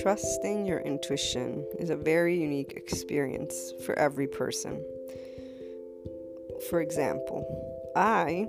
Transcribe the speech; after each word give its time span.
Trusting 0.00 0.64
your 0.64 0.80
intuition 0.80 1.66
is 1.78 1.90
a 1.90 1.96
very 1.96 2.34
unique 2.34 2.72
experience 2.74 3.72
for 3.84 3.98
every 3.98 4.26
person. 4.26 4.82
For 6.70 6.80
example, 6.80 7.44
I 7.94 8.48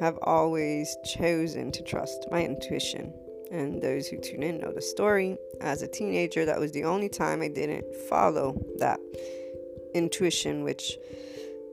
have 0.00 0.18
always 0.22 0.96
chosen 1.04 1.70
to 1.70 1.82
trust 1.84 2.26
my 2.32 2.44
intuition. 2.44 3.14
And 3.52 3.80
those 3.80 4.08
who 4.08 4.18
tune 4.18 4.42
in 4.42 4.58
know 4.58 4.72
the 4.72 4.82
story. 4.82 5.36
As 5.60 5.82
a 5.82 5.86
teenager, 5.86 6.44
that 6.44 6.58
was 6.58 6.72
the 6.72 6.82
only 6.82 7.08
time 7.08 7.42
I 7.42 7.48
didn't 7.48 7.84
follow 8.08 8.60
that 8.78 8.98
intuition, 9.94 10.64
which 10.64 10.96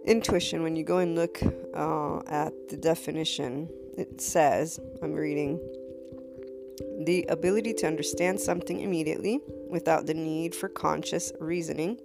intuition, 0.05 0.61
when 0.61 0.75
you 0.75 0.83
go 0.83 0.99
and 0.99 1.15
look 1.15 1.41
uh, 1.73 2.19
at 2.27 2.53
the 2.69 2.77
definition, 2.77 3.69
it 3.97 4.21
says, 4.21 4.79
I'm 5.01 5.13
reading, 5.13 5.59
the 7.05 7.25
ability 7.29 7.73
to 7.73 7.87
understand 7.87 8.39
something 8.39 8.81
immediately 8.81 9.39
without 9.69 10.05
the 10.05 10.13
need 10.13 10.53
for 10.53 10.69
conscious 10.69 11.31
reasoning 11.39 11.99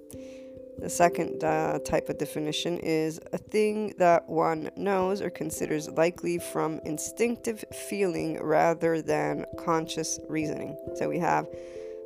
the 0.80 0.88
second 0.88 1.44
uh, 1.44 1.78
type 1.80 2.08
of 2.08 2.16
definition 2.16 2.78
is 2.78 3.20
a 3.34 3.38
thing 3.38 3.92
that 3.98 4.26
one 4.28 4.70
knows 4.76 5.20
or 5.20 5.28
considers 5.28 5.90
likely 5.90 6.38
from 6.38 6.80
instinctive 6.86 7.62
feeling 7.88 8.42
rather 8.42 9.02
than 9.02 9.44
conscious 9.58 10.18
reasoning. 10.26 10.76
So 10.96 11.08
we 11.08 11.18
have 11.18 11.46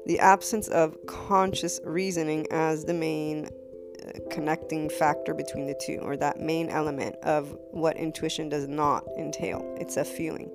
the 0.07 0.19
absence 0.19 0.67
of 0.69 0.97
conscious 1.07 1.81
reasoning 1.85 2.49
as 2.51 2.85
the 2.85 2.95
main 2.95 3.47
uh, 3.47 4.11
connecting 4.33 4.91
factor 4.91 5.35
between 5.35 5.67
the 5.67 5.81
two, 5.81 5.99
or 6.03 6.17
that 6.17 6.41
main 6.41 6.69
element 6.69 7.15
of 7.23 7.57
what 7.71 7.97
intuition 7.97 8.49
does 8.49 8.67
not 8.67 9.05
entail. 9.17 9.77
It's 9.79 9.97
a 9.97 10.05
feeling. 10.05 10.51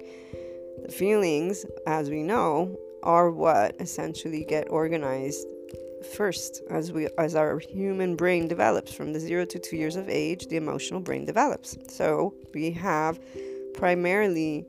The 0.84 0.92
feelings, 0.92 1.66
as 1.86 2.10
we 2.10 2.24
know, 2.24 2.78
are 3.04 3.32
what 3.32 3.76
essentially 3.80 4.44
get 4.44 4.70
organized 4.70 5.48
first 6.16 6.62
as 6.70 6.92
we 6.92 7.08
as 7.18 7.36
our 7.36 7.60
human 7.60 8.16
brain 8.16 8.48
develops. 8.48 8.94
From 8.94 9.14
the 9.14 9.20
0 9.20 9.46
to 9.46 9.60
2 9.60 9.76
years 9.76 9.96
of 9.96 10.10
age 10.10 10.48
the 10.48 10.58
emotional 10.58 11.00
brain 11.00 11.26
develops. 11.26 11.78
So 11.88 12.34
we 12.54 12.72
have 12.72 13.20
primarily 13.74 14.66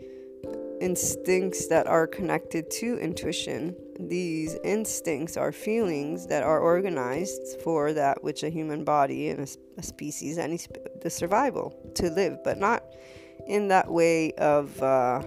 instincts 0.81 1.69
that 1.69 1.87
are 1.87 2.07
connected 2.07 2.71
to 2.71 2.99
intuition. 2.99 3.77
These 3.99 4.57
instincts 4.65 5.37
are 5.37 5.53
feelings 5.53 6.27
that 6.29 6.43
are 6.43 6.59
organized 6.59 7.61
for 7.63 7.93
that 7.93 8.25
which 8.25 8.43
a 8.43 8.49
human 8.49 8.83
body 8.85 9.29
and 9.29 9.41
a, 9.41 9.49
a 9.79 9.83
species 9.83 10.39
any 10.39 10.59
the 11.03 11.11
survival 11.11 11.75
to 11.97 12.09
live 12.11 12.39
but 12.43 12.59
not 12.59 12.83
in 13.51 13.67
that 13.67 13.91
way 13.91 14.33
of 14.35 14.81
uh, 14.81 15.21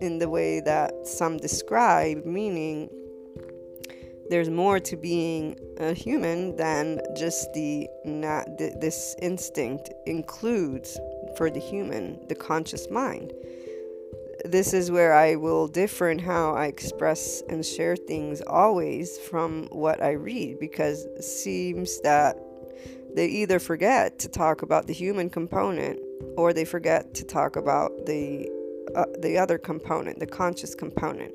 in 0.00 0.18
the 0.18 0.28
way 0.28 0.60
that 0.60 1.06
some 1.06 1.38
describe 1.38 2.24
meaning 2.26 2.90
there's 4.28 4.50
more 4.50 4.78
to 4.78 4.96
being 4.96 5.58
a 5.78 5.94
human 5.94 6.56
than 6.56 7.00
just 7.16 7.52
the 7.54 7.88
not 8.04 8.46
this 8.58 9.16
instinct 9.22 9.90
includes 10.04 10.98
for 11.36 11.50
the 11.50 11.58
human 11.58 12.20
the 12.28 12.34
conscious 12.34 12.90
mind. 12.90 13.32
This 14.44 14.74
is 14.74 14.90
where 14.90 15.14
I 15.14 15.36
will 15.36 15.66
differ 15.66 16.10
in 16.10 16.18
how 16.18 16.54
I 16.54 16.66
express 16.66 17.42
and 17.48 17.64
share 17.64 17.96
things 17.96 18.42
always 18.46 19.16
from 19.18 19.68
what 19.70 20.02
I 20.02 20.12
read 20.12 20.58
because 20.60 21.06
it 21.06 21.24
seems 21.24 21.98
that 22.02 22.36
they 23.14 23.26
either 23.26 23.58
forget 23.58 24.18
to 24.18 24.28
talk 24.28 24.60
about 24.60 24.86
the 24.86 24.92
human 24.92 25.30
component 25.30 25.98
or 26.36 26.52
they 26.52 26.64
forget 26.64 27.14
to 27.14 27.24
talk 27.24 27.56
about 27.56 28.06
the 28.06 28.48
uh, 28.94 29.04
the 29.18 29.38
other 29.38 29.58
component, 29.58 30.18
the 30.18 30.26
conscious 30.26 30.74
component 30.74 31.32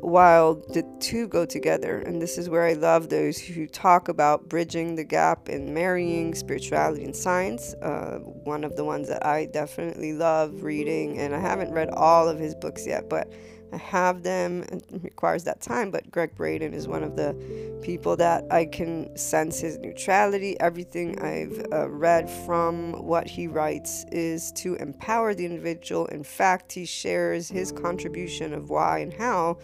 while 0.00 0.54
the 0.54 0.84
two 1.00 1.26
go 1.28 1.44
together. 1.44 1.98
And 1.98 2.20
this 2.20 2.38
is 2.38 2.48
where 2.48 2.64
I 2.64 2.74
love 2.74 3.08
those 3.08 3.38
who 3.38 3.66
talk 3.66 4.08
about 4.08 4.48
bridging 4.48 4.94
the 4.94 5.04
gap 5.04 5.48
and 5.48 5.74
marrying 5.74 6.34
spirituality 6.34 7.04
and 7.04 7.14
science. 7.14 7.74
Uh, 7.74 8.18
one 8.18 8.64
of 8.64 8.76
the 8.76 8.84
ones 8.84 9.08
that 9.08 9.24
I 9.26 9.46
definitely 9.46 10.12
love 10.12 10.62
reading, 10.62 11.18
and 11.18 11.34
I 11.34 11.40
haven't 11.40 11.72
read 11.72 11.90
all 11.90 12.28
of 12.28 12.38
his 12.38 12.54
books 12.54 12.86
yet, 12.86 13.08
but 13.08 13.32
have 13.76 14.22
them. 14.22 14.62
It 14.62 14.84
requires 15.02 15.44
that 15.44 15.60
time, 15.60 15.90
but 15.90 16.10
Gregg 16.10 16.34
Braden 16.34 16.72
is 16.72 16.88
one 16.88 17.02
of 17.02 17.16
the 17.16 17.34
people 17.82 18.16
that 18.16 18.44
I 18.50 18.64
can 18.64 19.16
sense 19.16 19.60
his 19.60 19.78
neutrality. 19.78 20.58
Everything 20.60 21.20
I've 21.20 21.66
uh, 21.72 21.88
read 21.88 22.30
from 22.46 22.92
what 22.92 23.26
he 23.26 23.46
writes 23.46 24.04
is 24.10 24.52
to 24.52 24.74
empower 24.76 25.34
the 25.34 25.44
individual. 25.44 26.06
In 26.06 26.24
fact, 26.24 26.72
he 26.72 26.84
shares 26.84 27.48
his 27.48 27.72
contribution 27.72 28.52
of 28.52 28.70
why 28.70 28.98
and 29.00 29.12
how 29.12 29.58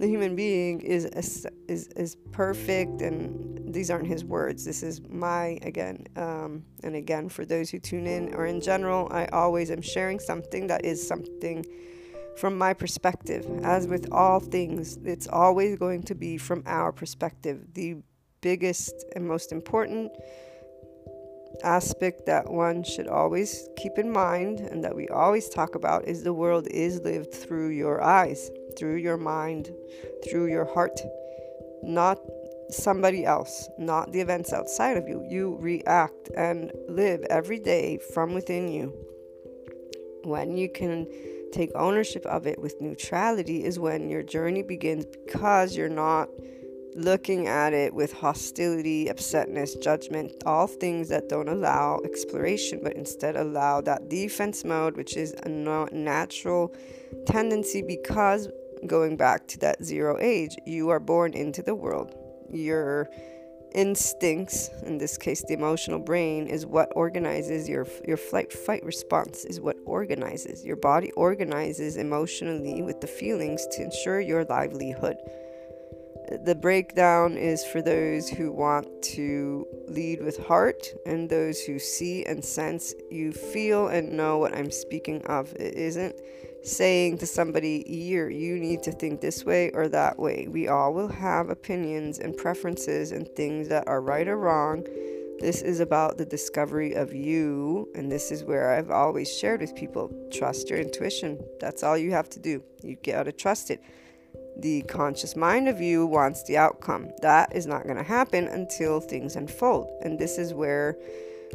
the 0.00 0.06
human 0.06 0.34
being 0.34 0.80
is 0.80 1.04
is 1.68 1.88
is 1.88 2.16
perfect 2.32 3.02
and 3.02 3.74
these 3.74 3.90
aren't 3.90 4.06
his 4.06 4.24
words 4.24 4.64
this 4.64 4.82
is 4.82 5.02
my 5.10 5.58
again 5.60 6.06
um, 6.16 6.64
and 6.82 6.96
again 6.96 7.28
for 7.28 7.44
those 7.44 7.68
who 7.68 7.78
tune 7.78 8.06
in 8.06 8.34
or 8.34 8.46
in 8.46 8.62
general 8.62 9.08
i 9.12 9.26
always 9.26 9.70
am 9.70 9.82
sharing 9.82 10.18
something 10.18 10.66
that 10.66 10.86
is 10.86 11.06
something 11.06 11.64
from 12.40 12.56
my 12.56 12.72
perspective 12.72 13.46
as 13.62 13.86
with 13.86 14.10
all 14.12 14.40
things 14.40 14.98
it's 15.04 15.28
always 15.28 15.78
going 15.78 16.02
to 16.02 16.14
be 16.14 16.38
from 16.38 16.62
our 16.66 16.90
perspective 16.90 17.60
the 17.74 17.96
biggest 18.40 19.04
and 19.14 19.28
most 19.28 19.52
important 19.52 20.10
aspect 21.62 22.26
that 22.26 22.50
one 22.50 22.82
should 22.82 23.06
always 23.06 23.68
keep 23.76 23.98
in 23.98 24.10
mind 24.10 24.60
and 24.60 24.82
that 24.82 24.94
we 24.94 25.08
always 25.08 25.48
talk 25.48 25.74
about 25.74 26.06
is 26.06 26.22
the 26.22 26.32
world 26.32 26.66
is 26.70 27.00
lived 27.00 27.34
through 27.34 27.68
your 27.68 28.02
eyes, 28.02 28.50
through 28.78 28.96
your 28.96 29.16
mind, 29.16 29.70
through 30.24 30.46
your 30.46 30.64
heart, 30.72 30.98
not 31.82 32.18
somebody 32.70 33.24
else, 33.24 33.68
not 33.78 34.12
the 34.12 34.20
events 34.20 34.52
outside 34.52 34.96
of 34.96 35.08
you. 35.08 35.24
You 35.28 35.56
react 35.60 36.30
and 36.36 36.72
live 36.88 37.22
every 37.28 37.58
day 37.58 37.98
from 38.14 38.32
within 38.32 38.68
you. 38.68 38.94
When 40.24 40.56
you 40.56 40.70
can 40.70 41.06
take 41.52 41.70
ownership 41.74 42.24
of 42.26 42.46
it 42.46 42.58
with 42.58 42.80
neutrality, 42.80 43.64
is 43.64 43.78
when 43.78 44.08
your 44.08 44.22
journey 44.22 44.62
begins 44.62 45.06
because 45.06 45.76
you're 45.76 45.88
not 45.88 46.28
looking 46.94 47.46
at 47.46 47.72
it 47.72 47.94
with 47.94 48.12
hostility, 48.12 49.06
upsetness, 49.06 49.80
judgment, 49.80 50.32
all 50.44 50.66
things 50.66 51.08
that 51.08 51.28
don't 51.28 51.48
allow 51.48 52.00
exploration, 52.04 52.80
but 52.82 52.94
instead 52.94 53.36
allow 53.36 53.80
that 53.80 54.08
defense 54.08 54.64
mode, 54.64 54.96
which 54.96 55.16
is 55.16 55.34
a 55.44 55.48
natural 55.48 56.74
tendency 57.26 57.82
because 57.82 58.48
going 58.86 59.16
back 59.16 59.46
to 59.46 59.58
that 59.58 59.82
zero 59.84 60.18
age, 60.20 60.56
you 60.66 60.88
are 60.88 61.00
born 61.00 61.32
into 61.34 61.62
the 61.62 61.74
world. 61.74 62.14
Your 62.50 63.08
instincts, 63.74 64.70
in 64.84 64.98
this 64.98 65.16
case 65.16 65.42
the 65.42 65.54
emotional 65.54 65.98
brain, 65.98 66.46
is 66.46 66.66
what 66.66 66.92
organizes 66.96 67.68
your 67.68 67.86
your 68.06 68.16
flight 68.16 68.52
fight 68.52 68.84
response 68.84 69.44
is 69.44 69.60
what 69.60 69.76
organizes. 69.84 70.64
Your 70.64 70.76
body 70.76 71.10
organizes 71.12 71.96
emotionally 71.96 72.82
with 72.82 73.00
the 73.00 73.06
feelings 73.06 73.66
to 73.72 73.82
ensure 73.82 74.20
your 74.20 74.44
livelihood 74.44 75.16
the 76.44 76.54
breakdown 76.54 77.36
is 77.36 77.64
for 77.64 77.82
those 77.82 78.28
who 78.28 78.52
want 78.52 78.86
to 79.02 79.66
lead 79.88 80.22
with 80.22 80.38
heart 80.38 80.86
and 81.04 81.28
those 81.28 81.60
who 81.60 81.78
see 81.78 82.24
and 82.24 82.44
sense 82.44 82.94
you 83.10 83.32
feel 83.32 83.88
and 83.88 84.12
know 84.12 84.38
what 84.38 84.54
I'm 84.54 84.70
speaking 84.70 85.24
of. 85.26 85.52
It 85.54 85.74
isn't 85.74 86.14
saying 86.62 87.18
to 87.18 87.26
somebody, 87.26 87.84
you 87.86 88.26
you 88.26 88.58
need 88.58 88.82
to 88.84 88.92
think 88.92 89.20
this 89.20 89.44
way 89.44 89.70
or 89.70 89.88
that 89.88 90.18
way. 90.18 90.46
We 90.48 90.68
all 90.68 90.92
will 90.92 91.08
have 91.08 91.48
opinions 91.50 92.18
and 92.18 92.36
preferences 92.36 93.12
and 93.12 93.28
things 93.28 93.68
that 93.68 93.86
are 93.88 94.00
right 94.00 94.28
or 94.28 94.36
wrong. 94.36 94.84
This 95.40 95.62
is 95.62 95.80
about 95.80 96.18
the 96.18 96.26
discovery 96.26 96.92
of 96.92 97.14
you, 97.14 97.88
and 97.94 98.12
this 98.12 98.30
is 98.30 98.44
where 98.44 98.72
I've 98.72 98.90
always 98.90 99.34
shared 99.34 99.62
with 99.62 99.74
people 99.74 100.12
trust 100.30 100.68
your 100.68 100.78
intuition. 100.78 101.42
That's 101.60 101.82
all 101.82 101.96
you 101.96 102.10
have 102.10 102.28
to 102.30 102.38
do. 102.38 102.62
You 102.82 102.96
gotta 103.02 103.32
trust 103.32 103.70
it 103.70 103.82
the 104.60 104.82
conscious 104.82 105.36
mind 105.36 105.68
of 105.68 105.80
you 105.80 106.06
wants 106.06 106.42
the 106.44 106.56
outcome. 106.56 107.10
That 107.22 107.54
is 107.54 107.66
not 107.66 107.84
going 107.84 107.96
to 107.96 108.02
happen 108.02 108.46
until 108.46 109.00
things 109.00 109.36
unfold. 109.36 109.90
And 110.02 110.18
this 110.18 110.38
is 110.38 110.52
where, 110.52 110.96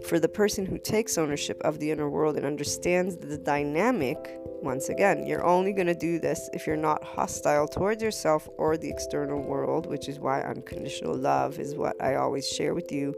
for 0.03 0.19
the 0.19 0.27
person 0.27 0.65
who 0.65 0.77
takes 0.77 1.17
ownership 1.17 1.61
of 1.63 1.79
the 1.79 1.91
inner 1.91 2.09
world 2.09 2.35
and 2.35 2.45
understands 2.45 3.17
the 3.17 3.37
dynamic, 3.37 4.17
once 4.61 4.89
again, 4.89 5.25
you're 5.25 5.45
only 5.45 5.73
going 5.73 5.87
to 5.87 5.95
do 5.95 6.19
this 6.19 6.49
if 6.53 6.67
you're 6.67 6.75
not 6.75 7.03
hostile 7.03 7.67
towards 7.67 8.03
yourself 8.03 8.49
or 8.57 8.77
the 8.77 8.89
external 8.89 9.41
world, 9.41 9.85
which 9.85 10.09
is 10.09 10.19
why 10.19 10.41
unconditional 10.41 11.15
love 11.15 11.59
is 11.59 11.75
what 11.75 12.01
I 12.01 12.15
always 12.15 12.47
share 12.47 12.73
with 12.73 12.91
you 12.91 13.15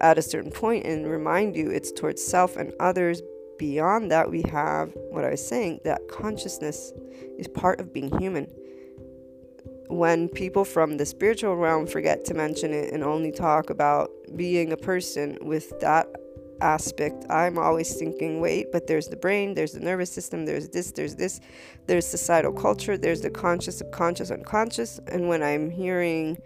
at 0.00 0.18
a 0.18 0.22
certain 0.22 0.50
point 0.50 0.84
and 0.84 1.10
remind 1.10 1.56
you 1.56 1.70
it's 1.70 1.92
towards 1.92 2.22
self 2.22 2.56
and 2.56 2.72
others. 2.78 3.22
Beyond 3.58 4.10
that, 4.10 4.30
we 4.30 4.42
have 4.42 4.92
what 5.10 5.24
I 5.24 5.30
was 5.30 5.46
saying 5.46 5.80
that 5.84 6.08
consciousness 6.08 6.92
is 7.38 7.46
part 7.48 7.80
of 7.80 7.92
being 7.92 8.16
human 8.18 8.48
when 9.88 10.28
people 10.28 10.64
from 10.64 10.96
the 10.96 11.04
spiritual 11.04 11.56
realm 11.56 11.86
forget 11.86 12.24
to 12.24 12.34
mention 12.34 12.72
it 12.72 12.92
and 12.92 13.04
only 13.04 13.30
talk 13.30 13.70
about 13.70 14.10
being 14.36 14.72
a 14.72 14.76
person 14.76 15.38
with 15.42 15.78
that 15.80 16.08
aspect, 16.60 17.24
I'm 17.28 17.58
always 17.58 17.94
thinking, 17.94 18.40
wait, 18.40 18.72
but 18.72 18.86
there's 18.86 19.08
the 19.08 19.16
brain, 19.16 19.54
there's 19.54 19.72
the 19.72 19.80
nervous 19.80 20.12
system, 20.12 20.46
there's 20.46 20.68
this, 20.68 20.92
there's 20.92 21.16
this, 21.16 21.40
there's 21.86 22.06
societal 22.06 22.52
culture, 22.52 22.96
there's 22.96 23.20
the 23.20 23.30
conscious, 23.30 23.78
subconscious, 23.78 24.30
unconscious. 24.30 25.00
And 25.08 25.28
when 25.28 25.42
I'm 25.42 25.70
hearing 25.70 26.38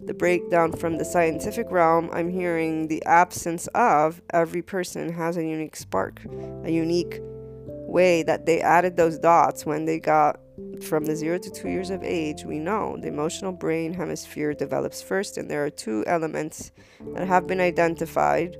the 0.00 0.14
breakdown 0.14 0.72
from 0.72 0.98
the 0.98 1.04
scientific 1.04 1.70
realm, 1.70 2.10
I'm 2.12 2.30
hearing 2.30 2.88
the 2.88 3.04
absence 3.04 3.66
of 3.74 4.22
every 4.32 4.62
person 4.62 5.12
has 5.12 5.36
a 5.36 5.44
unique 5.44 5.76
spark, 5.76 6.20
a 6.64 6.70
unique 6.70 7.20
way 7.20 8.22
that 8.22 8.46
they 8.46 8.60
added 8.60 8.96
those 8.96 9.18
dots 9.18 9.64
when 9.64 9.84
they 9.84 9.98
got 9.98 10.40
from 10.82 11.04
the 11.04 11.16
zero 11.16 11.38
to 11.38 11.50
two 11.50 11.68
years 11.68 11.90
of 11.90 12.02
age, 12.02 12.44
we 12.44 12.58
know 12.58 12.96
the 13.00 13.08
emotional 13.08 13.52
brain 13.52 13.92
hemisphere 13.92 14.54
develops 14.54 15.02
first, 15.02 15.36
and 15.36 15.50
there 15.50 15.64
are 15.64 15.70
two 15.70 16.04
elements 16.06 16.72
that 17.14 17.26
have 17.26 17.46
been 17.46 17.60
identified 17.60 18.56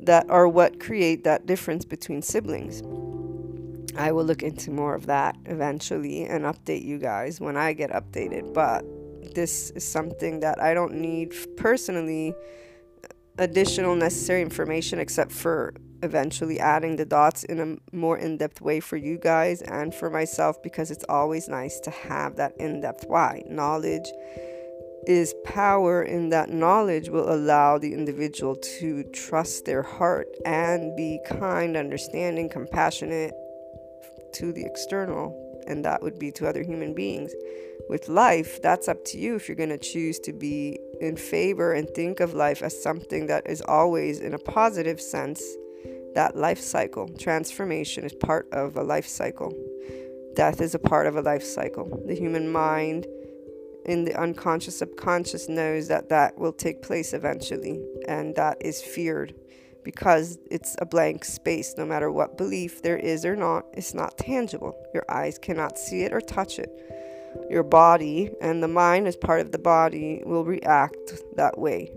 that 0.00 0.28
are 0.28 0.48
what 0.48 0.80
create 0.80 1.24
that 1.24 1.46
difference 1.46 1.84
between 1.84 2.22
siblings. 2.22 2.82
I 3.96 4.12
will 4.12 4.24
look 4.24 4.42
into 4.42 4.70
more 4.70 4.94
of 4.94 5.06
that 5.06 5.36
eventually 5.46 6.24
and 6.24 6.44
update 6.44 6.84
you 6.84 6.98
guys 6.98 7.40
when 7.40 7.56
I 7.56 7.72
get 7.72 7.90
updated, 7.90 8.54
but 8.54 8.84
this 9.34 9.70
is 9.70 9.84
something 9.84 10.40
that 10.40 10.60
I 10.60 10.74
don't 10.74 10.94
need 10.94 11.34
personally 11.56 12.34
additional 13.38 13.96
necessary 13.96 14.42
information 14.42 14.98
except 14.98 15.32
for 15.32 15.74
eventually 16.02 16.58
adding 16.58 16.96
the 16.96 17.04
dots 17.04 17.44
in 17.44 17.60
a 17.60 17.96
more 17.96 18.18
in 18.18 18.36
depth 18.36 18.60
way 18.60 18.80
for 18.80 18.96
you 18.96 19.18
guys 19.18 19.62
and 19.62 19.94
for 19.94 20.10
myself 20.10 20.62
because 20.62 20.90
it's 20.90 21.04
always 21.08 21.48
nice 21.48 21.80
to 21.80 21.90
have 21.90 22.36
that 22.36 22.56
in 22.58 22.80
depth 22.80 23.04
why. 23.06 23.42
Knowledge 23.46 24.10
is 25.06 25.34
power, 25.44 26.02
in 26.02 26.28
that 26.28 26.50
knowledge 26.50 27.08
will 27.08 27.32
allow 27.32 27.78
the 27.78 27.92
individual 27.92 28.56
to 28.56 29.02
trust 29.12 29.64
their 29.64 29.82
heart 29.82 30.28
and 30.44 30.94
be 30.96 31.18
kind, 31.26 31.76
understanding, 31.76 32.48
compassionate 32.48 33.32
to 34.34 34.52
the 34.52 34.64
external, 34.64 35.64
and 35.66 35.84
that 35.84 36.02
would 36.02 36.18
be 36.18 36.30
to 36.32 36.46
other 36.46 36.62
human 36.62 36.94
beings. 36.94 37.32
With 37.88 38.08
life, 38.08 38.60
that's 38.62 38.88
up 38.88 39.04
to 39.06 39.18
you 39.18 39.34
if 39.36 39.48
you're 39.48 39.56
going 39.56 39.70
to 39.70 39.78
choose 39.78 40.18
to 40.20 40.32
be 40.32 40.78
in 41.00 41.16
favor 41.16 41.72
and 41.72 41.88
think 41.90 42.20
of 42.20 42.34
life 42.34 42.62
as 42.62 42.80
something 42.80 43.26
that 43.26 43.48
is 43.48 43.62
always 43.62 44.20
in 44.20 44.34
a 44.34 44.38
positive 44.38 45.00
sense 45.00 45.42
that 46.14 46.36
life 46.36 46.60
cycle. 46.60 47.08
Transformation 47.18 48.04
is 48.04 48.12
part 48.14 48.48
of 48.52 48.76
a 48.76 48.82
life 48.82 49.06
cycle. 49.06 49.52
Death 50.34 50.60
is 50.60 50.74
a 50.74 50.78
part 50.78 51.06
of 51.06 51.16
a 51.16 51.22
life 51.22 51.42
cycle. 51.42 52.02
The 52.06 52.14
human 52.14 52.50
mind 52.50 53.06
in 53.84 54.04
the 54.04 54.14
unconscious 54.14 54.78
subconscious 54.78 55.48
knows 55.48 55.88
that 55.88 56.08
that 56.08 56.38
will 56.38 56.52
take 56.52 56.82
place 56.82 57.12
eventually, 57.12 57.82
and 58.06 58.34
that 58.36 58.58
is 58.60 58.82
feared 58.82 59.34
because 59.82 60.38
it's 60.50 60.76
a 60.78 60.86
blank 60.86 61.24
space. 61.24 61.74
No 61.76 61.86
matter 61.86 62.10
what 62.10 62.36
belief 62.36 62.82
there 62.82 62.98
is 62.98 63.24
or 63.24 63.36
not, 63.36 63.64
it's 63.72 63.94
not 63.94 64.18
tangible. 64.18 64.74
Your 64.94 65.04
eyes 65.10 65.38
cannot 65.38 65.78
see 65.78 66.02
it 66.02 66.12
or 66.12 66.20
touch 66.20 66.58
it. 66.58 66.70
Your 67.48 67.62
body 67.62 68.30
and 68.40 68.62
the 68.62 68.68
mind, 68.68 69.06
as 69.06 69.16
part 69.16 69.40
of 69.40 69.52
the 69.52 69.58
body, 69.58 70.22
will 70.24 70.44
react 70.44 71.12
that 71.36 71.58
way. 71.58 71.90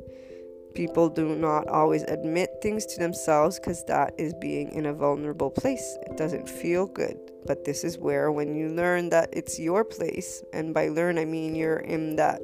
People 0.73 1.07
do 1.07 1.35
not 1.35 1.67
always 1.67 2.01
admit 2.03 2.49
things 2.61 2.85
to 2.87 2.99
themselves 2.99 3.59
because 3.59 3.83
that 3.85 4.13
is 4.17 4.33
being 4.33 4.71
in 4.71 4.87
a 4.87 4.93
vulnerable 4.93 5.51
place. 5.51 5.97
It 6.07 6.17
doesn't 6.17 6.49
feel 6.49 6.87
good. 6.87 7.17
But 7.45 7.65
this 7.65 7.83
is 7.83 7.97
where, 7.97 8.31
when 8.31 8.55
you 8.55 8.69
learn 8.69 9.09
that 9.09 9.29
it's 9.33 9.59
your 9.59 9.83
place, 9.83 10.43
and 10.51 10.73
by 10.73 10.87
learn, 10.87 11.19
I 11.19 11.25
mean 11.25 11.53
you're 11.55 11.77
in 11.77 12.15
that 12.15 12.41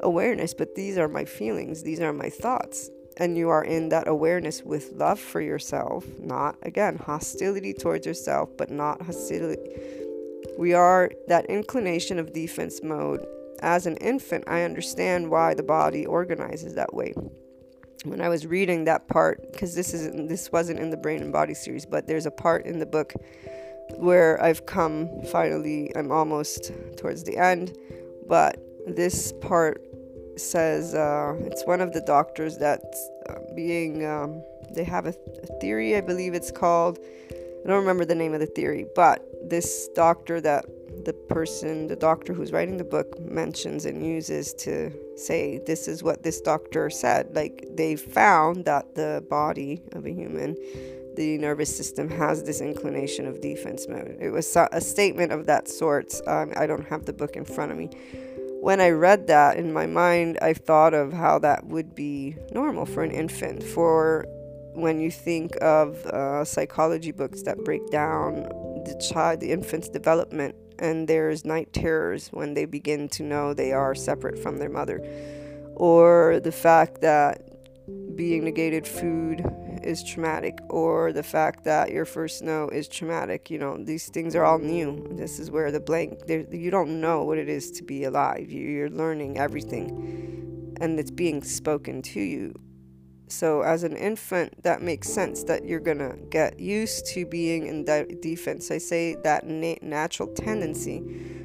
awareness, 0.00 0.54
but 0.54 0.74
these 0.74 0.96
are 0.96 1.08
my 1.08 1.24
feelings, 1.24 1.82
these 1.82 2.00
are 2.00 2.12
my 2.12 2.30
thoughts, 2.30 2.90
and 3.18 3.36
you 3.36 3.50
are 3.50 3.64
in 3.64 3.90
that 3.90 4.08
awareness 4.08 4.62
with 4.62 4.92
love 4.92 5.18
for 5.18 5.40
yourself, 5.40 6.06
not 6.18 6.56
again 6.62 6.96
hostility 6.96 7.74
towards 7.74 8.06
yourself, 8.06 8.48
but 8.56 8.70
not 8.70 9.02
hostility. 9.02 9.60
We 10.58 10.72
are 10.72 11.10
that 11.28 11.46
inclination 11.46 12.18
of 12.18 12.32
defense 12.32 12.82
mode. 12.82 13.26
As 13.60 13.84
an 13.86 13.96
infant, 13.96 14.44
I 14.46 14.62
understand 14.62 15.30
why 15.30 15.52
the 15.52 15.62
body 15.62 16.06
organizes 16.06 16.74
that 16.76 16.94
way 16.94 17.12
when 18.04 18.20
I 18.20 18.28
was 18.28 18.46
reading 18.46 18.84
that 18.84 19.08
part, 19.08 19.52
because 19.52 19.74
this 19.74 19.92
isn't 19.94 20.28
this 20.28 20.50
wasn't 20.52 20.78
in 20.78 20.90
the 20.90 20.96
Brain 20.96 21.20
and 21.20 21.32
Body 21.32 21.54
series, 21.54 21.86
but 21.86 22.06
there's 22.06 22.26
a 22.26 22.30
part 22.30 22.66
in 22.66 22.78
the 22.78 22.86
book 22.86 23.12
where 23.96 24.42
I've 24.42 24.66
come 24.66 25.08
finally. 25.30 25.92
I'm 25.96 26.10
almost 26.10 26.72
towards 26.96 27.24
the 27.24 27.36
end, 27.36 27.76
but 28.26 28.58
this 28.86 29.32
part 29.40 29.82
says 30.36 30.94
uh, 30.94 31.36
it's 31.40 31.66
one 31.66 31.80
of 31.80 31.92
the 31.92 32.00
doctors 32.00 32.56
that's 32.58 33.10
uh, 33.28 33.34
being. 33.54 34.06
Um, 34.06 34.42
they 34.72 34.84
have 34.84 35.06
a, 35.06 35.12
th- 35.12 35.38
a 35.42 35.58
theory, 35.60 35.96
I 35.96 36.00
believe 36.00 36.32
it's 36.32 36.52
called. 36.52 36.98
I 37.30 37.68
don't 37.68 37.80
remember 37.80 38.04
the 38.04 38.14
name 38.14 38.34
of 38.34 38.40
the 38.40 38.46
theory, 38.46 38.86
but 38.94 39.26
this 39.42 39.88
doctor 39.94 40.40
that 40.40 40.64
the 41.04 41.12
person, 41.12 41.86
the 41.86 41.96
doctor 41.96 42.32
who's 42.32 42.52
writing 42.52 42.76
the 42.76 42.84
book, 42.84 43.18
mentions 43.20 43.84
and 43.84 44.04
uses 44.04 44.52
to 44.54 44.92
say, 45.16 45.60
This 45.66 45.88
is 45.88 46.02
what 46.02 46.22
this 46.22 46.40
doctor 46.40 46.90
said. 46.90 47.34
Like, 47.34 47.64
they 47.74 47.96
found 47.96 48.64
that 48.64 48.94
the 48.94 49.24
body 49.28 49.82
of 49.92 50.06
a 50.06 50.10
human, 50.10 50.56
the 51.16 51.38
nervous 51.38 51.74
system, 51.74 52.08
has 52.10 52.42
this 52.42 52.60
inclination 52.60 53.26
of 53.26 53.40
defense 53.40 53.86
mode. 53.88 54.16
It 54.20 54.30
was 54.30 54.56
a 54.56 54.80
statement 54.80 55.32
of 55.32 55.46
that 55.46 55.68
sort. 55.68 56.14
Um, 56.26 56.52
I 56.56 56.66
don't 56.66 56.86
have 56.88 57.06
the 57.06 57.12
book 57.12 57.36
in 57.36 57.44
front 57.44 57.72
of 57.72 57.78
me. 57.78 57.90
When 58.60 58.80
I 58.80 58.90
read 58.90 59.26
that 59.28 59.56
in 59.56 59.72
my 59.72 59.86
mind, 59.86 60.38
I 60.42 60.52
thought 60.52 60.92
of 60.92 61.14
how 61.14 61.38
that 61.38 61.66
would 61.66 61.94
be 61.94 62.36
normal 62.52 62.84
for 62.84 63.02
an 63.02 63.10
infant. 63.10 63.62
For 63.62 64.26
when 64.74 65.00
you 65.00 65.10
think 65.10 65.56
of 65.62 66.04
uh, 66.06 66.44
psychology 66.44 67.10
books 67.10 67.42
that 67.42 67.64
break 67.64 67.90
down 67.90 68.42
the 68.84 69.08
child, 69.10 69.40
the 69.40 69.50
infant's 69.50 69.88
development, 69.88 70.54
and 70.80 71.06
there's 71.06 71.44
night 71.44 71.72
terrors 71.72 72.28
when 72.28 72.54
they 72.54 72.64
begin 72.64 73.08
to 73.10 73.22
know 73.22 73.54
they 73.54 73.72
are 73.72 73.94
separate 73.94 74.38
from 74.38 74.58
their 74.58 74.68
mother, 74.68 74.98
or 75.76 76.40
the 76.40 76.52
fact 76.52 77.00
that 77.02 77.42
being 78.16 78.44
negated 78.44 78.86
food 78.86 79.44
is 79.82 80.04
traumatic 80.04 80.58
or 80.68 81.12
the 81.12 81.22
fact 81.22 81.64
that 81.64 81.90
your 81.90 82.04
first 82.04 82.42
no 82.42 82.68
is 82.68 82.88
traumatic. 82.88 83.50
You 83.50 83.58
know 83.58 83.82
these 83.82 84.08
things 84.08 84.34
are 84.34 84.44
all 84.44 84.58
new. 84.58 85.06
This 85.12 85.38
is 85.38 85.50
where 85.50 85.70
the 85.70 85.80
blank 85.80 86.20
you 86.28 86.70
don't 86.70 87.00
know 87.00 87.24
what 87.24 87.38
it 87.38 87.48
is 87.48 87.70
to 87.72 87.82
be 87.82 88.04
alive. 88.04 88.50
You're 88.50 88.90
learning 88.90 89.38
everything 89.38 90.76
and 90.80 90.98
it's 90.98 91.10
being 91.10 91.42
spoken 91.42 92.02
to 92.02 92.20
you 92.20 92.54
so 93.30 93.62
as 93.62 93.84
an 93.84 93.96
infant 93.96 94.62
that 94.62 94.82
makes 94.82 95.08
sense 95.08 95.44
that 95.44 95.64
you're 95.64 95.80
gonna 95.80 96.16
get 96.30 96.58
used 96.58 97.06
to 97.06 97.24
being 97.26 97.66
in 97.66 97.84
de- 97.84 98.06
defense. 98.20 98.70
I 98.70 98.78
say 98.78 99.16
that 99.22 99.46
na- 99.46 99.76
natural 99.82 100.28
tendency 100.34 101.02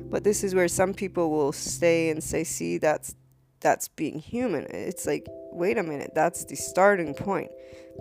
but 0.09 0.23
this 0.23 0.43
is 0.43 0.55
where 0.55 0.67
some 0.67 0.93
people 0.93 1.29
will 1.29 1.51
stay 1.51 2.09
and 2.09 2.23
say 2.23 2.43
see 2.43 2.77
that's 2.77 3.15
that's 3.59 3.87
being 3.87 4.19
human. 4.19 4.65
It's 4.69 5.05
like 5.05 5.25
wait 5.51 5.77
a 5.77 5.83
minute 5.83 6.11
that's 6.13 6.45
the 6.45 6.55
starting 6.55 7.13
point. 7.13 7.51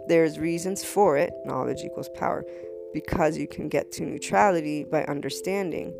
There's 0.08 0.38
reasons 0.38 0.84
for 0.84 1.16
it, 1.16 1.32
knowledge 1.44 1.82
equals 1.82 2.08
power, 2.10 2.44
because 2.92 3.38
you 3.38 3.48
can 3.48 3.68
get 3.68 3.90
to 3.92 4.04
neutrality 4.04 4.84
by 4.84 5.04
understanding. 5.04 5.94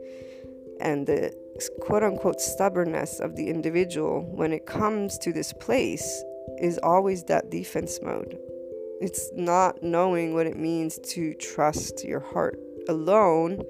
And 0.81 1.07
the 1.07 1.33
quote 1.81 2.03
unquote 2.03 2.41
stubbornness 2.41 3.21
of 3.21 3.37
the 3.37 3.49
individual 3.49 4.23
when 4.23 4.53
it 4.53 4.67
comes 4.67 5.19
to 5.19 5.33
this 5.33 5.53
place 5.53 6.23
is 6.65 6.79
always 6.83 7.25
that 7.25 7.51
defense 7.51 8.01
mode. 8.03 8.39
It's 9.03 9.31
not 9.35 9.83
knowing 9.83 10.33
what 10.33 10.47
it 10.47 10.57
means 10.57 10.99
to 11.11 11.35
trust 11.35 12.03
your 12.05 12.21
heart 12.21 12.59
alone 12.89 13.63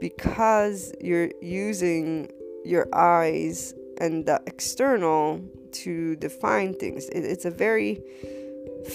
because 0.00 0.92
you're 1.00 1.30
using 1.40 2.28
your 2.64 2.88
eyes 2.92 3.74
and 4.00 4.26
the 4.26 4.42
external 4.48 5.40
to 5.70 6.16
define 6.16 6.74
things. 6.74 7.08
it's 7.12 7.44
a 7.44 7.50
very 7.50 8.02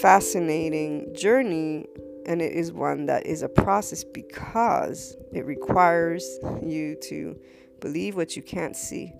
fascinating 0.00 1.14
journey 1.14 1.86
and 2.26 2.42
it 2.42 2.52
is 2.52 2.70
one 2.70 3.06
that 3.06 3.24
is 3.26 3.42
a 3.42 3.48
process 3.48 4.04
because 4.04 5.16
it 5.32 5.46
requires 5.46 6.38
you 6.62 6.96
to 7.02 7.34
believe 7.80 8.14
what 8.14 8.36
you 8.36 8.42
can't 8.42 8.76
see. 8.76 9.12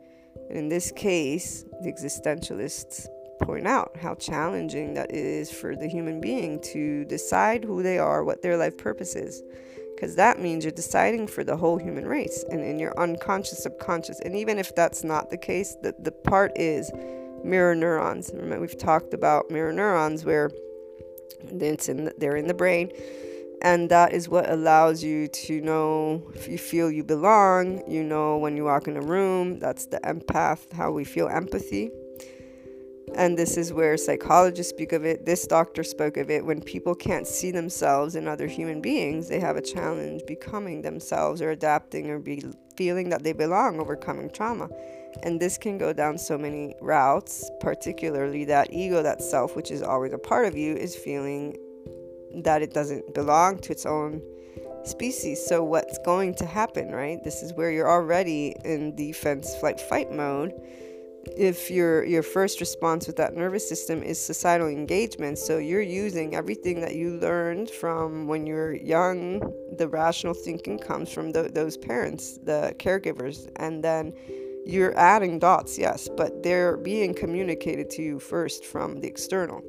And 0.50 0.58
in 0.58 0.68
this 0.68 0.92
case, 0.92 1.64
the 1.80 1.90
existentialists 1.90 3.08
point 3.42 3.66
out 3.66 3.96
how 4.00 4.14
challenging 4.14 4.94
that 4.94 5.12
is 5.12 5.50
for 5.50 5.76
the 5.76 5.88
human 5.88 6.20
being 6.20 6.60
to 6.60 7.04
decide 7.04 7.64
who 7.64 7.82
they 7.82 7.98
are, 7.98 8.24
what 8.24 8.42
their 8.42 8.56
life 8.56 8.78
purpose 8.78 9.14
is. 9.14 9.42
Because 9.94 10.16
that 10.16 10.40
means 10.40 10.64
you're 10.64 10.72
deciding 10.72 11.28
for 11.28 11.44
the 11.44 11.56
whole 11.56 11.78
human 11.78 12.06
race 12.06 12.44
and 12.50 12.64
in 12.64 12.78
your 12.78 12.98
unconscious, 12.98 13.62
subconscious. 13.62 14.18
And 14.20 14.34
even 14.34 14.58
if 14.58 14.74
that's 14.74 15.04
not 15.04 15.30
the 15.30 15.36
case, 15.36 15.76
the, 15.82 15.94
the 15.98 16.10
part 16.10 16.52
is 16.56 16.90
mirror 17.44 17.74
neurons. 17.74 18.30
Remember, 18.34 18.60
we've 18.60 18.78
talked 18.78 19.14
about 19.14 19.50
mirror 19.50 19.72
neurons 19.72 20.24
where 20.24 20.50
it's 21.44 21.88
in 21.88 22.06
the, 22.06 22.14
they're 22.18 22.36
in 22.36 22.48
the 22.48 22.54
brain, 22.54 22.90
and 23.62 23.90
that 23.90 24.12
is 24.12 24.28
what 24.28 24.50
allows 24.50 25.04
you 25.04 25.28
to 25.28 25.60
know 25.60 26.22
if 26.34 26.48
you 26.48 26.58
feel 26.58 26.90
you 26.90 27.04
belong. 27.04 27.88
You 27.88 28.02
know 28.02 28.38
when 28.38 28.56
you 28.56 28.64
walk 28.64 28.88
in 28.88 28.96
a 28.96 29.00
room. 29.00 29.60
That's 29.60 29.86
the 29.86 29.98
empath. 30.00 30.72
How 30.72 30.90
we 30.90 31.04
feel 31.04 31.28
empathy. 31.28 31.90
And 33.14 33.36
this 33.36 33.56
is 33.56 33.72
where 33.72 33.96
psychologists 33.96 34.70
speak 34.70 34.92
of 34.92 35.04
it. 35.04 35.26
This 35.26 35.46
doctor 35.46 35.84
spoke 35.84 36.16
of 36.16 36.30
it. 36.30 36.44
When 36.44 36.60
people 36.60 36.94
can't 36.94 37.26
see 37.26 37.50
themselves 37.50 38.16
in 38.16 38.26
other 38.26 38.46
human 38.46 38.80
beings, 38.80 39.28
they 39.28 39.40
have 39.40 39.56
a 39.56 39.62
challenge 39.62 40.22
becoming 40.26 40.82
themselves 40.82 41.42
or 41.42 41.50
adapting 41.50 42.10
or 42.10 42.18
be 42.18 42.42
feeling 42.76 43.10
that 43.10 43.22
they 43.22 43.32
belong, 43.32 43.80
overcoming 43.80 44.30
trauma. 44.30 44.68
And 45.22 45.38
this 45.38 45.58
can 45.58 45.76
go 45.78 45.92
down 45.92 46.16
so 46.16 46.38
many 46.38 46.74
routes, 46.80 47.50
particularly 47.60 48.44
that 48.46 48.72
ego, 48.72 49.02
that 49.02 49.20
self, 49.20 49.56
which 49.56 49.70
is 49.70 49.82
always 49.82 50.12
a 50.12 50.18
part 50.18 50.46
of 50.46 50.56
you, 50.56 50.74
is 50.74 50.96
feeling 50.96 51.56
that 52.42 52.62
it 52.62 52.72
doesn't 52.72 53.14
belong 53.14 53.58
to 53.58 53.72
its 53.72 53.84
own 53.84 54.22
species. 54.84 55.44
So, 55.44 55.62
what's 55.62 55.98
going 55.98 56.34
to 56.36 56.46
happen, 56.46 56.90
right? 56.92 57.22
This 57.22 57.42
is 57.42 57.52
where 57.52 57.70
you're 57.70 57.90
already 57.90 58.54
in 58.64 58.96
defense, 58.96 59.54
flight, 59.56 59.80
fight 59.80 60.10
mode. 60.10 60.52
If 61.36 61.70
your 61.70 62.04
your 62.04 62.22
first 62.22 62.60
response 62.60 63.06
with 63.06 63.16
that 63.16 63.36
nervous 63.36 63.68
system 63.68 64.02
is 64.02 64.20
societal 64.20 64.66
engagement, 64.66 65.38
so 65.38 65.58
you're 65.58 65.80
using 65.80 66.34
everything 66.34 66.80
that 66.80 66.94
you 66.96 67.16
learned 67.18 67.70
from 67.70 68.26
when 68.26 68.46
you're 68.46 68.74
young. 68.74 69.40
The 69.78 69.88
rational 69.88 70.34
thinking 70.34 70.78
comes 70.78 71.10
from 71.12 71.30
the, 71.30 71.44
those 71.44 71.76
parents, 71.76 72.38
the 72.42 72.74
caregivers, 72.78 73.48
and 73.56 73.82
then 73.82 74.12
you're 74.66 74.96
adding 74.98 75.38
dots, 75.38 75.78
yes, 75.78 76.08
but 76.16 76.42
they're 76.42 76.76
being 76.76 77.14
communicated 77.14 77.88
to 77.90 78.02
you 78.02 78.18
first 78.18 78.64
from 78.64 79.00
the 79.00 79.08
external. 79.08 79.62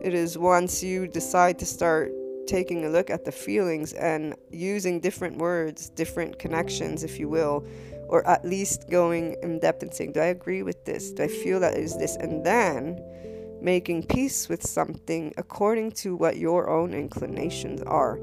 It 0.00 0.14
is 0.14 0.38
once 0.38 0.82
you 0.82 1.06
decide 1.06 1.58
to 1.60 1.66
start 1.66 2.12
taking 2.46 2.84
a 2.84 2.88
look 2.88 3.10
at 3.10 3.24
the 3.24 3.32
feelings 3.32 3.92
and 3.94 4.34
using 4.50 5.00
different 5.00 5.38
words, 5.38 5.90
different 5.90 6.38
connections, 6.38 7.02
if 7.02 7.18
you 7.18 7.28
will, 7.28 7.64
or 8.08 8.26
at 8.26 8.44
least 8.44 8.88
going 8.90 9.36
in 9.42 9.58
depth 9.58 9.82
and 9.82 9.92
saying, 9.92 10.12
Do 10.12 10.20
I 10.20 10.26
agree 10.26 10.62
with 10.62 10.84
this? 10.84 11.12
Do 11.12 11.22
I 11.24 11.28
feel 11.28 11.60
that 11.60 11.76
is 11.76 11.96
this? 11.96 12.16
And 12.16 12.44
then 12.44 13.00
making 13.60 14.02
peace 14.04 14.48
with 14.48 14.66
something 14.66 15.32
according 15.38 15.92
to 15.92 16.14
what 16.14 16.36
your 16.36 16.68
own 16.68 16.92
inclinations 16.92 17.80
are 17.82 18.20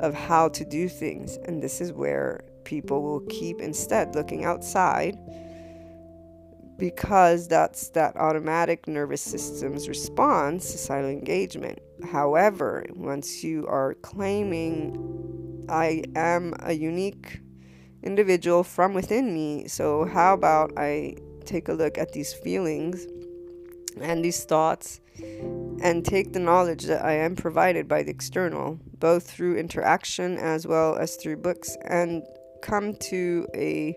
of 0.00 0.14
how 0.14 0.48
to 0.48 0.64
do 0.64 0.88
things. 0.88 1.38
And 1.44 1.62
this 1.62 1.80
is 1.80 1.92
where 1.92 2.44
people 2.64 3.02
will 3.02 3.20
keep 3.28 3.60
instead 3.60 4.14
looking 4.14 4.44
outside 4.44 5.16
because 6.78 7.46
that's 7.46 7.90
that 7.90 8.16
automatic 8.16 8.88
nervous 8.88 9.22
system's 9.22 9.88
response 9.88 10.68
societal 10.68 11.10
engagement. 11.10 11.78
However, 12.10 12.84
once 12.90 13.44
you 13.44 13.66
are 13.68 13.94
claiming, 14.02 15.64
I 15.68 16.02
am 16.16 16.54
a 16.60 16.72
unique 16.72 17.40
individual 18.02 18.62
from 18.62 18.94
within 18.94 19.32
me, 19.34 19.68
so 19.68 20.04
how 20.04 20.34
about 20.34 20.72
I 20.76 21.16
take 21.44 21.68
a 21.68 21.72
look 21.72 21.98
at 21.98 22.12
these 22.12 22.32
feelings 22.32 23.06
and 24.00 24.24
these 24.24 24.44
thoughts 24.44 25.00
and 25.82 26.04
take 26.04 26.32
the 26.32 26.40
knowledge 26.40 26.84
that 26.84 27.04
I 27.04 27.12
am 27.12 27.36
provided 27.36 27.88
by 27.88 28.02
the 28.02 28.10
external, 28.10 28.78
both 28.98 29.30
through 29.30 29.56
interaction 29.56 30.38
as 30.38 30.66
well 30.66 30.96
as 30.96 31.16
through 31.16 31.36
books, 31.36 31.76
and 31.84 32.22
come 32.62 32.94
to 32.94 33.46
a 33.54 33.96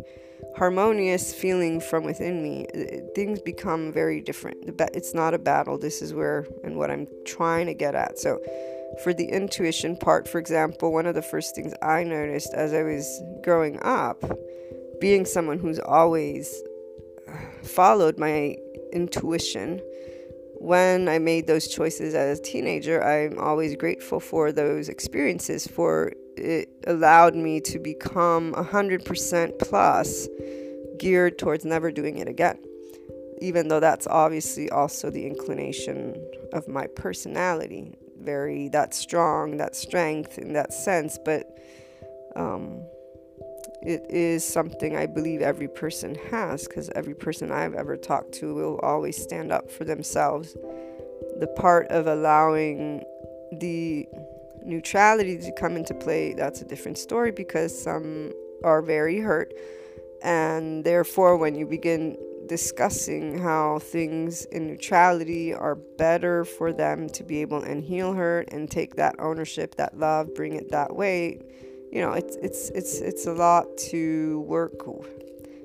harmonious 0.57 1.33
feeling 1.33 1.79
from 1.79 2.03
within 2.03 2.41
me, 2.41 2.65
uh, 2.75 3.01
things 3.13 3.39
become 3.41 3.91
very 3.91 4.21
different. 4.21 4.57
It's 4.93 5.13
not 5.13 5.33
a 5.33 5.37
battle. 5.37 5.77
This 5.77 6.01
is 6.01 6.13
where 6.13 6.45
and 6.63 6.77
what 6.77 6.89
I'm 6.91 7.07
trying 7.25 7.67
to 7.67 7.73
get 7.73 7.95
at. 7.95 8.19
So, 8.19 8.39
for 9.03 9.13
the 9.13 9.25
intuition 9.25 9.97
part, 9.97 10.27
for 10.27 10.39
example, 10.39 10.91
one 10.91 11.05
of 11.05 11.15
the 11.15 11.21
first 11.21 11.55
things 11.55 11.73
I 11.81 12.03
noticed 12.03 12.53
as 12.53 12.73
I 12.73 12.83
was 12.83 13.23
growing 13.43 13.79
up, 13.83 14.23
being 14.99 15.25
someone 15.25 15.59
who's 15.59 15.79
always 15.79 16.53
uh, 17.27 17.37
followed 17.63 18.17
my 18.17 18.55
intuition, 18.93 19.81
when 20.57 21.09
I 21.09 21.19
made 21.19 21.47
those 21.47 21.67
choices 21.67 22.15
as 22.15 22.39
a 22.39 22.41
teenager, 22.41 23.03
I'm 23.03 23.37
always 23.37 23.75
grateful 23.75 24.19
for 24.19 24.51
those 24.51 24.89
experiences, 24.89 25.67
for 25.67 26.13
it 26.37 26.69
allowed 26.87 27.35
me 27.35 27.61
to 27.61 27.79
become 27.79 28.53
100% 28.53 29.59
plus 29.59 30.27
geared 30.97 31.37
towards 31.37 31.65
never 31.65 31.91
doing 31.91 32.17
it 32.17 32.27
again. 32.27 32.57
Even 33.41 33.67
though 33.67 33.79
that's 33.79 34.07
obviously 34.07 34.69
also 34.69 35.09
the 35.09 35.27
inclination 35.27 36.15
of 36.53 36.67
my 36.67 36.87
personality, 36.87 37.93
very 38.25 38.69
that 38.69 38.93
strong, 38.93 39.57
that 39.57 39.75
strength 39.75 40.37
in 40.37 40.53
that 40.53 40.73
sense, 40.73 41.17
but 41.23 41.57
um, 42.35 42.81
it 43.81 44.05
is 44.09 44.43
something 44.45 44.95
I 44.95 45.05
believe 45.05 45.41
every 45.41 45.67
person 45.67 46.15
has 46.31 46.67
because 46.67 46.89
every 46.95 47.13
person 47.13 47.51
I've 47.51 47.75
ever 47.75 47.95
talked 47.95 48.33
to 48.33 48.53
will 48.53 48.79
always 48.79 49.21
stand 49.21 49.51
up 49.51 49.69
for 49.69 49.83
themselves. 49.83 50.53
The 51.39 51.47
part 51.55 51.87
of 51.87 52.07
allowing 52.07 53.03
the 53.51 54.07
neutrality 54.63 55.37
to 55.37 55.51
come 55.51 55.77
into 55.77 55.93
play, 55.93 56.33
that's 56.33 56.61
a 56.61 56.65
different 56.65 56.97
story 56.97 57.31
because 57.31 57.79
some 57.79 58.31
are 58.63 58.81
very 58.81 59.19
hurt. 59.19 59.53
And 60.23 60.83
therefore, 60.83 61.37
when 61.37 61.53
you 61.55 61.67
begin 61.67 62.17
discussing 62.47 63.39
how 63.39 63.79
things 63.79 64.45
in 64.45 64.67
neutrality 64.67 65.53
are 65.53 65.75
better 65.75 66.45
for 66.45 66.71
them 66.71 67.09
to 67.09 67.23
be 67.23 67.41
able 67.41 67.63
and 67.63 67.83
heal 67.83 68.13
hurt 68.13 68.49
and 68.51 68.69
take 68.69 68.95
that 68.95 69.15
ownership, 69.19 69.75
that 69.75 69.97
love, 69.97 70.33
bring 70.35 70.53
it 70.55 70.71
that 70.71 70.95
way, 70.95 71.39
you 71.91 72.01
know, 72.01 72.11
it's 72.13 72.35
it's 72.37 72.69
it's 72.71 72.99
it's 72.99 73.25
a 73.25 73.33
lot 73.33 73.65
to 73.77 74.41
work. 74.41 74.73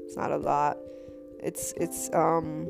It's 0.05 0.17
not 0.17 0.31
a 0.31 0.37
lot. 0.37 0.77
It's 1.43 1.73
it's 1.77 2.09
um 2.15 2.69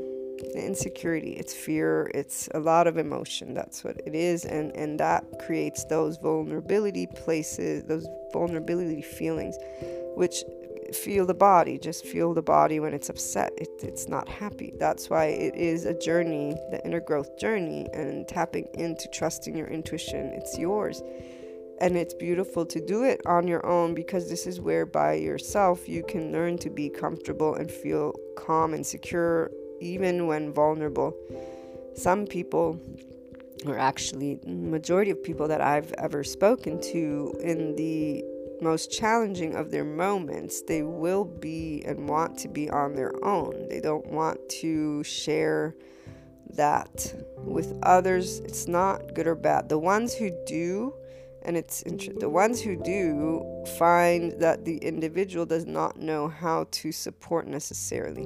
insecurity, 0.55 1.33
it's 1.33 1.55
fear, 1.55 2.11
it's 2.15 2.49
a 2.55 2.59
lot 2.59 2.87
of 2.87 2.97
emotion. 2.97 3.55
That's 3.55 3.85
what 3.85 4.01
it 4.07 4.15
is. 4.15 4.45
And, 4.45 4.75
and 4.75 4.99
that 5.01 5.25
creates 5.45 5.85
those 5.85 6.17
vulnerability 6.17 7.07
places, 7.07 7.85
those 7.85 8.07
vulnerability 8.33 9.03
feelings, 9.03 9.57
which 10.17 10.43
feel 10.95 11.27
the 11.27 11.35
body. 11.35 11.79
Just 11.79 12.05
feel 12.05 12.35
the 12.35 12.43
body 12.43 12.81
when 12.81 12.95
it's 12.95 13.09
upset. 13.09 13.53
It, 13.57 13.69
it's 13.83 14.09
not 14.09 14.29
happy. 14.29 14.73
That's 14.79 15.11
why 15.11 15.27
it 15.27 15.55
is 15.55 15.85
a 15.85 15.95
journey, 15.95 16.55
the 16.71 16.81
inner 16.85 17.01
growth 17.01 17.39
journey, 17.39 17.89
and 17.93 18.27
tapping 18.29 18.69
into 18.75 19.09
trusting 19.09 19.57
your 19.57 19.69
intuition. 19.69 20.27
It's 20.35 20.59
yours 20.59 21.03
and 21.81 21.97
it's 21.97 22.13
beautiful 22.15 22.67
to 22.67 22.81
do 22.81 23.05
it 23.05 23.23
on 23.27 23.49
your 23.49 23.65
own 23.67 23.95
because 23.95 24.29
this 24.29 24.47
is 24.47 24.61
where 24.61 24.85
by 24.85 25.15
yourself 25.15 25.89
you 25.89 26.05
can 26.07 26.31
learn 26.31 26.59
to 26.59 26.69
be 26.69 26.91
comfortable 26.91 27.55
and 27.55 27.71
feel 27.71 28.13
calm 28.37 28.75
and 28.75 28.87
secure 28.87 29.51
even 29.81 30.27
when 30.27 30.53
vulnerable 30.53 31.17
some 31.95 32.27
people 32.27 32.79
or 33.67 33.79
actually 33.79 34.39
majority 34.47 35.11
of 35.11 35.23
people 35.23 35.49
that 35.49 35.61
I've 35.61 35.93
ever 35.95 36.23
spoken 36.23 36.81
to 36.93 37.35
in 37.41 37.77
the 37.77 38.25
most 38.63 38.91
challenging 38.91 39.55
of 39.55 39.71
their 39.71 39.85
moments 39.85 40.63
they 40.63 40.83
will 40.83 41.25
be 41.25 41.83
and 41.87 42.09
want 42.09 42.39
to 42.39 42.49
be 42.49 42.71
on 42.71 42.95
their 42.95 43.13
own. 43.25 43.69
They 43.69 43.81
don't 43.81 44.07
want 44.07 44.49
to 44.61 45.03
share 45.05 45.75
that 46.55 47.15
with 47.37 47.79
others. 47.83 48.41
It's 48.41 48.67
not 48.67 49.15
good 49.15 49.27
or 49.27 49.35
bad. 49.35 49.69
The 49.69 49.79
ones 49.79 50.15
who 50.15 50.31
do 50.47 50.95
and 51.43 51.57
it's 51.57 51.83
the 52.19 52.29
ones 52.29 52.61
who 52.61 52.77
do 52.77 53.65
find 53.79 54.33
that 54.41 54.65
the 54.65 54.77
individual 54.79 55.47
does 55.47 55.67
not 55.67 55.99
know 55.99 56.29
how 56.29 56.67
to 56.71 56.93
support 56.93 57.47
necessarily. 57.47 58.25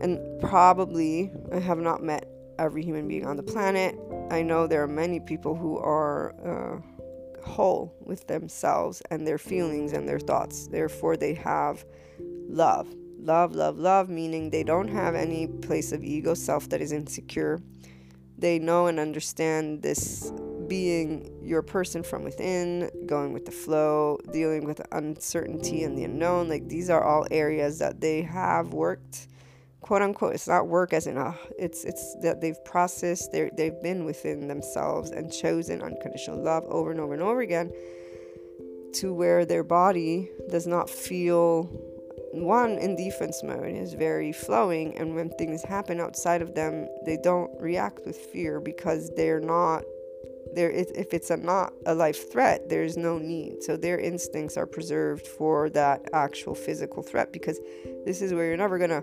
And 0.00 0.40
probably 0.40 1.32
i 1.52 1.58
have 1.58 1.78
not 1.78 2.02
met 2.02 2.28
every 2.58 2.84
human 2.84 3.08
being 3.08 3.26
on 3.26 3.36
the 3.36 3.42
planet. 3.42 3.98
I 4.30 4.42
know 4.42 4.66
there 4.66 4.82
are 4.82 4.88
many 4.88 5.20
people 5.20 5.56
who 5.56 5.78
are 5.78 6.34
uh, 6.44 6.97
whole 7.48 7.94
with 8.00 8.26
themselves 8.28 9.02
and 9.10 9.26
their 9.26 9.38
feelings 9.38 9.92
and 9.92 10.08
their 10.08 10.20
thoughts. 10.20 10.68
Therefore 10.68 11.16
they 11.16 11.34
have 11.34 11.84
love. 12.20 12.94
Love 13.20 13.54
love 13.54 13.76
love 13.78 14.08
meaning 14.08 14.48
they 14.50 14.62
don't 14.62 14.88
have 14.88 15.16
any 15.16 15.48
place 15.48 15.90
of 15.90 16.04
ego 16.04 16.34
self 16.34 16.68
that 16.68 16.80
is 16.80 16.92
insecure. 16.92 17.60
They 18.38 18.60
know 18.60 18.86
and 18.86 19.00
understand 19.00 19.82
this 19.82 20.32
being 20.68 21.32
your 21.42 21.62
person 21.62 22.02
from 22.02 22.22
within, 22.22 22.90
going 23.06 23.32
with 23.32 23.46
the 23.46 23.50
flow, 23.50 24.18
dealing 24.32 24.64
with 24.64 24.80
uncertainty 24.92 25.82
and 25.82 25.98
the 25.98 26.04
unknown. 26.04 26.48
Like 26.48 26.68
these 26.68 26.90
are 26.90 27.02
all 27.02 27.26
areas 27.30 27.78
that 27.80 28.00
they 28.00 28.22
have 28.22 28.72
worked, 28.72 29.28
quote 29.88 30.02
unquote. 30.02 30.34
It's 30.34 30.46
not 30.46 30.68
work 30.68 30.92
as 30.92 31.06
in 31.06 31.16
a. 31.16 31.34
It's 31.58 31.82
it's 31.82 32.14
that 32.16 32.42
they've 32.42 32.62
processed. 32.62 33.32
They 33.32 33.50
they've 33.56 33.82
been 33.82 34.04
within 34.04 34.46
themselves 34.46 35.10
and 35.10 35.32
chosen 35.32 35.80
unconditional 35.80 36.42
love 36.42 36.64
over 36.68 36.90
and 36.90 37.00
over 37.00 37.14
and 37.14 37.22
over 37.22 37.40
again, 37.40 37.72
to 38.96 39.14
where 39.14 39.46
their 39.46 39.64
body 39.64 40.30
does 40.50 40.66
not 40.66 40.90
feel 40.90 41.64
one 42.32 42.72
in 42.72 42.96
defense 42.96 43.42
mode 43.42 43.74
is 43.74 43.94
very 43.94 44.30
flowing 44.30 44.94
and 44.98 45.14
when 45.14 45.30
things 45.30 45.62
happen 45.64 45.98
outside 45.98 46.42
of 46.42 46.54
them 46.54 46.86
they 47.06 47.16
don't 47.24 47.50
react 47.58 48.04
with 48.04 48.18
fear 48.18 48.60
because 48.60 49.10
they're 49.16 49.40
not 49.40 49.82
there 50.54 50.70
if 50.70 51.14
it's 51.14 51.30
a 51.30 51.36
not 51.38 51.72
a 51.86 51.94
life 51.94 52.30
threat 52.30 52.68
there's 52.68 52.98
no 52.98 53.16
need 53.16 53.62
so 53.62 53.78
their 53.78 53.98
instincts 53.98 54.58
are 54.58 54.66
preserved 54.66 55.26
for 55.26 55.70
that 55.70 56.06
actual 56.12 56.54
physical 56.54 57.02
threat 57.02 57.32
because 57.32 57.58
this 58.04 58.20
is 58.20 58.34
where 58.34 58.46
you're 58.46 58.58
never 58.58 58.76
going 58.76 58.90
to 58.90 59.02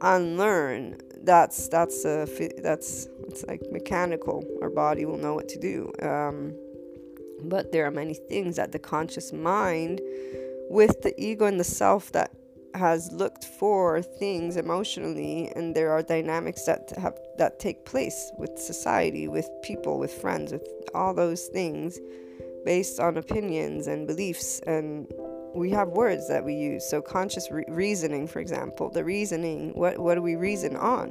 unlearn 0.00 0.96
that's 1.26 1.68
that's 1.68 2.04
a 2.04 2.26
that's 2.62 3.08
it's 3.28 3.44
like 3.46 3.60
mechanical. 3.70 4.44
Our 4.62 4.70
body 4.70 5.04
will 5.04 5.18
know 5.18 5.34
what 5.34 5.48
to 5.50 5.58
do. 5.58 5.92
Um, 6.00 6.54
but 7.42 7.72
there 7.72 7.84
are 7.86 7.90
many 7.90 8.14
things 8.14 8.56
that 8.56 8.72
the 8.72 8.78
conscious 8.78 9.32
mind 9.32 10.00
with 10.70 11.02
the 11.02 11.12
ego 11.20 11.44
and 11.44 11.60
the 11.60 11.64
self 11.64 12.12
that 12.12 12.30
has 12.74 13.10
looked 13.12 13.44
for 13.44 14.02
things 14.02 14.56
emotionally 14.56 15.50
and 15.56 15.74
there 15.74 15.90
are 15.92 16.02
dynamics 16.02 16.64
that 16.66 16.92
have 16.98 17.18
that 17.38 17.58
take 17.58 17.86
place 17.86 18.30
with 18.38 18.58
society 18.58 19.28
with 19.28 19.48
people 19.62 19.98
with 19.98 20.12
friends 20.12 20.52
with 20.52 20.66
all 20.94 21.14
those 21.14 21.46
things 21.46 21.98
based 22.66 23.00
on 23.00 23.16
opinions 23.16 23.86
and 23.86 24.06
beliefs 24.06 24.60
and 24.66 25.10
we 25.56 25.70
have 25.70 25.88
words 25.88 26.28
that 26.28 26.44
we 26.44 26.54
use 26.54 26.88
so 26.88 27.00
conscious 27.00 27.50
re- 27.50 27.64
reasoning 27.68 28.26
for 28.26 28.40
example 28.40 28.90
the 28.90 29.02
reasoning 29.02 29.72
what 29.74 29.98
what 29.98 30.14
do 30.14 30.22
we 30.22 30.36
reason 30.36 30.76
on 30.76 31.10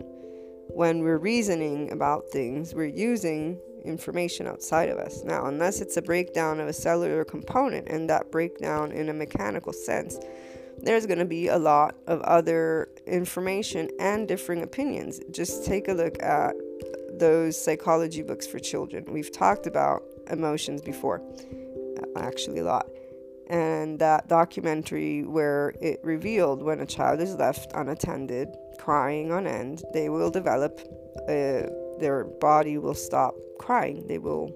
when 0.67 0.99
we're 0.99 1.17
reasoning 1.17 1.91
about 1.91 2.23
things 2.31 2.73
we're 2.73 2.85
using 2.85 3.59
information 3.83 4.47
outside 4.47 4.89
of 4.89 4.97
us 4.97 5.23
now 5.23 5.45
unless 5.45 5.81
it's 5.81 5.97
a 5.97 6.01
breakdown 6.01 6.59
of 6.59 6.67
a 6.67 6.73
cellular 6.73 7.23
component 7.23 7.87
and 7.87 8.09
that 8.09 8.31
breakdown 8.31 8.91
in 8.91 9.09
a 9.09 9.13
mechanical 9.13 9.73
sense 9.73 10.17
there's 10.81 11.05
going 11.05 11.19
to 11.19 11.25
be 11.25 11.47
a 11.47 11.57
lot 11.57 11.95
of 12.07 12.21
other 12.21 12.89
information 13.05 13.89
and 13.99 14.27
differing 14.27 14.61
opinions. 14.61 15.19
Just 15.31 15.65
take 15.65 15.87
a 15.87 15.93
look 15.93 16.21
at 16.21 16.55
those 17.17 17.61
psychology 17.61 18.21
books 18.21 18.45
for 18.45 18.59
children. 18.59 19.05
We've 19.07 19.31
talked 19.31 19.67
about 19.67 20.03
emotions 20.29 20.81
before, 20.81 21.21
actually, 22.17 22.59
a 22.59 22.65
lot. 22.65 22.87
And 23.49 23.99
that 23.99 24.27
documentary 24.27 25.23
where 25.23 25.73
it 25.79 25.99
revealed 26.03 26.63
when 26.63 26.79
a 26.79 26.85
child 26.85 27.21
is 27.21 27.35
left 27.35 27.71
unattended, 27.73 28.49
crying 28.79 29.31
on 29.31 29.45
end, 29.45 29.83
they 29.93 30.09
will 30.09 30.31
develop, 30.31 30.79
uh, 31.29 31.69
their 31.99 32.25
body 32.41 32.77
will 32.77 32.95
stop 32.95 33.35
crying. 33.59 34.07
They 34.07 34.17
will 34.17 34.51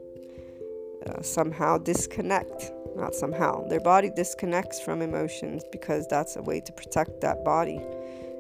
uh, 1.06 1.22
somehow 1.22 1.78
disconnect 1.78 2.72
not 2.96 3.16
somehow. 3.16 3.68
Their 3.68 3.80
body 3.80 4.10
disconnects 4.10 4.80
from 4.80 5.02
emotions 5.02 5.64
because 5.72 6.08
that's 6.08 6.36
a 6.36 6.42
way 6.42 6.62
to 6.62 6.72
protect 6.74 7.22
that 7.22 7.44
body. 7.44 7.80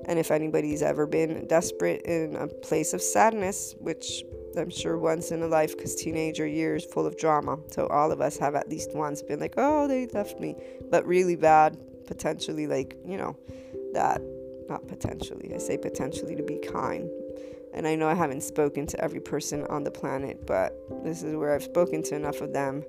And 0.09 0.17
if 0.17 0.31
anybody's 0.31 0.81
ever 0.81 1.05
been 1.05 1.45
desperate 1.45 2.01
in 2.01 2.35
a 2.35 2.47
place 2.47 2.93
of 2.93 3.01
sadness, 3.01 3.75
which 3.77 4.23
I'm 4.57 4.71
sure 4.71 4.97
once 4.97 5.29
in 5.29 5.43
a 5.43 5.47
life, 5.47 5.77
because 5.77 5.93
teenager 5.93 6.47
years 6.47 6.83
full 6.83 7.05
of 7.05 7.15
drama. 7.15 7.59
So 7.69 7.85
all 7.87 8.11
of 8.11 8.19
us 8.19 8.35
have 8.39 8.55
at 8.55 8.67
least 8.67 8.95
once 8.95 9.21
been 9.21 9.39
like, 9.39 9.53
oh, 9.57 9.87
they 9.87 10.07
left 10.07 10.39
me. 10.39 10.55
But 10.89 11.05
really 11.05 11.35
bad, 11.35 11.77
potentially, 12.07 12.65
like, 12.65 12.97
you 13.05 13.17
know, 13.17 13.37
that, 13.93 14.19
not 14.67 14.87
potentially, 14.87 15.53
I 15.53 15.59
say 15.59 15.77
potentially 15.77 16.35
to 16.35 16.43
be 16.43 16.57
kind. 16.57 17.07
And 17.75 17.87
I 17.87 17.93
know 17.93 18.07
I 18.07 18.15
haven't 18.15 18.41
spoken 18.41 18.87
to 18.87 18.99
every 18.99 19.19
person 19.19 19.63
on 19.67 19.83
the 19.83 19.91
planet, 19.91 20.47
but 20.47 20.75
this 21.03 21.21
is 21.21 21.35
where 21.35 21.53
I've 21.53 21.61
spoken 21.61 22.01
to 22.05 22.15
enough 22.15 22.41
of 22.41 22.51
them 22.51 22.83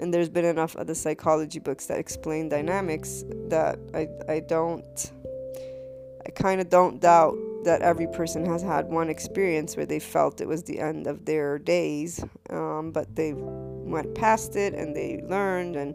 and 0.00 0.12
there's 0.12 0.28
been 0.28 0.44
enough 0.44 0.74
of 0.76 0.86
the 0.86 0.94
psychology 0.94 1.58
books 1.58 1.86
that 1.86 1.98
explain 1.98 2.48
dynamics 2.48 3.24
that 3.48 3.78
I, 3.94 4.08
I 4.26 4.40
don't 4.40 5.12
I 6.26 6.30
kind 6.30 6.60
of 6.60 6.68
don't 6.68 7.00
doubt 7.00 7.36
that 7.64 7.82
every 7.82 8.06
person 8.06 8.44
has 8.46 8.62
had 8.62 8.86
one 8.86 9.08
experience 9.08 9.76
where 9.76 9.86
they 9.86 9.98
felt 9.98 10.40
it 10.40 10.48
was 10.48 10.64
the 10.64 10.78
end 10.78 11.06
of 11.06 11.24
their 11.24 11.58
days, 11.58 12.24
um, 12.50 12.90
but 12.92 13.14
they 13.14 13.34
went 13.34 14.14
past 14.14 14.56
it 14.56 14.74
and 14.74 14.94
they 14.94 15.22
learned. 15.28 15.76
And 15.76 15.94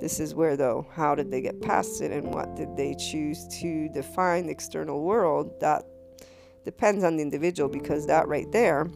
this 0.00 0.20
is 0.20 0.34
where, 0.34 0.56
though, 0.56 0.86
how 0.92 1.14
did 1.14 1.30
they 1.30 1.40
get 1.40 1.60
past 1.60 2.00
it 2.02 2.12
and 2.12 2.32
what 2.32 2.54
did 2.56 2.76
they 2.76 2.94
choose 2.94 3.46
to 3.60 3.88
define 3.88 4.46
the 4.46 4.52
external 4.52 5.02
world? 5.02 5.60
That 5.60 5.84
depends 6.64 7.04
on 7.04 7.16
the 7.16 7.22
individual 7.22 7.68
because 7.68 8.06
that 8.06 8.28
right 8.28 8.50
there 8.52 8.88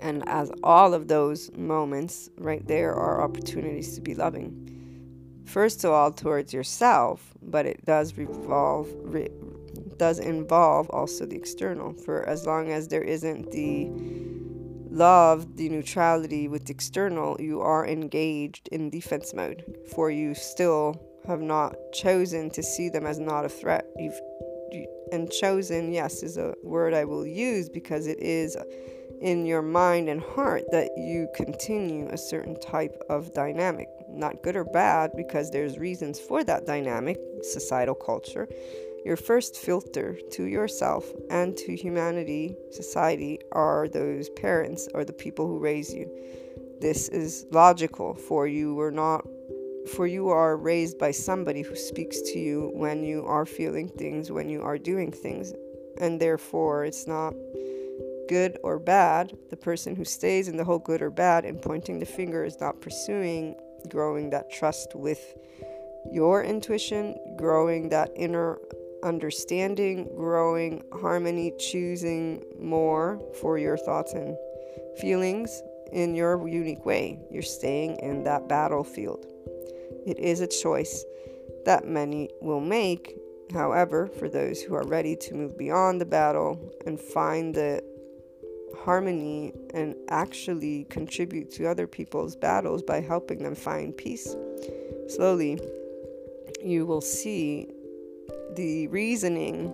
and 0.00 0.28
as 0.28 0.50
all 0.62 0.94
of 0.94 1.08
those 1.08 1.50
moments 1.56 2.30
right 2.38 2.66
there 2.66 2.94
are 2.94 3.22
opportunities 3.22 3.94
to 3.94 4.00
be 4.00 4.14
loving. 4.14 4.64
First 5.44 5.84
of 5.84 5.92
all, 5.92 6.12
towards 6.12 6.52
yourself, 6.52 7.32
but 7.40 7.64
it 7.64 7.84
does 7.84 8.18
revolve, 8.18 8.88
re, 9.00 9.28
does 9.98 10.18
involve 10.18 10.88
also 10.90 11.26
the 11.26 11.36
external. 11.36 11.92
For 11.92 12.26
as 12.28 12.46
long 12.46 12.70
as 12.70 12.88
there 12.88 13.02
isn't 13.02 13.50
the 13.50 13.90
love, 14.90 15.56
the 15.56 15.68
neutrality 15.68 16.48
with 16.48 16.66
the 16.66 16.72
external, 16.72 17.36
you 17.40 17.60
are 17.60 17.86
engaged 17.86 18.68
in 18.72 18.90
defense 18.90 19.34
mode. 19.34 19.64
For 19.94 20.10
you 20.10 20.34
still 20.34 21.00
have 21.26 21.40
not 21.40 21.74
chosen 21.92 22.50
to 22.50 22.62
see 22.62 22.88
them 22.88 23.06
as 23.06 23.18
not 23.18 23.44
a 23.44 23.48
threat. 23.48 23.84
You've 23.96 24.18
and 25.12 25.30
chosen, 25.30 25.92
yes, 25.92 26.22
is 26.22 26.36
a 26.36 26.54
word 26.62 26.92
I 26.92 27.04
will 27.04 27.26
use 27.26 27.68
because 27.68 28.06
it 28.06 28.18
is 28.20 28.56
in 29.20 29.46
your 29.46 29.62
mind 29.62 30.08
and 30.08 30.20
heart 30.20 30.64
that 30.70 30.90
you 30.96 31.28
continue 31.34 32.08
a 32.08 32.18
certain 32.18 32.58
type 32.60 32.94
of 33.08 33.32
dynamic. 33.32 33.88
Not 34.10 34.42
good 34.42 34.56
or 34.56 34.64
bad, 34.64 35.12
because 35.16 35.50
there's 35.50 35.78
reasons 35.78 36.20
for 36.20 36.44
that 36.44 36.66
dynamic, 36.66 37.18
societal 37.42 37.94
culture. 37.94 38.48
Your 39.04 39.16
first 39.16 39.56
filter 39.56 40.18
to 40.32 40.44
yourself 40.44 41.10
and 41.30 41.56
to 41.58 41.74
humanity, 41.74 42.56
society, 42.70 43.38
are 43.52 43.88
those 43.88 44.28
parents 44.30 44.88
or 44.94 45.04
the 45.04 45.12
people 45.12 45.46
who 45.46 45.58
raise 45.58 45.92
you. 45.92 46.10
This 46.80 47.08
is 47.08 47.46
logical, 47.50 48.14
for 48.14 48.46
you 48.46 48.74
were 48.74 48.90
not 48.90 49.26
for 49.94 50.06
you 50.06 50.28
are 50.28 50.56
raised 50.56 50.98
by 50.98 51.10
somebody 51.10 51.62
who 51.62 51.74
speaks 51.74 52.20
to 52.20 52.38
you 52.38 52.70
when 52.74 53.02
you 53.02 53.24
are 53.24 53.46
feeling 53.46 53.88
things, 53.88 54.30
when 54.30 54.48
you 54.50 54.60
are 54.60 54.76
doing 54.76 55.10
things, 55.10 55.54
and 55.98 56.20
therefore 56.20 56.84
it's 56.84 57.06
not 57.06 57.32
good 58.28 58.58
or 58.62 58.78
bad. 58.78 59.36
The 59.48 59.56
person 59.56 59.96
who 59.96 60.04
stays 60.04 60.46
in 60.46 60.58
the 60.58 60.64
whole 60.64 60.78
good 60.78 61.00
or 61.00 61.10
bad 61.10 61.46
and 61.46 61.62
pointing 61.62 61.98
the 61.98 62.06
finger 62.06 62.44
is 62.44 62.60
not 62.60 62.82
pursuing 62.82 63.56
growing 63.88 64.30
that 64.30 64.50
trust 64.50 64.94
with 64.94 65.36
your 66.12 66.42
intuition, 66.42 67.16
growing 67.36 67.88
that 67.88 68.10
inner 68.16 68.58
understanding, 69.02 70.08
growing 70.16 70.82
harmony, 70.92 71.52
choosing 71.58 72.44
more 72.58 73.20
for 73.40 73.58
your 73.58 73.76
thoughts 73.76 74.12
and 74.12 74.36
feelings 75.00 75.62
in 75.92 76.14
your 76.14 76.46
unique 76.48 76.84
way. 76.84 77.18
You're 77.30 77.42
staying 77.42 77.98
in 77.98 78.24
that 78.24 78.48
battlefield. 78.48 79.26
It 80.06 80.18
is 80.18 80.40
a 80.40 80.46
choice 80.46 81.04
that 81.64 81.86
many 81.86 82.30
will 82.40 82.60
make. 82.60 83.16
However, 83.52 84.08
for 84.18 84.28
those 84.28 84.60
who 84.60 84.74
are 84.74 84.86
ready 84.86 85.16
to 85.16 85.34
move 85.34 85.56
beyond 85.56 86.00
the 86.00 86.06
battle 86.06 86.72
and 86.86 87.00
find 87.00 87.54
the 87.54 87.82
harmony 88.84 89.52
and 89.74 89.94
actually 90.08 90.84
contribute 90.84 91.50
to 91.52 91.66
other 91.66 91.86
people's 91.86 92.36
battles 92.36 92.82
by 92.82 93.00
helping 93.00 93.42
them 93.42 93.54
find 93.54 93.96
peace, 93.96 94.34
slowly 95.08 95.58
you 96.62 96.84
will 96.84 97.00
see 97.00 97.68
the 98.58 98.88
reasoning 98.88 99.72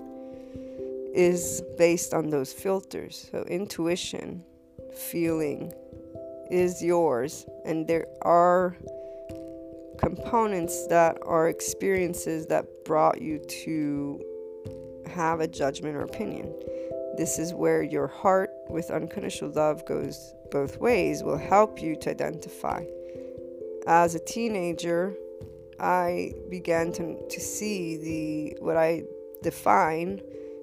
is 1.14 1.62
based 1.78 2.12
on 2.12 2.28
those 2.28 2.52
filters. 2.52 3.28
So, 3.30 3.42
intuition, 3.44 4.44
feeling 4.92 5.72
is 6.50 6.82
yours, 6.82 7.46
and 7.64 7.86
there 7.86 8.06
are 8.20 8.76
components 9.96 10.86
that 10.88 11.16
are 11.24 11.48
experiences 11.48 12.46
that 12.48 12.66
brought 12.84 13.22
you 13.22 13.38
to 13.64 14.20
have 15.06 15.40
a 15.40 15.48
judgment 15.48 15.96
or 15.96 16.02
opinion. 16.02 16.54
This 17.16 17.38
is 17.38 17.54
where 17.54 17.82
your 17.82 18.08
heart 18.08 18.50
with 18.68 18.90
unconditional 18.90 19.50
love 19.52 19.86
goes 19.86 20.34
both 20.50 20.78
ways, 20.78 21.22
will 21.22 21.38
help 21.38 21.80
you 21.80 21.96
to 21.96 22.10
identify. 22.10 22.84
As 23.86 24.14
a 24.14 24.18
teenager, 24.18 25.14
I 25.78 26.32
began 26.48 26.92
to, 26.92 27.26
to 27.28 27.40
see 27.40 27.96
the 27.96 28.56
what 28.60 28.76
I 28.76 29.04
define 29.42 30.20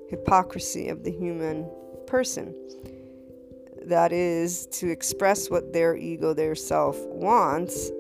hypocrisy 0.10 0.90
of 0.90 1.04
the 1.04 1.12
human 1.12 1.70
person. 2.08 2.56
That 3.86 4.12
is 4.12 4.68
to 4.74 4.90
express 4.90 5.50
what 5.50 5.74
their 5.74 5.96
ego, 5.96 6.34
their 6.34 6.56
self 6.56 6.98
wants, 7.08 7.92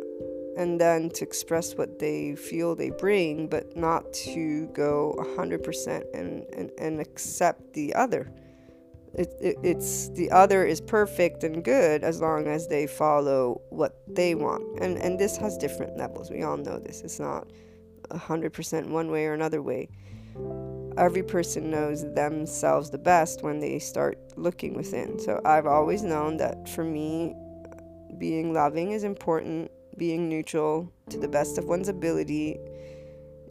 and 0.57 0.79
then 0.79 1.09
to 1.11 1.23
express 1.23 1.75
what 1.75 1.99
they 1.99 2.35
feel 2.35 2.75
they 2.75 2.91
bring, 2.91 3.47
but 3.47 3.75
not 3.75 4.11
to 4.13 4.67
go 4.67 5.15
100% 5.37 6.03
and, 6.13 6.45
and, 6.53 6.71
and 6.77 6.99
accept 6.99 7.73
the 7.73 7.95
other. 7.95 8.31
It, 9.13 9.33
it, 9.41 9.57
it's 9.61 10.09
the 10.09 10.31
other 10.31 10.65
is 10.65 10.79
perfect 10.79 11.43
and 11.43 11.63
good 11.63 12.03
as 12.03 12.21
long 12.21 12.47
as 12.47 12.67
they 12.67 12.87
follow 12.87 13.61
what 13.69 14.01
they 14.07 14.35
want. 14.35 14.79
And 14.79 14.97
and 14.97 15.19
this 15.19 15.37
has 15.37 15.57
different 15.57 15.97
levels. 15.97 16.31
We 16.31 16.43
all 16.43 16.57
know 16.57 16.79
this. 16.79 17.01
It's 17.01 17.19
not 17.19 17.47
100% 18.09 18.89
one 18.89 19.11
way 19.11 19.25
or 19.25 19.33
another 19.33 19.61
way. 19.61 19.89
Every 20.97 21.23
person 21.23 21.69
knows 21.69 22.03
themselves 22.13 22.89
the 22.89 22.97
best 22.97 23.43
when 23.43 23.59
they 23.59 23.79
start 23.79 24.17
looking 24.35 24.73
within. 24.73 25.19
So 25.19 25.39
i've 25.45 25.65
always 25.65 26.03
known 26.03 26.37
that 26.37 26.67
for 26.67 26.83
me 26.83 27.33
being 28.17 28.53
loving 28.53 28.91
is 28.91 29.03
important. 29.03 29.71
Being 29.97 30.29
neutral 30.29 30.91
to 31.09 31.17
the 31.17 31.27
best 31.27 31.57
of 31.57 31.65
one's 31.65 31.89
ability 31.89 32.59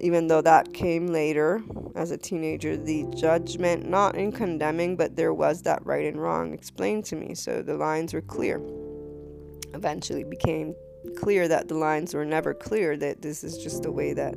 even 0.00 0.26
though 0.26 0.40
that 0.40 0.72
came 0.72 1.08
later 1.08 1.62
as 1.94 2.10
a 2.10 2.16
teenager, 2.16 2.76
the 2.76 3.04
judgment, 3.16 3.88
not 3.88 4.14
in 4.14 4.32
condemning, 4.32 4.96
but 4.96 5.16
there 5.16 5.34
was 5.34 5.62
that 5.62 5.84
right 5.84 6.06
and 6.06 6.20
wrong 6.20 6.54
explained 6.54 7.04
to 7.06 7.16
me. 7.16 7.34
So 7.34 7.62
the 7.62 7.74
lines 7.74 8.14
were 8.14 8.20
clear. 8.20 8.60
Eventually 9.74 10.24
became 10.24 10.74
clear 11.16 11.48
that 11.48 11.68
the 11.68 11.74
lines 11.74 12.14
were 12.14 12.24
never 12.24 12.54
clear, 12.54 12.96
that 12.96 13.22
this 13.22 13.44
is 13.44 13.58
just 13.58 13.82
the 13.82 13.92
way 13.92 14.12
that 14.14 14.34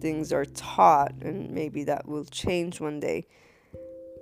things 0.00 0.32
are 0.32 0.44
taught, 0.44 1.12
and 1.22 1.50
maybe 1.50 1.84
that 1.84 2.06
will 2.08 2.24
change 2.24 2.80
one 2.80 3.00
day 3.00 3.26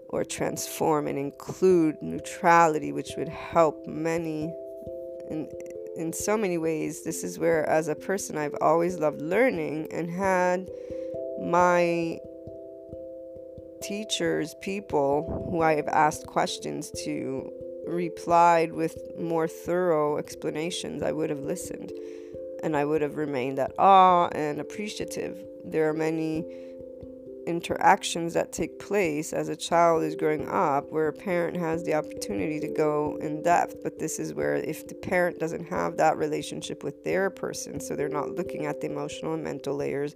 or 0.09 0.25
transform 0.25 1.07
and 1.07 1.19
include 1.19 1.97
neutrality, 2.03 2.93
which 2.93 3.13
would 3.17 3.29
help 3.29 3.87
many 3.87 4.53
in 5.31 5.49
in 5.97 6.13
so 6.13 6.37
many 6.37 6.59
ways, 6.59 7.03
this 7.03 7.25
is 7.25 7.39
where, 7.39 7.69
as 7.69 7.89
a 7.89 7.95
person, 7.95 8.39
I've 8.39 8.57
always 8.61 8.99
loved 8.99 9.21
learning 9.21 9.89
and 9.93 10.11
had 10.11 10.71
my 11.43 12.19
teachers, 13.83 14.55
people 14.61 15.49
who 15.51 15.63
I 15.63 15.75
have 15.75 15.89
asked 15.89 16.27
questions 16.27 16.91
to, 17.05 17.51
replied 17.87 18.73
with 18.73 18.97
more 19.19 19.49
thorough 19.49 20.19
explanations, 20.19 21.03
I 21.03 21.13
would 21.13 21.31
have 21.31 21.41
listened 21.41 21.93
and 22.63 22.77
I 22.77 22.85
would 22.85 23.01
have 23.03 23.17
remained 23.17 23.59
at 23.59 23.73
awe 23.79 24.29
and 24.29 24.61
appreciative. 24.61 25.43
There 25.65 25.89
are 25.89 25.95
many 25.95 26.45
interactions 27.47 28.35
that 28.35 28.53
take 28.53 28.79
place 28.79 29.33
as 29.33 29.49
a 29.49 29.57
child 29.57 30.03
is 30.03 30.15
growing 30.15 30.49
up 30.49 30.91
where 30.91 31.09
a 31.09 31.13
parent 31.13 31.57
has 31.57 31.85
the 31.85 31.95
opportunity 31.95 32.61
to 32.61 32.69
go 32.69 33.19
in 33.21 33.43
depth. 33.43 33.83
But 33.83 33.99
this 33.99 34.19
is 34.19 34.35
where 34.35 34.57
if 34.57 34.87
the 34.87 34.95
parent 34.95 35.39
doesn't 35.39 35.67
have 35.69 35.97
that 35.97 36.17
relationship 36.17 36.85
with 36.85 37.05
their 37.05 37.31
person 37.31 37.81
so 37.81 37.97
they're 37.97 38.09
not 38.09 38.31
looking 38.31 38.67
at 38.67 38.81
the 38.81 38.87
emotional 38.87 39.35
and 39.35 39.45
mental 39.45 39.77
layers 39.77 40.15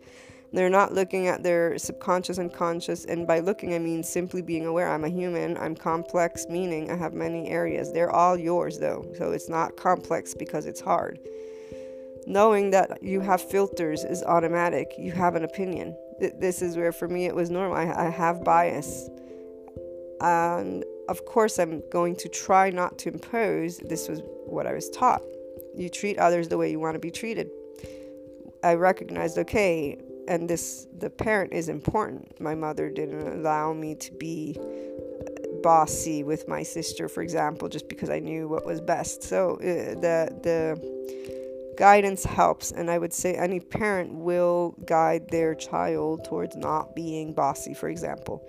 they're 0.54 0.70
not 0.70 0.94
looking 0.94 1.26
at 1.26 1.42
their 1.42 1.76
subconscious 1.78 2.38
and 2.38 2.52
conscious 2.52 3.04
and 3.06 3.26
by 3.26 3.40
looking 3.40 3.74
i 3.74 3.78
mean 3.78 4.04
simply 4.04 4.40
being 4.40 4.66
aware 4.66 4.88
i'm 4.88 5.04
a 5.04 5.08
human 5.08 5.56
i'm 5.56 5.74
complex 5.74 6.46
meaning 6.48 6.90
i 6.90 6.96
have 6.96 7.12
many 7.12 7.48
areas. 7.48 7.92
They're 7.92 8.10
all 8.10 8.38
yours 8.38 8.78
though 8.78 9.04
so 9.18 9.32
it's 9.32 9.48
not 9.48 9.76
complex 9.76 10.34
because 10.34 10.66
it's 10.66 10.80
hard. 10.80 11.18
Knowing 12.26 12.70
that 12.70 13.02
you 13.02 13.20
have 13.20 13.42
filters 13.42 14.02
is 14.02 14.22
automatic. 14.22 14.94
You 14.96 15.12
have 15.12 15.34
an 15.34 15.44
opinion 15.44 15.94
this 16.18 16.62
is 16.62 16.76
where 16.76 16.92
for 16.92 17.08
me 17.08 17.26
it 17.26 17.34
was 17.34 17.50
normal. 17.50 17.76
I, 17.76 18.06
I 18.06 18.10
have 18.10 18.44
bias. 18.44 19.08
And 20.20 20.84
of 21.08 21.24
course, 21.26 21.58
I'm 21.58 21.82
going 21.90 22.16
to 22.16 22.28
try 22.28 22.70
not 22.70 22.98
to 22.98 23.10
impose. 23.10 23.78
This 23.78 24.08
was 24.08 24.22
what 24.46 24.66
I 24.66 24.72
was 24.72 24.88
taught. 24.90 25.22
You 25.76 25.88
treat 25.88 26.18
others 26.18 26.48
the 26.48 26.56
way 26.56 26.70
you 26.70 26.80
want 26.80 26.94
to 26.94 27.00
be 27.00 27.10
treated. 27.10 27.50
I 28.62 28.74
recognized, 28.74 29.36
okay, 29.38 29.98
and 30.28 30.48
this, 30.48 30.86
the 30.98 31.10
parent 31.10 31.52
is 31.52 31.68
important. 31.68 32.40
My 32.40 32.54
mother 32.54 32.88
didn't 32.88 33.26
allow 33.26 33.72
me 33.74 33.94
to 33.96 34.12
be 34.12 34.58
bossy 35.62 36.22
with 36.22 36.48
my 36.48 36.62
sister, 36.62 37.08
for 37.08 37.22
example, 37.22 37.68
just 37.68 37.88
because 37.88 38.08
I 38.08 38.20
knew 38.20 38.48
what 38.48 38.64
was 38.64 38.80
best. 38.80 39.22
So 39.22 39.56
uh, 39.56 40.00
the, 40.00 40.28
the, 40.42 41.33
guidance 41.76 42.24
helps 42.24 42.70
and 42.72 42.90
i 42.90 42.98
would 42.98 43.12
say 43.12 43.34
any 43.34 43.60
parent 43.60 44.12
will 44.14 44.74
guide 44.86 45.28
their 45.28 45.54
child 45.54 46.24
towards 46.24 46.56
not 46.56 46.94
being 46.94 47.32
bossy 47.32 47.74
for 47.74 47.88
example. 47.88 48.46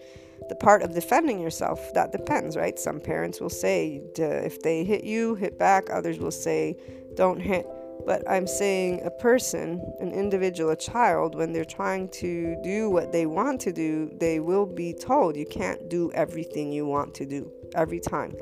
The 0.50 0.56
part 0.56 0.84
of 0.84 0.94
defending 0.94 1.40
yourself 1.40 1.94
that 1.94 2.12
depends 2.12 2.56
right? 2.56 2.78
Some 2.78 3.00
parents 3.00 3.40
will 3.40 3.50
say 3.50 4.02
if 4.16 4.62
they 4.62 4.84
hit 4.84 5.04
you 5.04 5.36
hit 5.36 5.58
back. 5.58 5.90
Others 5.90 6.20
will 6.20 6.32
say 6.32 6.78
don't 7.16 7.40
hit. 7.40 7.66
But 8.06 8.30
i'm 8.30 8.46
saying 8.46 9.02
a 9.04 9.10
person 9.10 9.82
an 10.00 10.12
individual 10.12 10.70
a 10.72 10.76
child 10.76 11.34
when 11.34 11.54
they're 11.54 11.66
trying 11.66 12.10
to 12.10 12.56
do 12.64 12.90
what 12.90 13.12
they 13.12 13.26
want 13.26 13.60
to 13.62 13.72
do 13.72 14.12
they 14.20 14.40
will 14.40 14.68
be 14.68 14.94
told 14.94 15.36
you 15.36 15.46
can't 15.46 15.90
do 15.90 16.12
everything 16.12 16.72
you 16.72 16.86
want 16.86 17.16
to 17.16 17.26
do 17.26 17.52
every 17.74 18.00
time. 18.00 18.36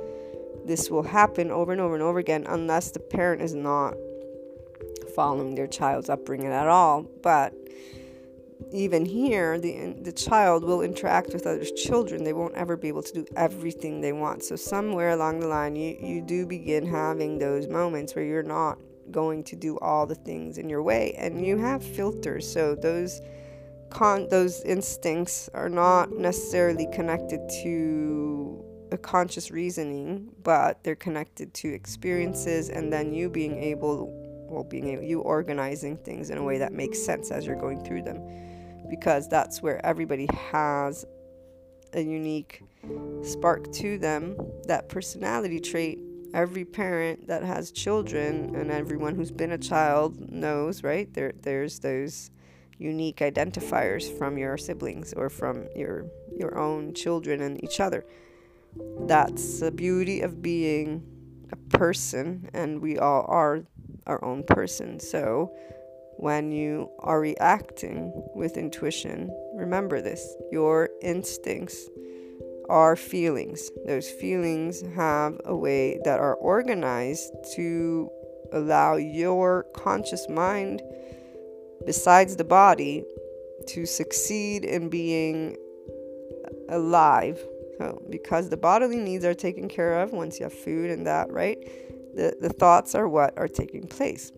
This 0.66 0.90
will 0.90 1.04
happen 1.04 1.52
over 1.52 1.72
and 1.72 1.80
over 1.80 1.94
and 1.94 2.04
over 2.04 2.20
again 2.20 2.46
unless 2.50 2.92
the 2.92 3.00
parent 3.00 3.42
is 3.42 3.54
not 3.54 3.96
following 5.16 5.56
their 5.56 5.68
child's 5.68 6.10
upbringing 6.10 6.52
at 6.52 6.68
all. 6.68 7.04
But 7.22 7.54
even 8.72 9.06
here, 9.06 9.60
the, 9.60 9.96
the 10.02 10.12
child 10.12 10.64
will 10.64 10.82
interact 10.82 11.34
with 11.34 11.46
other 11.46 11.66
children. 11.66 12.24
They 12.24 12.34
won't 12.34 12.56
ever 12.56 12.78
be 12.78 12.88
able 12.88 13.04
to 13.04 13.14
do 13.14 13.26
everything 13.36 14.02
they 14.02 14.14
want. 14.14 14.44
So, 14.44 14.56
somewhere 14.56 15.12
along 15.12 15.40
the 15.40 15.48
line, 15.48 15.76
you, 15.76 15.98
you 16.00 16.22
do 16.22 16.46
begin 16.46 16.86
having 16.86 17.38
those 17.38 17.68
moments 17.68 18.16
where 18.16 18.26
you're 18.26 18.44
not 18.44 18.80
going 19.12 19.44
to 19.46 19.56
do 19.56 19.78
all 19.80 20.06
the 20.06 20.16
things 20.16 20.58
in 20.58 20.70
your 20.70 20.82
way. 20.82 21.14
And 21.18 21.46
you 21.46 21.58
have 21.58 21.84
filters. 21.84 22.52
So, 22.52 22.76
those. 22.76 23.22
Con- 23.90 24.28
those 24.30 24.64
instincts 24.64 25.52
are 25.54 25.70
not 25.70 26.12
necessarily 26.12 26.88
connected 26.92 27.48
to 27.62 28.66
a 28.92 28.98
conscious 28.98 29.52
reasoning, 29.52 30.30
but 30.42 30.84
they're 30.84 30.96
connected 30.96 31.54
to 31.54 31.72
experiences 31.72 32.70
and 32.70 32.92
then 32.92 33.14
you 33.14 33.30
being 33.30 33.56
able 33.62 34.23
well 34.54 34.64
being 34.64 35.04
you 35.04 35.22
organizing 35.22 35.98
things 35.98 36.30
in 36.30 36.38
a 36.38 36.44
way 36.44 36.58
that 36.58 36.74
makes 36.74 37.04
sense 37.04 37.32
as 37.32 37.46
you're 37.46 37.56
going 37.56 37.84
through 37.84 38.04
them. 38.04 38.22
Because 38.90 39.28
that's 39.28 39.62
where 39.62 39.84
everybody 39.86 40.28
has 40.52 41.06
a 41.94 42.02
unique 42.02 42.64
spark 43.24 43.72
to 43.74 43.98
them 43.98 44.36
that 44.68 44.90
personality 44.90 45.60
trait. 45.60 46.00
Every 46.34 46.66
parent 46.66 47.28
that 47.28 47.44
has 47.44 47.72
children 47.72 48.56
and 48.56 48.72
everyone 48.72 49.16
who's 49.16 49.32
been 49.32 49.52
a 49.52 49.58
child 49.58 50.32
knows 50.32 50.84
right? 50.84 51.14
There 51.14 51.34
there's 51.42 51.80
those 51.80 52.32
unique 52.80 53.18
identifiers 53.18 54.16
from 54.18 54.38
your 54.38 54.58
siblings 54.58 55.14
or 55.14 55.30
from 55.30 55.68
your 55.76 56.08
your 56.36 56.58
own 56.58 56.94
children 56.94 57.42
and 57.42 57.64
each 57.64 57.80
other. 57.80 58.04
That's 59.02 59.60
the 59.60 59.72
beauty 59.72 60.22
of 60.22 60.42
being 60.42 61.04
a 61.52 61.78
person, 61.78 62.50
and 62.54 62.82
we 62.82 62.98
all 62.98 63.26
are 63.28 63.64
our 64.08 64.24
own 64.24 64.44
person. 64.44 65.00
So, 65.00 65.54
when 66.18 66.52
you 66.52 66.90
are 67.00 67.20
reacting 67.20 68.12
with 68.36 68.58
intuition, 68.58 69.32
remember 69.56 70.02
this 70.02 70.36
your 70.52 70.90
instincts 71.02 71.90
are 72.70 72.96
feelings. 72.96 73.70
Those 73.86 74.10
feelings 74.10 74.84
have 74.96 75.40
a 75.46 75.56
way 75.56 76.00
that 76.06 76.20
are 76.20 76.36
organized 76.36 77.32
to 77.56 78.10
allow 78.52 78.96
your 78.96 79.66
conscious 79.76 80.30
mind, 80.30 80.82
besides 81.86 82.36
the 82.36 82.44
body, 82.44 83.04
to 83.68 83.86
succeed 83.86 84.64
in 84.64 84.90
being 84.90 85.58
alive. 86.70 87.40
So, 87.80 88.02
because 88.10 88.50
the 88.50 88.58
bodily 88.58 88.98
needs 88.98 89.26
are 89.26 89.34
taken 89.34 89.68
care 89.68 90.02
of 90.02 90.12
once 90.12 90.40
you 90.40 90.44
have 90.44 90.54
food 90.54 90.92
and 90.92 91.08
that, 91.08 91.32
right? 91.32 91.58
The, 92.16 92.36
the 92.40 92.50
thoughts 92.50 92.96
are 92.96 93.08
what 93.08 93.38
are 93.38 93.48
taking 93.48 93.88
place. 93.88 94.32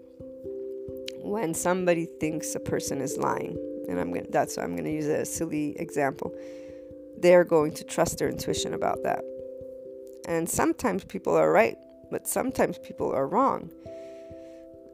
When 1.22 1.54
somebody 1.54 2.06
thinks 2.20 2.56
a 2.56 2.60
person 2.60 3.02
is 3.02 3.18
lying, 3.18 3.58
and 3.90 4.00
I'm 4.00 4.14
gonna 4.14 4.28
that's 4.30 4.58
why 4.58 4.64
I'm 4.64 4.76
gonna 4.76 4.90
use 4.90 5.08
a 5.08 5.26
silly 5.26 5.78
example, 5.80 6.34
they're 7.18 7.44
going 7.44 7.74
to 7.74 7.84
trust 7.84 8.20
their 8.20 8.30
intuition 8.30 8.74
about 8.74 9.04
that. 9.04 9.24
And 10.28 10.50
sometimes 10.50 11.04
people 11.04 11.36
are 11.36 11.52
right, 11.52 11.78
but 12.12 12.28
sometimes 12.28 12.78
people 12.78 13.12
are 13.12 13.28
wrong. 13.28 13.72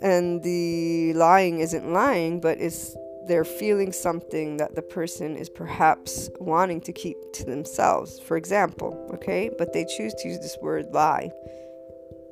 And 0.01 0.41
the 0.41 1.13
lying 1.13 1.59
isn't 1.59 1.93
lying, 1.93 2.41
but 2.41 2.59
it's 2.59 2.95
they're 3.27 3.45
feeling 3.45 3.91
something 3.91 4.57
that 4.57 4.73
the 4.73 4.81
person 4.81 5.37
is 5.37 5.47
perhaps 5.47 6.29
wanting 6.39 6.81
to 6.81 6.91
keep 6.91 7.17
to 7.33 7.45
themselves, 7.45 8.19
for 8.19 8.35
example, 8.35 9.09
okay? 9.13 9.51
But 9.59 9.73
they 9.73 9.85
choose 9.85 10.13
to 10.15 10.27
use 10.27 10.39
this 10.39 10.57
word 10.59 10.87
lie 10.91 11.31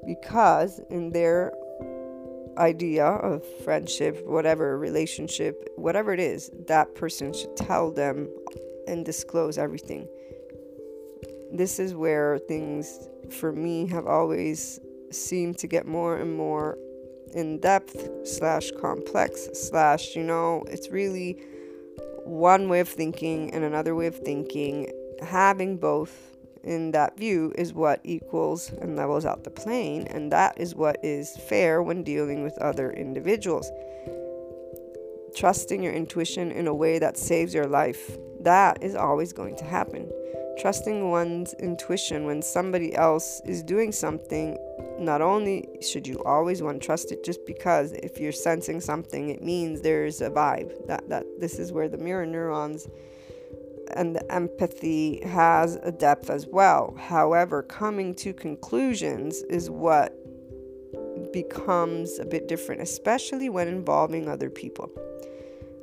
because 0.10 0.82
in 0.90 1.12
their 1.12 1.54
idea 2.58 3.06
of 3.06 3.46
friendship, 3.64 4.26
whatever 4.26 4.76
relationship, 4.76 5.70
whatever 5.76 6.12
it 6.12 6.20
is, 6.20 6.50
that 6.66 6.96
person 6.96 7.32
should 7.32 7.56
tell 7.56 7.92
them 7.92 8.28
and 8.88 9.06
disclose 9.06 9.60
everything. 9.60 10.08
This 11.54 11.78
is 11.78 11.94
where 11.94 12.40
things 12.40 13.08
for 13.40 13.52
me 13.52 13.86
have 13.90 14.08
always 14.08 14.80
seemed 15.12 15.60
to 15.60 15.68
get 15.68 15.86
more 15.86 16.18
and 16.18 16.36
more 16.36 16.76
in 17.36 17.60
depth 17.60 18.10
slash 18.24 18.72
complex 18.82 19.48
slash 19.54 20.16
you 20.16 20.24
know 20.24 20.64
it's 20.68 20.90
really 20.90 21.40
one 22.26 22.70
way 22.70 22.80
of 22.80 22.90
thinking 22.90 23.54
and 23.54 23.64
another 23.64 23.94
way 23.94 24.08
of 24.08 24.18
thinking 24.18 24.92
having 25.22 25.78
both 25.78 26.39
in 26.64 26.92
that 26.92 27.18
view 27.18 27.54
is 27.56 27.74
what 27.74 28.02
equals 28.04 28.72
and 28.82 28.96
levels 28.96 29.26
out 29.26 29.44
the 29.44 29.50
plane 29.50 30.08
and 30.08 30.32
that 30.32 30.60
is 30.60 30.76
what 30.76 30.98
is 31.04 31.38
fair 31.38 31.82
when 31.82 32.04
dealing 32.04 32.44
with 32.44 32.58
other 32.60 32.92
individuals. 32.92 33.72
Trusting 35.36 35.84
your 35.84 35.94
intuition 35.94 36.52
in 36.52 36.68
a 36.68 36.74
way 36.74 37.00
that 37.00 37.18
saves 37.18 37.54
your 37.54 37.68
life. 37.68 38.18
That 38.42 38.84
is 38.84 38.96
always 38.96 39.32
going 39.34 39.56
to 39.58 39.64
happen. 39.64 40.12
Trusting 40.60 41.10
one's 41.10 41.54
intuition 41.54 42.26
when 42.26 42.42
somebody 42.42 42.94
else 42.96 43.42
is 43.46 43.64
doing 43.64 43.92
something 43.92 44.58
not 45.00 45.22
only 45.22 45.70
should 45.82 46.06
you 46.06 46.22
always 46.26 46.62
want 46.62 46.82
to 46.82 46.86
trust 46.86 47.12
it 47.14 47.24
just 47.24 47.46
because 47.46 47.94
if 47.94 48.20
you're 48.20 48.34
sensing 48.34 48.82
something 48.82 49.30
it 49.30 49.42
means 49.42 49.82
there's 49.82 50.20
a 50.20 50.30
vibe. 50.30 50.88
That 50.88 51.08
that 51.10 51.26
this 51.40 51.60
is 51.60 51.72
where 51.72 51.88
the 51.88 51.98
mirror 51.98 52.26
neurons 52.26 52.88
and 53.96 54.16
the 54.16 54.32
empathy 54.32 55.22
has 55.26 55.76
a 55.84 55.92
depth 55.92 56.30
as 56.30 56.48
well. 56.48 56.96
However 57.00 57.64
coming 57.64 58.16
to 58.16 58.34
conclusions 58.34 59.44
is 59.50 59.70
what 59.70 60.16
becomes 61.32 62.18
a 62.20 62.26
bit 62.26 62.48
different 62.48 62.82
especially 62.82 63.50
when 63.50 63.68
involving 63.68 64.28
other 64.28 64.50
people. 64.50 64.90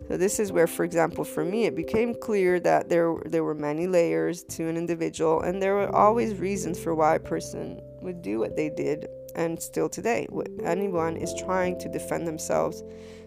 So 0.09 0.16
this 0.16 0.38
is 0.38 0.53
where, 0.53 0.69
for 0.69 0.85
example, 0.85 1.25
for 1.25 1.45
me, 1.45 1.64
it 1.64 1.75
became 1.75 2.14
clear 2.14 2.61
that 2.61 2.88
there 2.88 3.16
there 3.27 3.42
were 3.42 3.57
many 3.57 3.88
layers 3.88 4.45
to 4.45 4.69
an 4.69 4.77
individual, 4.77 5.40
and 5.40 5.61
there 5.61 5.75
were 5.75 5.95
always 5.95 6.37
reasons 6.37 6.79
for 6.79 6.95
why 6.95 7.16
a 7.16 7.21
person 7.21 7.81
would 8.03 8.23
do 8.23 8.38
what 8.38 8.55
they 8.55 8.71
did, 8.71 9.09
and 9.35 9.61
still 9.61 9.88
today, 9.88 10.29
anyone 10.62 11.16
is 11.16 11.35
trying 11.35 11.77
to 11.81 11.88
defend 11.88 12.27
themselves 12.27 12.85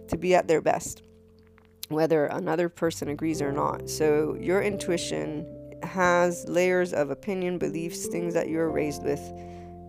to 0.08 0.18
be 0.18 0.34
at 0.34 0.48
their 0.48 0.62
best, 0.62 1.04
whether 1.90 2.26
another 2.28 2.70
person 2.70 3.10
agrees 3.10 3.42
or 3.42 3.52
not. 3.52 3.90
So 3.90 4.36
your 4.40 4.62
intuition 4.62 5.46
has 5.84 6.48
layers 6.48 6.94
of 6.94 7.10
opinion, 7.10 7.58
beliefs, 7.58 8.08
things 8.08 8.34
that 8.34 8.48
you're 8.50 8.70
raised 8.70 9.04
with. 9.04 9.22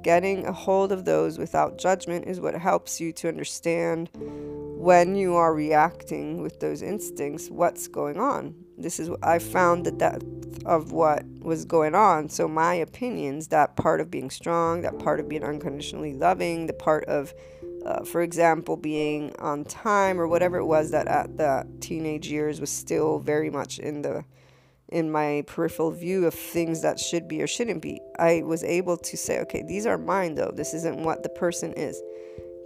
Getting 0.03 0.47
a 0.47 0.53
hold 0.53 0.93
of 0.93 1.05
those 1.05 1.39
without 1.39 1.79
judgment 1.79 2.27
is 2.27 2.41
what 2.41 2.55
helps 2.55 3.01
you 3.01 3.13
to 3.13 3.29
understand 3.29 4.09
when 4.15 5.15
you 5.15 5.35
are 5.35 5.55
reacting 5.55 6.41
with 6.41 6.59
those 6.61 6.81
instincts, 6.81 7.51
what's 7.51 7.87
going 7.87 8.19
on. 8.19 8.55
This 8.79 8.99
is 8.99 9.11
I 9.23 9.39
found 9.39 9.85
the 9.85 9.93
depth 9.93 10.65
of 10.65 10.93
what 10.93 11.27
was 11.41 11.67
going 11.67 11.95
on. 11.95 12.31
So 12.31 12.49
my 12.49 12.75
opinions, 12.75 13.49
that 13.49 13.77
part 13.77 14.01
of 14.01 14.11
being 14.11 14.31
strong, 14.31 14.81
that 14.81 14.99
part 14.99 15.21
of 15.21 15.29
being 15.29 15.45
unconditionally 15.45 16.15
loving, 16.15 16.67
the 16.67 16.73
part 16.73 17.05
of, 17.05 17.35
uh, 17.85 18.05
for 18.05 18.23
example, 18.23 18.77
being 18.77 19.35
on 19.39 19.65
time 19.65 20.21
or 20.21 20.29
whatever 20.29 20.59
it 20.59 20.67
was 20.67 20.91
that 20.91 21.09
at 21.09 21.37
the 21.37 21.67
teenage 21.81 22.29
years 22.29 22.61
was 22.61 22.71
still 22.71 23.19
very 23.19 23.51
much 23.51 23.79
in 23.79 24.03
the 24.03 24.25
in 24.89 25.11
my 25.11 25.45
peripheral 25.47 25.93
view 25.93 26.27
of 26.27 26.35
things 26.35 26.83
that 26.83 26.99
should 26.99 27.29
be 27.29 27.41
or 27.41 27.47
shouldn't 27.47 27.81
be. 27.81 28.01
I 28.19 28.43
was 28.43 28.65
able 28.65 28.97
to 28.97 29.17
say, 29.17 29.39
okay, 29.41 29.63
these 29.63 29.87
are 29.87 29.97
mine 29.97 30.35
though. 30.35 30.53
This 30.53 30.75
isn't 30.75 30.99
what 30.99 31.23
the 31.23 31.29
person 31.29 31.73
is 31.75 32.03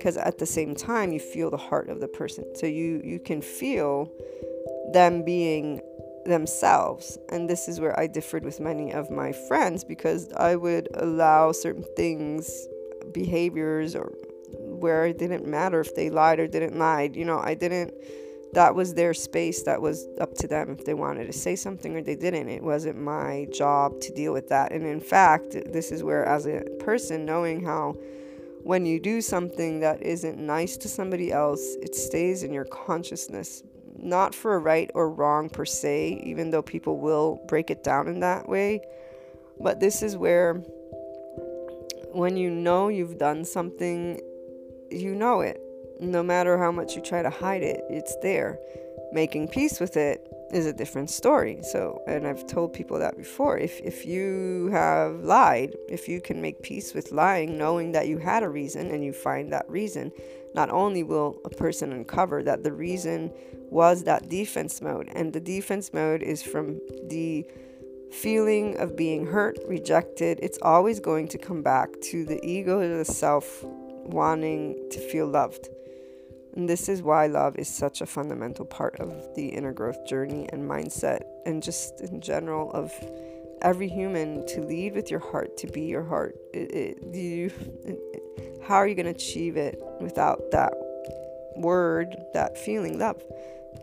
because 0.05 0.17
at 0.19 0.39
the 0.39 0.47
same 0.47 0.75
time 0.75 1.13
you 1.13 1.19
feel 1.19 1.51
the 1.51 1.57
heart 1.57 1.89
of 1.89 2.01
the 2.01 2.09
person 2.09 2.45
so 2.55 2.67
you 2.67 3.01
you 3.05 3.19
can 3.19 3.41
feel 3.41 4.11
them 4.93 5.25
being 5.25 5.81
themselves 6.27 7.19
and 7.31 7.49
this 7.49 7.69
is 7.69 7.81
where 7.81 7.99
i 7.99 8.07
differed 8.07 8.45
with 8.45 8.61
many 8.61 8.93
of 8.93 9.11
my 9.11 9.33
friends 9.33 9.85
because 9.85 10.31
i 10.35 10.55
would 10.55 10.89
allow 10.95 11.53
certain 11.53 11.85
things 11.97 12.67
behaviors 13.13 13.95
or 13.95 14.13
where 14.59 15.07
it 15.07 15.19
didn't 15.19 15.47
matter 15.47 15.81
if 15.81 15.95
they 15.95 16.11
lied 16.11 16.39
or 16.39 16.47
didn't 16.47 16.79
lie 16.79 17.11
you 17.13 17.25
know 17.25 17.41
i 17.41 17.55
didn't 17.55 17.93
that 18.53 18.75
was 18.75 18.95
their 18.95 19.13
space 19.13 19.63
that 19.65 19.83
was 19.83 20.07
up 20.21 20.33
to 20.35 20.47
them 20.47 20.71
if 20.71 20.85
they 20.85 20.95
wanted 20.95 21.27
to 21.27 21.33
say 21.33 21.57
something 21.57 21.97
or 21.97 22.03
they 22.03 22.15
didn't 22.15 22.49
it 22.49 22.63
wasn't 22.63 22.97
my 22.97 23.47
job 23.53 24.01
to 24.01 24.13
deal 24.13 24.33
with 24.33 24.49
that 24.49 24.73
and 24.73 24.87
in 24.87 25.01
fact 25.01 25.57
this 25.73 25.91
is 25.91 26.03
where 26.03 26.25
as 26.25 26.47
a 26.47 26.63
person 26.79 27.25
knowing 27.25 27.65
how 27.65 27.97
when 28.65 28.87
you 28.87 28.99
do 28.99 29.21
something 29.21 29.81
that 29.81 30.03
isn't 30.03 30.39
nice 30.39 30.79
to 30.79 30.89
somebody 30.89 31.31
else, 31.31 31.77
it 31.83 31.95
stays 31.95 32.43
in 32.43 32.53
your 32.53 32.65
consciousness. 32.65 33.63
Not 33.99 34.35
for 34.35 34.55
a 34.55 34.59
right 34.59 34.91
or 34.95 35.11
wrong 35.11 35.51
per 35.51 35.67
se, 35.67 36.23
even 36.25 36.51
though 36.51 36.63
people 36.63 36.99
will 36.99 37.45
break 37.47 37.71
it 37.71 37.85
down 37.85 38.09
in 38.09 38.21
that 38.21 38.49
way. 38.49 38.81
But 39.61 39.81
this 39.81 40.03
is 40.03 40.17
where, 40.17 40.55
when 42.13 42.39
you 42.39 42.49
know 42.49 42.89
you've 42.89 43.19
done 43.19 43.45
something, 43.45 44.19
you 44.95 45.15
know 45.15 45.41
it. 45.41 45.61
No 46.01 46.23
matter 46.23 46.59
how 46.59 46.73
much 46.73 46.97
you 46.97 47.03
try 47.03 47.23
to 47.23 47.31
hide 47.31 47.63
it, 47.63 47.85
it's 47.89 48.17
there. 48.23 48.59
Making 49.13 49.49
peace 49.49 49.79
with 49.79 49.97
it 49.97 50.27
is 50.53 50.67
a 50.67 50.73
different 50.73 51.11
story. 51.11 51.61
So, 51.63 52.03
and 52.07 52.27
I've 52.27 52.47
told 52.47 52.73
people 52.73 52.99
that 52.99 53.17
before. 53.17 53.59
If 53.59 53.81
if 53.81 54.05
you 54.05 54.69
have 54.73 55.23
lied, 55.23 55.77
if 55.89 56.09
you 56.09 56.21
can 56.21 56.41
make 56.41 56.63
peace 56.63 56.95
with 56.95 57.13
lying, 57.13 57.57
knowing 57.57 57.93
that 57.93 58.09
you 58.09 58.19
had 58.19 58.43
a 58.43 58.49
reason 58.49 58.91
and 58.91 59.05
you 59.05 59.13
find 59.13 59.53
that 59.53 59.69
reason, 59.69 60.11
not 60.55 60.71
only 60.71 61.03
will 61.03 61.41
a 61.45 61.51
person 61.51 61.93
uncover 61.93 62.43
that 62.43 62.65
the 62.65 62.73
reason 62.73 63.33
was 63.71 64.05
that 64.05 64.29
defense 64.29 64.81
mode, 64.81 65.09
and 65.13 65.33
the 65.33 65.41
defense 65.41 65.93
mode 65.93 66.23
is 66.23 66.43
from 66.43 66.81
the 67.09 67.47
feeling 68.13 68.77
of 68.79 68.97
being 68.97 69.27
hurt, 69.27 69.59
rejected. 69.67 70.39
It's 70.43 70.59
always 70.63 71.01
going 71.01 71.29
to 71.29 71.39
come 71.39 71.63
back 71.63 72.01
to 72.03 72.25
the 72.25 72.45
ego, 72.47 72.97
the 72.99 73.05
self 73.05 73.65
wanting 74.05 74.89
to 74.91 75.01
feel 75.01 75.27
loved. 75.27 75.69
And 76.55 76.69
this 76.69 76.89
is 76.89 77.03
why 77.03 77.27
love 77.27 77.57
is 77.59 77.69
such 77.69 78.01
a 78.01 78.07
fundamental 78.07 78.65
part 78.65 79.01
of 79.01 79.35
the 79.35 79.49
inner 79.49 79.73
growth 79.73 80.07
journey 80.07 80.49
and 80.53 80.69
mindset, 80.69 81.23
and 81.47 81.63
just 81.63 82.01
in 82.01 82.21
general 82.21 82.71
of 82.73 82.93
every 83.63 83.89
human 83.89 84.47
to 84.47 84.61
lead 84.61 84.95
with 84.95 85.11
your 85.11 85.21
heart, 85.21 85.57
to 85.57 85.67
be 85.67 85.83
your 85.83 86.05
heart. 86.05 86.37
It, 86.53 86.71
it, 86.71 87.15
you, 87.15 87.51
it, 87.85 88.63
how 88.63 88.77
are 88.77 88.87
you 88.87 88.95
going 88.95 89.07
to 89.07 89.11
achieve 89.11 89.57
it 89.57 89.83
without 90.01 90.51
that 90.53 90.73
word, 91.57 92.15
that 92.35 92.57
feeling, 92.57 92.99
love? 92.99 93.23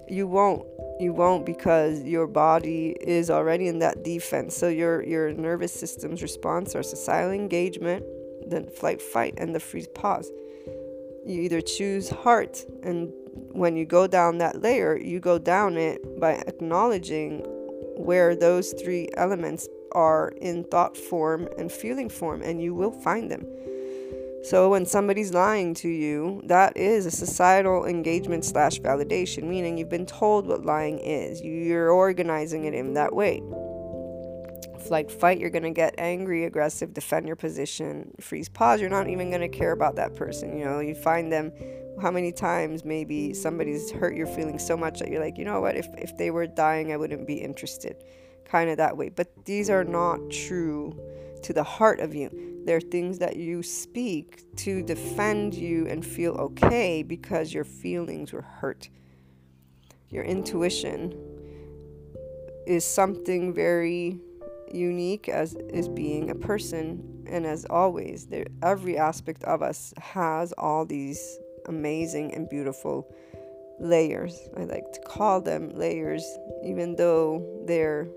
You 0.07 0.27
won't. 0.27 0.65
You 0.99 1.13
won't 1.13 1.45
because 1.45 2.03
your 2.03 2.27
body 2.27 2.95
is 3.01 3.29
already 3.29 3.67
in 3.67 3.79
that 3.79 4.03
defense. 4.03 4.55
So 4.55 4.67
your 4.67 5.03
your 5.03 5.33
nervous 5.33 5.73
system's 5.73 6.21
response 6.21 6.75
are 6.75 6.83
societal 6.83 7.31
engagement, 7.31 8.05
then 8.51 8.69
flight, 8.69 9.01
fight, 9.01 9.33
and 9.37 9.55
the 9.55 9.59
freeze 9.59 9.87
pause 9.87 10.31
you 11.23 11.41
either 11.43 11.61
choose 11.61 12.09
heart 12.09 12.65
and 12.81 13.11
when 13.51 13.75
you 13.75 13.85
go 13.85 14.07
down 14.07 14.37
that 14.39 14.61
layer, 14.61 14.97
you 14.97 15.19
go 15.19 15.37
down 15.37 15.77
it 15.77 16.19
by 16.19 16.33
acknowledging 16.47 17.39
where 17.95 18.35
those 18.35 18.73
three 18.73 19.09
elements 19.15 19.67
are 19.93 20.33
in 20.41 20.63
thought 20.65 20.97
form 20.97 21.47
and 21.57 21.71
feeling 21.71 22.09
form, 22.09 22.41
and 22.41 22.61
you 22.61 22.73
will 22.73 22.91
find 22.91 23.29
them. 23.29 23.45
So 24.43 24.69
when 24.69 24.85
somebody's 24.85 25.33
lying 25.33 25.75
to 25.75 25.87
you, 25.87 26.41
that 26.45 26.75
is 26.75 27.05
a 27.05 27.11
societal 27.11 27.85
engagement 27.85 28.43
slash 28.43 28.79
validation, 28.79 29.43
meaning 29.43 29.77
you've 29.77 29.89
been 29.89 30.07
told 30.07 30.47
what 30.47 30.65
lying 30.65 30.97
is. 30.99 31.41
You're 31.41 31.91
organizing 31.91 32.65
it 32.65 32.73
in 32.73 32.93
that 32.95 33.13
way. 33.13 33.43
Flight, 34.87 35.11
fight, 35.11 35.39
you're 35.39 35.49
going 35.49 35.63
to 35.63 35.71
get 35.71 35.95
angry, 35.97 36.45
aggressive, 36.45 36.93
defend 36.93 37.27
your 37.27 37.35
position, 37.35 38.11
freeze, 38.19 38.49
pause. 38.49 38.81
You're 38.81 38.89
not 38.89 39.07
even 39.07 39.29
going 39.29 39.41
to 39.41 39.49
care 39.49 39.71
about 39.71 39.95
that 39.95 40.15
person. 40.15 40.57
You 40.57 40.65
know, 40.65 40.79
you 40.79 40.95
find 40.95 41.31
them 41.31 41.51
how 42.01 42.11
many 42.11 42.31
times 42.31 42.83
maybe 42.83 43.33
somebody's 43.33 43.91
hurt 43.91 44.15
your 44.15 44.27
feelings 44.27 44.65
so 44.65 44.75
much 44.75 44.99
that 44.99 45.09
you're 45.09 45.23
like, 45.23 45.37
you 45.37 45.45
know 45.45 45.61
what, 45.61 45.75
if, 45.75 45.87
if 45.97 46.17
they 46.17 46.31
were 46.31 46.47
dying, 46.47 46.91
I 46.91 46.97
wouldn't 46.97 47.27
be 47.27 47.35
interested. 47.35 48.03
Kind 48.45 48.69
of 48.69 48.77
that 48.77 48.97
way. 48.97 49.09
But 49.09 49.45
these 49.45 49.69
are 49.69 49.83
not 49.83 50.19
true 50.29 50.99
to 51.43 51.53
the 51.53 51.63
heart 51.63 51.99
of 51.99 52.13
you. 52.15 52.61
There 52.65 52.77
are 52.77 52.81
things 52.81 53.19
that 53.19 53.35
you 53.35 53.63
speak 53.63 54.55
to 54.57 54.83
defend 54.83 55.53
you 55.53 55.87
and 55.87 56.05
feel 56.05 56.33
okay 56.33 57.03
because 57.03 57.53
your 57.53 57.63
feelings 57.63 58.33
were 58.33 58.41
hurt. 58.41 58.89
Your 60.09 60.23
intuition 60.23 61.15
is 62.67 62.85
something 62.85 63.53
very 63.53 64.19
unique 64.73 65.29
as 65.29 65.55
is 65.69 65.87
being 65.87 66.29
a 66.29 66.35
person. 66.35 67.25
And 67.27 67.45
as 67.45 67.65
always 67.69 68.27
there 68.27 68.47
every 68.63 68.97
aspect 68.97 69.43
of 69.43 69.61
us 69.61 69.93
has 69.97 70.51
all 70.53 70.85
these 70.85 71.39
amazing 71.67 72.33
and 72.33 72.49
beautiful 72.49 73.13
layers. 73.79 74.39
I 74.57 74.65
like 74.65 74.91
to 74.93 74.99
call 75.01 75.41
them 75.41 75.69
layers 75.69 76.23
even 76.63 76.95
though 76.95 77.63
they're 77.65 78.07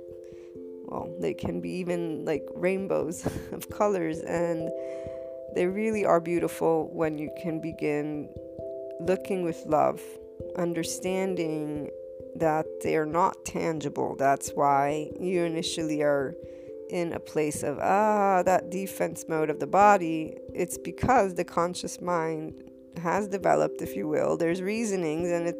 well, 0.87 1.11
they 1.19 1.35
can 1.35 1.61
be 1.61 1.71
even 1.71 2.25
like 2.25 2.45
rainbows 2.55 3.27
of 3.53 3.69
colors, 3.71 4.21
and 4.21 4.71
they 5.55 5.67
really 5.67 6.05
are 6.05 6.21
beautiful 6.21 6.91
when 6.93 7.19
you 7.19 7.31
can 7.43 7.61
begin 7.61 8.29
looking 9.01 9.43
with 9.43 9.65
love, 9.67 10.01
understanding 10.57 11.91
that 12.37 12.67
they're 12.83 13.07
not 13.07 13.45
tangible. 13.45 14.17
That's 14.17 14.51
why 14.51 15.11
you 15.21 15.45
initially 15.45 16.03
are 16.03 16.35
in 16.91 17.13
a 17.13 17.21
place 17.21 17.63
of 17.63 17.79
ah 17.79 18.43
that 18.45 18.71
defense 18.71 19.25
mode 19.29 19.51
of 19.51 19.61
the 19.61 19.67
body. 19.67 20.37
It's 20.53 20.79
because 20.79 21.35
the 21.35 21.45
conscious 21.45 22.01
mind 22.01 22.55
has 23.03 23.29
developed 23.29 23.83
if 23.83 23.97
you 23.97 24.09
will. 24.09 24.37
There's 24.37 24.63
reasonings 24.63 25.31
and 25.31 25.49
it 25.49 25.57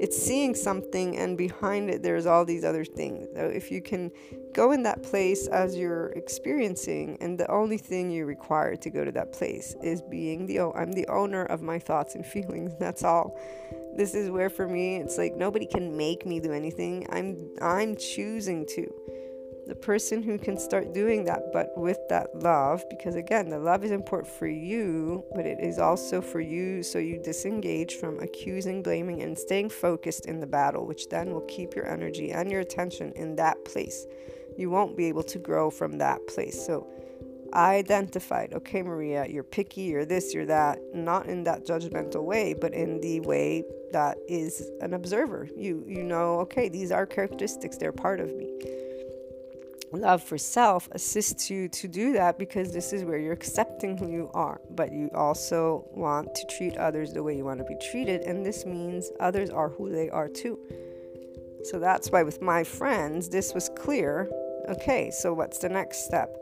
it's 0.00 0.16
seeing 0.16 0.54
something 0.54 1.16
and 1.16 1.36
behind 1.36 1.90
it 1.90 2.04
there's 2.04 2.24
all 2.24 2.44
these 2.44 2.64
other 2.64 2.84
things. 2.84 3.26
So 3.34 3.46
if 3.46 3.70
you 3.70 3.82
can 3.82 4.12
go 4.54 4.70
in 4.70 4.84
that 4.84 5.02
place 5.02 5.48
as 5.48 5.76
you're 5.76 6.08
experiencing 6.10 7.18
and 7.20 7.38
the 7.38 7.50
only 7.50 7.78
thing 7.78 8.10
you 8.10 8.24
require 8.24 8.76
to 8.76 8.90
go 8.90 9.04
to 9.04 9.10
that 9.12 9.32
place 9.32 9.74
is 9.82 10.00
being 10.02 10.46
the 10.46 10.60
oh 10.60 10.72
i'm 10.76 10.92
the 10.92 11.06
owner 11.08 11.44
of 11.44 11.62
my 11.62 11.78
thoughts 11.78 12.14
and 12.14 12.24
feelings. 12.36 12.72
That's 12.78 13.02
all 13.04 13.38
this 13.98 14.14
is 14.14 14.30
where 14.30 14.48
for 14.48 14.66
me 14.66 14.96
it's 14.96 15.18
like 15.18 15.34
nobody 15.36 15.66
can 15.66 15.94
make 15.96 16.24
me 16.24 16.40
do 16.40 16.52
anything 16.52 17.06
i'm 17.10 17.50
i'm 17.60 17.94
choosing 17.96 18.64
to 18.64 18.88
the 19.68 19.74
person 19.74 20.22
who 20.22 20.38
can 20.38 20.56
start 20.56 20.94
doing 20.94 21.24
that, 21.26 21.52
but 21.52 21.76
with 21.76 21.98
that 22.08 22.34
love, 22.34 22.82
because 22.88 23.16
again, 23.16 23.50
the 23.50 23.58
love 23.58 23.84
is 23.84 23.90
important 23.90 24.32
for 24.32 24.46
you, 24.46 25.22
but 25.34 25.44
it 25.44 25.60
is 25.60 25.78
also 25.78 26.22
for 26.22 26.40
you 26.40 26.82
so 26.82 26.98
you 26.98 27.20
disengage 27.22 27.96
from 27.96 28.18
accusing, 28.20 28.82
blaming, 28.82 29.22
and 29.22 29.38
staying 29.38 29.68
focused 29.68 30.24
in 30.24 30.40
the 30.40 30.46
battle, 30.46 30.86
which 30.86 31.10
then 31.10 31.32
will 31.32 31.42
keep 31.42 31.76
your 31.76 31.86
energy 31.86 32.32
and 32.32 32.50
your 32.50 32.62
attention 32.62 33.12
in 33.12 33.36
that 33.36 33.62
place. 33.66 34.06
You 34.56 34.70
won't 34.70 34.96
be 34.96 35.04
able 35.04 35.24
to 35.24 35.38
grow 35.38 35.68
from 35.70 35.98
that 35.98 36.26
place. 36.26 36.64
So, 36.64 36.86
identified, 37.54 38.52
okay, 38.54 38.82
Maria, 38.82 39.26
you're 39.28 39.42
picky, 39.42 39.82
you're 39.82 40.04
this, 40.04 40.34
you're 40.34 40.46
that, 40.46 40.78
not 40.94 41.26
in 41.26 41.44
that 41.44 41.66
judgmental 41.66 42.24
way, 42.24 42.54
but 42.54 42.74
in 42.74 43.00
the 43.00 43.20
way 43.20 43.64
that 43.92 44.18
is 44.28 44.70
an 44.80 44.94
observer. 44.94 45.48
You 45.56 45.84
you 45.86 46.02
know, 46.02 46.40
okay, 46.40 46.68
these 46.68 46.92
are 46.92 47.06
characteristics, 47.06 47.76
they're 47.76 47.92
part 47.92 48.20
of 48.20 48.34
me 48.34 48.48
love 49.92 50.22
for 50.22 50.36
self 50.36 50.88
assists 50.92 51.50
you 51.50 51.68
to 51.68 51.88
do 51.88 52.12
that 52.12 52.38
because 52.38 52.72
this 52.72 52.92
is 52.92 53.04
where 53.04 53.18
you're 53.18 53.32
accepting 53.32 53.96
who 53.96 54.10
you 54.10 54.30
are, 54.34 54.60
but 54.70 54.92
you 54.92 55.10
also 55.14 55.84
want 55.92 56.34
to 56.34 56.46
treat 56.56 56.76
others 56.76 57.12
the 57.12 57.22
way 57.22 57.36
you 57.36 57.44
want 57.44 57.58
to 57.58 57.64
be 57.64 57.76
treated, 57.90 58.22
and 58.22 58.44
this 58.44 58.66
means 58.66 59.10
others 59.20 59.50
are 59.50 59.70
who 59.70 59.90
they 59.90 60.10
are 60.10 60.28
too. 60.28 60.58
So 61.64 61.78
that's 61.78 62.10
why 62.10 62.22
with 62.22 62.40
my 62.40 62.64
friends, 62.64 63.28
this 63.28 63.54
was 63.54 63.70
clear. 63.76 64.30
Okay, 64.68 65.10
so 65.10 65.32
what's 65.32 65.58
the 65.58 65.68
next 65.68 66.04
step? 66.04 66.36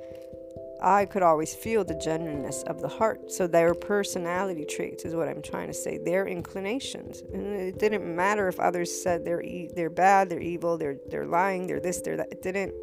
I 0.82 1.06
could 1.06 1.22
always 1.22 1.54
feel 1.54 1.84
the 1.84 1.94
genuineness 1.94 2.62
of 2.64 2.80
the 2.80 2.88
heart. 2.88 3.32
So 3.32 3.46
their 3.46 3.74
personality 3.74 4.64
traits 4.64 5.04
is 5.04 5.14
what 5.14 5.28
I'm 5.28 5.42
trying 5.42 5.68
to 5.68 5.74
say. 5.74 5.98
Their 5.98 6.26
inclinations, 6.26 7.22
and 7.32 7.46
it 7.54 7.78
didn't 7.78 8.04
matter 8.14 8.48
if 8.48 8.60
others 8.60 8.90
said 9.02 9.24
they're 9.24 9.42
e- 9.42 9.70
they're 9.74 9.90
bad, 9.90 10.28
they're 10.28 10.40
evil, 10.40 10.76
they're 10.76 10.98
they're 11.08 11.26
lying, 11.26 11.66
they're 11.66 11.80
this, 11.80 12.00
they're 12.00 12.16
that. 12.18 12.30
It 12.30 12.42
didn't 12.42 12.74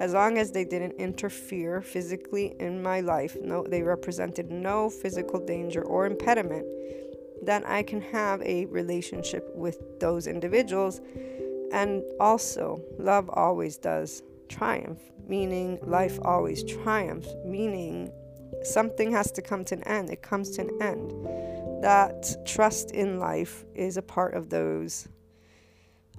as 0.00 0.14
long 0.14 0.38
as 0.38 0.50
they 0.50 0.64
didn't 0.64 0.92
interfere 0.92 1.80
physically 1.80 2.56
in 2.58 2.82
my 2.82 3.00
life, 3.00 3.36
no, 3.40 3.62
they 3.62 3.82
represented 3.82 4.50
no 4.50 4.88
physical 4.90 5.38
danger 5.38 5.82
or 5.82 6.06
impediment, 6.06 6.66
then 7.42 7.64
I 7.64 7.82
can 7.82 8.00
have 8.00 8.42
a 8.42 8.64
relationship 8.66 9.54
with 9.54 10.00
those 10.00 10.26
individuals. 10.26 11.00
And 11.72 12.02
also, 12.18 12.82
love 12.98 13.30
always 13.32 13.76
does 13.76 14.22
triumph, 14.50 15.00
meaning 15.26 15.78
life 15.82 16.18
always 16.22 16.62
triumphs, 16.64 17.28
meaning 17.46 18.12
something 18.62 19.10
has 19.12 19.32
to 19.32 19.42
come 19.42 19.64
to 19.64 19.76
an 19.76 19.82
end. 19.84 20.10
It 20.10 20.20
comes 20.20 20.50
to 20.50 20.62
an 20.62 20.82
end. 20.82 21.10
That 21.82 22.44
trust 22.44 22.90
in 22.90 23.18
life 23.18 23.64
is 23.74 23.96
a 23.96 24.02
part 24.02 24.34
of 24.34 24.50
those 24.50 25.08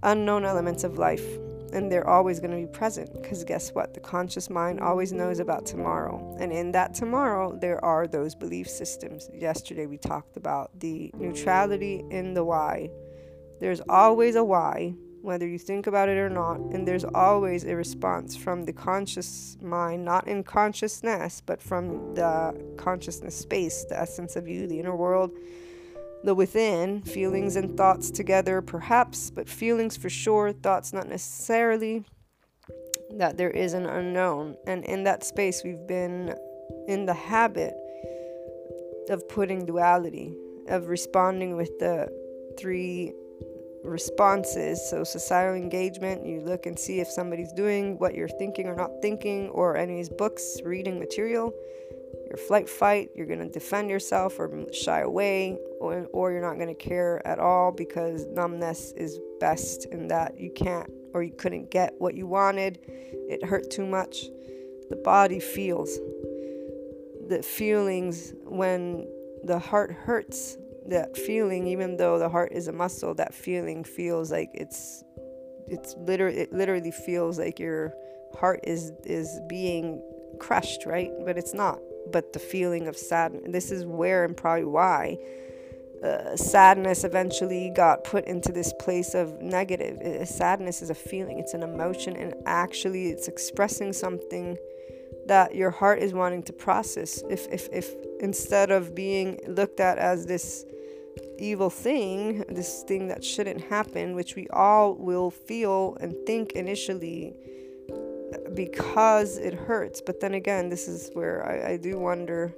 unknown 0.01 0.45
elements 0.45 0.83
of 0.83 0.97
life 0.97 1.25
and 1.73 1.91
they're 1.91 2.07
always 2.07 2.39
going 2.39 2.51
to 2.51 2.57
be 2.57 2.65
present 2.65 3.13
because 3.13 3.43
guess 3.43 3.73
what? 3.73 3.93
The 3.93 3.99
conscious 3.99 4.49
mind 4.49 4.79
always 4.79 5.11
knows 5.13 5.39
about 5.39 5.65
tomorrow. 5.65 6.35
And 6.39 6.51
in 6.51 6.71
that 6.73 6.93
tomorrow, 6.93 7.57
there 7.57 7.83
are 7.83 8.07
those 8.07 8.35
belief 8.35 8.67
systems. 8.67 9.29
Yesterday, 9.33 9.85
we 9.85 9.97
talked 9.97 10.37
about 10.37 10.79
the 10.79 11.11
neutrality 11.15 12.03
in 12.09 12.33
the 12.33 12.43
why. 12.43 12.89
There's 13.59 13.81
always 13.87 14.35
a 14.35 14.43
why, 14.43 14.95
whether 15.21 15.47
you 15.47 15.59
think 15.59 15.87
about 15.87 16.09
it 16.09 16.17
or 16.17 16.29
not, 16.29 16.57
and 16.57 16.87
there's 16.87 17.05
always 17.05 17.63
a 17.63 17.75
response 17.75 18.35
from 18.35 18.65
the 18.65 18.73
conscious 18.73 19.57
mind, 19.61 20.03
not 20.03 20.27
in 20.27 20.43
consciousness, 20.43 21.41
but 21.45 21.61
from 21.61 22.15
the 22.15 22.73
consciousness 22.77 23.35
space, 23.35 23.85
the 23.85 23.99
essence 23.99 24.35
of 24.35 24.47
you, 24.47 24.67
the 24.67 24.79
inner 24.79 24.95
world 24.95 25.31
the 26.23 26.35
within, 26.35 27.01
feelings 27.01 27.55
and 27.55 27.75
thoughts 27.75 28.11
together, 28.11 28.61
perhaps, 28.61 29.31
but 29.31 29.49
feelings 29.49 29.97
for 29.97 30.09
sure, 30.09 30.51
thoughts 30.51 30.93
not 30.93 31.07
necessarily, 31.07 32.03
that 33.11 33.37
there 33.37 33.49
is 33.49 33.73
an 33.73 33.85
unknown. 33.85 34.55
And 34.67 34.85
in 34.85 35.03
that 35.05 35.23
space, 35.23 35.63
we've 35.63 35.87
been 35.87 36.35
in 36.87 37.05
the 37.05 37.13
habit 37.13 37.73
of 39.09 39.27
putting 39.27 39.65
duality, 39.65 40.35
of 40.67 40.87
responding 40.87 41.55
with 41.55 41.79
the 41.79 42.09
three 42.57 43.13
responses. 43.83 44.89
So, 44.89 45.03
societal 45.03 45.55
engagement, 45.55 46.25
you 46.25 46.41
look 46.41 46.65
and 46.65 46.77
see 46.77 46.99
if 46.99 47.07
somebody's 47.07 47.51
doing 47.53 47.97
what 47.99 48.15
you're 48.15 48.27
thinking 48.27 48.67
or 48.67 48.75
not 48.75 48.91
thinking, 49.01 49.49
or 49.49 49.77
any 49.77 50.03
books, 50.17 50.59
reading 50.63 50.99
material. 50.99 51.53
Your 52.27 52.37
flight 52.37 52.69
fight 52.69 53.09
you're 53.13 53.27
going 53.27 53.39
to 53.39 53.49
defend 53.49 53.89
yourself 53.89 54.39
or 54.39 54.49
shy 54.71 55.01
away 55.01 55.57
or, 55.81 56.07
or 56.13 56.31
you're 56.31 56.41
not 56.41 56.55
going 56.55 56.69
to 56.69 56.73
care 56.73 57.25
at 57.27 57.39
all 57.39 57.73
because 57.73 58.25
numbness 58.27 58.93
is 58.95 59.19
best 59.41 59.85
in 59.91 60.07
that 60.07 60.39
you 60.39 60.49
can't 60.49 60.89
or 61.13 61.23
you 61.23 61.33
couldn't 61.33 61.71
get 61.71 61.93
what 61.97 62.15
you 62.15 62.25
wanted. 62.25 62.79
It 62.87 63.43
hurt 63.43 63.69
too 63.69 63.85
much. 63.85 64.27
The 64.89 64.95
body 65.03 65.41
feels. 65.41 65.99
The 67.27 67.43
feelings 67.43 68.33
when 68.45 69.09
the 69.43 69.59
heart 69.59 69.91
hurts 69.91 70.57
that 70.87 71.15
feeling 71.15 71.67
even 71.67 71.97
though 71.97 72.17
the 72.17 72.29
heart 72.29 72.51
is 72.51 72.67
a 72.67 72.71
muscle 72.71 73.13
that 73.13 73.33
feeling 73.33 73.83
feels 73.83 74.31
like 74.31 74.49
it's 74.53 75.03
it's 75.67 75.95
literally 75.99 76.37
it 76.37 76.51
literally 76.51 76.91
feels 76.91 77.37
like 77.37 77.59
your 77.59 77.93
heart 78.39 78.59
is 78.63 78.91
is 79.03 79.39
being 79.47 80.01
crushed 80.39 80.85
right 80.85 81.11
but 81.25 81.37
it's 81.37 81.53
not 81.53 81.77
but 82.11 82.33
the 82.33 82.39
feeling 82.39 82.87
of 82.87 82.97
sadness. 82.97 83.43
This 83.47 83.71
is 83.71 83.85
where 83.85 84.25
and 84.25 84.35
probably 84.35 84.65
why 84.65 85.17
uh, 86.03 86.35
sadness 86.35 87.03
eventually 87.03 87.71
got 87.75 88.03
put 88.03 88.25
into 88.25 88.51
this 88.51 88.73
place 88.79 89.13
of 89.13 89.39
negative. 89.41 89.99
Uh, 89.99 90.25
sadness 90.25 90.81
is 90.81 90.89
a 90.89 90.95
feeling, 90.95 91.37
it's 91.37 91.53
an 91.53 91.61
emotion, 91.61 92.15
and 92.15 92.33
actually, 92.45 93.09
it's 93.09 93.27
expressing 93.27 93.93
something 93.93 94.57
that 95.27 95.55
your 95.55 95.71
heart 95.71 95.99
is 95.99 96.13
wanting 96.13 96.43
to 96.43 96.53
process. 96.53 97.23
If, 97.29 97.47
if, 97.51 97.69
if 97.71 97.93
instead 98.19 98.71
of 98.71 98.95
being 98.95 99.39
looked 99.47 99.79
at 99.79 99.97
as 99.97 100.25
this 100.25 100.65
evil 101.37 101.69
thing, 101.69 102.43
this 102.49 102.83
thing 102.83 103.07
that 103.07 103.23
shouldn't 103.23 103.61
happen, 103.61 104.15
which 104.15 104.35
we 104.35 104.47
all 104.49 104.95
will 104.95 105.31
feel 105.31 105.97
and 105.99 106.15
think 106.25 106.53
initially 106.53 107.33
because 108.53 109.37
it 109.37 109.53
hurts. 109.53 110.01
But 110.01 110.19
then 110.19 110.33
again, 110.33 110.69
this 110.69 110.87
is 110.87 111.09
where 111.13 111.45
I, 111.45 111.73
I 111.73 111.77
do 111.77 111.97
wonder 111.97 112.53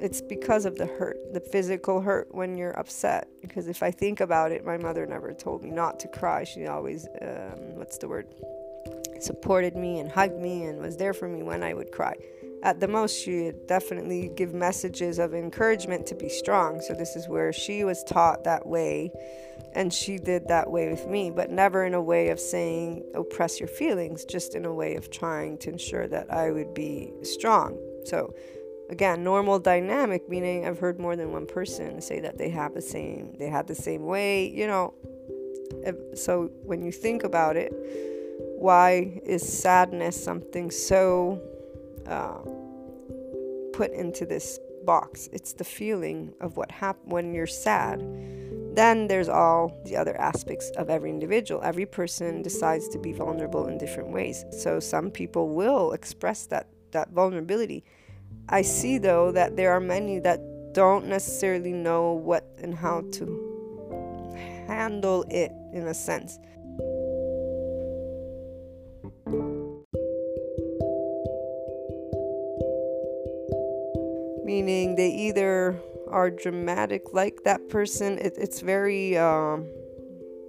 it's 0.00 0.22
because 0.22 0.64
of 0.64 0.76
the 0.76 0.86
hurt, 0.86 1.18
the 1.34 1.40
physical 1.40 2.00
hurt 2.00 2.34
when 2.34 2.56
you're 2.56 2.78
upset. 2.78 3.28
Because 3.42 3.68
if 3.68 3.82
I 3.82 3.90
think 3.90 4.20
about 4.20 4.50
it, 4.50 4.64
my 4.64 4.78
mother 4.78 5.06
never 5.06 5.34
told 5.34 5.62
me 5.62 5.70
not 5.70 6.00
to 6.00 6.08
cry. 6.08 6.44
She 6.44 6.66
always, 6.66 7.06
um, 7.20 7.76
what's 7.76 7.98
the 7.98 8.08
word, 8.08 8.26
supported 9.22 9.76
me 9.76 9.98
and 9.98 10.10
hugged 10.10 10.38
me 10.38 10.64
and 10.64 10.80
was 10.80 10.96
there 10.96 11.12
for 11.12 11.28
me 11.28 11.42
when 11.42 11.62
I 11.62 11.74
would 11.74 11.92
cry. 11.92 12.14
At 12.62 12.80
the 12.80 12.88
most, 12.88 13.18
she 13.18 13.44
would 13.44 13.66
definitely 13.66 14.30
give 14.36 14.52
messages 14.52 15.18
of 15.18 15.34
encouragement 15.34 16.06
to 16.06 16.14
be 16.14 16.28
strong. 16.28 16.80
So, 16.82 16.92
this 16.92 17.16
is 17.16 17.26
where 17.26 17.52
she 17.52 17.84
was 17.84 18.04
taught 18.04 18.44
that 18.44 18.66
way, 18.66 19.10
and 19.72 19.92
she 19.92 20.18
did 20.18 20.48
that 20.48 20.70
way 20.70 20.90
with 20.90 21.06
me, 21.06 21.30
but 21.30 21.50
never 21.50 21.84
in 21.86 21.94
a 21.94 22.02
way 22.02 22.28
of 22.28 22.38
saying, 22.38 23.02
oppress 23.14 23.58
your 23.58 23.68
feelings, 23.68 24.26
just 24.26 24.54
in 24.54 24.66
a 24.66 24.74
way 24.74 24.96
of 24.96 25.10
trying 25.10 25.56
to 25.58 25.70
ensure 25.70 26.06
that 26.08 26.30
I 26.30 26.50
would 26.50 26.74
be 26.74 27.12
strong. 27.22 27.78
So, 28.04 28.34
again 28.90 29.22
normal 29.22 29.58
dynamic 29.58 30.28
meaning 30.28 30.66
i've 30.66 30.80
heard 30.80 30.98
more 30.98 31.14
than 31.14 31.32
one 31.32 31.46
person 31.46 32.00
say 32.00 32.18
that 32.18 32.36
they 32.38 32.50
have 32.50 32.74
the 32.74 32.82
same 32.82 33.32
they 33.38 33.48
had 33.48 33.68
the 33.68 33.74
same 33.74 34.04
way 34.04 34.48
you 34.48 34.66
know 34.66 34.92
so 36.14 36.50
when 36.64 36.82
you 36.82 36.90
think 36.90 37.22
about 37.22 37.56
it 37.56 37.72
why 38.60 39.20
is 39.24 39.42
sadness 39.46 40.22
something 40.22 40.70
so 40.70 41.40
uh, 42.06 42.38
put 43.72 43.90
into 43.92 44.26
this 44.26 44.58
box? 44.84 45.28
It's 45.32 45.52
the 45.54 45.64
feeling 45.64 46.34
of 46.40 46.56
what 46.56 46.70
happened 46.70 47.12
when 47.12 47.34
you're 47.34 47.46
sad 47.46 48.00
then 48.72 49.08
there's 49.08 49.28
all 49.28 49.76
the 49.84 49.96
other 49.96 50.16
aspects 50.20 50.70
of 50.76 50.90
every 50.90 51.10
individual. 51.10 51.60
Every 51.62 51.86
person 51.86 52.42
decides 52.42 52.88
to 52.90 52.98
be 52.98 53.12
vulnerable 53.12 53.66
in 53.66 53.78
different 53.78 54.10
ways. 54.10 54.44
So 54.50 54.78
some 54.78 55.10
people 55.10 55.48
will 55.48 55.92
express 55.92 56.46
that 56.46 56.68
that 56.92 57.10
vulnerability. 57.10 57.84
I 58.48 58.62
see 58.62 58.98
though 58.98 59.32
that 59.32 59.56
there 59.56 59.72
are 59.72 59.80
many 59.80 60.18
that 60.20 60.40
don't 60.72 61.06
necessarily 61.06 61.72
know 61.72 62.12
what 62.12 62.44
and 62.58 62.74
how 62.74 63.02
to 63.12 64.34
handle 64.66 65.24
it 65.30 65.52
in 65.72 65.88
a 65.88 65.94
sense. 65.94 66.38
Meaning 74.50 74.96
they 74.96 75.10
either 75.10 75.80
are 76.08 76.30
dramatic 76.30 77.12
like 77.12 77.44
that 77.44 77.68
person, 77.68 78.18
it, 78.18 78.34
it's 78.36 78.60
very, 78.60 79.16
um, 79.16 79.68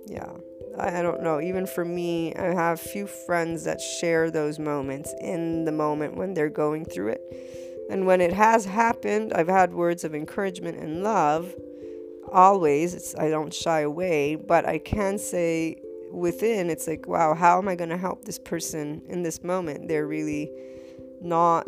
yeah, 0.08 0.32
I, 0.80 1.00
I 1.00 1.02
don't 1.04 1.22
know. 1.22 1.40
Even 1.40 1.68
for 1.68 1.86
me, 1.86 2.34
I 2.36 2.54
have 2.54 2.80
few 2.80 3.06
friends 3.06 3.64
that 3.66 3.80
share 3.80 4.32
those 4.32 4.58
moments 4.58 5.14
in 5.22 5.66
the 5.66 5.72
moment 5.72 6.16
when 6.16 6.34
they're 6.34 6.50
going 6.50 6.86
through 6.86 7.10
it 7.10 7.22
and 7.92 8.06
when 8.06 8.22
it 8.22 8.32
has 8.32 8.64
happened, 8.64 9.34
I've 9.34 9.50
had 9.50 9.74
words 9.74 10.06
of 10.06 10.16
encouragement 10.16 10.78
and 10.78 11.04
love. 11.04 11.54
Always, 12.32 12.94
it's, 12.94 13.14
I 13.16 13.30
don't 13.30 13.54
shy 13.54 13.82
away, 13.82 14.36
but 14.36 14.66
I 14.66 14.78
can 14.78 15.18
say 15.20 15.76
within, 16.10 16.70
it's 16.70 16.88
like, 16.88 17.06
wow, 17.06 17.36
how 17.36 17.58
am 17.58 17.68
I 17.68 17.76
going 17.76 17.90
to 17.90 17.98
help 17.98 18.24
this 18.24 18.40
person 18.40 19.02
in 19.10 19.24
this 19.24 19.44
moment? 19.44 19.90
They're 19.90 20.08
really 20.08 20.50
not, 21.22 21.68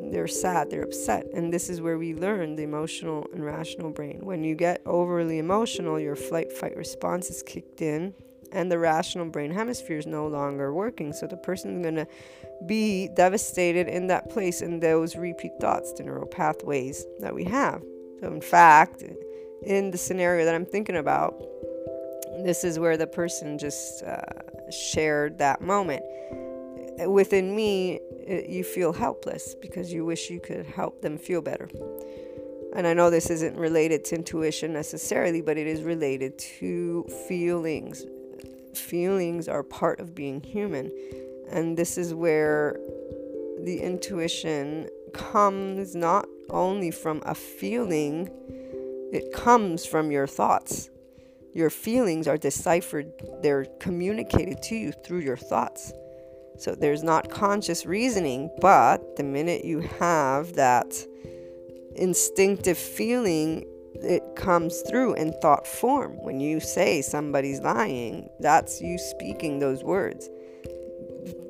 they're 0.00 0.28
sad, 0.28 0.70
they're 0.70 0.82
upset. 0.82 1.26
And 1.34 1.52
this 1.52 1.68
is 1.68 1.80
where 1.80 1.98
we 1.98 2.14
learn 2.14 2.56
the 2.56 2.62
emotional 2.62 3.26
and 3.32 3.44
rational 3.44 3.90
brain. 3.90 4.20
When 4.22 4.44
you 4.44 4.54
get 4.54 4.82
overly 4.86 5.38
emotional, 5.38 5.98
your 5.98 6.16
flight 6.16 6.52
fight 6.52 6.76
response 6.76 7.30
is 7.30 7.42
kicked 7.42 7.82
in 7.82 8.14
and 8.52 8.70
the 8.70 8.78
rational 8.78 9.26
brain 9.26 9.50
hemisphere 9.50 9.98
is 9.98 10.06
no 10.06 10.26
longer 10.26 10.72
working. 10.72 11.12
So 11.12 11.26
the 11.26 11.36
person 11.36 11.78
is 11.78 11.82
going 11.82 11.96
to 11.96 12.06
be 12.66 13.08
devastated 13.08 13.88
in 13.88 14.06
that 14.08 14.30
place 14.30 14.60
in 14.60 14.80
those 14.80 15.16
repeat 15.16 15.52
thoughts, 15.60 15.92
the 15.94 16.04
neural 16.04 16.26
pathways 16.26 17.06
that 17.20 17.34
we 17.34 17.44
have. 17.44 17.82
So, 18.20 18.28
in 18.28 18.40
fact, 18.40 19.02
in 19.62 19.90
the 19.90 19.98
scenario 19.98 20.44
that 20.44 20.54
I'm 20.54 20.66
thinking 20.66 20.96
about, 20.96 21.34
this 22.44 22.62
is 22.62 22.78
where 22.78 22.96
the 22.96 23.06
person 23.06 23.58
just 23.58 24.02
uh, 24.04 24.20
shared 24.70 25.38
that 25.38 25.60
moment. 25.60 26.02
Within 27.06 27.56
me, 27.56 28.00
it, 28.26 28.48
you 28.48 28.64
feel 28.64 28.92
helpless 28.92 29.54
because 29.60 29.92
you 29.92 30.04
wish 30.04 30.30
you 30.30 30.40
could 30.40 30.66
help 30.66 31.02
them 31.02 31.18
feel 31.18 31.42
better. 31.42 31.68
And 32.74 32.86
I 32.86 32.94
know 32.94 33.10
this 33.10 33.28
isn't 33.30 33.56
related 33.56 34.04
to 34.06 34.16
intuition 34.16 34.72
necessarily, 34.72 35.42
but 35.42 35.58
it 35.58 35.66
is 35.66 35.82
related 35.82 36.38
to 36.38 37.04
feelings 37.28 38.04
feelings 38.76 39.48
are 39.48 39.62
part 39.62 40.00
of 40.00 40.14
being 40.14 40.42
human. 40.42 40.90
And 41.50 41.76
this 41.76 41.98
is 41.98 42.14
where 42.14 42.78
the 43.60 43.80
intuition 43.80 44.88
comes 45.12 45.94
not 45.94 46.26
only 46.50 46.90
from 46.90 47.22
a 47.24 47.34
feeling, 47.34 48.28
it 49.12 49.32
comes 49.32 49.84
from 49.84 50.10
your 50.10 50.26
thoughts. 50.26 50.90
Your 51.54 51.70
feelings 51.70 52.26
are 52.26 52.38
deciphered, 52.38 53.12
they're 53.42 53.66
communicated 53.78 54.62
to 54.64 54.74
you 54.74 54.92
through 54.92 55.20
your 55.20 55.36
thoughts. 55.36 55.92
So 56.58 56.74
there's 56.74 57.02
not 57.02 57.30
conscious 57.30 57.86
reasoning, 57.86 58.50
but 58.60 59.16
the 59.16 59.24
minute 59.24 59.64
you 59.64 59.80
have 59.80 60.54
that 60.54 60.94
instinctive 61.96 62.78
feeling, 62.78 63.66
it 63.94 64.22
comes 64.36 64.82
through 64.82 65.14
in 65.14 65.32
thought 65.40 65.66
form. 65.66 66.22
When 66.22 66.40
you 66.40 66.60
say 66.60 67.02
somebody's 67.02 67.60
lying, 67.60 68.28
that's 68.40 68.80
you 68.80 68.98
speaking 68.98 69.58
those 69.58 69.82
words. 69.82 70.28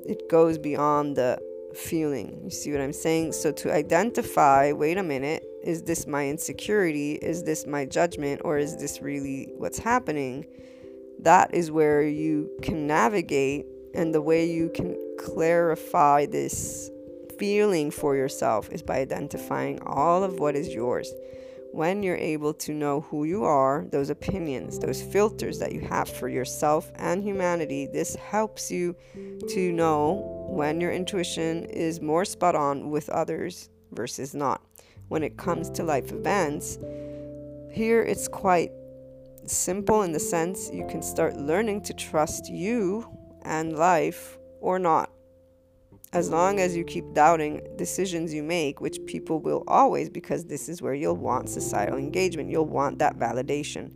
It 0.07 0.28
goes 0.28 0.59
beyond 0.59 1.16
the 1.16 1.38
feeling. 1.74 2.40
You 2.44 2.50
see 2.50 2.72
what 2.72 2.80
I'm 2.80 2.92
saying? 2.92 3.32
So 3.32 3.53
to 3.53 3.72
identify, 3.72 4.72
wait 4.72 4.98
a 4.98 5.03
minute, 5.03 5.44
is 5.62 5.82
this 5.82 6.07
my 6.07 6.28
insecurity? 6.28 7.12
Is 7.14 7.44
this 7.44 7.66
my 7.66 7.84
judgment? 7.84 8.42
Or 8.44 8.59
is 8.59 8.76
this 8.76 9.00
really 9.00 9.53
what's 9.57 9.78
happening? 9.78 10.46
That 11.20 11.55
is 11.55 11.70
where 11.70 12.03
you 12.03 12.50
can 12.62 12.86
navigate, 12.86 13.64
and 13.95 14.14
the 14.14 14.22
way 14.22 14.45
you 14.45 14.70
can 14.70 14.97
clarify 15.18 16.26
this 16.26 16.90
feeling 17.38 17.90
for 17.90 18.16
yourself 18.16 18.70
is 18.70 18.82
by 18.82 18.99
identifying 18.99 19.80
all 19.82 20.22
of 20.22 20.38
what 20.38 20.55
is 20.55 20.68
yours 20.68 21.12
when 21.72 22.03
you're 22.03 22.16
able 22.16 22.53
to 22.53 22.74
know 22.74 23.01
who 23.01 23.24
you 23.24 23.45
are, 23.45 23.86
those 23.90 24.11
opinions, 24.11 24.78
those 24.78 25.03
filters 25.03 25.59
that 25.59 25.72
you 25.72 25.80
have 25.80 26.09
for 26.09 26.28
yourself 26.28 26.93
and 26.97 27.24
humanity, 27.24 27.88
this 27.90 28.14
helps 28.14 28.70
you 28.70 28.95
to 29.49 29.72
know 29.72 30.47
when 30.51 30.80
your 30.82 30.93
intuition 30.93 31.64
is 31.64 32.01
more 32.01 32.26
spot 32.26 32.55
on 32.55 32.90
with 32.90 33.09
others 33.09 33.70
versus 33.93 34.34
not. 34.34 34.61
When 35.09 35.22
it 35.22 35.38
comes 35.38 35.70
to 35.70 35.82
life 35.82 36.12
events, 36.12 36.78
here 37.72 38.03
it's 38.03 38.28
quite 38.28 38.70
simple 39.47 40.03
in 40.03 40.12
the 40.12 40.20
sense 40.20 40.70
you 40.72 40.86
can 40.86 41.03
start 41.03 41.36
learning 41.36 41.80
to 41.82 41.95
trust 41.95 42.51
you 42.51 43.09
and 43.45 43.76
life 43.76 44.38
or 44.61 44.78
not 44.78 45.11
as 46.12 46.28
long 46.28 46.61
as 46.61 46.76
you 46.76 46.84
keep 46.84 47.14
doubting 47.14 47.62
decisions 47.76 48.34
you 48.34 48.43
make, 48.43 48.80
which 48.80 48.99
people 49.07 49.38
will 49.40 49.64
always, 49.66 50.11
because 50.11 50.45
this 50.45 50.68
is 50.68 50.82
where 50.82 50.95
you'll 50.95 51.16
want 51.16 51.49
societal 51.49 51.97
engagement, 51.97 52.51
you'll 52.51 52.66
want 52.66 52.99
that 52.99 53.18
validation. 53.18 53.90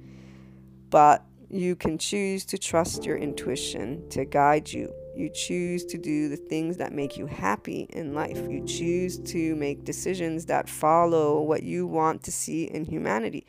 But 0.88 1.22
you 1.50 1.76
can 1.76 1.98
choose 1.98 2.44
to 2.46 2.58
trust 2.58 3.04
your 3.04 3.18
intuition 3.18 4.08
to 4.10 4.24
guide 4.24 4.72
you. 4.72 4.92
You 5.14 5.30
choose 5.30 5.84
to 5.86 5.98
do 5.98 6.28
the 6.28 6.36
things 6.36 6.78
that 6.78 6.92
make 6.92 7.16
you 7.16 7.26
happy 7.26 7.86
in 7.90 8.14
life. 8.14 8.38
You 8.48 8.64
choose 8.66 9.18
to 9.18 9.54
make 9.56 9.84
decisions 9.84 10.46
that 10.46 10.68
follow 10.68 11.42
what 11.42 11.62
you 11.62 11.86
want 11.86 12.22
to 12.24 12.32
see 12.32 12.64
in 12.64 12.84
humanity. 12.84 13.46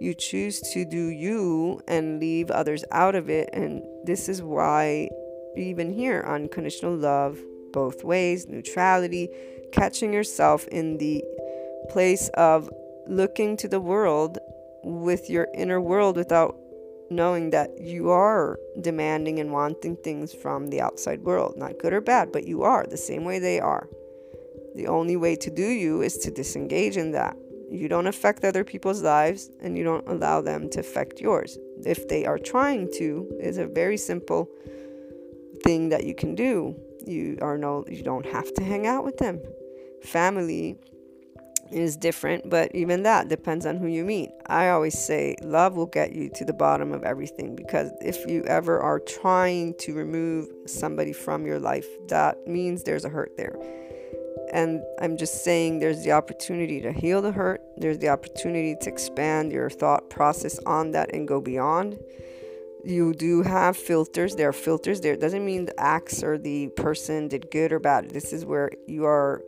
You 0.00 0.14
choose 0.14 0.60
to 0.72 0.84
do 0.84 1.08
you 1.08 1.80
and 1.88 2.20
leave 2.20 2.50
others 2.50 2.84
out 2.92 3.14
of 3.14 3.30
it. 3.30 3.50
And 3.52 3.82
this 4.04 4.28
is 4.28 4.42
why, 4.42 5.08
even 5.58 5.92
here, 5.92 6.24
unconditional 6.26 6.96
love 6.96 7.38
both 7.72 8.04
ways, 8.04 8.46
neutrality, 8.48 9.28
catching 9.72 10.12
yourself 10.12 10.66
in 10.68 10.98
the 10.98 11.22
place 11.90 12.28
of 12.34 12.70
looking 13.06 13.56
to 13.56 13.68
the 13.68 13.80
world 13.80 14.38
with 14.82 15.28
your 15.28 15.48
inner 15.54 15.80
world 15.80 16.16
without 16.16 16.56
knowing 17.10 17.50
that 17.50 17.70
you 17.80 18.10
are 18.10 18.58
demanding 18.80 19.38
and 19.38 19.52
wanting 19.52 19.96
things 19.96 20.32
from 20.34 20.68
the 20.68 20.80
outside 20.80 21.22
world. 21.22 21.54
Not 21.56 21.78
good 21.78 21.92
or 21.92 22.00
bad, 22.00 22.32
but 22.32 22.46
you 22.46 22.62
are 22.62 22.86
the 22.86 22.96
same 22.96 23.24
way 23.24 23.38
they 23.38 23.60
are. 23.60 23.88
The 24.74 24.86
only 24.86 25.16
way 25.16 25.36
to 25.36 25.50
do 25.50 25.66
you 25.66 26.02
is 26.02 26.18
to 26.18 26.30
disengage 26.30 26.96
in 26.96 27.12
that. 27.12 27.36
You 27.70 27.88
don't 27.88 28.06
affect 28.06 28.44
other 28.44 28.64
people's 28.64 29.02
lives 29.02 29.50
and 29.60 29.76
you 29.76 29.84
don't 29.84 30.08
allow 30.08 30.40
them 30.40 30.70
to 30.70 30.80
affect 30.80 31.20
yours. 31.20 31.58
If 31.84 32.08
they 32.08 32.24
are 32.24 32.38
trying 32.38 32.90
to, 32.98 33.28
is 33.40 33.58
a 33.58 33.66
very 33.66 33.96
simple 33.96 34.48
thing 35.62 35.88
that 35.88 36.04
you 36.04 36.14
can 36.14 36.34
do 36.34 36.74
you 37.06 37.38
are 37.40 37.56
no 37.58 37.84
you 37.88 38.02
don't 38.02 38.26
have 38.26 38.52
to 38.54 38.62
hang 38.62 38.86
out 38.86 39.04
with 39.04 39.16
them 39.18 39.40
family 40.02 40.78
is 41.70 41.96
different, 41.96 42.48
but 42.48 42.74
even 42.74 43.02
that 43.02 43.28
depends 43.28 43.66
on 43.66 43.76
who 43.76 43.86
you 43.86 44.04
meet. 44.04 44.30
I 44.46 44.70
always 44.70 44.98
say 44.98 45.36
love 45.42 45.76
will 45.76 45.86
get 45.86 46.12
you 46.12 46.30
to 46.34 46.44
the 46.44 46.52
bottom 46.52 46.92
of 46.92 47.04
everything 47.04 47.56
because 47.56 47.90
if 48.00 48.26
you 48.26 48.42
ever 48.44 48.80
are 48.80 49.00
trying 49.00 49.74
to 49.80 49.94
remove 49.94 50.48
somebody 50.66 51.12
from 51.12 51.46
your 51.46 51.58
life, 51.58 51.86
that 52.08 52.46
means 52.46 52.84
there's 52.84 53.04
a 53.04 53.08
hurt 53.08 53.36
there. 53.36 53.56
And 54.52 54.82
I'm 55.00 55.16
just 55.16 55.44
saying 55.44 55.78
there's 55.80 56.04
the 56.04 56.12
opportunity 56.12 56.80
to 56.80 56.92
heal 56.92 57.20
the 57.20 57.32
hurt, 57.32 57.60
there's 57.76 57.98
the 57.98 58.08
opportunity 58.08 58.76
to 58.80 58.88
expand 58.88 59.52
your 59.52 59.68
thought 59.68 60.08
process 60.08 60.58
on 60.60 60.92
that 60.92 61.12
and 61.12 61.28
go 61.28 61.40
beyond. 61.40 61.98
You 62.84 63.12
do 63.12 63.42
have 63.42 63.76
filters. 63.76 64.36
There 64.36 64.48
are 64.48 64.52
filters 64.52 65.00
there. 65.00 65.14
It 65.14 65.20
doesn't 65.20 65.44
mean 65.44 65.66
the 65.66 65.78
acts 65.80 66.22
or 66.22 66.38
the 66.38 66.68
person 66.68 67.28
did 67.28 67.50
good 67.50 67.72
or 67.72 67.78
bad. 67.78 68.10
This 68.10 68.32
is 68.32 68.44
where 68.44 68.70
you 68.86 69.04
are 69.04 69.42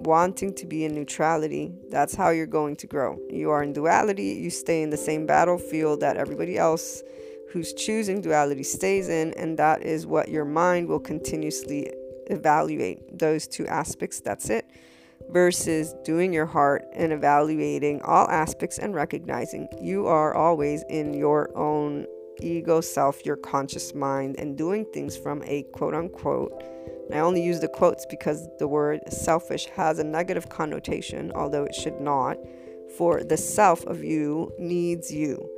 wanting 0.00 0.54
to 0.54 0.66
be 0.66 0.84
in 0.84 0.94
neutrality, 0.94 1.72
that's 1.88 2.14
how 2.14 2.30
you're 2.30 2.46
going 2.46 2.76
to 2.76 2.86
grow. 2.86 3.18
You 3.30 3.50
are 3.50 3.62
in 3.62 3.72
duality, 3.72 4.24
you 4.24 4.50
stay 4.50 4.82
in 4.82 4.90
the 4.90 4.96
same 4.96 5.26
battlefield 5.26 6.00
that 6.00 6.16
everybody 6.16 6.58
else 6.58 7.02
who's 7.52 7.72
choosing 7.72 8.20
duality 8.20 8.62
stays 8.62 9.08
in, 9.08 9.32
and 9.34 9.58
that 9.58 9.82
is 9.82 10.06
what 10.06 10.28
your 10.28 10.44
mind 10.44 10.88
will 10.88 11.00
continuously 11.00 11.90
evaluate 12.28 13.18
those 13.18 13.46
two 13.46 13.66
aspects. 13.66 14.20
That's 14.20 14.50
it. 14.50 14.68
Versus 15.30 15.94
doing 16.04 16.32
your 16.32 16.46
heart 16.46 16.84
and 16.92 17.12
evaluating 17.12 18.02
all 18.02 18.28
aspects 18.28 18.78
and 18.78 18.94
recognizing 18.94 19.68
you 19.80 20.06
are 20.06 20.34
always 20.34 20.84
in 20.88 21.14
your 21.14 21.56
own 21.56 22.06
ego 22.40 22.80
self, 22.80 23.24
your 23.24 23.36
conscious 23.36 23.94
mind, 23.94 24.36
and 24.38 24.56
doing 24.56 24.86
things 24.92 25.16
from 25.16 25.42
a 25.44 25.64
quote 25.72 25.94
unquote 25.94 26.52
I 27.12 27.20
only 27.20 27.42
use 27.42 27.60
the 27.60 27.68
quotes 27.68 28.04
because 28.04 28.48
the 28.58 28.66
word 28.66 29.00
selfish 29.12 29.66
has 29.66 29.98
a 29.98 30.04
negative 30.04 30.48
connotation, 30.48 31.30
although 31.34 31.64
it 31.64 31.74
should 31.74 32.00
not, 32.00 32.36
for 32.96 33.22
the 33.22 33.36
self 33.36 33.84
of 33.86 34.02
you 34.02 34.52
needs 34.58 35.12
you. 35.12 35.48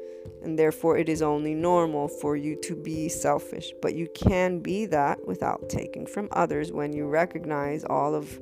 And 0.42 0.58
therefore, 0.58 0.98
it 0.98 1.08
is 1.08 1.22
only 1.22 1.54
normal 1.54 2.06
for 2.06 2.36
you 2.36 2.54
to 2.62 2.76
be 2.76 3.08
selfish. 3.08 3.72
But 3.80 3.94
you 3.94 4.08
can 4.14 4.58
be 4.58 4.84
that 4.86 5.26
without 5.26 5.70
taking 5.70 6.06
from 6.06 6.28
others 6.32 6.70
when 6.70 6.92
you 6.92 7.06
recognize 7.06 7.82
all 7.84 8.14
of 8.14 8.38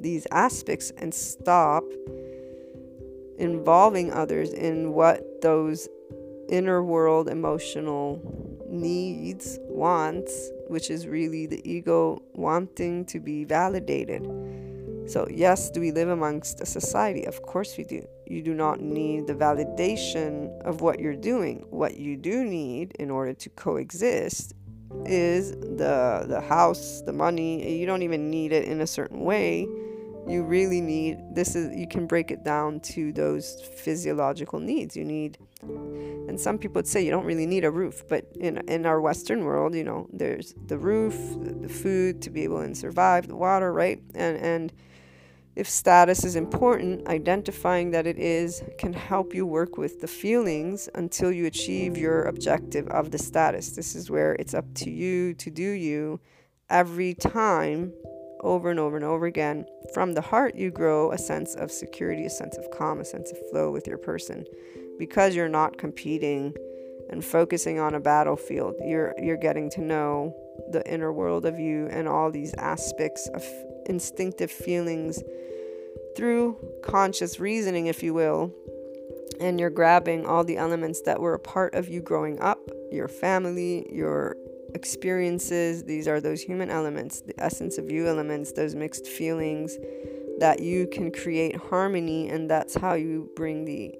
these 0.00 0.26
aspects 0.30 0.92
and 0.96 1.12
stop 1.12 1.84
involving 3.38 4.12
others 4.12 4.52
in 4.52 4.94
what 4.94 5.42
those 5.42 5.88
inner 6.48 6.82
world 6.82 7.28
emotional 7.28 8.20
needs, 8.68 9.58
wants, 9.62 10.50
which 10.68 10.90
is 10.90 11.06
really 11.06 11.46
the 11.46 11.60
ego 11.68 12.22
wanting 12.34 13.04
to 13.06 13.20
be 13.20 13.44
validated. 13.44 14.24
So, 15.06 15.28
yes, 15.30 15.70
do 15.70 15.80
we 15.80 15.92
live 15.92 16.08
amongst 16.08 16.60
a 16.60 16.66
society? 16.66 17.26
Of 17.26 17.42
course 17.42 17.76
we 17.78 17.84
do. 17.84 18.04
You 18.26 18.42
do 18.42 18.54
not 18.54 18.80
need 18.80 19.28
the 19.28 19.34
validation 19.34 20.60
of 20.62 20.80
what 20.80 20.98
you're 20.98 21.14
doing. 21.14 21.64
What 21.70 21.96
you 21.96 22.16
do 22.16 22.44
need 22.44 22.92
in 22.98 23.10
order 23.10 23.32
to 23.32 23.48
coexist 23.50 24.54
is 25.04 25.52
the 25.52 26.24
the 26.26 26.40
house, 26.40 27.02
the 27.02 27.12
money. 27.12 27.78
You 27.78 27.86
don't 27.86 28.02
even 28.02 28.30
need 28.30 28.52
it 28.52 28.64
in 28.64 28.80
a 28.80 28.86
certain 28.86 29.20
way. 29.20 29.68
You 30.26 30.42
really 30.42 30.80
need 30.80 31.18
this 31.34 31.54
is 31.54 31.76
you 31.76 31.86
can 31.86 32.06
break 32.08 32.32
it 32.32 32.42
down 32.42 32.80
to 32.80 33.12
those 33.12 33.62
physiological 33.76 34.58
needs. 34.58 34.96
You 34.96 35.04
need 35.04 35.38
and 36.28 36.40
some 36.40 36.58
people 36.58 36.80
would 36.80 36.86
say 36.86 37.04
you 37.04 37.10
don't 37.10 37.24
really 37.24 37.46
need 37.46 37.64
a 37.64 37.70
roof, 37.70 38.04
but 38.08 38.26
in 38.38 38.58
in 38.68 38.86
our 38.86 39.00
Western 39.00 39.44
world, 39.44 39.74
you 39.74 39.84
know, 39.84 40.08
there's 40.12 40.54
the 40.66 40.78
roof, 40.78 41.16
the 41.62 41.68
food 41.68 42.20
to 42.22 42.30
be 42.30 42.44
able 42.44 42.66
to 42.66 42.74
survive, 42.74 43.28
the 43.28 43.36
water, 43.36 43.72
right? 43.72 44.02
And 44.14 44.36
and 44.38 44.72
if 45.54 45.68
status 45.68 46.24
is 46.24 46.36
important, 46.36 47.06
identifying 47.08 47.90
that 47.92 48.06
it 48.06 48.18
is 48.18 48.62
can 48.76 48.92
help 48.92 49.34
you 49.34 49.46
work 49.46 49.78
with 49.78 50.00
the 50.00 50.08
feelings 50.08 50.88
until 50.94 51.32
you 51.32 51.46
achieve 51.46 51.96
your 51.96 52.24
objective 52.24 52.86
of 52.88 53.10
the 53.10 53.18
status. 53.18 53.70
This 53.70 53.94
is 53.94 54.10
where 54.10 54.34
it's 54.34 54.52
up 54.52 54.66
to 54.74 54.90
you 54.90 55.32
to 55.34 55.50
do 55.50 55.70
you 55.70 56.20
every 56.68 57.14
time 57.14 57.92
over 58.40 58.70
and 58.70 58.78
over 58.78 58.96
and 58.96 59.04
over 59.04 59.24
again. 59.24 59.64
From 59.94 60.12
the 60.12 60.20
heart, 60.20 60.56
you 60.56 60.70
grow 60.70 61.12
a 61.12 61.18
sense 61.18 61.54
of 61.54 61.70
security, 61.70 62.26
a 62.26 62.30
sense 62.30 62.58
of 62.58 62.70
calm, 62.70 63.00
a 63.00 63.04
sense 63.04 63.32
of 63.32 63.38
flow 63.48 63.70
with 63.70 63.86
your 63.86 63.98
person 63.98 64.44
because 64.98 65.34
you're 65.34 65.48
not 65.48 65.78
competing 65.78 66.54
and 67.10 67.24
focusing 67.24 67.78
on 67.78 67.94
a 67.94 68.00
battlefield 68.00 68.74
you're 68.84 69.14
you're 69.18 69.36
getting 69.36 69.70
to 69.70 69.80
know 69.80 70.34
the 70.70 70.88
inner 70.90 71.12
world 71.12 71.44
of 71.44 71.58
you 71.58 71.86
and 71.88 72.08
all 72.08 72.30
these 72.30 72.54
aspects 72.54 73.28
of 73.34 73.44
instinctive 73.86 74.50
feelings 74.50 75.22
through 76.16 76.56
conscious 76.82 77.38
reasoning 77.38 77.86
if 77.86 78.02
you 78.02 78.14
will. 78.14 78.52
And 79.38 79.60
you're 79.60 79.70
grabbing 79.70 80.24
all 80.24 80.44
the 80.44 80.56
elements 80.56 81.02
that 81.02 81.20
were 81.20 81.34
a 81.34 81.38
part 81.38 81.74
of 81.74 81.88
you 81.88 82.00
growing 82.00 82.40
up 82.40 82.58
your 82.90 83.08
family 83.08 83.86
your 83.92 84.36
experiences. 84.74 85.84
These 85.84 86.08
are 86.08 86.20
those 86.20 86.40
human 86.40 86.70
elements 86.70 87.20
the 87.20 87.38
essence 87.38 87.78
of 87.78 87.90
you 87.90 88.06
elements 88.06 88.52
those 88.52 88.74
mixed 88.74 89.06
feelings 89.06 89.76
that 90.38 90.60
you 90.60 90.86
can 90.86 91.10
create 91.10 91.56
harmony 91.56 92.28
and 92.28 92.48
that's 92.48 92.74
how 92.74 92.94
you 92.94 93.30
bring 93.36 93.64
the 93.64 93.94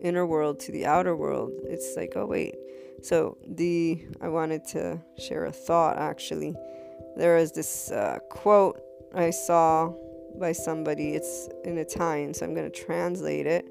inner 0.00 0.26
world 0.26 0.60
to 0.60 0.72
the 0.72 0.86
outer 0.86 1.16
world, 1.16 1.52
it's 1.64 1.96
like, 1.96 2.12
oh, 2.16 2.26
wait. 2.26 2.54
So, 3.02 3.38
the 3.46 4.04
I 4.20 4.28
wanted 4.28 4.64
to 4.68 5.00
share 5.18 5.44
a 5.44 5.52
thought 5.52 5.98
actually. 5.98 6.54
There 7.16 7.36
is 7.36 7.52
this 7.52 7.90
uh, 7.92 8.18
quote 8.28 8.80
I 9.14 9.30
saw 9.30 9.92
by 10.38 10.52
somebody, 10.52 11.10
it's 11.10 11.48
in 11.64 11.78
Italian, 11.78 12.34
so 12.34 12.44
I'm 12.44 12.54
going 12.54 12.70
to 12.70 12.84
translate 12.84 13.46
it. 13.46 13.66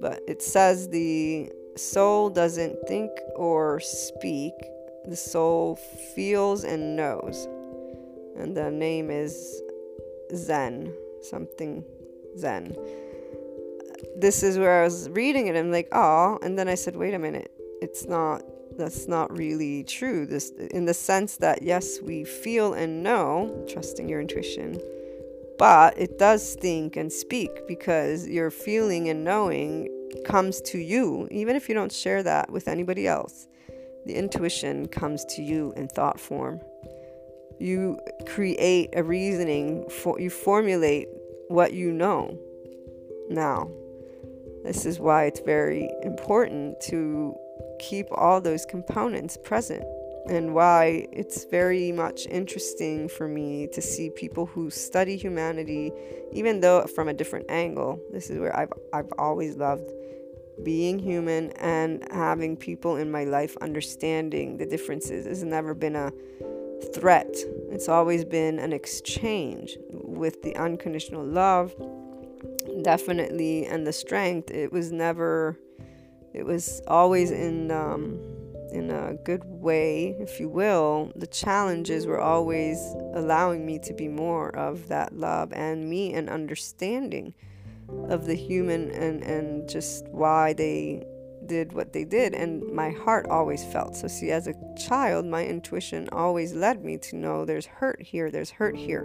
But 0.00 0.20
it 0.26 0.42
says, 0.42 0.88
The 0.88 1.50
soul 1.76 2.30
doesn't 2.30 2.76
think 2.88 3.10
or 3.36 3.80
speak, 3.80 4.54
the 5.06 5.16
soul 5.16 5.76
feels 6.14 6.64
and 6.64 6.96
knows. 6.96 7.46
And 8.36 8.56
the 8.56 8.70
name 8.70 9.10
is 9.10 9.62
Zen, 10.34 10.92
something 11.22 11.84
Zen 12.38 12.76
this 14.16 14.42
is 14.42 14.58
where 14.58 14.80
I 14.80 14.84
was 14.84 15.08
reading 15.10 15.46
it. 15.46 15.56
I'm 15.56 15.70
like, 15.70 15.88
oh, 15.92 16.38
and 16.42 16.58
then 16.58 16.68
I 16.68 16.74
said, 16.74 16.96
wait 16.96 17.14
a 17.14 17.18
minute, 17.18 17.50
it's 17.80 18.06
not. 18.06 18.42
That's 18.78 19.08
not 19.08 19.36
really 19.36 19.84
true. 19.84 20.24
This, 20.24 20.50
in 20.70 20.86
the 20.86 20.94
sense 20.94 21.36
that 21.38 21.62
yes, 21.62 21.98
we 22.00 22.24
feel 22.24 22.72
and 22.72 23.02
know, 23.02 23.66
trusting 23.68 24.08
your 24.08 24.20
intuition, 24.22 24.80
but 25.58 25.98
it 25.98 26.18
does 26.18 26.54
think 26.54 26.96
and 26.96 27.12
speak 27.12 27.50
because 27.68 28.26
your 28.26 28.50
feeling 28.50 29.10
and 29.10 29.22
knowing 29.22 29.88
comes 30.24 30.62
to 30.62 30.78
you, 30.78 31.28
even 31.30 31.56
if 31.56 31.68
you 31.68 31.74
don't 31.74 31.92
share 31.92 32.22
that 32.22 32.50
with 32.50 32.68
anybody 32.68 33.06
else. 33.06 33.48
The 34.06 34.14
intuition 34.14 34.88
comes 34.88 35.24
to 35.26 35.42
you 35.42 35.74
in 35.76 35.88
thought 35.88 36.18
form. 36.18 36.60
You 37.58 37.98
create 38.26 38.90
a 38.94 39.02
reasoning 39.02 39.88
for 39.90 40.18
you 40.18 40.30
formulate 40.30 41.08
what 41.48 41.74
you 41.74 41.92
know 41.92 42.38
now 43.28 43.70
this 44.64 44.84
is 44.84 44.98
why 44.98 45.24
it's 45.24 45.40
very 45.40 45.90
important 46.02 46.80
to 46.82 47.34
keep 47.78 48.06
all 48.12 48.40
those 48.40 48.64
components 48.66 49.36
present 49.36 49.84
and 50.28 50.54
why 50.54 51.06
it's 51.12 51.44
very 51.44 51.92
much 51.92 52.26
interesting 52.26 53.08
for 53.08 53.26
me 53.26 53.66
to 53.72 53.80
see 53.80 54.10
people 54.10 54.46
who 54.46 54.70
study 54.70 55.16
humanity 55.16 55.92
even 56.32 56.60
though 56.60 56.86
from 56.86 57.08
a 57.08 57.14
different 57.14 57.50
angle. 57.50 57.98
This 58.12 58.30
is 58.30 58.38
where 58.38 58.56
I've 58.56 58.72
I've 58.92 59.12
always 59.18 59.56
loved 59.56 59.90
being 60.62 60.98
human 60.98 61.50
and 61.52 62.06
having 62.12 62.56
people 62.56 62.96
in 62.96 63.10
my 63.10 63.24
life 63.24 63.56
understanding 63.62 64.58
the 64.58 64.66
differences. 64.66 65.26
Has 65.26 65.42
never 65.42 65.74
been 65.74 65.96
a 65.96 66.12
threat. 66.94 67.34
It's 67.70 67.88
always 67.88 68.24
been 68.24 68.58
an 68.58 68.72
exchange 68.72 69.76
with 69.90 70.42
the 70.42 70.54
unconditional 70.56 71.24
love 71.24 71.74
definitely 72.82 73.66
and 73.66 73.86
the 73.86 73.92
strength 73.92 74.50
it 74.50 74.72
was 74.72 74.92
never 74.92 75.56
it 76.32 76.44
was 76.44 76.80
always 76.86 77.30
in 77.30 77.70
um, 77.70 78.20
in 78.72 78.90
a 78.90 79.14
good 79.24 79.44
way 79.44 80.16
if 80.20 80.38
you 80.38 80.48
will. 80.48 81.12
The 81.16 81.26
challenges 81.26 82.06
were 82.06 82.20
always 82.20 82.78
allowing 83.14 83.66
me 83.66 83.78
to 83.80 83.92
be 83.92 84.08
more 84.08 84.54
of 84.56 84.88
that 84.88 85.12
love 85.12 85.52
and 85.52 85.88
me 85.88 86.14
and 86.14 86.28
understanding 86.28 87.34
of 88.08 88.26
the 88.26 88.34
human 88.34 88.90
and 88.92 89.22
and 89.22 89.68
just 89.68 90.06
why 90.08 90.52
they 90.52 91.04
did 91.46 91.72
what 91.72 91.92
they 91.92 92.04
did 92.04 92.32
and 92.32 92.62
my 92.72 92.90
heart 92.90 93.26
always 93.28 93.64
felt. 93.64 93.96
So 93.96 94.06
see 94.06 94.30
as 94.30 94.46
a 94.46 94.54
child 94.76 95.26
my 95.26 95.44
intuition 95.44 96.08
always 96.12 96.52
led 96.52 96.84
me 96.84 96.96
to 96.98 97.16
know 97.16 97.44
there's 97.44 97.66
hurt 97.66 98.00
here 98.00 98.30
there's 98.30 98.50
hurt 98.50 98.76
here. 98.76 99.04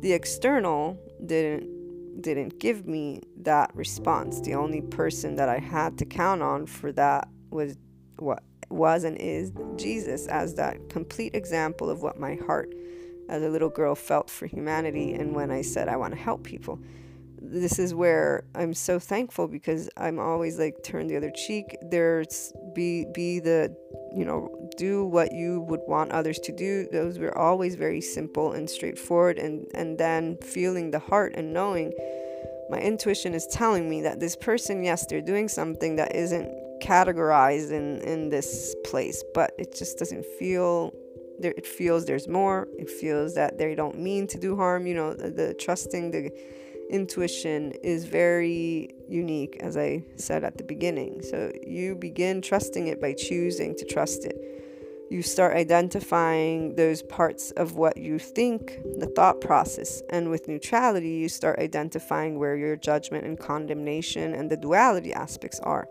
The 0.00 0.12
external 0.12 0.98
didn't 1.26 1.79
didn't 2.20 2.58
give 2.58 2.86
me 2.86 3.22
that 3.38 3.74
response. 3.74 4.40
The 4.40 4.54
only 4.54 4.80
person 4.80 5.36
that 5.36 5.48
I 5.48 5.58
had 5.58 5.98
to 5.98 6.04
count 6.04 6.42
on 6.42 6.66
for 6.66 6.92
that 6.92 7.28
was 7.50 7.76
what 8.18 8.42
was 8.68 9.04
and 9.04 9.16
is 9.18 9.52
Jesus 9.76 10.26
as 10.28 10.54
that 10.54 10.88
complete 10.88 11.34
example 11.34 11.90
of 11.90 12.02
what 12.02 12.18
my 12.18 12.36
heart 12.46 12.72
as 13.28 13.42
a 13.42 13.48
little 13.48 13.68
girl 13.68 13.94
felt 13.94 14.30
for 14.30 14.46
humanity 14.46 15.14
and 15.14 15.34
when 15.34 15.50
I 15.50 15.62
said 15.62 15.88
I 15.88 15.96
want 15.96 16.14
to 16.14 16.20
help 16.20 16.44
people. 16.44 16.80
This 17.50 17.78
is 17.78 17.94
where 17.94 18.44
I'm 18.54 18.74
so 18.74 18.98
thankful 18.98 19.48
because 19.48 19.90
I'm 19.96 20.18
always 20.18 20.58
like 20.58 20.82
turn 20.84 21.08
the 21.08 21.16
other 21.16 21.32
cheek. 21.34 21.76
There's 21.90 22.52
be 22.74 23.06
be 23.12 23.40
the 23.40 23.74
you 24.14 24.24
know 24.24 24.70
do 24.76 25.04
what 25.04 25.32
you 25.32 25.60
would 25.62 25.80
want 25.86 26.12
others 26.12 26.38
to 26.40 26.52
do. 26.52 26.86
Those 26.92 27.18
were 27.18 27.36
always 27.36 27.74
very 27.74 28.00
simple 28.00 28.52
and 28.52 28.70
straightforward. 28.70 29.38
And 29.38 29.66
and 29.74 29.98
then 29.98 30.36
feeling 30.38 30.90
the 30.90 31.00
heart 31.00 31.32
and 31.34 31.52
knowing 31.52 31.92
my 32.70 32.78
intuition 32.78 33.34
is 33.34 33.46
telling 33.48 33.90
me 33.90 34.02
that 34.02 34.20
this 34.20 34.36
person, 34.36 34.84
yes, 34.84 35.06
they're 35.06 35.20
doing 35.20 35.48
something 35.48 35.96
that 35.96 36.14
isn't 36.14 36.48
categorized 36.80 37.72
in 37.72 38.00
in 38.02 38.28
this 38.28 38.74
place, 38.84 39.22
but 39.34 39.52
it 39.58 39.74
just 39.74 39.98
doesn't 39.98 40.24
feel 40.38 40.92
there 41.40 41.54
it 41.56 41.66
feels 41.66 42.04
there's 42.04 42.28
more 42.28 42.68
it 42.78 42.90
feels 42.90 43.34
that 43.34 43.58
they 43.58 43.74
don't 43.74 43.98
mean 43.98 44.26
to 44.26 44.38
do 44.38 44.56
harm 44.56 44.86
you 44.86 44.94
know 44.94 45.14
the, 45.14 45.30
the, 45.30 45.54
trusting 45.54 46.10
the 46.10 46.30
intuition 46.90 47.72
is 47.82 48.04
very 48.04 48.90
unique 49.08 49.56
as 49.60 49.76
i 49.76 50.02
said 50.16 50.44
at 50.44 50.58
the 50.58 50.64
beginning. 50.64 51.22
So 51.22 51.52
you 51.66 51.94
begin 51.94 52.42
trusting 52.42 52.88
it 52.88 53.00
by 53.00 53.14
choosing 53.14 53.74
to 53.76 53.84
trust 53.84 54.24
it. 54.24 54.36
You 55.10 55.22
start 55.22 55.56
identifying 55.56 56.76
those 56.76 57.02
parts 57.02 57.50
of 57.52 57.74
what 57.74 57.96
you 57.96 58.18
think 58.18 58.78
the 58.98 59.10
thought 59.16 59.40
process 59.40 60.02
and 60.10 60.30
with 60.30 60.46
neutrality 60.46 61.10
you 61.10 61.28
start 61.28 61.58
identifying 61.58 62.38
where 62.38 62.56
your 62.56 62.76
judgment 62.76 63.24
and 63.24 63.38
condemnation 63.38 64.34
and 64.34 64.48
the 64.48 64.56
duality 64.56 65.12
aspects 65.12 65.58
are 65.60 65.88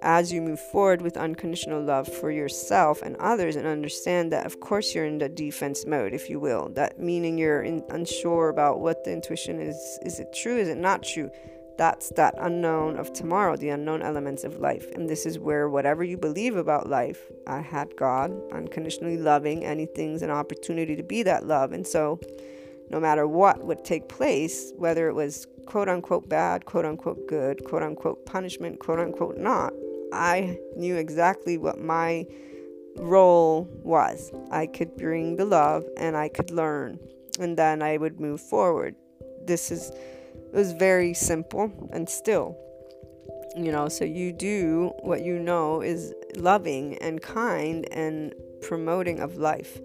as 0.00 0.32
you 0.32 0.40
move 0.40 0.60
forward 0.60 1.02
with 1.02 1.16
unconditional 1.16 1.82
love 1.82 2.06
for 2.06 2.30
yourself 2.30 3.02
and 3.02 3.16
others 3.16 3.56
and 3.56 3.66
understand 3.66 4.30
that 4.32 4.46
of 4.46 4.60
course 4.60 4.94
you're 4.94 5.04
in 5.04 5.18
the 5.18 5.28
defense 5.28 5.86
mode 5.86 6.14
if 6.14 6.30
you 6.30 6.38
will. 6.38 6.68
That 6.70 7.00
meaning 7.00 7.38
you're 7.38 7.62
in, 7.62 7.82
unsure 7.90 8.48
about 8.48 8.80
what 8.80 9.04
the 9.04 9.12
intuition 9.12 9.60
is 9.60 9.76
is 10.02 10.20
it 10.20 10.32
true 10.32 10.56
is 10.56 10.68
it 10.68 10.78
not 10.78 11.02
true? 11.02 11.30
That's 11.76 12.10
that 12.10 12.34
unknown 12.38 12.96
of 12.96 13.12
tomorrow 13.12 13.56
the 13.56 13.68
unknown 13.70 14.02
elements 14.02 14.42
of 14.44 14.58
life. 14.58 14.90
And 14.92 15.08
this 15.08 15.26
is 15.26 15.38
where 15.38 15.68
whatever 15.68 16.02
you 16.04 16.16
believe 16.16 16.56
about 16.56 16.88
life 16.88 17.20
i 17.46 17.60
had 17.60 17.96
god 17.96 18.32
unconditionally 18.52 19.16
loving 19.16 19.64
anything's 19.64 20.22
an 20.22 20.30
opportunity 20.30 20.94
to 20.94 21.02
be 21.02 21.24
that 21.24 21.44
love. 21.44 21.72
And 21.72 21.86
so 21.86 22.20
no 22.90 23.00
matter 23.00 23.26
what 23.26 23.64
would 23.64 23.84
take 23.84 24.08
place 24.08 24.72
whether 24.76 25.08
it 25.08 25.14
was 25.14 25.48
quote 25.66 25.88
unquote 25.88 26.28
bad 26.28 26.64
quote 26.66 26.84
unquote 26.84 27.26
good 27.26 27.64
quote 27.64 27.82
unquote 27.82 28.24
punishment 28.26 28.78
quote 28.78 29.00
unquote 29.00 29.36
not 29.36 29.72
I 30.12 30.58
knew 30.76 30.96
exactly 30.96 31.58
what 31.58 31.80
my 31.80 32.26
role 32.96 33.68
was. 33.82 34.30
I 34.50 34.66
could 34.66 34.96
bring 34.96 35.36
the 35.36 35.44
love 35.44 35.84
and 35.96 36.16
I 36.16 36.28
could 36.28 36.50
learn, 36.50 36.98
and 37.38 37.56
then 37.56 37.82
I 37.82 37.96
would 37.96 38.20
move 38.20 38.40
forward. 38.40 38.94
This 39.46 39.70
is 39.70 39.90
it 39.90 40.54
was 40.54 40.72
very 40.72 41.12
simple 41.14 41.70
and 41.92 42.08
still 42.08 42.56
you 43.56 43.72
know 43.72 43.88
so 43.88 44.04
you 44.04 44.32
do 44.32 44.92
what 45.00 45.22
you 45.22 45.38
know 45.38 45.80
is 45.80 46.14
loving 46.36 46.96
and 46.98 47.20
kind 47.20 47.86
and 47.92 48.34
promoting 48.62 49.20
of 49.20 49.36
life 49.36 49.80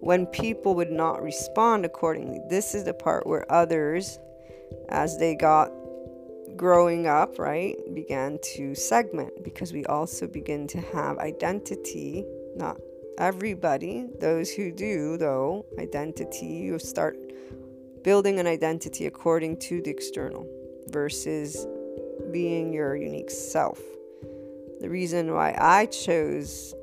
when 0.00 0.26
people 0.26 0.74
would 0.74 0.90
not 0.90 1.22
respond 1.22 1.84
accordingly 1.84 2.40
this 2.48 2.74
is 2.74 2.84
the 2.84 2.94
part 2.94 3.26
where 3.26 3.50
others 3.52 4.18
as 4.88 5.18
they 5.18 5.34
got 5.34 5.70
growing 6.60 7.06
up, 7.06 7.38
right, 7.38 7.74
began 7.94 8.38
to 8.42 8.74
segment 8.74 9.32
because 9.42 9.72
we 9.72 9.82
also 9.86 10.26
begin 10.26 10.66
to 10.68 10.78
have 10.78 11.16
identity. 11.16 12.22
Not 12.54 12.78
everybody, 13.16 14.06
those 14.20 14.50
who 14.50 14.70
do, 14.70 15.16
though, 15.16 15.64
identity, 15.78 16.44
you 16.44 16.78
start 16.78 17.16
building 18.04 18.38
an 18.38 18.46
identity 18.46 19.06
according 19.06 19.58
to 19.60 19.80
the 19.80 19.88
external 19.88 20.46
versus 20.88 21.66
being 22.30 22.74
your 22.74 22.94
unique 22.94 23.30
self. 23.30 23.80
The 24.80 24.90
reason 24.90 25.32
why 25.32 25.56
I 25.58 25.86
chose 25.86 26.74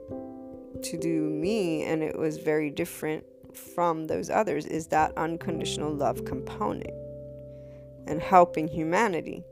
to 0.81 0.97
do 0.97 1.29
me 1.29 1.83
and 1.83 2.01
it 2.01 2.17
was 2.17 2.39
very 2.39 2.71
different 2.71 3.25
from 3.53 4.05
those 4.05 4.31
others 4.31 4.65
is 4.65 4.87
that 4.87 5.15
unconditional 5.15 5.93
love 5.93 6.25
component 6.25 6.89
and 8.07 8.19
helping 8.19 8.67
humanity 8.67 9.43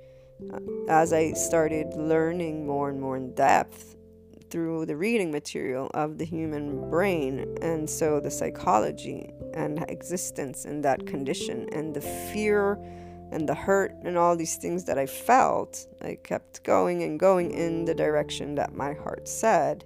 as 0.89 1.13
I 1.13 1.33
started 1.33 1.93
learning 1.95 2.65
more 2.65 2.89
and 2.89 2.99
more 2.99 3.17
in 3.17 3.33
depth 3.35 3.95
through 4.49 4.85
the 4.85 4.95
reading 4.95 5.31
material 5.31 5.89
of 5.93 6.17
the 6.17 6.25
human 6.25 6.89
brain 6.89 7.57
and 7.61 7.89
so 7.89 8.19
the 8.19 8.31
psychology 8.31 9.33
and 9.53 9.83
existence 9.89 10.65
in 10.65 10.81
that 10.81 11.05
condition 11.05 11.67
and 11.73 11.93
the 11.93 12.01
fear 12.01 12.79
and 13.31 13.49
the 13.49 13.55
hurt 13.55 13.93
and 14.03 14.17
all 14.17 14.35
these 14.35 14.55
things 14.57 14.85
that 14.85 14.97
I 14.97 15.07
felt, 15.07 15.85
I 16.01 16.17
kept 16.23 16.63
going 16.63 17.03
and 17.03 17.19
going 17.19 17.51
in 17.51 17.85
the 17.85 17.95
direction 17.95 18.55
that 18.55 18.75
my 18.75 18.93
heart 18.93 19.27
said 19.27 19.83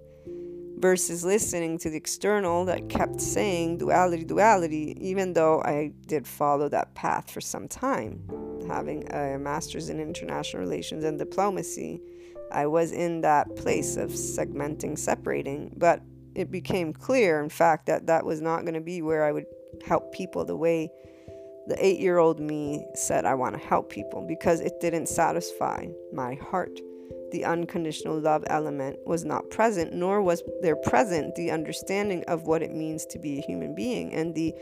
versus 0.77 1.25
listening 1.25 1.77
to 1.79 1.89
the 1.89 1.97
external 1.97 2.65
that 2.65 2.89
kept 2.89 3.19
saying 3.21 3.77
duality, 3.77 4.23
duality, 4.23 4.95
even 4.99 5.33
though 5.33 5.61
I 5.63 5.93
did 6.05 6.27
follow 6.27 6.69
that 6.69 6.95
path 6.95 7.31
for 7.31 7.41
some 7.41 7.67
time 7.67 8.21
having 8.69 9.11
a 9.11 9.37
master's 9.37 9.89
in 9.89 9.99
international 9.99 10.61
relations 10.61 11.03
and 11.03 11.17
diplomacy, 11.17 12.01
I 12.51 12.67
was 12.67 12.91
in 12.91 13.21
that 13.21 13.55
place 13.55 13.97
of 13.97 14.11
segmenting, 14.11 14.97
separating. 14.97 15.73
But 15.77 16.01
it 16.35 16.51
became 16.51 16.93
clear, 16.93 17.41
in 17.41 17.49
fact, 17.49 17.87
that 17.87 18.07
that 18.07 18.25
was 18.25 18.41
not 18.41 18.61
going 18.61 18.75
to 18.75 18.81
be 18.81 19.01
where 19.01 19.25
I 19.25 19.31
would 19.31 19.45
help 19.85 20.13
people 20.13 20.45
the 20.45 20.55
way 20.55 20.89
the 21.67 21.85
eight 21.85 21.99
year 21.99 22.17
old 22.17 22.39
me 22.39 22.83
said 22.95 23.25
I 23.25 23.35
want 23.35 23.55
to 23.55 23.67
help 23.67 23.91
people 23.91 24.25
because 24.27 24.59
it 24.59 24.79
didn't 24.81 25.07
satisfy 25.07 25.85
my 26.11 26.35
heart. 26.35 26.79
The 27.31 27.45
unconditional 27.45 28.19
love 28.19 28.43
element 28.47 28.97
was 29.05 29.23
not 29.23 29.51
present, 29.51 29.93
nor 29.93 30.23
was 30.23 30.41
there 30.61 30.75
present 30.75 31.35
the 31.35 31.51
understanding 31.51 32.23
of 32.27 32.47
what 32.47 32.63
it 32.63 32.73
means 32.73 33.05
to 33.07 33.19
be 33.19 33.37
a 33.37 33.41
human 33.41 33.75
being 33.75 34.11
and 34.13 34.33
the 34.33 34.55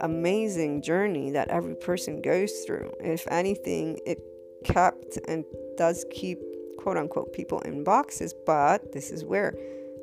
amazing 0.00 0.82
journey 0.82 1.30
that 1.30 1.48
every 1.48 1.74
person 1.74 2.22
goes 2.22 2.52
through. 2.66 2.92
If 3.00 3.26
anything, 3.30 3.98
it 4.06 4.18
kept 4.64 5.18
and 5.28 5.44
does 5.76 6.04
keep 6.10 6.38
quote 6.78 6.96
unquote 6.96 7.32
people 7.32 7.60
in 7.60 7.84
boxes, 7.84 8.34
but 8.46 8.92
this 8.92 9.10
is 9.10 9.24
where 9.24 9.54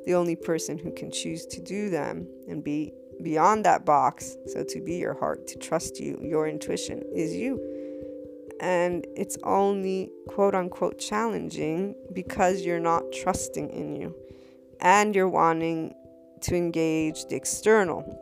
the 0.04 0.14
only 0.14 0.36
person 0.36 0.78
who 0.78 0.92
can 0.92 1.10
choose 1.10 1.46
to 1.46 1.60
do 1.60 1.90
them 1.90 2.26
and 2.48 2.64
be 2.64 2.92
beyond 3.22 3.64
that 3.64 3.84
box, 3.84 4.36
so 4.46 4.64
to 4.64 4.80
be 4.80 4.96
your 4.96 5.14
heart, 5.14 5.46
to 5.46 5.58
trust 5.58 6.00
you, 6.00 6.18
your 6.20 6.48
intuition, 6.48 7.02
is 7.14 7.34
you. 7.34 7.60
And 8.60 9.06
it's 9.16 9.36
only 9.44 10.10
quote 10.28 10.54
unquote 10.54 10.98
challenging 10.98 11.94
because 12.12 12.62
you're 12.62 12.80
not 12.80 13.02
trusting 13.12 13.70
in 13.70 13.96
you 13.96 14.14
and 14.80 15.14
you're 15.14 15.28
wanting 15.28 15.94
to 16.42 16.56
engage 16.56 17.24
the 17.26 17.36
external 17.36 18.18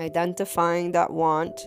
identifying 0.00 0.92
that 0.92 1.12
want, 1.12 1.60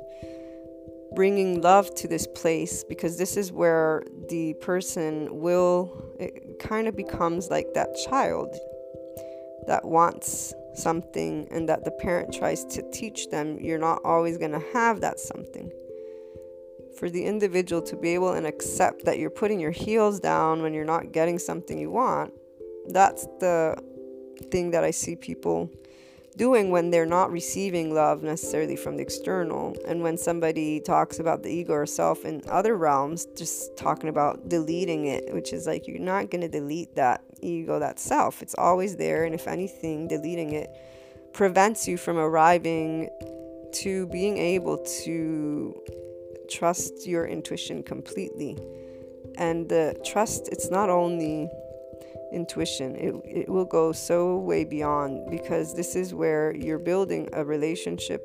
bringing 1.15 1.61
love 1.61 1.93
to 1.95 2.07
this 2.07 2.27
place 2.27 2.84
because 2.84 3.17
this 3.17 3.38
is 3.38 3.51
where 3.51 4.03
the 4.29 4.53
person 4.55 5.39
will, 5.39 6.13
it 6.19 6.59
kind 6.59 6.88
of 6.88 6.95
becomes 6.95 7.49
like 7.49 7.73
that 7.73 7.95
child 8.09 8.55
that 9.67 9.86
wants 9.86 10.53
something 10.75 11.47
and 11.51 11.69
that 11.69 11.86
the 11.86 11.91
parent 11.91 12.34
tries 12.34 12.65
to 12.65 12.81
teach 12.91 13.29
them, 13.29 13.57
you're 13.59 13.77
not 13.77 13.99
always 14.03 14.38
going 14.38 14.51
to 14.51 14.63
have 14.73 15.01
that 15.01 15.19
something. 15.19 15.71
For 16.97 17.09
the 17.09 17.25
individual 17.25 17.81
to 17.84 17.95
be 17.95 18.13
able 18.13 18.34
and 18.34 18.45
accept 18.45 19.05
that 19.05 19.19
you're 19.19 19.29
putting 19.29 19.59
your 19.59 19.71
heels 19.71 20.19
down 20.19 20.61
when 20.61 20.73
you're 20.73 20.86
not 20.86 21.11
getting 21.11 21.39
something 21.39 21.77
you 21.77 21.91
want, 21.91 22.34
that's 22.89 23.25
the 23.39 23.75
thing 24.51 24.71
that 24.71 24.84
I 24.84 24.91
see 24.91 25.15
people 25.15 25.71
doing 26.34 26.69
when 26.69 26.89
they're 26.89 27.05
not 27.05 27.31
receiving 27.31 27.93
love 27.93 28.23
necessarily 28.23 28.75
from 28.75 28.97
the 28.97 29.03
external. 29.03 29.75
And 29.88 30.01
when 30.01 30.17
somebody 30.17 30.79
talks 30.79 31.19
about 31.19 31.43
the 31.43 31.49
ego 31.49 31.73
or 31.73 31.86
self 31.86 32.25
in 32.25 32.41
other 32.47 32.75
realms, 32.75 33.25
just 33.36 33.75
talking 33.77 34.09
about 34.09 34.49
deleting 34.49 35.05
it, 35.05 35.34
which 35.34 35.53
is 35.53 35.67
like 35.67 35.88
you're 35.88 35.99
not 35.99 36.29
going 36.29 36.41
to 36.41 36.47
delete 36.47 36.95
that 36.95 37.23
ego, 37.41 37.79
that 37.79 37.99
self. 37.99 38.41
It's 38.41 38.55
always 38.57 38.95
there. 38.95 39.25
And 39.25 39.36
if 39.36 39.47
anything, 39.47 40.07
deleting 40.07 40.53
it 40.53 40.69
prevents 41.34 41.88
you 41.88 41.97
from 41.97 42.17
arriving 42.17 43.09
to 43.73 44.07
being 44.07 44.38
able 44.38 44.77
to 45.03 45.75
trust 46.49 47.07
your 47.07 47.25
intuition 47.25 47.84
completely. 47.84 48.57
And 49.38 49.67
the 49.67 49.99
trust, 50.05 50.47
it's 50.51 50.69
not 50.69 50.89
only 50.89 51.49
intuition. 52.34 52.95
It, 52.95 53.15
it 53.25 53.49
will 53.49 53.65
go 53.65 53.91
so 53.91 54.38
way 54.38 54.65
beyond 54.65 55.29
because 55.29 55.73
this 55.73 55.95
is 55.95 56.13
where 56.13 56.55
you're 56.55 56.79
building 56.79 57.29
a 57.34 57.45
relationship 57.45 58.21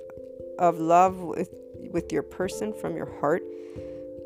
of 0.58 0.78
love 0.78 1.18
with, 1.18 1.54
with 1.90 2.12
your 2.12 2.22
person 2.22 2.72
from 2.72 2.96
your 2.96 3.18
heart. 3.20 3.42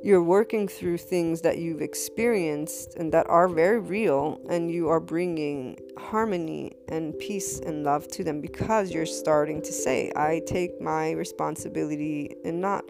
You're 0.02 0.22
working 0.22 0.66
through 0.66 0.98
things 0.98 1.42
that 1.42 1.58
you've 1.58 1.80
experienced 1.80 2.96
and 2.96 3.12
that 3.12 3.28
are 3.28 3.46
very 3.46 3.78
real, 3.78 4.40
and 4.48 4.68
you 4.68 4.88
are 4.88 4.98
bringing 4.98 5.78
harmony 5.96 6.72
and 6.88 7.16
peace 7.20 7.60
and 7.60 7.84
love 7.84 8.08
to 8.08 8.24
them 8.24 8.40
because 8.40 8.90
you're 8.90 9.06
starting 9.06 9.62
to 9.62 9.72
say, 9.72 10.10
I 10.16 10.42
take 10.44 10.80
my 10.80 11.12
responsibility 11.12 12.34
and 12.44 12.60
not 12.60 12.84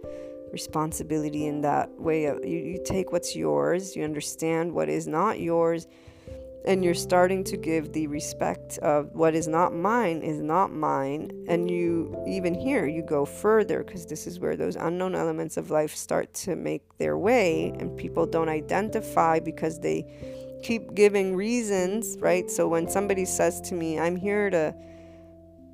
responsibility 0.53 1.47
in 1.47 1.63
that 1.63 1.91
way 1.99 2.25
you, 2.25 2.41
you 2.45 2.83
take 2.85 3.11
what's 3.11 3.35
yours 3.35 3.97
you 3.97 4.05
understand 4.05 4.71
what 4.71 4.89
is 4.89 5.07
not 5.07 5.41
yours 5.41 5.87
and 6.65 6.85
you're 6.85 6.95
starting 6.95 7.43
to 7.43 7.57
give 7.57 7.93
the 7.93 8.07
respect 8.07 8.79
of 8.79 9.11
what 9.13 9.35
is 9.35 9.49
not 9.49 9.75
mine 9.75 10.23
is 10.23 10.41
not 10.41 10.73
mine 10.73 11.31
and 11.49 11.71
you 11.71 12.15
even 12.27 12.55
here 12.55 12.87
you 12.87 13.03
go 13.03 13.25
further 13.25 13.83
because 13.83 14.07
this 14.07 14.27
is 14.27 14.39
where 14.39 14.57
those 14.57 14.77
unknown 14.77 15.15
elements 15.15 15.57
of 15.57 15.71
life 15.71 15.95
start 15.95 16.33
to 16.33 16.55
make 16.55 16.83
their 16.99 17.19
way 17.19 17.75
and 17.79 17.97
people 17.97 18.27
don't 18.27 18.49
identify 18.49 19.41
because 19.41 19.81
they 19.81 20.05
keep 20.63 20.95
giving 20.95 21.35
reasons 21.35 22.17
right 22.21 22.51
so 22.51 22.69
when 22.69 22.89
somebody 22.89 23.25
says 23.25 23.61
to 23.61 23.75
me 23.75 23.99
i'm 23.99 24.17
here 24.17 24.49
to 24.49 24.75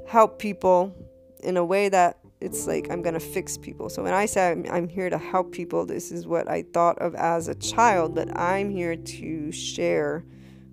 help 0.06 0.38
people 0.38 0.94
in 1.40 1.56
a 1.56 1.64
way 1.64 1.88
that 1.88 2.18
it's 2.40 2.68
like 2.68 2.88
I'm 2.88 3.02
gonna 3.02 3.18
fix 3.18 3.58
people. 3.58 3.88
So 3.88 4.02
when 4.02 4.14
I 4.14 4.26
say 4.26 4.52
I'm, 4.52 4.64
I'm, 4.70 4.88
here 4.88 5.10
to 5.10 5.18
help 5.18 5.50
people, 5.50 5.84
this 5.84 6.12
is 6.12 6.24
what 6.24 6.48
I 6.48 6.62
thought 6.62 6.96
of 6.98 7.16
as 7.16 7.48
a 7.48 7.54
child, 7.56 8.14
but 8.14 8.36
I'm 8.38 8.70
here 8.70 8.94
to 8.94 9.50
share 9.50 10.24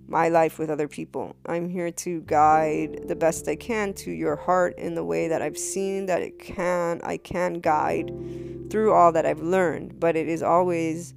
my 0.08 0.28
life 0.28 0.58
with 0.58 0.70
other 0.70 0.88
people. 0.88 1.34
I'm 1.46 1.68
here 1.68 1.90
to 1.90 2.20
guide 2.22 3.08
the 3.08 3.16
best 3.16 3.48
I 3.48 3.56
can 3.56 3.92
to 3.94 4.10
your 4.10 4.36
heart 4.36 4.78
in 4.78 4.94
the 4.94 5.04
way 5.04 5.28
that 5.28 5.42
I've 5.42 5.58
seen 5.58 6.06
that 6.06 6.22
it 6.22 6.38
can 6.38 7.00
I 7.02 7.16
can 7.16 7.54
guide 7.54 8.10
through 8.70 8.92
all 8.92 9.12
that 9.12 9.26
I've 9.26 9.40
learned, 9.40 9.98
but 9.98 10.16
it 10.16 10.28
is 10.28 10.42
always 10.42 11.14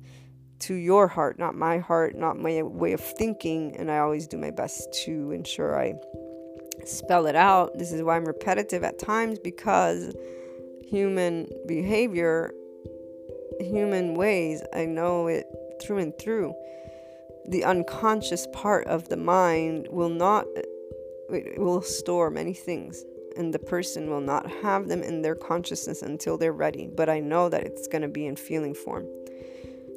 to 0.59 0.73
your 0.73 1.07
heart, 1.07 1.39
not 1.39 1.55
my 1.55 1.77
heart, 1.77 2.15
not 2.15 2.37
my 2.37 2.61
way 2.63 2.93
of 2.93 2.99
thinking, 2.99 3.75
and 3.77 3.89
I 3.89 3.99
always 3.99 4.27
do 4.27 4.37
my 4.37 4.51
best 4.51 4.91
to 5.05 5.31
ensure 5.31 5.79
I 5.79 5.93
spell 6.85 7.27
it 7.27 7.35
out. 7.35 7.77
This 7.77 7.91
is 7.91 8.03
why 8.03 8.15
I'm 8.15 8.25
repetitive 8.25 8.83
at 8.83 8.99
times 8.99 9.39
because 9.39 10.13
human 10.85 11.47
behavior, 11.67 12.51
human 13.59 14.15
ways, 14.15 14.61
I 14.73 14.85
know 14.85 15.27
it 15.27 15.45
through 15.81 15.99
and 15.99 16.17
through 16.19 16.53
the 17.49 17.63
unconscious 17.63 18.47
part 18.53 18.87
of 18.87 19.09
the 19.09 19.17
mind 19.17 19.87
will 19.89 20.09
not 20.09 20.45
it 21.31 21.59
will 21.59 21.81
store 21.81 22.29
many 22.29 22.53
things 22.53 23.03
and 23.37 23.53
the 23.53 23.59
person 23.59 24.09
will 24.09 24.21
not 24.21 24.49
have 24.63 24.87
them 24.87 25.03
in 25.03 25.21
their 25.21 25.35
consciousness 25.35 26.01
until 26.01 26.37
they're 26.37 26.53
ready 26.53 26.87
but 26.95 27.09
i 27.09 27.19
know 27.19 27.49
that 27.49 27.63
it's 27.63 27.87
going 27.87 28.01
to 28.01 28.07
be 28.07 28.25
in 28.25 28.35
feeling 28.35 28.73
form. 28.73 29.05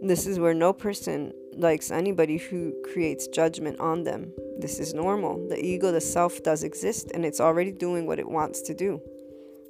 This 0.05 0.27
is 0.27 0.41
where 0.41 0.53
no 0.53 0.73
person 0.73 1.33
likes 1.57 1.93
anybody 1.93 2.37
who 2.37 2.75
creates 2.93 3.29
judgment 3.29 3.79
on 3.79 4.03
them. 4.03 4.33
This 4.59 4.81
is 4.81 4.95
normal. 4.95 5.47
The 5.49 5.65
ego 5.65 5.93
the 5.93 6.01
self 6.01 6.43
does 6.43 6.65
exist 6.65 7.13
and 7.15 7.25
it's 7.25 7.41
already 7.41 7.71
doing 7.71 8.09
what 8.09 8.19
it 8.19 8.29
wants 8.29 8.63
to 8.63 8.75
do. 8.75 9.01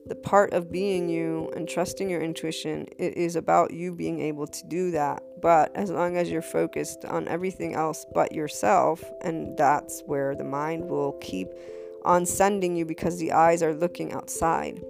The 0.07 0.15
part 0.15 0.55
of 0.55 0.73
being 0.73 1.11
you 1.11 1.53
and 1.55 1.69
trusting 1.69 2.09
your 2.09 2.23
intuition 2.23 2.87
it 2.99 3.15
is 3.19 3.37
about 3.37 3.75
you 3.75 3.95
being 3.95 4.21
able 4.21 4.47
to 4.47 4.67
do 4.69 4.91
that 4.93 5.23
but 5.43 5.75
as 5.75 5.91
long 5.91 6.17
as 6.17 6.31
you're 6.31 6.41
focused 6.41 7.05
on 7.05 7.29
everything 7.29 7.75
else 7.75 8.07
but 8.15 8.33
yourself 8.33 9.05
and 9.21 9.57
that's 9.59 10.03
where 10.07 10.35
the 10.35 10.45
mind 10.45 10.89
will 10.89 11.13
keep 11.21 11.49
on 12.05 12.25
sending 12.25 12.77
you 12.77 12.85
because 12.85 13.19
the 13.19 13.33
eyes 13.33 13.63
are 13.63 13.75
looking 13.75 14.13
outside. 14.13 14.83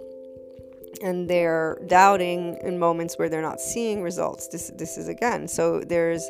And 1.03 1.28
they're 1.28 1.80
doubting 1.86 2.59
in 2.62 2.78
moments 2.78 3.18
where 3.18 3.28
they're 3.28 3.42
not 3.42 3.61
seeing 3.61 4.03
results. 4.03 4.48
This 4.48 4.70
this 4.76 4.96
is 4.96 5.09
again 5.09 5.48
so 5.48 5.80
there's 5.80 6.28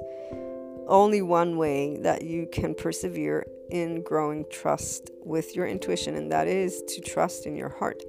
only 0.89 1.23
one 1.23 1.57
way 1.57 1.99
that 1.99 2.23
you 2.23 2.49
can 2.53 2.75
persevere 2.75 3.47
in 3.71 4.03
growing 4.03 4.45
trust 4.51 5.11
with 5.25 5.55
your 5.55 5.67
intuition 5.67 6.17
and 6.17 6.31
that 6.33 6.49
is 6.49 6.83
to 6.89 7.01
trust 7.01 7.47
in 7.47 7.57
your 7.57 7.69
heart 7.69 8.03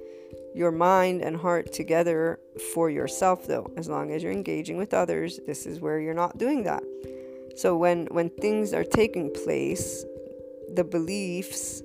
your 0.54 0.70
mind 0.70 1.20
and 1.22 1.36
heart 1.36 1.72
together 1.72 2.38
for 2.72 2.88
yourself 2.88 3.46
though. 3.46 3.70
As 3.76 3.88
long 3.88 4.12
as 4.12 4.22
you're 4.22 4.32
engaging 4.32 4.76
with 4.76 4.94
others 4.94 5.40
this 5.46 5.66
is 5.66 5.80
where 5.80 6.00
you're 6.00 6.14
not 6.14 6.38
doing 6.38 6.62
that. 6.64 6.82
So 7.56 7.76
when 7.76 8.06
when 8.06 8.30
things 8.30 8.72
are 8.72 8.84
taking 8.84 9.32
place 9.32 10.04
the 10.72 10.84
beliefs 10.84 11.82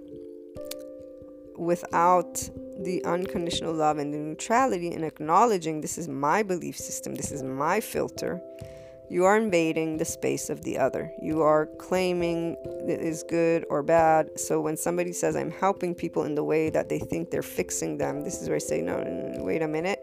without 1.58 2.36
the 2.80 3.04
unconditional 3.04 3.74
love 3.74 3.98
and 3.98 4.14
the 4.14 4.18
neutrality 4.18 4.92
and 4.94 5.04
acknowledging 5.04 5.82
this 5.82 5.98
is 5.98 6.08
my 6.08 6.42
belief 6.42 6.78
system 6.78 7.16
this 7.16 7.32
is 7.32 7.44
my 7.44 7.82
filter 7.82 8.42
you 9.10 9.26
are 9.26 9.38
invading 9.38 9.97
the 9.97 10.05
space 10.05 10.49
of 10.49 10.64
the 10.64 10.78
other. 10.78 11.12
You 11.22 11.41
are 11.41 11.66
claiming 11.78 12.55
it 12.88 13.01
is 13.01 13.24
good 13.24 13.66
or 13.70 13.82
bad. 13.82 14.39
So 14.39 14.62
when 14.62 14.78
somebody 14.78 15.14
says, 15.14 15.36
I'm 15.36 15.51
helping 15.51 15.95
people 15.95 16.24
in 16.24 16.36
the 16.36 16.43
way 16.43 16.70
that 16.70 16.89
they 16.89 16.99
think 16.99 17.32
they're 17.32 17.41
fixing 17.41 17.97
them, 17.97 18.24
this 18.24 18.41
is 18.41 18.47
where 18.47 18.57
I 18.57 18.60
say, 18.60 18.82
no, 18.82 19.01
no, 19.01 19.34
no 19.38 19.43
wait 19.43 19.62
a 19.62 19.68
minute. 19.68 19.99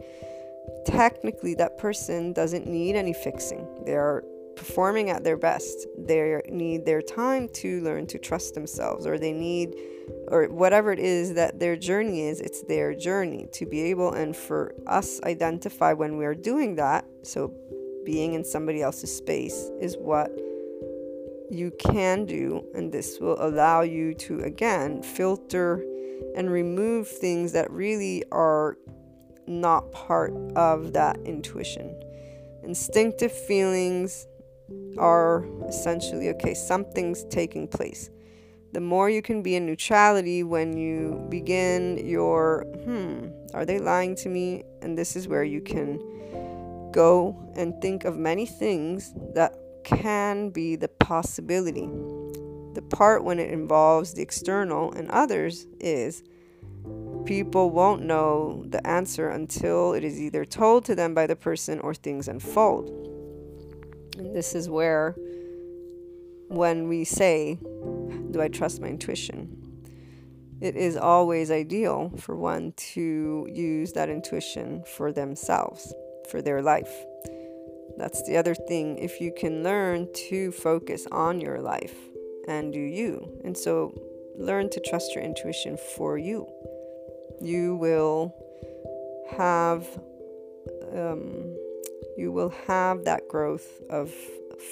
Technically, 0.84 1.54
that 1.54 1.78
person 1.78 2.32
doesn't 2.32 2.66
need 2.66 2.96
any 2.96 3.12
fixing. 3.12 3.66
They 3.84 3.94
are 3.94 4.24
performing 4.56 5.10
at 5.10 5.22
their 5.22 5.36
best. 5.36 5.86
They 5.98 6.40
need 6.48 6.84
their 6.84 7.02
time 7.02 7.48
to 7.54 7.80
learn 7.82 8.06
to 8.08 8.18
trust 8.18 8.54
themselves, 8.54 9.06
or 9.06 9.18
they 9.18 9.32
need, 9.32 9.74
or 10.28 10.46
whatever 10.46 10.92
it 10.92 10.98
is 10.98 11.34
that 11.34 11.60
their 11.60 11.76
journey 11.76 12.22
is, 12.22 12.40
it's 12.40 12.62
their 12.62 12.94
journey 12.94 13.46
to 13.52 13.66
be 13.66 13.82
able 13.82 14.12
and 14.12 14.34
for 14.34 14.74
us 14.86 15.20
identify 15.22 15.92
when 15.92 16.16
we 16.16 16.24
are 16.24 16.34
doing 16.34 16.76
that. 16.76 17.04
So 17.22 17.52
being 18.06 18.32
in 18.32 18.44
somebody 18.44 18.80
else's 18.80 19.14
space 19.14 19.70
is 19.80 19.96
what 19.98 20.30
you 21.50 21.70
can 21.78 22.24
do, 22.24 22.64
and 22.74 22.90
this 22.90 23.18
will 23.20 23.36
allow 23.40 23.82
you 23.82 24.14
to 24.14 24.40
again 24.40 25.02
filter 25.02 25.84
and 26.34 26.50
remove 26.50 27.08
things 27.08 27.52
that 27.52 27.70
really 27.70 28.24
are 28.32 28.78
not 29.46 29.92
part 29.92 30.32
of 30.56 30.92
that 30.94 31.18
intuition. 31.24 32.00
Instinctive 32.62 33.32
feelings 33.32 34.26
are 34.98 35.44
essentially 35.68 36.30
okay, 36.30 36.54
something's 36.54 37.24
taking 37.24 37.68
place. 37.68 38.10
The 38.72 38.80
more 38.80 39.08
you 39.08 39.22
can 39.22 39.42
be 39.42 39.56
in 39.56 39.66
neutrality 39.66 40.42
when 40.42 40.76
you 40.76 41.26
begin 41.28 42.04
your, 42.06 42.66
hmm, 42.84 43.28
are 43.54 43.64
they 43.64 43.78
lying 43.78 44.14
to 44.16 44.28
me? 44.28 44.64
And 44.82 44.98
this 44.98 45.16
is 45.16 45.28
where 45.28 45.44
you 45.44 45.60
can 45.60 45.98
go 46.96 47.36
and 47.54 47.78
think 47.82 48.06
of 48.06 48.16
many 48.16 48.46
things 48.46 49.12
that 49.34 49.54
can 49.84 50.48
be 50.48 50.76
the 50.76 50.88
possibility. 50.88 51.88
The 52.72 52.82
part 52.82 53.22
when 53.22 53.38
it 53.38 53.50
involves 53.50 54.14
the 54.14 54.22
external 54.22 54.92
and 54.92 55.10
others 55.10 55.66
is 55.78 56.24
people 57.26 57.70
won't 57.70 58.02
know 58.02 58.64
the 58.68 58.84
answer 58.86 59.28
until 59.28 59.92
it 59.92 60.04
is 60.04 60.18
either 60.18 60.46
told 60.46 60.86
to 60.86 60.94
them 60.94 61.12
by 61.12 61.26
the 61.26 61.36
person 61.36 61.80
or 61.80 61.94
things 61.94 62.28
unfold. 62.28 62.88
And 64.16 64.34
this 64.34 64.54
is 64.54 64.68
where, 64.68 65.14
when 66.48 66.88
we 66.88 67.04
say, 67.04 67.58
Do 68.30 68.40
I 68.40 68.48
trust 68.48 68.80
my 68.80 68.88
intuition? 68.88 69.52
It 70.62 70.74
is 70.74 70.96
always 70.96 71.50
ideal 71.50 72.10
for 72.16 72.34
one 72.34 72.72
to 72.94 73.46
use 73.52 73.92
that 73.92 74.08
intuition 74.08 74.82
for 74.96 75.12
themselves 75.12 75.92
for 76.30 76.42
their 76.42 76.62
life. 76.62 76.92
That's 77.96 78.22
the 78.24 78.36
other 78.36 78.54
thing. 78.54 78.98
If 78.98 79.20
you 79.20 79.32
can 79.36 79.62
learn 79.62 80.08
to 80.28 80.52
focus 80.52 81.06
on 81.10 81.40
your 81.40 81.60
life 81.60 81.94
and 82.46 82.72
do 82.72 82.80
you, 82.80 83.40
and 83.44 83.56
so 83.56 83.94
learn 84.36 84.68
to 84.70 84.80
trust 84.80 85.14
your 85.14 85.24
intuition 85.24 85.76
for 85.96 86.18
you, 86.18 86.46
you 87.40 87.76
will 87.76 88.34
have 89.30 89.86
um, 90.94 91.56
you 92.16 92.32
will 92.32 92.52
have 92.66 93.04
that 93.04 93.28
growth 93.28 93.80
of 93.90 94.12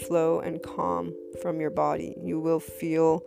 flow 0.07 0.41
and 0.41 0.63
calm 0.63 1.15
from 1.43 1.61
your 1.61 1.71
body. 1.71 2.15
You 2.21 2.41
will 2.41 2.61
feel 2.61 3.23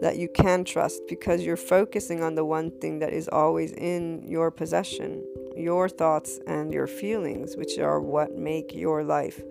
that 0.00 0.16
you 0.16 0.28
can 0.28 0.64
trust 0.64 1.02
because 1.08 1.42
you're 1.42 1.56
focusing 1.56 2.22
on 2.22 2.34
the 2.34 2.44
one 2.44 2.70
thing 2.80 2.98
that 3.00 3.12
is 3.12 3.28
always 3.28 3.72
in 3.72 4.22
your 4.26 4.50
possession 4.50 5.24
your 5.56 5.88
thoughts 5.88 6.38
and 6.46 6.72
your 6.72 6.86
feelings, 6.86 7.56
which 7.56 7.78
are 7.78 8.00
what 8.00 8.36
make 8.36 8.74
your 8.74 9.04
life. 9.04 9.42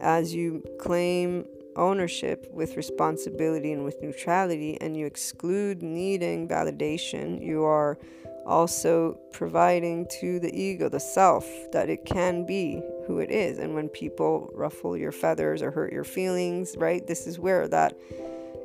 As 0.00 0.34
you 0.34 0.62
claim 0.80 1.46
ownership 1.76 2.48
with 2.52 2.76
responsibility 2.76 3.72
and 3.72 3.84
with 3.84 4.00
neutrality, 4.02 4.76
and 4.80 4.96
you 4.96 5.06
exclude 5.06 5.82
needing 5.82 6.48
validation, 6.48 7.42
you 7.44 7.64
are 7.64 7.98
also 8.44 9.18
providing 9.32 10.06
to 10.20 10.40
the 10.40 10.52
ego, 10.54 10.88
the 10.88 11.00
self, 11.00 11.46
that 11.72 11.88
it 11.88 12.04
can 12.04 12.44
be 12.44 12.82
who 13.06 13.18
it 13.18 13.30
is. 13.30 13.58
And 13.58 13.74
when 13.74 13.88
people 13.88 14.50
ruffle 14.54 14.96
your 14.96 15.12
feathers 15.12 15.62
or 15.62 15.70
hurt 15.70 15.92
your 15.92 16.04
feelings, 16.04 16.76
right, 16.76 17.06
this 17.06 17.26
is 17.26 17.38
where 17.38 17.68
that 17.68 17.96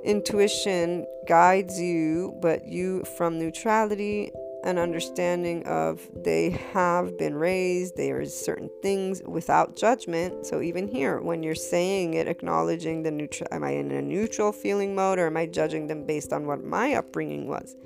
intuition 0.04 1.06
guides 1.28 1.80
you, 1.80 2.36
but 2.42 2.66
you 2.66 3.04
from 3.18 3.38
neutrality 3.38 4.32
an 4.68 4.78
understanding 4.78 5.66
of 5.66 6.08
they 6.14 6.50
have 6.74 7.18
been 7.18 7.36
raised, 7.36 7.96
there 7.96 8.20
is 8.20 8.38
certain 8.38 8.70
things 8.82 9.22
without 9.26 9.78
judgment. 9.78 10.46
So 10.46 10.62
even 10.62 10.90
here, 10.90 11.22
when 11.22 11.42
you're 11.42 11.56
saying 11.56 12.16
it, 12.16 12.28
acknowledging 12.28 13.02
the 13.02 13.12
neutral, 13.12 13.48
am 13.52 13.64
I 13.64 13.72
in 13.72 13.92
a 13.92 14.02
neutral 14.02 14.52
feeling 14.52 14.94
mode 14.94 15.20
or 15.20 15.28
am 15.28 15.38
I 15.38 15.46
judging 15.46 15.88
them 15.88 16.06
based 16.06 16.34
on 16.34 16.46
what 16.46 16.64
my 16.64 16.96
upbringing 16.96 17.48
was? 17.48 17.78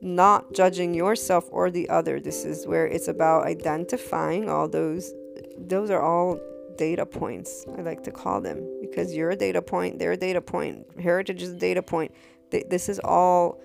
Not 0.00 0.54
judging 0.54 0.94
yourself 0.94 1.44
or 1.50 1.70
the 1.70 1.90
other. 1.90 2.18
This 2.18 2.46
is 2.46 2.66
where 2.66 2.86
it's 2.86 3.08
about 3.08 3.46
identifying 3.46 4.48
all 4.48 4.68
those 4.68 5.12
those 5.58 5.90
are 5.90 6.00
all 6.00 6.40
data 6.78 7.04
points, 7.04 7.66
I 7.76 7.82
like 7.82 8.02
to 8.04 8.10
call 8.10 8.40
them, 8.40 8.66
because 8.80 9.14
you're 9.14 9.30
a 9.30 9.36
data 9.36 9.60
point, 9.60 9.98
they're 9.98 10.12
a 10.12 10.16
data 10.16 10.40
point, 10.40 10.86
heritage 10.98 11.42
is 11.42 11.50
a 11.50 11.56
data 11.56 11.82
point. 11.82 12.14
This 12.50 12.88
is 12.88 12.98
all 13.04 13.60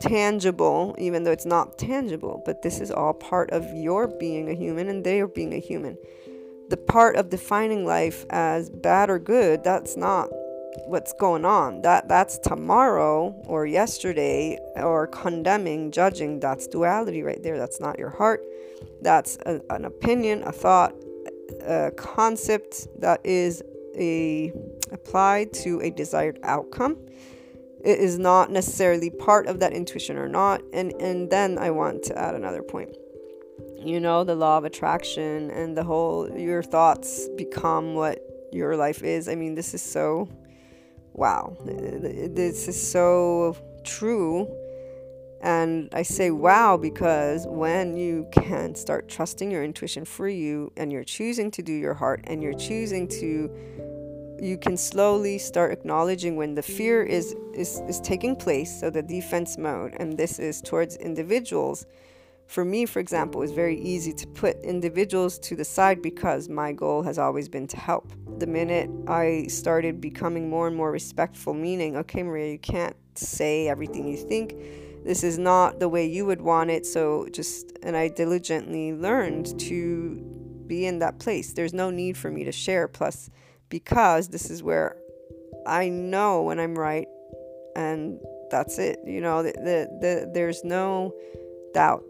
tangible, 0.00 0.94
even 0.98 1.24
though 1.24 1.30
it's 1.30 1.46
not 1.46 1.78
tangible, 1.78 2.42
but 2.44 2.62
this 2.62 2.80
is 2.80 2.90
all 2.90 3.14
part 3.14 3.50
of 3.50 3.64
your 3.74 4.06
being 4.06 4.48
a 4.48 4.54
human 4.54 4.88
and 4.88 5.04
they 5.04 5.20
are 5.20 5.28
being 5.28 5.52
a 5.54 5.58
human. 5.58 5.96
The 6.68 6.76
part 6.76 7.16
of 7.16 7.30
defining 7.30 7.84
life 7.84 8.24
as 8.30 8.70
bad 8.70 9.10
or 9.10 9.18
good, 9.18 9.62
that's 9.62 9.96
not 9.96 10.28
what's 10.86 11.12
going 11.12 11.44
on. 11.44 11.82
That 11.82 12.08
that's 12.08 12.38
tomorrow 12.38 13.34
or 13.46 13.66
yesterday 13.66 14.58
or 14.76 15.06
condemning, 15.06 15.90
judging. 15.90 16.40
That's 16.40 16.66
duality 16.66 17.22
right 17.22 17.42
there. 17.42 17.58
That's 17.58 17.80
not 17.80 17.98
your 17.98 18.10
heart. 18.10 18.44
That's 19.02 19.36
a, 19.46 19.60
an 19.70 19.84
opinion, 19.84 20.42
a 20.42 20.52
thought, 20.52 20.94
a 21.62 21.92
concept 21.96 22.88
that 23.00 23.20
is 23.24 23.62
a 23.96 24.52
applied 24.92 25.52
to 25.52 25.80
a 25.80 25.90
desired 25.90 26.38
outcome 26.42 26.96
it 27.84 27.98
is 27.98 28.18
not 28.18 28.50
necessarily 28.50 29.10
part 29.10 29.46
of 29.46 29.60
that 29.60 29.72
intuition 29.72 30.16
or 30.16 30.28
not. 30.28 30.62
And 30.72 30.92
and 31.00 31.30
then 31.30 31.58
i 31.58 31.70
want 31.70 32.02
to 32.04 32.18
add 32.18 32.34
another 32.34 32.62
point. 32.62 32.96
You 33.78 34.00
know 34.00 34.24
the 34.24 34.34
law 34.34 34.58
of 34.58 34.64
attraction 34.64 35.50
and 35.50 35.76
the 35.76 35.84
whole 35.84 36.28
your 36.36 36.62
thoughts 36.62 37.28
become 37.36 37.94
what 37.94 38.18
your 38.52 38.76
life 38.76 39.02
is. 39.02 39.28
I 39.28 39.34
mean 39.34 39.54
this 39.54 39.74
is 39.74 39.82
so 39.82 40.28
wow. 41.12 41.56
This 41.64 42.68
is 42.68 42.90
so 42.90 43.56
true. 43.84 44.48
And 45.42 45.90
I 45.92 46.02
say 46.02 46.30
wow 46.30 46.78
because 46.78 47.46
when 47.46 47.98
you 47.98 48.26
can 48.32 48.74
start 48.74 49.10
trusting 49.10 49.50
your 49.50 49.62
intuition 49.62 50.06
for 50.06 50.26
you 50.26 50.72
and 50.78 50.90
you're 50.90 51.04
choosing 51.04 51.50
to 51.50 51.62
do 51.62 51.74
your 51.74 51.92
heart 51.92 52.22
and 52.24 52.42
you're 52.42 52.54
choosing 52.54 53.06
to 53.08 53.50
you 54.40 54.58
can 54.58 54.76
slowly 54.76 55.38
start 55.38 55.72
acknowledging 55.72 56.36
when 56.36 56.54
the 56.54 56.62
fear 56.62 57.02
is 57.02 57.34
is, 57.54 57.80
is 57.88 58.00
taking 58.00 58.36
place. 58.36 58.80
So 58.80 58.90
the 58.90 59.02
defense 59.02 59.56
mode 59.58 59.94
and 59.98 60.16
this 60.16 60.38
is 60.38 60.60
towards 60.60 60.96
individuals. 60.96 61.86
For 62.46 62.64
me 62.64 62.86
for 62.86 63.00
example 63.00 63.42
it's 63.42 63.52
very 63.52 63.80
easy 63.80 64.12
to 64.12 64.26
put 64.26 64.60
individuals 64.64 65.38
to 65.40 65.56
the 65.56 65.64
side 65.64 66.02
because 66.02 66.48
my 66.48 66.72
goal 66.72 67.02
has 67.02 67.18
always 67.18 67.48
been 67.48 67.66
to 67.68 67.76
help. 67.78 68.12
The 68.38 68.46
minute 68.46 68.90
i 69.08 69.46
started 69.48 70.00
becoming 70.00 70.50
more 70.50 70.66
and 70.66 70.76
more 70.76 70.90
respectful 70.90 71.54
meaning 71.54 71.96
okay 71.96 72.22
maria 72.22 72.52
you 72.52 72.58
can't 72.58 72.96
say 73.14 73.68
everything 73.68 74.08
you 74.08 74.16
think. 74.16 74.54
This 75.04 75.22
is 75.22 75.38
not 75.38 75.80
the 75.80 75.88
way 75.88 76.06
you 76.06 76.24
would 76.24 76.40
want 76.40 76.70
it. 76.70 76.86
So 76.86 77.28
just 77.32 77.72
and 77.82 77.96
i 77.96 78.08
diligently 78.08 78.92
learned 78.92 79.58
to 79.60 80.34
be 80.66 80.86
in 80.86 80.98
that 80.98 81.18
place. 81.18 81.52
There's 81.52 81.74
no 81.74 81.90
need 81.90 82.16
for 82.16 82.30
me 82.30 82.44
to 82.44 82.52
share. 82.52 82.88
Plus 82.88 83.30
because 83.68 84.28
this 84.28 84.50
is 84.50 84.62
where 84.62 84.96
I 85.66 85.88
know 85.88 86.42
when 86.42 86.60
I'm 86.60 86.74
right, 86.74 87.06
and 87.76 88.20
that's 88.50 88.78
it. 88.78 88.98
You 89.04 89.20
know, 89.20 89.42
the, 89.42 89.52
the, 89.52 89.98
the, 90.00 90.30
there's 90.32 90.64
no 90.64 91.12
doubt. 91.72 92.04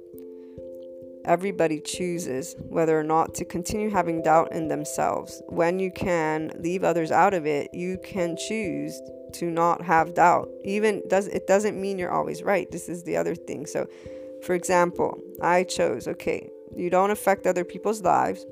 Everybody 1.25 1.81
chooses 1.81 2.55
whether 2.59 2.99
or 2.99 3.05
not 3.05 3.35
to 3.37 3.47
continue 3.47 3.89
having 3.89 4.23
doubt 4.23 4.53
in 4.53 4.69
themselves. 4.69 5.43
When 5.49 5.79
you 5.79 5.91
can 5.91 6.51
leave 6.59 6.85
others 6.85 7.11
out 7.11 7.33
of 7.33 7.47
it, 7.47 7.71
you 7.73 7.99
can 8.05 8.37
choose 8.37 9.01
to 9.35 9.47
not 9.47 9.83
have 9.83 10.15
doubt. 10.15 10.49
Even 10.65 11.03
does 11.09 11.29
it 11.29 11.47
doesn't 11.47 11.81
mean 11.81 11.99
you're 11.99 12.13
always 12.13 12.43
right. 12.43 12.71
This 12.71 12.89
is 12.91 13.05
the 13.05 13.17
other 13.17 13.35
thing. 13.35 13.65
So, 13.65 13.87
for 14.45 14.55
example, 14.55 15.19
I 15.41 15.65
chose 15.65 16.07
okay, 16.07 16.51
you 16.77 16.91
don't 16.91 17.11
affect 17.11 17.47
other 17.47 17.65
people's 17.65 18.03
lives 18.03 18.45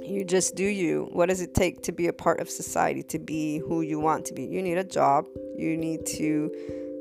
you 0.00 0.24
just 0.24 0.54
do 0.54 0.64
you. 0.64 1.08
What 1.12 1.28
does 1.28 1.40
it 1.40 1.54
take 1.54 1.82
to 1.82 1.92
be 1.92 2.06
a 2.06 2.12
part 2.12 2.40
of 2.40 2.48
society, 2.48 3.02
to 3.04 3.18
be 3.18 3.58
who 3.58 3.82
you 3.82 4.00
want 4.00 4.24
to 4.26 4.34
be? 4.34 4.44
You 4.44 4.62
need 4.62 4.78
a 4.78 4.84
job. 4.84 5.26
You 5.56 5.76
need 5.76 6.06
to, 6.06 6.50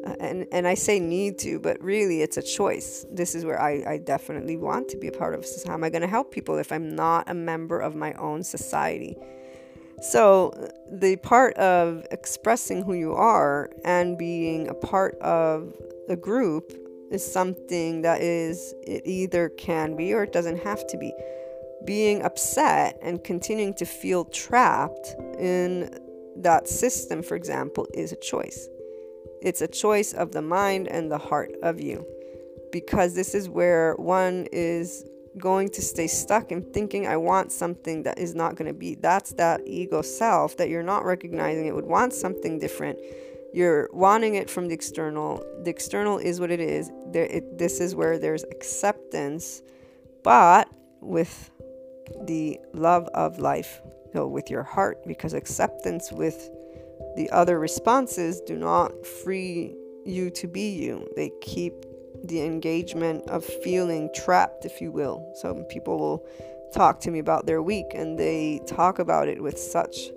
uh, 0.05 0.15
and, 0.19 0.47
and 0.51 0.67
I 0.67 0.73
say 0.73 0.99
need 0.99 1.39
to, 1.39 1.59
but 1.59 1.81
really 1.81 2.21
it's 2.21 2.37
a 2.37 2.41
choice. 2.41 3.05
This 3.11 3.33
is 3.33 3.45
where 3.45 3.61
I, 3.61 3.83
I 3.87 3.97
definitely 3.97 4.57
want 4.57 4.89
to 4.89 4.97
be 4.97 5.07
a 5.07 5.11
part 5.11 5.33
of 5.33 5.45
society. 5.45 5.69
How 5.69 5.75
am 5.75 5.83
I 5.83 5.89
going 5.89 6.01
to 6.01 6.07
help 6.07 6.31
people 6.31 6.57
if 6.57 6.71
I'm 6.71 6.95
not 6.95 7.29
a 7.29 7.33
member 7.33 7.79
of 7.79 7.95
my 7.95 8.13
own 8.13 8.43
society? 8.43 9.15
So, 10.01 10.51
the 10.91 11.15
part 11.17 11.55
of 11.57 12.07
expressing 12.09 12.81
who 12.81 12.93
you 12.93 13.13
are 13.13 13.69
and 13.85 14.17
being 14.17 14.67
a 14.67 14.73
part 14.73 15.15
of 15.19 15.75
a 16.09 16.15
group 16.15 16.73
is 17.11 17.23
something 17.23 18.01
that 18.01 18.21
is, 18.21 18.73
it 18.87 19.03
either 19.05 19.49
can 19.49 19.95
be 19.95 20.13
or 20.13 20.23
it 20.23 20.33
doesn't 20.33 20.63
have 20.63 20.87
to 20.87 20.97
be 20.97 21.13
being 21.85 22.21
upset 22.21 22.97
and 23.01 23.23
continuing 23.23 23.73
to 23.75 23.85
feel 23.85 24.25
trapped 24.25 25.15
in 25.39 25.97
that 26.37 26.67
system, 26.67 27.21
for 27.21 27.35
example, 27.35 27.87
is 27.93 28.11
a 28.11 28.17
choice. 28.17 28.67
It's 29.41 29.61
a 29.61 29.67
choice 29.67 30.13
of 30.13 30.31
the 30.31 30.41
mind 30.41 30.87
and 30.87 31.11
the 31.11 31.17
heart 31.17 31.51
of 31.63 31.81
you. 31.81 32.05
Because 32.71 33.15
this 33.15 33.35
is 33.35 33.49
where 33.49 33.95
one 33.95 34.47
is 34.51 35.05
going 35.37 35.69
to 35.69 35.81
stay 35.81 36.07
stuck 36.07 36.51
in 36.51 36.61
thinking, 36.73 37.07
I 37.07 37.17
want 37.17 37.51
something 37.51 38.03
that 38.03 38.19
is 38.19 38.35
not 38.35 38.55
going 38.55 38.67
to 38.67 38.77
be. 38.77 38.95
That's 38.95 39.33
that 39.33 39.61
ego 39.65 40.01
self 40.01 40.57
that 40.57 40.69
you're 40.69 40.83
not 40.83 41.05
recognizing. 41.05 41.65
It 41.65 41.75
would 41.75 41.85
want 41.85 42.13
something 42.13 42.59
different. 42.59 42.99
You're 43.53 43.89
wanting 43.91 44.35
it 44.35 44.49
from 44.49 44.67
the 44.67 44.73
external. 44.73 45.43
The 45.63 45.69
external 45.69 46.17
is 46.17 46.39
what 46.39 46.51
it 46.51 46.59
is. 46.61 46.89
There, 47.07 47.25
it, 47.25 47.57
this 47.57 47.79
is 47.81 47.95
where 47.95 48.17
there's 48.17 48.43
acceptance, 48.45 49.61
but 50.23 50.69
with 51.01 51.50
the 52.25 52.59
love 52.73 53.07
of 53.13 53.39
life 53.39 53.81
know, 54.13 54.27
with 54.27 54.49
your 54.49 54.63
heart 54.63 55.05
because 55.07 55.33
acceptance 55.33 56.11
with 56.11 56.49
the 57.15 57.29
other 57.31 57.59
responses 57.59 58.41
do 58.41 58.57
not 58.57 59.05
free 59.05 59.75
you 60.05 60.29
to 60.31 60.47
be 60.47 60.69
you. 60.69 61.07
They 61.15 61.31
keep 61.41 61.73
the 62.23 62.41
engagement 62.41 63.27
of 63.29 63.43
feeling 63.43 64.09
trapped, 64.13 64.65
if 64.65 64.81
you 64.81 64.91
will. 64.91 65.31
Some 65.35 65.63
people 65.65 65.97
will 65.97 66.25
talk 66.73 66.99
to 67.01 67.11
me 67.11 67.19
about 67.19 67.45
their 67.45 67.61
week 67.61 67.87
and 67.93 68.17
they 68.17 68.61
talk 68.65 68.99
about 68.99 69.27
it 69.27 69.41
with 69.41 69.57
such 69.57 70.11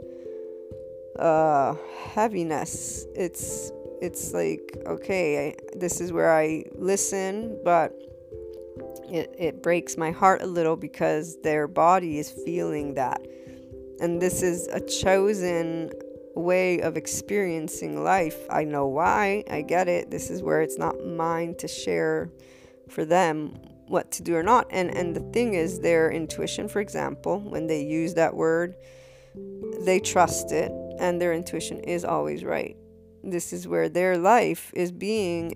uh, 1.18 1.74
heaviness. 2.12 3.06
It's 3.14 3.72
it's 4.00 4.32
like 4.32 4.76
okay, 4.86 5.48
I, 5.48 5.76
this 5.76 6.00
is 6.00 6.12
where 6.12 6.32
I 6.32 6.64
listen, 6.74 7.58
but 7.64 7.92
it, 9.10 9.34
it 9.38 9.62
breaks 9.62 9.96
my 9.96 10.10
heart 10.10 10.42
a 10.42 10.46
little 10.46 10.76
because 10.76 11.36
their 11.42 11.66
body 11.66 12.18
is 12.18 12.30
feeling 12.44 12.94
that. 12.94 13.20
And 14.00 14.20
this 14.20 14.42
is 14.42 14.68
a 14.68 14.80
chosen 14.80 15.90
way 16.34 16.80
of 16.80 16.96
experiencing 16.96 18.02
life. 18.02 18.38
I 18.50 18.64
know 18.64 18.86
why, 18.86 19.44
I 19.50 19.62
get 19.62 19.88
it. 19.88 20.10
This 20.10 20.30
is 20.30 20.42
where 20.42 20.62
it's 20.62 20.78
not 20.78 21.04
mine 21.04 21.54
to 21.56 21.68
share 21.68 22.30
for 22.88 23.04
them 23.04 23.54
what 23.86 24.10
to 24.12 24.22
do 24.22 24.34
or 24.34 24.42
not. 24.42 24.66
And 24.70 24.90
and 24.90 25.14
the 25.14 25.20
thing 25.32 25.54
is 25.54 25.80
their 25.80 26.10
intuition, 26.10 26.68
for 26.68 26.80
example, 26.80 27.40
when 27.40 27.66
they 27.66 27.82
use 27.82 28.14
that 28.14 28.34
word, 28.34 28.74
they 29.82 30.00
trust 30.00 30.52
it 30.52 30.72
and 30.98 31.20
their 31.20 31.32
intuition 31.32 31.80
is 31.80 32.04
always 32.04 32.44
right. 32.44 32.76
This 33.22 33.52
is 33.52 33.66
where 33.66 33.88
their 33.88 34.18
life 34.18 34.70
is 34.74 34.92
being 34.92 35.52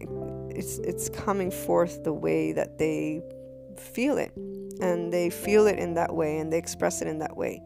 it's 0.51 0.79
it's 0.79 1.09
coming 1.09 1.51
forth 1.51 2.03
the 2.05 2.13
way 2.13 2.53
that 2.53 2.79
they 2.79 3.23
feel 3.79 4.19
it. 4.19 4.33
And 4.81 5.13
they 5.13 5.31
feel 5.31 5.67
it 5.67 5.79
in 5.79 5.95
that 5.95 6.15
way 6.15 6.39
and 6.39 6.53
they 6.53 6.59
express 6.59 7.03
it 7.03 7.09
in 7.09 7.19
that 7.19 7.37
way. 7.37 7.63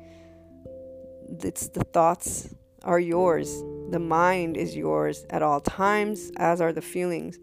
It's 1.42 1.68
the 1.68 1.84
thoughts 1.84 2.54
are 2.82 3.00
yours. 3.00 3.62
The 3.90 3.98
mind 3.98 4.56
is 4.56 4.74
yours 4.76 5.24
at 5.30 5.42
all 5.42 5.60
times 5.60 6.30
as 6.36 6.60
are 6.60 6.72
the 6.72 6.82
feelings. 6.82 7.38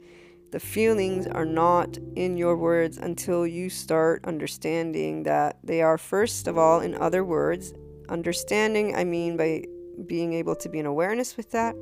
The 0.52 0.60
feelings 0.60 1.28
are 1.28 1.46
not 1.46 1.98
in 2.16 2.36
your 2.36 2.58
words 2.58 2.98
until 2.98 3.46
you 3.46 3.70
start 3.70 4.26
understanding 4.26 5.24
that 5.24 5.58
they 5.64 5.82
are 5.82 5.98
first 5.98 6.48
of 6.48 6.58
all 6.58 6.80
in 6.80 6.96
other 6.96 7.24
words. 7.24 7.74
Understanding 8.10 8.96
i 8.96 9.04
mean 9.04 9.38
by 9.38 9.64
being 10.08 10.34
able 10.34 10.56
to 10.56 10.70
be 10.70 10.80
in 10.80 10.86
awareness 10.86 11.38
with 11.38 11.52
that. 11.52 11.76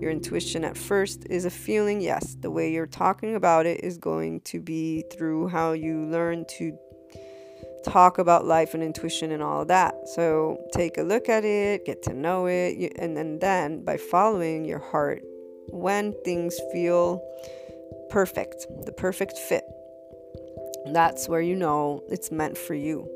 Your 0.00 0.10
intuition 0.10 0.64
at 0.64 0.76
first 0.76 1.26
is 1.30 1.44
a 1.44 1.50
feeling, 1.50 2.00
yes. 2.00 2.36
The 2.40 2.50
way 2.50 2.72
you're 2.72 2.86
talking 2.86 3.34
about 3.34 3.66
it 3.66 3.84
is 3.84 3.98
going 3.98 4.40
to 4.42 4.60
be 4.60 5.04
through 5.12 5.48
how 5.48 5.72
you 5.72 6.06
learn 6.06 6.44
to 6.58 6.76
talk 7.84 8.18
about 8.18 8.44
life 8.44 8.74
and 8.74 8.82
intuition 8.82 9.32
and 9.32 9.42
all 9.42 9.62
of 9.62 9.68
that. 9.68 9.94
So 10.14 10.62
take 10.72 10.98
a 10.98 11.02
look 11.02 11.28
at 11.28 11.44
it, 11.44 11.84
get 11.86 12.02
to 12.04 12.14
know 12.14 12.46
it, 12.46 12.92
and 12.98 13.16
then, 13.16 13.38
then 13.38 13.84
by 13.84 13.96
following 13.96 14.64
your 14.64 14.78
heart, 14.78 15.22
when 15.68 16.14
things 16.24 16.58
feel 16.72 17.22
perfect, 18.10 18.66
the 18.84 18.92
perfect 18.92 19.38
fit, 19.38 19.64
that's 20.92 21.28
where 21.28 21.40
you 21.40 21.54
know 21.54 22.02
it's 22.08 22.30
meant 22.30 22.58
for 22.58 22.74
you. 22.74 23.08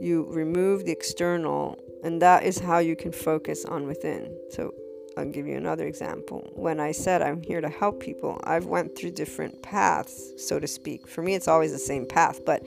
You 0.00 0.26
remove 0.30 0.84
the 0.84 0.92
external 0.92 1.78
and 2.02 2.20
that 2.20 2.42
is 2.44 2.58
how 2.58 2.78
you 2.78 2.96
can 2.96 3.12
focus 3.12 3.64
on 3.64 3.86
within 3.86 4.36
so 4.50 4.72
i'll 5.16 5.30
give 5.30 5.46
you 5.46 5.56
another 5.56 5.86
example 5.86 6.50
when 6.54 6.80
i 6.80 6.90
said 6.90 7.22
i'm 7.22 7.42
here 7.42 7.60
to 7.60 7.68
help 7.68 8.00
people 8.00 8.40
i've 8.44 8.66
went 8.66 8.96
through 8.96 9.10
different 9.10 9.62
paths 9.62 10.32
so 10.36 10.58
to 10.58 10.66
speak 10.66 11.06
for 11.06 11.22
me 11.22 11.34
it's 11.34 11.48
always 11.48 11.72
the 11.72 11.78
same 11.78 12.06
path 12.06 12.44
but 12.44 12.64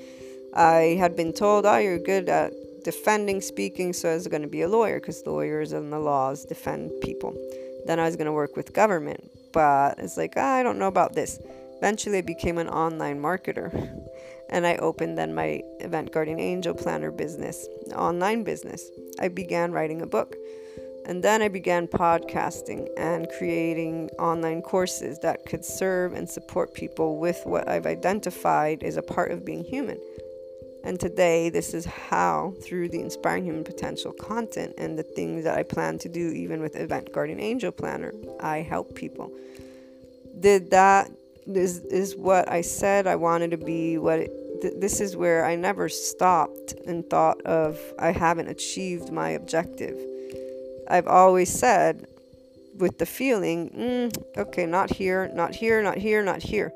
i 0.55 0.95
had 0.99 1.15
been 1.15 1.33
told 1.33 1.65
oh 1.65 1.77
you're 1.77 1.99
good 1.99 2.29
at 2.29 2.53
defending 2.85 3.41
speaking, 3.41 3.91
so 3.91 4.11
I 4.11 4.13
was 4.13 4.27
going 4.27 4.43
to 4.43 4.47
be 4.47 4.61
a 4.61 4.69
lawyer 4.69 4.99
because 4.99 5.25
lawyers 5.25 5.73
and 5.73 5.91
the 5.91 5.99
laws 5.99 6.45
defend 6.45 6.91
people. 7.01 7.35
Then 7.87 7.99
I 7.99 8.05
was 8.05 8.15
going 8.15 8.27
to 8.27 8.31
work 8.31 8.55
with 8.55 8.73
government, 8.73 9.29
but 9.51 9.97
it's 9.97 10.17
like, 10.17 10.33
ah, 10.37 10.53
I 10.53 10.63
don't 10.63 10.77
know 10.77 10.87
about 10.87 11.13
this. 11.13 11.39
Eventually, 11.77 12.19
I 12.19 12.21
became 12.21 12.59
an 12.59 12.69
online 12.69 13.19
marketer 13.19 13.71
and 14.49 14.65
I 14.65 14.75
opened 14.77 15.17
then 15.17 15.33
my 15.33 15.61
Event 15.79 16.11
Guardian 16.11 16.39
Angel 16.39 16.73
Planner 16.73 17.11
business, 17.11 17.67
online 17.95 18.43
business. 18.43 18.89
I 19.19 19.27
began 19.27 19.71
writing 19.71 20.01
a 20.01 20.07
book. 20.07 20.35
And 21.07 21.23
then 21.23 21.43
I 21.43 21.49
began 21.49 21.87
podcasting 21.87 22.87
and 22.97 23.29
creating 23.37 24.09
online 24.17 24.63
courses 24.63 25.19
that 25.19 25.45
could 25.45 25.63
serve 25.63 26.13
and 26.13 26.27
support 26.27 26.73
people 26.73 27.19
with 27.19 27.39
what 27.43 27.67
I've 27.67 27.85
identified 27.85 28.81
as 28.81 28.97
a 28.97 29.03
part 29.03 29.31
of 29.31 29.45
being 29.45 29.63
human. 29.63 29.99
And 30.83 30.99
today, 30.99 31.49
this 31.49 31.73
is 31.73 31.85
how, 31.85 32.53
through 32.61 32.89
the 32.89 33.01
Inspiring 33.01 33.45
Human 33.45 33.63
Potential 33.63 34.13
content 34.13 34.73
and 34.77 34.97
the 34.97 35.03
things 35.03 35.43
that 35.43 35.57
I 35.57 35.63
plan 35.63 35.99
to 35.99 36.09
do, 36.09 36.29
even 36.29 36.59
with 36.59 36.75
Event 36.75 37.11
Guardian 37.11 37.39
Angel 37.39 37.71
Planner, 37.71 38.13
I 38.39 38.59
help 38.59 38.95
people. 38.95 39.31
Did 40.39 40.71
that? 40.71 41.11
This 41.47 41.77
is 41.77 42.15
what 42.15 42.49
I 42.49 42.61
said 42.61 43.07
I 43.07 43.15
wanted 43.15 43.51
to 43.51 43.57
be. 43.57 43.97
What 43.97 44.19
it, 44.19 44.31
th- 44.61 44.73
this 44.77 44.99
is 44.99 45.15
where 45.15 45.45
I 45.45 45.55
never 45.55 45.89
stopped 45.89 46.73
and 46.87 47.07
thought 47.09 47.41
of 47.43 47.79
I 47.99 48.11
haven't 48.11 48.47
achieved 48.47 49.11
my 49.11 49.29
objective. 49.29 49.97
I've 50.87 51.07
always 51.07 51.51
said, 51.51 52.07
with 52.77 52.97
the 52.97 53.05
feeling, 53.05 53.69
mm, 53.69 54.37
okay, 54.37 54.65
not 54.65 54.91
here, 54.91 55.31
not 55.33 55.55
here, 55.55 55.81
not 55.81 55.97
here, 55.97 56.23
not 56.23 56.41
here. 56.41 56.71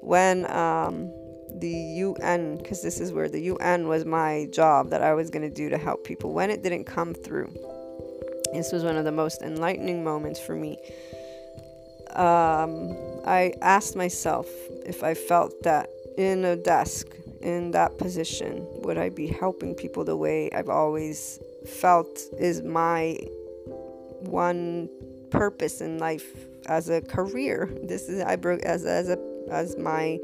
When 0.00 0.50
um, 0.50 1.12
the 1.58 1.68
UN, 1.68 2.56
because 2.56 2.82
this 2.82 3.00
is 3.00 3.12
where 3.12 3.28
the 3.28 3.40
UN 3.40 3.88
was 3.88 4.04
my 4.04 4.48
job 4.52 4.90
that 4.90 5.02
I 5.02 5.14
was 5.14 5.30
going 5.30 5.42
to 5.42 5.54
do 5.54 5.68
to 5.68 5.78
help 5.78 6.04
people. 6.04 6.32
When 6.32 6.50
it 6.50 6.62
didn't 6.62 6.84
come 6.84 7.14
through, 7.14 7.52
this 8.52 8.72
was 8.72 8.82
one 8.82 8.96
of 8.96 9.04
the 9.04 9.12
most 9.12 9.42
enlightening 9.42 10.02
moments 10.02 10.40
for 10.40 10.56
me. 10.56 10.78
Um, 12.16 12.96
I 13.24 13.52
asked 13.62 13.96
myself 13.96 14.48
if 14.84 15.02
I 15.02 15.14
felt 15.14 15.62
that 15.62 15.88
in 16.16 16.44
a 16.44 16.56
desk, 16.56 17.06
in 17.40 17.70
that 17.70 17.98
position, 17.98 18.66
would 18.82 18.98
I 18.98 19.08
be 19.08 19.26
helping 19.26 19.74
people 19.74 20.04
the 20.04 20.16
way 20.16 20.50
I've 20.52 20.68
always 20.68 21.40
felt 21.66 22.18
is 22.38 22.62
my 22.62 23.18
one 24.20 24.88
purpose 25.30 25.80
in 25.80 25.98
life 25.98 26.34
as 26.66 26.88
a 26.88 27.00
career. 27.00 27.70
This 27.82 28.08
is 28.08 28.22
I 28.22 28.36
broke 28.36 28.62
as 28.62 28.84
as 28.84 29.08
a 29.08 29.18
as 29.50 29.76
my 29.78 30.18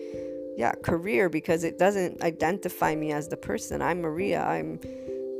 yeah 0.57 0.73
career 0.83 1.29
because 1.29 1.65
it 1.65 1.79
doesn't 1.79 2.23
identify 2.23 2.95
me 2.95 3.13
as 3.13 3.29
the 3.29 3.37
person. 3.37 3.81
I'm 3.81 4.03
maria. 4.03 4.45
I'm 4.45 4.81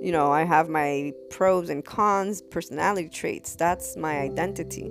you 0.03 0.13
know 0.13 0.31
i 0.31 0.45
have 0.45 0.69
my 0.69 1.13
pros 1.31 1.71
and 1.71 1.85
cons 1.85 2.41
personality 2.41 3.09
traits. 3.09 3.57
That's 3.57 3.97
my 3.97 4.19
identity 4.19 4.91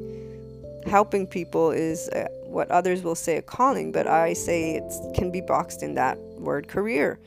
helping 0.86 1.26
people 1.28 1.72
is 1.72 2.10
uh, 2.10 2.28
what 2.46 2.70
others 2.72 3.04
will 3.04 3.16
say 3.16 3.38
a 3.38 3.42
calling 3.42 3.92
but 3.92 4.08
i 4.08 4.34
say 4.34 4.76
it 4.76 5.16
can 5.16 5.32
be 5.32 5.42
boxed 5.42 5.84
in 5.84 5.96
that 5.96 6.18
word 6.38 6.68
career 6.68 7.20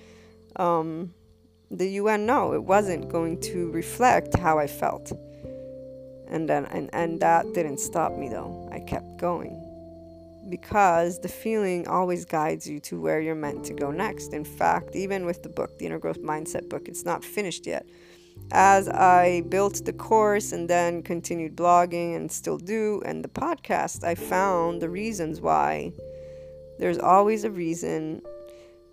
um, 0.56 1.12
the 1.70 1.86
un 1.98 2.26
no 2.26 2.52
it 2.52 2.62
wasn't 2.62 3.08
going 3.08 3.40
to 3.40 3.70
reflect 3.72 4.36
how 4.38 4.58
i 4.58 4.66
felt 4.66 5.12
and 6.28 6.48
then 6.48 6.64
and, 6.66 6.90
and 6.92 7.20
that 7.20 7.44
didn't 7.54 7.78
stop 7.78 8.16
me 8.16 8.28
though 8.28 8.68
i 8.72 8.78
kept 8.80 9.18
going 9.18 9.64
because 10.48 11.20
the 11.20 11.28
feeling 11.28 11.86
always 11.88 12.24
guides 12.24 12.66
you 12.66 12.80
to 12.80 13.00
where 13.00 13.20
you're 13.20 13.34
meant 13.34 13.64
to 13.64 13.74
go 13.74 13.90
next. 13.90 14.32
In 14.32 14.44
fact, 14.44 14.96
even 14.96 15.26
with 15.26 15.42
the 15.42 15.48
book, 15.48 15.78
the 15.78 15.86
Inner 15.86 15.98
Growth 15.98 16.22
Mindset 16.22 16.68
book, 16.68 16.88
it's 16.88 17.04
not 17.04 17.24
finished 17.24 17.66
yet. 17.66 17.86
As 18.50 18.88
I 18.88 19.42
built 19.48 19.84
the 19.84 19.92
course 19.92 20.52
and 20.52 20.70
then 20.70 21.02
continued 21.02 21.54
blogging 21.54 22.16
and 22.16 22.32
still 22.32 22.56
do, 22.56 23.02
and 23.04 23.22
the 23.22 23.28
podcast, 23.28 24.04
I 24.04 24.14
found 24.14 24.80
the 24.80 24.88
reasons 24.88 25.40
why. 25.40 25.92
There's 26.78 26.98
always 26.98 27.44
a 27.44 27.50
reason. 27.50 28.22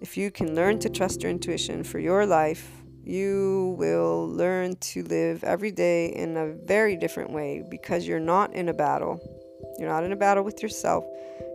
If 0.01 0.17
you 0.17 0.29
can 0.29 0.55
learn 0.55 0.79
to 0.79 0.89
trust 0.89 1.21
your 1.21 1.31
intuition 1.31 1.83
for 1.83 1.99
your 1.99 2.25
life, 2.25 2.69
you 3.03 3.75
will 3.77 4.27
learn 4.27 4.75
to 4.77 5.03
live 5.03 5.43
every 5.43 5.71
day 5.71 6.07
in 6.07 6.35
a 6.35 6.53
very 6.53 6.97
different 6.97 7.31
way 7.31 7.63
because 7.69 8.07
you're 8.07 8.19
not 8.19 8.53
in 8.53 8.67
a 8.67 8.73
battle. 8.73 9.21
You're 9.79 9.89
not 9.89 10.03
in 10.03 10.11
a 10.11 10.17
battle 10.17 10.43
with 10.43 10.61
yourself. 10.61 11.05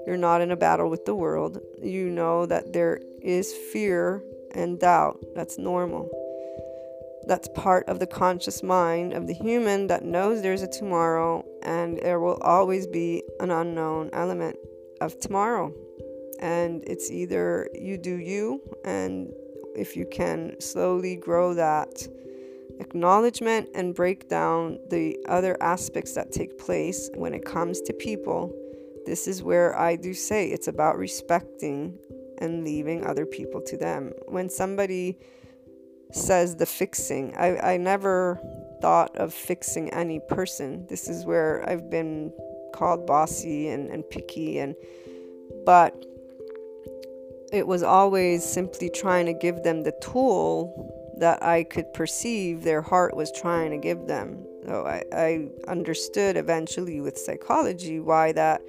You're 0.06 0.16
not 0.16 0.40
in 0.40 0.52
a 0.52 0.56
battle 0.56 0.88
with 0.88 1.04
the 1.04 1.14
world. 1.14 1.58
You 1.82 2.08
know 2.08 2.46
that 2.46 2.72
there 2.72 3.00
is 3.20 3.52
fear 3.72 4.22
and 4.52 4.78
doubt. 4.80 5.22
That's 5.34 5.58
normal. 5.58 6.08
That's 7.26 7.48
part 7.54 7.88
of 7.88 7.98
the 7.98 8.06
conscious 8.06 8.62
mind 8.62 9.12
of 9.12 9.26
the 9.26 9.34
human 9.34 9.86
that 9.88 10.04
knows 10.04 10.42
there's 10.42 10.62
a 10.62 10.68
tomorrow 10.68 11.44
and 11.62 11.98
there 11.98 12.20
will 12.20 12.38
always 12.42 12.86
be 12.86 13.22
an 13.40 13.50
unknown 13.50 14.10
element 14.12 14.56
of 15.00 15.18
tomorrow. 15.20 15.72
And 16.40 16.82
it's 16.86 17.10
either 17.10 17.68
you 17.74 17.98
do 17.98 18.16
you, 18.16 18.62
and 18.84 19.30
if 19.76 19.96
you 19.96 20.06
can 20.10 20.58
slowly 20.60 21.16
grow 21.16 21.54
that 21.54 22.06
acknowledgement 22.80 23.68
and 23.74 23.94
break 23.94 24.28
down 24.28 24.78
the 24.88 25.18
other 25.28 25.56
aspects 25.62 26.14
that 26.14 26.32
take 26.32 26.58
place 26.58 27.10
when 27.14 27.34
it 27.34 27.44
comes 27.44 27.82
to 27.82 27.92
people 27.92 28.50
this 29.06 29.26
is 29.26 29.42
where 29.42 29.76
I 29.78 29.96
do 29.96 30.14
say 30.14 30.48
it's 30.48 30.68
about 30.68 30.98
respecting 30.98 31.98
and 32.38 32.64
leaving 32.64 33.04
other 33.04 33.26
people 33.26 33.60
to 33.62 33.76
them. 33.76 34.12
When 34.26 34.48
somebody 34.48 35.18
says 36.12 36.56
the 36.56 36.66
fixing, 36.66 37.34
I, 37.36 37.74
I 37.74 37.76
never 37.76 38.40
thought 38.80 39.16
of 39.16 39.32
fixing 39.34 39.90
any 39.90 40.20
person. 40.20 40.86
This 40.88 41.08
is 41.08 41.24
where 41.24 41.68
I've 41.68 41.90
been 41.90 42.32
called 42.72 43.06
bossy 43.06 43.68
and, 43.68 43.90
and 43.90 44.08
picky 44.08 44.58
and 44.58 44.74
but 45.64 46.04
it 47.52 47.66
was 47.66 47.82
always 47.82 48.44
simply 48.44 48.88
trying 48.88 49.26
to 49.26 49.32
give 49.32 49.62
them 49.62 49.82
the 49.82 49.92
tool 50.00 51.14
that 51.18 51.42
I 51.42 51.64
could 51.64 51.92
perceive 51.92 52.62
their 52.62 52.80
heart 52.80 53.16
was 53.16 53.30
trying 53.32 53.70
to 53.72 53.76
give 53.76 54.06
them. 54.06 54.46
So 54.64 54.86
I, 54.86 55.02
I 55.12 55.48
understood 55.68 56.36
eventually 56.36 57.00
with 57.00 57.18
psychology 57.18 57.98
why 58.00 58.32
that 58.32 58.62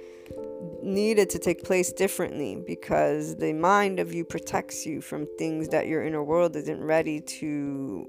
needed 0.82 1.30
to 1.30 1.38
take 1.38 1.64
place 1.64 1.92
differently 1.92 2.62
because 2.66 3.36
the 3.36 3.52
mind 3.52 4.00
of 4.00 4.12
you 4.12 4.24
protects 4.24 4.86
you 4.86 5.00
from 5.00 5.26
things 5.38 5.68
that 5.68 5.86
your 5.86 6.02
inner 6.02 6.22
world 6.22 6.56
isn't 6.56 6.82
ready 6.82 7.20
to. 7.20 8.06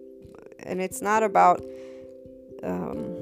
And 0.60 0.82
it's 0.82 1.02
not 1.02 1.24
about 1.24 1.64
um, 2.64 3.18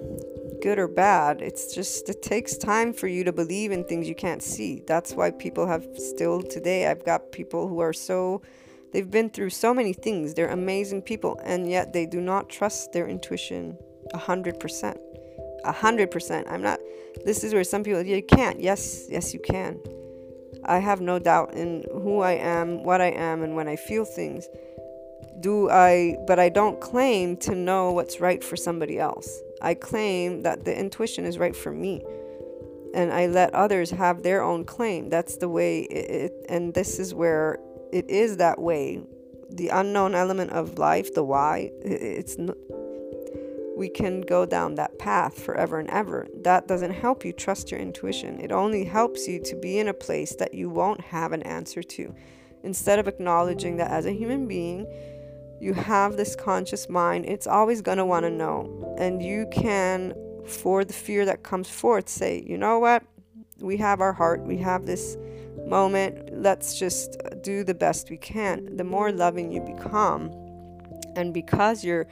good 0.62 0.78
or 0.78 0.88
bad. 0.88 1.42
It's 1.42 1.74
just, 1.74 2.10
it 2.10 2.22
takes 2.22 2.58
time 2.58 2.94
for 2.94 3.08
you 3.08 3.24
to 3.24 3.34
believe 3.34 3.72
in 3.72 3.84
things 3.84 4.08
you 4.08 4.16
can't 4.16 4.44
see. 4.44 4.82
That's 4.88 5.14
why 5.14 5.32
people 5.32 5.68
have 5.68 5.86
still 5.96 6.42
today, 6.42 6.88
I've 6.88 7.04
got 7.04 7.32
people 7.32 7.68
who 7.68 7.80
are 7.80 7.94
so. 7.94 8.42
They've 8.94 9.10
been 9.10 9.30
through 9.30 9.52
so 9.52 9.74
many 9.74 9.94
things. 9.94 10.34
They're 10.34 10.50
amazing 10.50 11.04
people, 11.04 11.40
and 11.46 11.70
yet 11.70 11.94
they 11.94 12.06
do 12.06 12.20
not 12.20 12.50
trust 12.50 12.92
their 12.92 13.08
intuition 13.08 13.78
100% 14.14 14.98
a 15.64 15.72
hundred 15.72 16.12
percent. 16.12 16.48
I'm 16.50 16.62
not. 16.62 16.80
This 17.26 17.44
is 17.44 17.54
where 17.54 17.64
some 17.64 17.84
people 17.84 18.02
you 18.02 18.24
can't. 18.24 18.60
Yes, 18.60 19.06
yes, 19.10 19.34
you 19.34 19.40
can. 19.40 19.80
I 20.66 20.80
have 20.80 21.02
no 21.02 21.20
doubt 21.20 21.54
in 21.54 21.86
who 21.92 22.20
I 22.20 22.34
am, 22.34 22.84
what 22.84 23.02
I 23.02 23.12
am, 23.12 23.42
and 23.44 23.56
when 23.56 23.68
I 23.68 23.76
feel 23.76 24.06
things. 24.06 24.48
Do 25.40 25.70
I? 25.70 26.18
But 26.28 26.40
I 26.40 26.50
don't 26.50 26.80
claim 26.80 27.38
to 27.38 27.56
know 27.56 27.92
what's 27.92 28.20
right 28.20 28.44
for 28.44 28.56
somebody 28.56 29.00
else. 29.00 29.42
I 29.62 29.74
claim 29.74 30.42
that 30.42 30.66
the 30.66 30.78
intuition 30.78 31.26
is 31.26 31.38
right 31.38 31.56
for 31.56 31.72
me, 31.72 32.04
and 32.94 33.12
I 33.12 33.28
let 33.28 33.54
others 33.54 33.90
have 33.92 34.24
their 34.24 34.44
own 34.44 34.66
claim. 34.66 35.10
That's 35.10 35.38
the 35.38 35.50
way 35.50 35.82
it, 35.82 36.12
it 36.12 36.46
and 36.50 36.74
this 36.74 37.00
is 37.00 37.14
where 37.14 37.60
it 37.92 38.10
is 38.10 38.38
that 38.38 38.60
way. 38.60 39.02
The 39.50 39.70
unknown 39.70 40.16
element 40.16 40.52
of 40.52 40.78
life, 40.78 41.14
the 41.14 41.24
why, 41.24 41.72
it's 41.84 42.38
we 43.76 43.90
can 43.90 44.22
go 44.22 44.46
down 44.46 44.76
that 44.76 45.00
path 45.00 45.42
forever 45.42 45.80
and 45.80 45.90
ever. 45.90 46.28
That 46.44 46.68
doesn't 46.68 46.92
help 46.92 47.24
you 47.24 47.34
trust 47.34 47.72
your 47.72 47.80
intuition. 47.80 48.40
It 48.40 48.52
only 48.52 48.84
helps 48.84 49.28
you 49.28 49.40
to 49.44 49.56
be 49.56 49.80
in 49.80 49.88
a 49.88 49.94
place 49.94 50.36
that 50.36 50.54
you 50.54 50.70
won't 50.70 51.02
have 51.02 51.32
an 51.32 51.42
answer 51.44 51.82
to. 51.82 52.14
Instead 52.64 53.00
of 53.00 53.08
acknowledging 53.08 53.78
that 53.78 53.90
as 53.90 54.06
a 54.06 54.12
human 54.12 54.48
being, 54.48 54.86
you 55.60 55.74
have 55.74 56.18
this 56.18 56.36
conscious 56.36 56.90
mind, 56.90 57.26
it's 57.26 57.48
always 57.48 57.82
going 57.82 57.98
to 57.98 58.06
want 58.06 58.24
to 58.26 58.30
know. 58.30 58.96
And 58.98 59.22
you 59.22 59.48
can, 59.52 60.14
for 60.46 60.84
the 60.84 60.94
fear 60.94 61.26
that 61.26 61.44
comes 61.44 61.70
forth, 61.70 62.10
say, 62.10 62.44
you 62.46 62.58
know 62.58 62.80
what? 62.80 63.04
We 63.60 63.78
have 63.78 64.02
our 64.02 64.14
heart, 64.14 64.42
we 64.42 64.58
have 64.58 64.86
this 64.86 65.18
moment. 65.66 66.30
Let's 66.34 66.78
just 66.78 67.18
do 67.42 67.64
the 67.64 67.76
best 67.76 68.10
we 68.10 68.18
can. 68.18 68.76
The 68.76 68.84
more 68.84 69.12
loving 69.12 69.52
you 69.52 69.62
become, 69.62 70.32
and 71.16 71.34
because 71.34 71.84
you're 71.84 72.08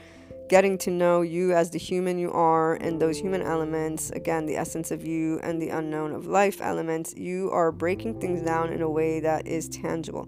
getting 0.49 0.77
to 0.79 0.91
know 0.91 1.21
you 1.21 1.53
as 1.53 1.69
the 1.71 1.79
human 1.79 2.17
you 2.17 2.31
are 2.31 2.73
and 2.75 3.01
those 3.01 3.19
human 3.19 3.41
elements, 3.41 4.09
again, 4.11 4.45
the 4.45 4.57
essence 4.57 4.91
of 4.91 5.05
you 5.05 5.39
and 5.41 5.61
the 5.61 5.69
unknown 5.69 6.11
of 6.11 6.25
life 6.25 6.59
elements, 6.61 7.15
you 7.15 7.49
are 7.51 7.71
breaking 7.71 8.19
things 8.19 8.41
down 8.41 8.71
in 8.73 8.81
a 8.81 8.89
way 8.89 9.19
that 9.21 9.47
is 9.47 9.69
tangible. 9.69 10.27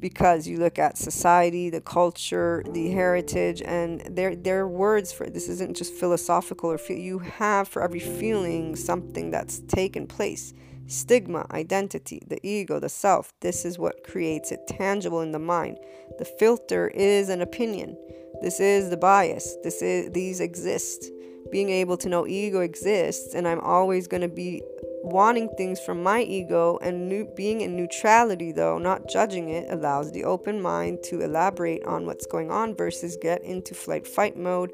because 0.00 0.46
you 0.48 0.58
look 0.58 0.78
at 0.78 0.96
society, 0.96 1.70
the 1.70 1.80
culture, 1.80 2.62
the 2.72 2.90
heritage, 2.90 3.62
and 3.62 4.00
their 4.16 4.34
their 4.34 4.66
words 4.66 5.12
for 5.12 5.24
it. 5.24 5.34
This 5.34 5.48
isn't 5.48 5.76
just 5.76 5.92
philosophical 5.92 6.70
or 6.70 6.78
feel. 6.78 6.98
You 6.98 7.18
have 7.18 7.68
for 7.68 7.82
every 7.82 8.00
feeling 8.00 8.76
something 8.76 9.30
that's 9.30 9.60
taken 9.60 10.06
place. 10.06 10.54
Stigma, 10.90 11.46
identity, 11.52 12.20
the 12.26 12.44
ego, 12.46 12.80
the 12.80 12.88
self. 12.88 13.32
This 13.40 13.64
is 13.64 13.78
what 13.78 14.02
creates 14.02 14.50
it 14.50 14.66
tangible 14.66 15.20
in 15.20 15.30
the 15.30 15.38
mind. 15.38 15.78
The 16.18 16.24
filter 16.24 16.88
is 16.88 17.28
an 17.28 17.40
opinion. 17.40 17.96
This 18.42 18.58
is 18.58 18.90
the 18.90 18.96
bias. 18.96 19.56
This 19.62 19.82
is 19.82 20.10
these 20.10 20.40
exist. 20.40 21.06
Being 21.52 21.70
able 21.70 21.96
to 21.98 22.08
know 22.08 22.26
ego 22.26 22.60
exists, 22.60 23.34
and 23.34 23.46
I'm 23.46 23.60
always 23.60 24.08
going 24.08 24.22
to 24.22 24.28
be 24.28 24.62
wanting 25.02 25.48
things 25.56 25.80
from 25.80 26.02
my 26.02 26.22
ego 26.22 26.78
and 26.82 27.08
new, 27.08 27.24
being 27.36 27.62
in 27.62 27.74
neutrality 27.76 28.52
though 28.52 28.78
not 28.78 29.08
judging 29.08 29.48
it 29.48 29.66
allows 29.70 30.12
the 30.12 30.24
open 30.24 30.60
mind 30.60 31.02
to 31.02 31.22
elaborate 31.22 31.82
on 31.84 32.04
what's 32.04 32.26
going 32.26 32.50
on 32.50 32.76
versus 32.76 33.16
get 33.20 33.42
into 33.42 33.74
flight 33.74 34.06
fight 34.06 34.36
mode 34.36 34.70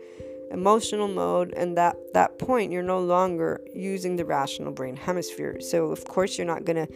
emotional 0.51 1.09
mode 1.09 1.53
and 1.57 1.77
that 1.77 1.97
that 2.15 2.39
point 2.39 2.71
you're 2.71 2.83
no 2.83 3.01
longer 3.01 3.61
using 3.75 4.17
the 4.17 4.25
rational 4.25 4.73
brain 4.73 4.97
hemisphere 4.97 5.61
so 5.61 5.87
of 5.87 6.05
course 6.05 6.39
you're 6.39 6.47
not 6.47 6.65
going 6.65 6.87
to 6.87 6.93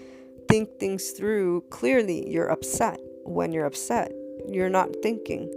think 0.48 0.68
things 0.78 1.10
through 1.10 1.60
clearly 1.70 2.28
you're 2.30 2.48
upset 2.48 3.00
when 3.24 3.52
you're 3.52 3.66
upset 3.66 4.12
you're 4.48 4.70
not 4.70 4.88
thinking 5.02 5.50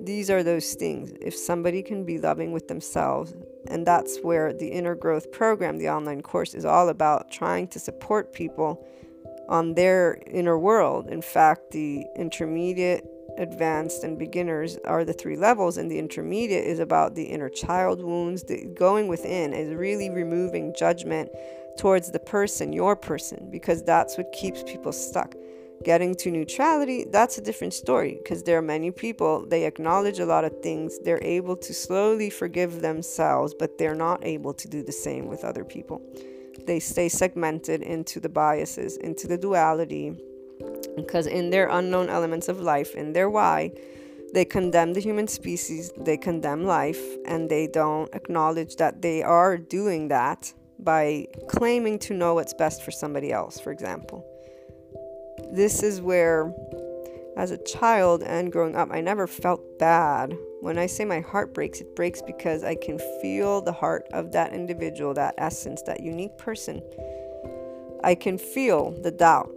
these 0.00 0.30
are 0.30 0.42
those 0.42 0.74
things. 0.74 1.12
If 1.20 1.34
somebody 1.34 1.82
can 1.82 2.04
be 2.04 2.18
loving 2.18 2.52
with 2.52 2.68
themselves, 2.68 3.34
and 3.68 3.86
that's 3.86 4.18
where 4.22 4.52
the 4.52 4.68
inner 4.68 4.94
growth 4.94 5.32
program, 5.32 5.78
the 5.78 5.88
online 5.88 6.22
course, 6.22 6.54
is 6.54 6.64
all 6.64 6.88
about 6.88 7.30
trying 7.30 7.68
to 7.68 7.78
support 7.78 8.32
people 8.32 8.86
on 9.48 9.74
their 9.74 10.18
inner 10.26 10.58
world. 10.58 11.08
In 11.08 11.22
fact, 11.22 11.70
the 11.70 12.04
intermediate, 12.16 13.04
advanced, 13.38 14.04
and 14.04 14.18
beginners 14.18 14.78
are 14.84 15.04
the 15.04 15.12
three 15.12 15.36
levels, 15.36 15.76
and 15.76 15.90
the 15.90 15.98
intermediate 15.98 16.64
is 16.64 16.78
about 16.78 17.14
the 17.14 17.24
inner 17.24 17.48
child 17.48 18.02
wounds. 18.02 18.42
The 18.42 18.64
going 18.74 19.08
within 19.08 19.52
is 19.52 19.74
really 19.74 20.10
removing 20.10 20.74
judgment 20.76 21.30
towards 21.78 22.10
the 22.10 22.20
person, 22.20 22.72
your 22.72 22.96
person, 22.96 23.48
because 23.50 23.82
that's 23.82 24.16
what 24.16 24.32
keeps 24.32 24.62
people 24.62 24.92
stuck 24.92 25.34
getting 25.84 26.14
to 26.14 26.30
neutrality 26.30 27.04
that's 27.10 27.38
a 27.38 27.40
different 27.40 27.74
story 27.74 28.18
because 28.22 28.42
there 28.42 28.58
are 28.58 28.62
many 28.62 28.90
people 28.90 29.44
they 29.46 29.64
acknowledge 29.64 30.18
a 30.18 30.26
lot 30.26 30.44
of 30.44 30.60
things 30.62 30.98
they're 31.00 31.22
able 31.22 31.56
to 31.56 31.74
slowly 31.74 32.30
forgive 32.30 32.80
themselves 32.80 33.54
but 33.54 33.76
they're 33.78 33.94
not 33.94 34.24
able 34.24 34.54
to 34.54 34.68
do 34.68 34.82
the 34.82 34.92
same 34.92 35.26
with 35.26 35.44
other 35.44 35.64
people 35.64 36.00
they 36.66 36.80
stay 36.80 37.08
segmented 37.08 37.82
into 37.82 38.18
the 38.20 38.28
biases 38.28 38.96
into 38.96 39.26
the 39.26 39.36
duality 39.36 40.16
because 40.96 41.26
in 41.26 41.50
their 41.50 41.68
unknown 41.68 42.08
elements 42.08 42.48
of 42.48 42.60
life 42.60 42.94
in 42.94 43.12
their 43.12 43.30
why 43.30 43.70
they 44.34 44.44
condemn 44.44 44.92
the 44.92 45.00
human 45.00 45.28
species 45.28 45.92
they 45.98 46.16
condemn 46.16 46.64
life 46.64 47.02
and 47.26 47.48
they 47.48 47.66
don't 47.66 48.12
acknowledge 48.14 48.76
that 48.76 49.02
they 49.02 49.22
are 49.22 49.56
doing 49.56 50.08
that 50.08 50.52
by 50.78 51.26
claiming 51.48 51.98
to 51.98 52.12
know 52.12 52.34
what's 52.34 52.54
best 52.54 52.82
for 52.82 52.90
somebody 52.90 53.32
else 53.32 53.60
for 53.60 53.72
example 53.72 54.24
this 55.52 55.82
is 55.82 56.00
where, 56.00 56.52
as 57.36 57.50
a 57.50 57.58
child 57.58 58.22
and 58.22 58.50
growing 58.50 58.76
up, 58.76 58.90
I 58.90 59.00
never 59.00 59.26
felt 59.26 59.78
bad. 59.78 60.36
When 60.60 60.78
I 60.78 60.86
say 60.86 61.04
my 61.04 61.20
heart 61.20 61.54
breaks, 61.54 61.80
it 61.80 61.94
breaks 61.94 62.20
because 62.20 62.64
I 62.64 62.74
can 62.74 62.98
feel 63.22 63.60
the 63.60 63.72
heart 63.72 64.06
of 64.12 64.32
that 64.32 64.52
individual, 64.52 65.14
that 65.14 65.34
essence, 65.38 65.82
that 65.82 66.00
unique 66.00 66.36
person. 66.38 66.82
I 68.02 68.14
can 68.14 68.38
feel 68.38 68.90
the 69.02 69.10
doubt. 69.10 69.50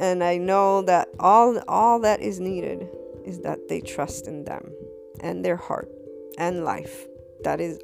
And 0.00 0.24
I 0.24 0.38
know 0.38 0.80
that 0.82 1.08
all, 1.20 1.60
all 1.68 2.00
that 2.00 2.20
is 2.20 2.40
needed 2.40 2.88
is 3.26 3.40
that 3.40 3.68
they 3.68 3.82
trust 3.82 4.26
in 4.26 4.44
them 4.44 4.72
and 5.20 5.44
their 5.44 5.56
heart 5.56 5.90
and 6.38 6.64
life. 6.64 7.06
That 7.44 7.60
is, 7.60 7.78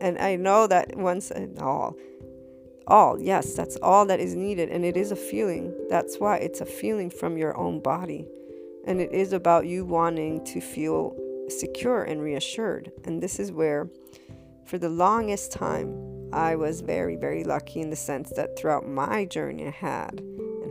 and 0.00 0.18
I 0.18 0.36
know 0.36 0.66
that 0.66 0.96
once 0.96 1.30
and 1.30 1.58
all, 1.58 1.94
all. 2.86 3.20
Yes, 3.20 3.52
that's 3.52 3.76
all 3.82 4.06
that 4.06 4.18
is 4.18 4.34
needed. 4.34 4.70
And 4.70 4.82
it 4.82 4.96
is 4.96 5.12
a 5.12 5.16
feeling. 5.16 5.74
That's 5.90 6.16
why 6.16 6.38
it's 6.38 6.62
a 6.62 6.66
feeling 6.66 7.10
from 7.10 7.36
your 7.36 7.54
own 7.54 7.80
body. 7.80 8.26
And 8.86 8.98
it 8.98 9.12
is 9.12 9.34
about 9.34 9.66
you 9.66 9.84
wanting 9.84 10.42
to 10.46 10.62
feel 10.62 11.14
secure 11.50 12.02
and 12.02 12.22
reassured. 12.22 12.90
And 13.04 13.22
this 13.22 13.38
is 13.38 13.52
where, 13.52 13.90
for 14.64 14.78
the 14.78 14.88
longest 14.88 15.52
time, 15.52 16.30
I 16.32 16.56
was 16.56 16.80
very, 16.80 17.16
very 17.16 17.44
lucky 17.44 17.82
in 17.82 17.90
the 17.90 17.96
sense 17.96 18.30
that 18.36 18.58
throughout 18.58 18.88
my 18.88 19.26
journey, 19.26 19.66
I 19.66 19.70
had 19.70 20.22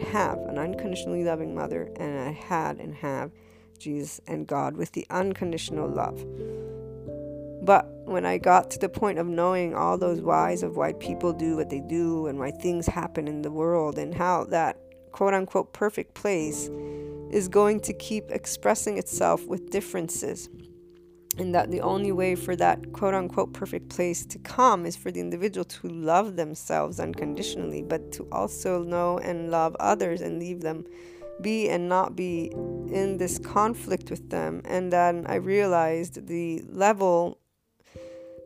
have 0.02 0.38
an 0.40 0.58
unconditionally 0.58 1.24
loving 1.24 1.56
mother, 1.56 1.90
and 1.96 2.20
I 2.20 2.32
had 2.32 2.80
and 2.80 2.96
have 2.96 3.32
Jesus 3.78 4.22
and 4.28 4.48
God 4.48 4.76
with 4.76 4.92
the 4.94 5.06
unconditional 5.10 5.90
love. 5.90 6.26
But 7.64 7.88
when 8.06 8.26
I 8.26 8.38
got 8.38 8.72
to 8.72 8.80
the 8.80 8.90
point 8.90 9.20
of 9.20 9.28
knowing 9.28 9.76
all 9.76 9.98
those 9.98 10.22
whys 10.22 10.64
of 10.64 10.78
why 10.78 10.94
people 10.94 11.34
do 11.34 11.58
what 11.58 11.70
they 11.70 11.82
do 11.82 12.28
and 12.28 12.40
why 12.40 12.52
things 12.52 12.88
happen 12.88 13.28
in 13.28 13.42
the 13.42 13.52
world 13.52 13.98
and 13.98 14.14
how 14.14 14.46
that 14.46 14.78
quote 15.12 15.34
unquote 15.34 15.74
perfect 15.74 16.14
place 16.14 16.70
is 17.32 17.48
going 17.50 17.82
to 17.82 17.94
keep 17.94 18.32
expressing 18.32 18.98
itself 18.98 19.46
with 19.48 19.70
differences. 19.70 20.50
And 21.38 21.54
that 21.54 21.70
the 21.70 21.82
only 21.82 22.12
way 22.12 22.36
for 22.36 22.56
that 22.56 22.94
quote 22.94 23.14
unquote 23.14 23.54
perfect 23.54 23.90
place 23.90 24.26
to 24.26 24.40
come 24.40 24.86
is 24.86 24.96
for 24.96 25.12
the 25.12 25.20
individual 25.20 25.66
to 25.66 25.88
love 25.88 26.36
themselves 26.36 27.00
unconditionally, 27.00 27.84
but 27.84 28.12
to 28.14 28.28
also 28.32 28.84
know 28.84 29.20
and 29.20 29.52
love 29.52 29.76
others 29.80 30.22
and 30.22 30.40
leave 30.40 30.62
them 30.62 30.86
be 31.42 31.70
and 31.70 31.88
not 31.88 32.16
be 32.16 32.52
in 32.92 33.18
this 33.18 33.38
conflict 33.38 34.10
with 34.10 34.30
them. 34.30 34.62
And 34.66 34.92
then 34.92 35.26
I 35.28 35.36
realized 35.36 36.28
the 36.28 36.64
level 36.70 37.38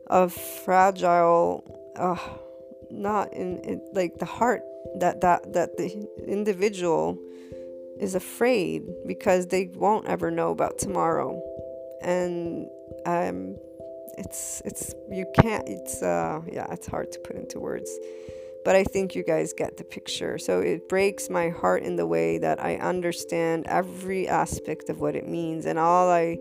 of 0.08 0.32
fragile 0.32 1.64
uh, 1.96 2.16
not 2.90 3.32
in, 3.32 3.58
in 3.60 3.80
like 3.94 4.18
the 4.18 4.26
heart 4.26 4.62
that 4.96 5.20
that 5.22 5.52
that 5.54 5.76
the 5.78 6.06
individual 6.26 7.18
is 7.98 8.14
afraid 8.14 8.82
because 9.06 9.46
they 9.46 9.70
won't 9.74 10.06
ever 10.06 10.30
know 10.30 10.50
about 10.50 10.78
tomorrow 10.78 11.40
and 12.02 12.66
um 13.06 13.56
it's 14.18 14.60
it's 14.64 14.94
you 15.10 15.26
can't 15.40 15.68
it's 15.68 16.02
uh 16.02 16.40
yeah 16.50 16.66
it's 16.70 16.86
hard 16.86 17.10
to 17.12 17.18
put 17.20 17.36
into 17.36 17.58
words 17.58 17.90
but 18.64 18.76
I 18.76 18.84
think 18.84 19.14
you 19.14 19.22
guys 19.22 19.52
get 19.52 19.76
the 19.76 19.84
picture. 19.84 20.38
So 20.38 20.60
it 20.60 20.88
breaks 20.88 21.28
my 21.28 21.48
heart 21.48 21.82
in 21.82 21.96
the 21.96 22.06
way 22.06 22.38
that 22.38 22.62
I 22.62 22.76
understand 22.76 23.66
every 23.66 24.28
aspect 24.28 24.88
of 24.88 25.00
what 25.00 25.16
it 25.16 25.28
means 25.28 25.66
and 25.66 25.78
all 25.78 26.10
I 26.10 26.38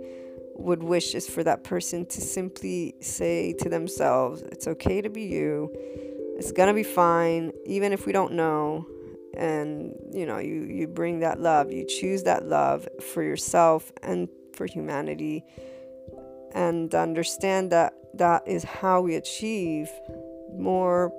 would 0.56 0.84
wish 0.84 1.16
is 1.16 1.28
for 1.28 1.44
that 1.44 1.64
person 1.64 2.06
to 2.06 2.22
simply 2.22 2.94
say 3.00 3.54
to 3.54 3.70
themselves, 3.70 4.44
it's 4.44 4.68
okay 4.68 5.02
to 5.02 5.10
be 5.10 5.24
you. 5.24 5.72
It's 6.38 6.52
to 6.52 6.74
be 6.74 6.84
fine 6.84 7.52
even 7.66 7.94
if 7.94 8.06
we 8.06 8.12
don't 8.12 8.34
know. 8.34 8.88
And 9.36 9.96
you 10.12 10.26
know, 10.26 10.40
you 10.40 10.64
you 10.64 10.88
bring 10.88 11.20
that 11.20 11.40
love, 11.40 11.72
you 11.72 11.86
choose 11.86 12.24
that 12.24 12.46
love 12.46 12.88
for 13.02 13.24
yourself 13.24 13.92
and 14.04 14.28
for 14.54 14.66
humanity 14.66 15.44
and 16.54 16.94
understand 16.94 17.72
that 17.72 17.94
that 18.16 18.48
is 18.48 18.64
how 18.64 19.02
we 19.02 19.16
achieve 19.16 19.90
more 20.54 21.14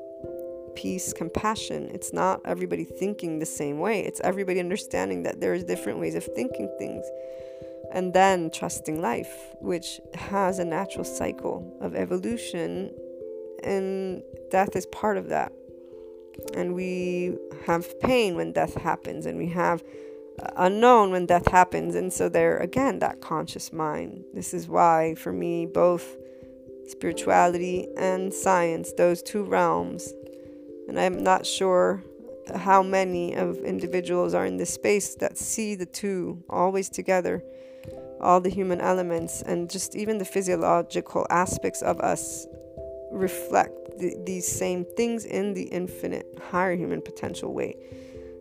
peace, 0.75 1.13
compassion. 1.13 1.91
It's 1.93 2.13
not 2.13 2.41
everybody 2.45 2.85
thinking 2.85 3.39
the 3.39 3.47
same 3.47 3.79
way. 3.79 4.01
It's 4.01 4.21
everybody 4.21 4.61
understanding 4.61 5.23
that 5.25 5.41
there's 5.41 5.65
different 5.65 5.99
ways 5.99 6.15
of 6.15 6.25
thinking 6.25 6.75
things 6.79 7.05
and 7.93 8.15
then 8.15 8.51
trusting 8.51 9.01
life, 9.01 9.55
which 9.61 10.01
has 10.15 10.59
a 10.59 10.65
natural 10.65 11.05
cycle 11.05 11.77
of 11.81 11.95
evolution, 11.95 12.91
and 13.63 14.23
death 14.51 14.75
is 14.75 14.87
part 14.87 15.19
of 15.19 15.29
that. 15.29 15.53
And 16.55 16.75
we 16.75 17.37
have 17.67 18.01
pain 18.01 18.35
when 18.37 18.53
death 18.53 18.75
happens, 18.75 19.27
and 19.27 19.37
we 19.37 19.49
have 19.49 19.85
unknown 20.57 21.11
when 21.11 21.27
death 21.27 21.51
happens. 21.51 21.95
And 21.95 22.13
so, 22.13 22.29
there 22.29 22.59
again, 22.59 22.99
that 23.01 23.21
conscious 23.21 23.73
mind. 23.73 24.25
This 24.35 24.55
is 24.55 24.69
why, 24.69 25.15
for 25.15 25.33
me, 25.33 25.67
both 25.67 26.17
spirituality 26.89 27.89
and 27.97 28.33
science, 28.33 28.93
those 28.93 29.23
two 29.23 29.45
realms, 29.45 30.13
and 30.89 30.99
I'm 30.99 31.23
not 31.23 31.47
sure 31.47 32.03
how 32.55 32.83
many 32.83 33.35
of 33.35 33.57
individuals 33.59 34.35
are 34.35 34.45
in 34.45 34.57
this 34.57 34.75
space 34.75 35.15
that 35.17 35.39
see 35.39 35.75
the 35.75 35.87
two 35.87 36.43
always 36.51 36.89
together 36.89 37.43
all 38.21 38.41
the 38.41 38.49
human 38.49 38.81
elements 38.81 39.43
and 39.43 39.69
just 39.69 39.97
even 39.97 40.19
the 40.19 40.25
physiological 40.25 41.27
aspects 41.29 41.83
of 41.83 42.01
us 42.01 42.47
reflect 43.11 43.99
the, 43.99 44.17
these 44.25 44.47
same 44.47 44.85
things 44.97 45.25
in 45.25 45.55
the 45.55 45.65
infinite 45.65 46.27
higher 46.51 46.77
human 46.77 47.03
potential 47.03 47.53
way. 47.53 47.77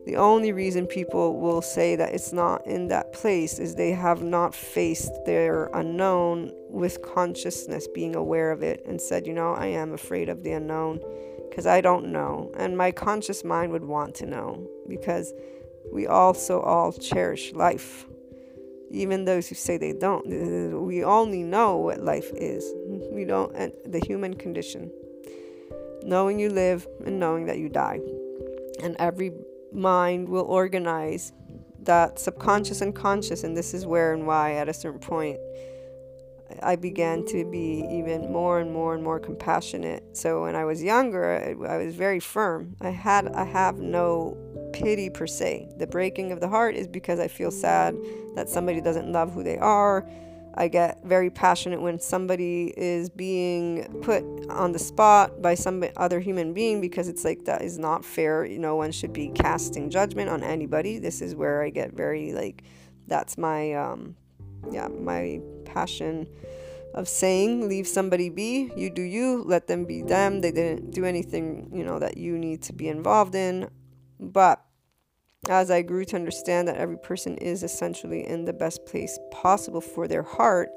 The 0.06 0.15
only 0.15 0.52
reason 0.52 0.88
people 0.88 1.40
will 1.40 1.61
say 1.61 1.95
that 1.95 2.14
it's 2.14 2.34
not 2.34 2.65
in 2.65 2.88
that 2.88 3.14
place 3.14 3.60
is 3.60 3.76
they 3.76 3.91
have 3.91 4.23
not 4.23 4.56
faced 4.56 5.26
their 5.26 5.69
unknown 5.73 6.52
with 6.69 7.03
consciousness, 7.03 7.88
being 7.88 8.15
aware 8.15 8.52
of 8.52 8.64
it, 8.64 8.84
and 8.88 8.99
said, 8.99 9.28
You 9.28 9.34
know, 9.34 9.53
I 9.53 9.68
am 9.68 9.94
afraid 9.94 10.28
of 10.28 10.41
the 10.41 10.53
unknown 10.53 11.02
because 11.49 11.68
I 11.68 11.82
don't 11.82 12.07
know. 12.07 12.52
And 12.57 12.76
my 12.76 12.91
conscious 12.91 13.44
mind 13.44 13.72
would 13.73 13.84
want 13.84 14.15
to 14.15 14.26
know 14.26 14.68
because 14.88 15.34
we 15.91 16.07
also 16.07 16.61
all 16.61 16.91
cherish 16.94 17.53
life. 17.53 18.07
Even 18.90 19.26
those 19.26 19.48
who 19.48 19.56
say 19.56 19.78
they 19.78 19.94
don't, 19.94 20.26
we 20.84 21.03
only 21.03 21.44
know 21.44 21.78
what 21.78 21.99
life 22.02 22.32
is. 22.34 22.73
We 23.11 23.23
don't, 23.23 23.56
and 23.56 23.72
the 23.86 23.99
human 23.99 24.34
condition. 24.34 24.91
Knowing 26.03 26.40
you 26.40 26.49
live 26.49 26.88
and 27.06 27.19
knowing 27.19 27.45
that 27.45 27.60
you 27.60 27.69
die. 27.69 27.99
And 28.82 28.95
every 28.98 29.32
mind 29.73 30.30
will 30.30 30.45
organize 30.45 31.34
that 31.84 32.19
subconscious 32.19 32.81
and 32.81 32.95
conscious, 32.95 33.43
and 33.43 33.57
this 33.57 33.73
is 33.73 33.85
where 33.85 34.14
and 34.14 34.27
why 34.27 34.53
at 34.53 34.69
a 34.69 34.73
certain 34.73 34.99
point 34.99 35.39
I 36.61 36.76
began 36.76 37.26
to 37.27 37.49
be 37.49 37.85
even 37.89 38.31
more 38.31 38.60
and 38.60 38.72
more 38.72 38.93
and 38.93 39.03
more 39.03 39.19
compassionate. 39.19 40.18
So 40.18 40.43
when 40.43 40.56
I 40.56 40.65
was 40.65 40.84
younger, 40.84 41.57
I, 41.68 41.77
was 41.77 41.95
very 41.95 42.19
firm. 42.19 42.76
I 42.81 42.89
had 42.89 43.27
I 43.30 43.45
have 43.45 43.80
no 43.80 44.38
pity 44.73 45.10
per 45.10 45.27
se. 45.27 45.69
The 45.77 45.88
breaking 45.88 46.31
of 46.31 46.39
the 46.39 46.48
heart 46.48 46.76
is 46.76 46.88
because 46.88 47.19
I 47.19 47.27
feel 47.27 47.52
sad 47.52 47.95
that 48.35 48.49
somebody 48.49 48.81
doesn't 48.81 49.11
love 49.11 49.34
who 49.34 49.43
they 49.43 49.57
are. 49.57 50.07
I 50.56 50.68
get 50.68 51.03
very 51.03 51.30
passionate 51.30 51.82
when 51.82 51.99
somebody 51.99 52.73
is 52.76 53.10
being 53.10 54.02
put 54.02 54.23
on 54.49 54.73
the 54.73 54.80
spot 54.80 55.41
by 55.41 55.56
some 55.56 55.84
other 55.95 56.19
human 56.19 56.53
being 56.53 56.82
because 56.82 57.07
it's 57.07 57.23
like 57.23 57.45
that 57.45 57.61
is 57.61 57.78
not 57.78 58.03
fair. 58.03 58.48
No 58.48 58.76
one 58.76 58.91
should 58.91 59.14
be 59.14 59.30
casting 59.30 59.90
judgment 59.90 60.30
on 60.30 60.44
anybody. 60.44 60.99
This 60.99 61.22
is 61.22 61.36
where 61.36 61.64
I 61.64 61.69
get 61.69 61.94
very 61.94 62.34
like 62.34 62.64
that's 63.07 63.38
my 63.38 63.73
um 63.73 64.15
yeah, 64.72 64.88
my 64.88 65.41
passion 65.65 66.28
of 66.94 67.07
saying 67.07 67.69
leave 67.69 67.88
somebody 67.88 68.30
be 68.30 68.69
you 68.76 68.90
do 68.90 69.02
you 69.02 69.44
let 69.45 69.68
them 69.68 69.86
be 69.86 70.02
them 70.02 70.41
they 70.41 70.52
didn't 70.52 70.91
do 70.91 71.06
anything 71.06 71.69
you 71.73 71.86
know 71.86 71.99
that 71.99 72.18
you 72.18 72.38
need 72.38 72.61
to 72.61 72.73
be 72.73 72.90
involved 72.90 73.34
in 73.34 73.69
but 74.19 74.65
as 75.49 75.72
i 75.72 75.81
grew 75.81 76.05
to 76.05 76.15
understand 76.15 76.68
that 76.68 76.77
every 76.77 76.97
person 76.97 77.35
is 77.38 77.63
essentially 77.63 78.27
in 78.27 78.45
the 78.45 78.53
best 78.53 78.85
place 78.85 79.18
possible 79.31 79.81
for 79.81 80.07
their 80.07 80.22
heart 80.22 80.69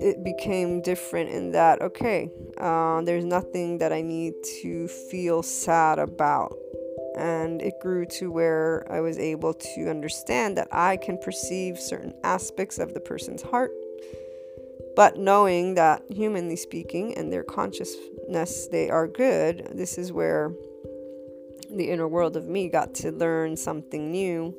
it 0.00 0.22
became 0.22 0.82
different 0.82 1.30
in 1.30 1.50
that 1.50 1.80
okay 1.80 2.30
uh, 2.60 3.00
there's 3.02 3.24
nothing 3.24 3.78
that 3.78 3.90
i 3.90 4.02
need 4.02 4.32
to 4.62 4.86
feel 5.10 5.42
sad 5.42 5.98
about. 5.98 6.56
And 7.16 7.60
it 7.62 7.74
grew 7.80 8.06
to 8.18 8.30
where 8.30 8.86
i 8.92 9.00
was 9.00 9.18
able 9.18 9.54
to 9.54 9.88
understand 9.88 10.58
that 10.58 10.68
i 10.72 10.98
can 10.98 11.16
perceive 11.16 11.78
certain 11.78 12.12
aspects 12.22 12.78
of 12.78 12.92
the 12.92 13.00
person's 13.00 13.40
heart 13.40 13.70
but 14.96 15.18
knowing 15.18 15.74
that 15.74 16.02
humanly 16.10 16.56
speaking 16.56 17.16
and 17.16 17.32
their 17.32 17.44
consciousness 17.44 18.68
they 18.68 18.90
are 18.90 19.06
good 19.06 19.68
this 19.74 19.98
is 19.98 20.12
where 20.12 20.52
the 21.70 21.90
inner 21.90 22.08
world 22.08 22.36
of 22.36 22.46
me 22.46 22.68
got 22.68 22.94
to 22.94 23.10
learn 23.10 23.56
something 23.56 24.10
new 24.10 24.54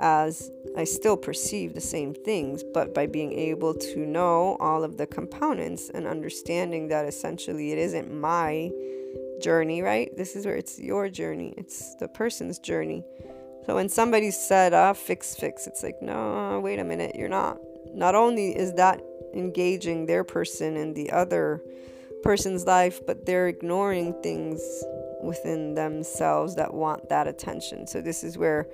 as 0.00 0.50
I 0.76 0.84
still 0.84 1.16
perceive 1.16 1.74
the 1.74 1.80
same 1.80 2.14
things, 2.14 2.64
but 2.74 2.94
by 2.94 3.06
being 3.06 3.32
able 3.38 3.74
to 3.74 4.06
know 4.06 4.56
all 4.58 4.82
of 4.82 4.96
the 4.96 5.06
components 5.06 5.90
and 5.92 6.06
understanding 6.06 6.88
that 6.88 7.04
essentially 7.04 7.72
it 7.72 7.78
isn't 7.78 8.12
my 8.12 8.70
journey, 9.42 9.82
right? 9.82 10.10
This 10.16 10.36
is 10.36 10.46
where 10.46 10.56
it's 10.56 10.78
your 10.78 11.08
journey, 11.08 11.54
it's 11.56 11.94
the 11.96 12.08
person's 12.08 12.58
journey. 12.58 13.04
So 13.66 13.74
when 13.74 13.88
somebody 13.88 14.30
said, 14.30 14.72
ah, 14.72 14.94
fix, 14.94 15.34
fix, 15.34 15.66
it's 15.66 15.82
like, 15.82 16.00
no, 16.00 16.60
wait 16.62 16.78
a 16.78 16.84
minute, 16.84 17.14
you're 17.14 17.28
not. 17.28 17.58
Not 17.94 18.14
only 18.14 18.56
is 18.56 18.72
that 18.74 19.00
engaging 19.34 20.06
their 20.06 20.24
person 20.24 20.76
in 20.76 20.94
the 20.94 21.10
other 21.10 21.62
person's 22.22 22.66
life, 22.66 23.04
but 23.06 23.26
they're 23.26 23.48
ignoring 23.48 24.20
things 24.22 24.60
within 25.22 25.74
themselves 25.74 26.54
that 26.56 26.72
want 26.72 27.08
that 27.08 27.26
attention. 27.26 27.86
So 27.86 28.00
this 28.00 28.24
is 28.24 28.38
where 28.38 28.66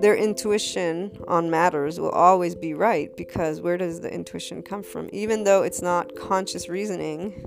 their 0.00 0.16
intuition 0.16 1.18
on 1.28 1.50
matters 1.50 2.00
will 2.00 2.10
always 2.10 2.54
be 2.54 2.74
right 2.74 3.16
because 3.16 3.60
where 3.60 3.76
does 3.76 4.00
the 4.00 4.12
intuition 4.12 4.62
come 4.62 4.82
from? 4.82 5.08
Even 5.12 5.44
though 5.44 5.62
it's 5.62 5.82
not 5.82 6.14
conscious 6.16 6.68
reasoning, 6.68 7.44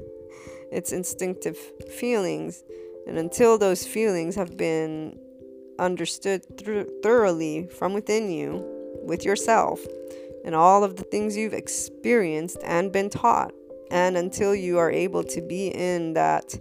it's 0.71 0.91
instinctive 0.91 1.57
feelings. 1.89 2.63
And 3.07 3.17
until 3.17 3.57
those 3.57 3.85
feelings 3.85 4.35
have 4.35 4.57
been 4.57 5.19
understood 5.79 6.45
th- 6.57 6.87
thoroughly 7.03 7.67
from 7.67 7.93
within 7.93 8.29
you, 8.31 8.63
with 9.03 9.25
yourself, 9.25 9.79
and 10.45 10.55
all 10.55 10.83
of 10.83 10.95
the 10.95 11.03
things 11.03 11.37
you've 11.37 11.53
experienced 11.53 12.57
and 12.63 12.91
been 12.91 13.09
taught, 13.09 13.51
and 13.89 14.17
until 14.17 14.55
you 14.55 14.77
are 14.77 14.91
able 14.91 15.23
to 15.23 15.41
be 15.41 15.67
in 15.67 16.13
that 16.13 16.55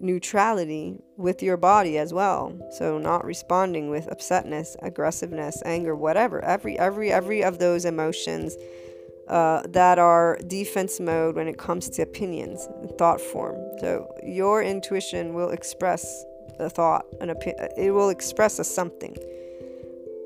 neutrality 0.00 0.98
with 1.16 1.42
your 1.42 1.56
body 1.56 1.98
as 1.98 2.12
well. 2.12 2.52
So 2.76 2.98
not 2.98 3.24
responding 3.24 3.88
with 3.88 4.06
upsetness, 4.08 4.76
aggressiveness, 4.82 5.62
anger, 5.64 5.94
whatever. 5.94 6.44
Every 6.44 6.78
every 6.78 7.10
every 7.10 7.42
of 7.42 7.58
those 7.58 7.84
emotions 7.84 8.56
uh, 9.28 9.62
that 9.68 9.98
are 9.98 10.38
defense 10.46 11.00
mode 11.00 11.34
when 11.34 11.48
it 11.48 11.58
comes 11.58 11.88
to 11.90 12.02
opinions, 12.02 12.68
thought 12.98 13.20
form. 13.20 13.56
So 13.80 14.14
your 14.22 14.62
intuition 14.62 15.34
will 15.34 15.50
express 15.50 16.24
a 16.58 16.70
thought, 16.70 17.06
an 17.20 17.30
opinion. 17.30 17.68
it 17.76 17.90
will 17.90 18.10
express 18.10 18.58
a 18.58 18.64
something. 18.64 19.16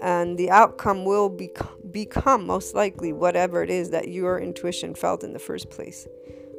And 0.03 0.39
the 0.39 0.51
outcome 0.51 1.05
will 1.05 1.29
be- 1.29 1.51
become 1.93 2.47
most 2.47 2.75
likely 2.75 3.13
whatever 3.13 3.63
it 3.63 3.71
is 3.71 3.91
that 3.91 4.09
your 4.09 4.39
intuition 4.39 4.95
felt 4.95 5.25
in 5.25 5.33
the 5.33 5.39
first 5.39 5.71
place. 5.71 6.07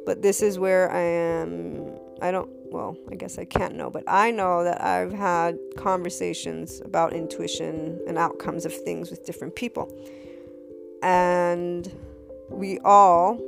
But 0.04 0.22
this 0.22 0.42
is 0.42 0.58
where 0.58 0.90
I 0.90 1.00
am, 1.00 1.96
I 2.20 2.30
don't 2.30 2.50
well, 2.72 2.96
I 3.10 3.14
guess 3.14 3.38
I 3.38 3.44
can't 3.44 3.74
know, 3.74 3.90
but 3.90 4.04
I 4.06 4.30
know 4.30 4.64
that 4.64 4.82
I've 4.82 5.12
had 5.12 5.58
conversations 5.76 6.80
about 6.84 7.12
intuition 7.12 8.00
and 8.06 8.16
outcomes 8.18 8.64
of 8.64 8.74
things 8.74 9.10
with 9.10 9.24
different 9.24 9.54
people. 9.54 9.92
And 11.02 11.92
we 12.48 12.78
all 12.80 13.38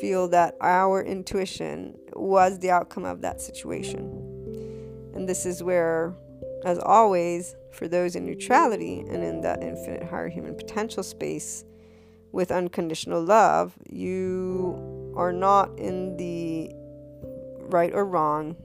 feel 0.00 0.28
that 0.28 0.56
our 0.60 1.02
intuition 1.02 1.98
was 2.12 2.58
the 2.60 2.70
outcome 2.70 3.04
of 3.04 3.22
that 3.22 3.40
situation. 3.40 5.10
And 5.14 5.28
this 5.28 5.44
is 5.44 5.62
where, 5.62 6.14
as 6.64 6.78
always, 6.78 7.56
for 7.72 7.88
those 7.88 8.16
in 8.16 8.24
neutrality 8.24 9.00
and 9.00 9.22
in 9.22 9.40
that 9.42 9.62
infinite 9.62 10.04
higher 10.04 10.28
human 10.28 10.54
potential 10.54 11.02
space 11.02 11.64
with 12.32 12.50
unconditional 12.50 13.22
love, 13.22 13.74
you 13.88 15.12
are 15.16 15.32
not 15.32 15.78
in 15.78 16.16
the 16.16 16.70
right 17.70 17.92
or 17.92 18.04
wrong 18.04 18.56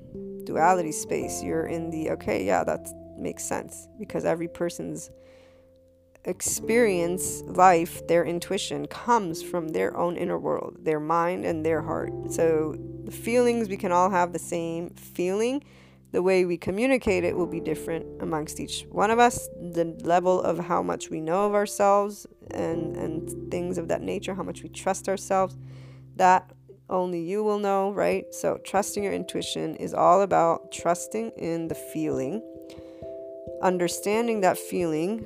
duality 0.45 0.91
space. 0.91 1.43
You're 1.43 1.67
in 1.67 1.89
the 1.89 2.11
okay, 2.11 2.45
yeah, 2.45 2.63
that 2.63 2.87
makes 3.17 3.43
sense 3.43 3.87
because 3.99 4.25
every 4.25 4.47
person's 4.47 5.09
experience, 6.25 7.41
life, 7.45 8.05
their 8.07 8.25
intuition 8.25 8.85
comes 8.87 9.41
from 9.41 9.69
their 9.69 9.95
own 9.95 10.17
inner 10.17 10.37
world, 10.37 10.77
their 10.81 10.99
mind 10.99 11.45
and 11.45 11.65
their 11.65 11.81
heart. 11.81 12.11
So 12.29 12.75
the 13.05 13.11
feelings, 13.11 13.69
we 13.69 13.77
can 13.77 13.91
all 13.91 14.09
have 14.09 14.33
the 14.33 14.39
same 14.39 14.89
feeling. 14.91 15.63
The 16.17 16.23
way 16.23 16.45
we 16.45 16.57
communicate 16.57 17.23
it 17.23 17.37
will 17.37 17.45
be 17.45 17.59
different 17.59 18.23
amongst 18.23 18.59
each 18.59 18.87
one 18.89 19.11
of 19.11 19.19
us. 19.19 19.47
The 19.61 19.95
level 20.01 20.41
of 20.41 20.57
how 20.57 20.81
much 20.81 21.11
we 21.11 21.21
know 21.21 21.45
of 21.45 21.53
ourselves 21.53 22.25
and, 22.49 22.95
and 22.95 23.51
things 23.51 23.77
of 23.77 23.87
that 23.89 24.01
nature, 24.01 24.33
how 24.33 24.41
much 24.41 24.63
we 24.63 24.69
trust 24.69 25.07
ourselves, 25.09 25.55
that 26.15 26.51
only 26.89 27.19
you 27.19 27.43
will 27.43 27.59
know, 27.59 27.91
right? 27.91 28.33
So, 28.33 28.59
trusting 28.65 29.03
your 29.03 29.13
intuition 29.13 29.75
is 29.75 29.93
all 29.93 30.23
about 30.23 30.71
trusting 30.71 31.33
in 31.37 31.67
the 31.67 31.75
feeling. 31.75 32.41
Understanding 33.61 34.41
that 34.41 34.57
feeling 34.57 35.23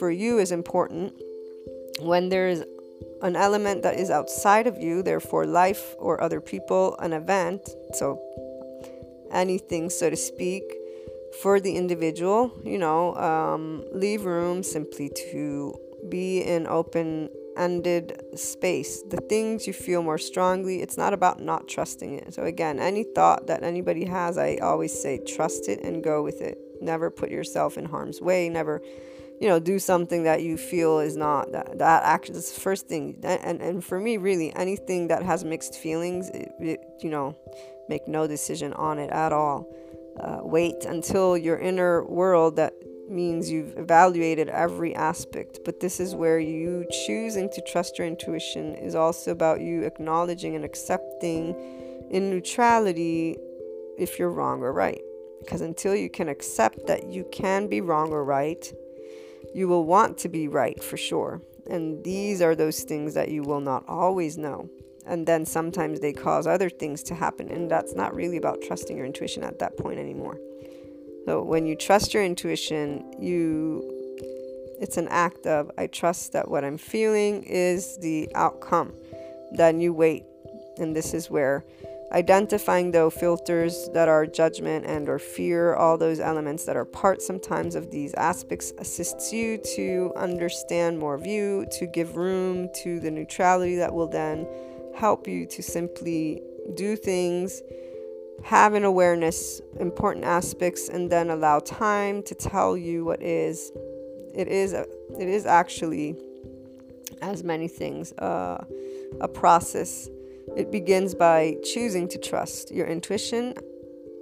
for 0.00 0.10
you 0.10 0.40
is 0.40 0.50
important 0.50 1.12
when 2.00 2.28
there 2.28 2.48
is 2.48 2.64
an 3.22 3.36
element 3.36 3.84
that 3.84 3.94
is 3.94 4.10
outside 4.10 4.66
of 4.66 4.78
you, 4.78 5.00
therefore, 5.00 5.46
life 5.46 5.94
or 5.96 6.20
other 6.20 6.40
people, 6.40 6.96
an 6.98 7.12
event, 7.12 7.68
so 7.92 8.20
anything, 9.34 9.90
so 9.90 10.08
to 10.08 10.16
speak, 10.16 10.62
for 11.42 11.60
the 11.60 11.76
individual, 11.76 12.52
you 12.62 12.78
know, 12.78 13.14
um, 13.16 13.84
leave 13.92 14.24
room 14.24 14.62
simply 14.62 15.10
to 15.32 15.78
be 16.08 16.42
in 16.42 16.66
open 16.66 17.28
ended 17.56 18.20
space. 18.34 19.02
The 19.02 19.18
things 19.18 19.66
you 19.66 19.72
feel 19.72 20.02
more 20.02 20.18
strongly, 20.18 20.82
it's 20.82 20.96
not 20.96 21.12
about 21.12 21.40
not 21.40 21.68
trusting 21.68 22.14
it. 22.14 22.34
So, 22.34 22.44
again, 22.44 22.78
any 22.78 23.04
thought 23.04 23.46
that 23.46 23.62
anybody 23.62 24.04
has, 24.04 24.38
I 24.38 24.56
always 24.56 24.92
say 24.98 25.18
trust 25.18 25.68
it 25.68 25.80
and 25.82 26.02
go 26.02 26.22
with 26.22 26.40
it. 26.40 26.58
Never 26.80 27.10
put 27.10 27.30
yourself 27.30 27.78
in 27.78 27.84
harm's 27.86 28.20
way. 28.20 28.48
Never, 28.48 28.82
you 29.40 29.48
know, 29.48 29.58
do 29.58 29.78
something 29.78 30.22
that 30.24 30.42
you 30.42 30.56
feel 30.56 31.00
is 31.00 31.16
not 31.16 31.52
that, 31.52 31.78
that 31.78 32.04
action 32.04 32.34
is 32.34 32.52
the 32.52 32.60
first 32.60 32.88
thing. 32.88 33.18
And, 33.22 33.60
and 33.60 33.84
for 33.84 33.98
me, 33.98 34.16
really, 34.16 34.54
anything 34.54 35.08
that 35.08 35.22
has 35.22 35.44
mixed 35.44 35.74
feelings, 35.76 36.30
it, 36.30 36.52
it, 36.60 36.80
you 37.00 37.10
know, 37.10 37.36
make 37.88 38.06
no 38.08 38.26
decision 38.26 38.72
on 38.74 38.98
it 38.98 39.10
at 39.10 39.32
all. 39.32 39.68
Uh, 40.20 40.38
wait 40.42 40.84
until 40.84 41.36
your 41.36 41.58
inner 41.58 42.04
world 42.04 42.56
that 42.56 42.72
means 43.08 43.50
you've 43.50 43.76
evaluated 43.76 44.48
every 44.48 44.94
aspect, 44.94 45.58
but 45.64 45.80
this 45.80 46.00
is 46.00 46.14
where 46.14 46.38
you 46.38 46.86
choosing 47.06 47.50
to 47.50 47.60
trust 47.62 47.98
your 47.98 48.06
intuition 48.06 48.74
is 48.76 48.94
also 48.94 49.30
about 49.30 49.60
you 49.60 49.82
acknowledging 49.82 50.54
and 50.54 50.64
accepting 50.64 51.54
in 52.10 52.30
neutrality 52.30 53.36
if 53.98 54.18
you're 54.18 54.30
wrong 54.30 54.62
or 54.62 54.72
right. 54.72 55.02
Because 55.40 55.60
until 55.60 55.94
you 55.94 56.08
can 56.08 56.28
accept 56.28 56.86
that 56.86 57.10
you 57.10 57.26
can 57.30 57.66
be 57.66 57.80
wrong 57.80 58.10
or 58.12 58.24
right, 58.24 58.72
you 59.54 59.68
will 59.68 59.84
want 59.84 60.18
to 60.18 60.28
be 60.28 60.48
right 60.48 60.82
for 60.82 60.96
sure. 60.96 61.40
And 61.70 62.04
these 62.04 62.42
are 62.42 62.54
those 62.54 62.82
things 62.82 63.14
that 63.14 63.30
you 63.30 63.42
will 63.42 63.60
not 63.60 63.84
always 63.88 64.36
know. 64.36 64.68
And 65.06 65.26
then 65.26 65.46
sometimes 65.46 66.00
they 66.00 66.12
cause 66.12 66.46
other 66.46 66.68
things 66.68 67.02
to 67.04 67.14
happen. 67.14 67.48
And 67.50 67.70
that's 67.70 67.94
not 67.94 68.14
really 68.14 68.36
about 68.36 68.62
trusting 68.62 68.96
your 68.96 69.06
intuition 69.06 69.44
at 69.44 69.58
that 69.60 69.76
point 69.76 69.98
anymore. 69.98 70.38
So 71.26 71.42
when 71.42 71.66
you 71.66 71.76
trust 71.76 72.12
your 72.12 72.24
intuition, 72.24 73.14
you 73.18 73.90
it's 74.80 74.96
an 74.96 75.08
act 75.08 75.46
of 75.46 75.70
I 75.78 75.86
trust 75.86 76.32
that 76.32 76.50
what 76.50 76.64
I'm 76.64 76.76
feeling 76.76 77.44
is 77.44 77.96
the 77.98 78.28
outcome. 78.34 78.92
Then 79.52 79.80
you 79.80 79.94
wait. 79.94 80.24
And 80.78 80.94
this 80.96 81.14
is 81.14 81.30
where 81.30 81.64
identifying 82.12 82.90
though 82.90 83.10
filters 83.10 83.88
that 83.92 84.08
are 84.08 84.26
judgment 84.26 84.84
and 84.86 85.08
or 85.08 85.18
fear 85.18 85.74
all 85.74 85.98
those 85.98 86.20
elements 86.20 86.64
that 86.64 86.76
are 86.76 86.84
part 86.84 87.20
sometimes 87.20 87.74
of 87.74 87.90
these 87.90 88.14
aspects 88.14 88.72
assists 88.78 89.32
you 89.32 89.58
to 89.58 90.12
understand 90.16 90.98
more 90.98 91.14
of 91.14 91.26
you 91.26 91.66
to 91.70 91.86
give 91.86 92.16
room 92.16 92.68
to 92.74 93.00
the 93.00 93.10
neutrality 93.10 93.76
that 93.76 93.92
will 93.92 94.06
then 94.06 94.46
help 94.94 95.26
you 95.26 95.46
to 95.46 95.62
simply 95.62 96.40
do 96.74 96.94
things 96.96 97.62
have 98.42 98.74
an 98.74 98.84
awareness 98.84 99.60
important 99.80 100.24
aspects 100.24 100.88
and 100.88 101.10
then 101.10 101.30
allow 101.30 101.58
time 101.60 102.22
to 102.22 102.34
tell 102.34 102.76
you 102.76 103.04
what 103.04 103.22
is 103.22 103.72
it 104.34 104.48
is 104.48 104.72
a, 104.72 104.82
it 105.18 105.28
is 105.28 105.46
actually 105.46 106.16
as 107.22 107.42
many 107.44 107.68
things 107.68 108.12
uh, 108.14 108.62
a 109.20 109.28
process 109.28 110.08
it 110.56 110.70
begins 110.70 111.14
by 111.14 111.56
choosing 111.64 112.08
to 112.08 112.18
trust 112.18 112.72
your 112.72 112.86
intuition. 112.86 113.54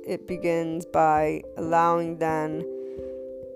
It 0.07 0.27
begins 0.27 0.87
by 0.87 1.43
allowing 1.59 2.19
then 2.19 2.63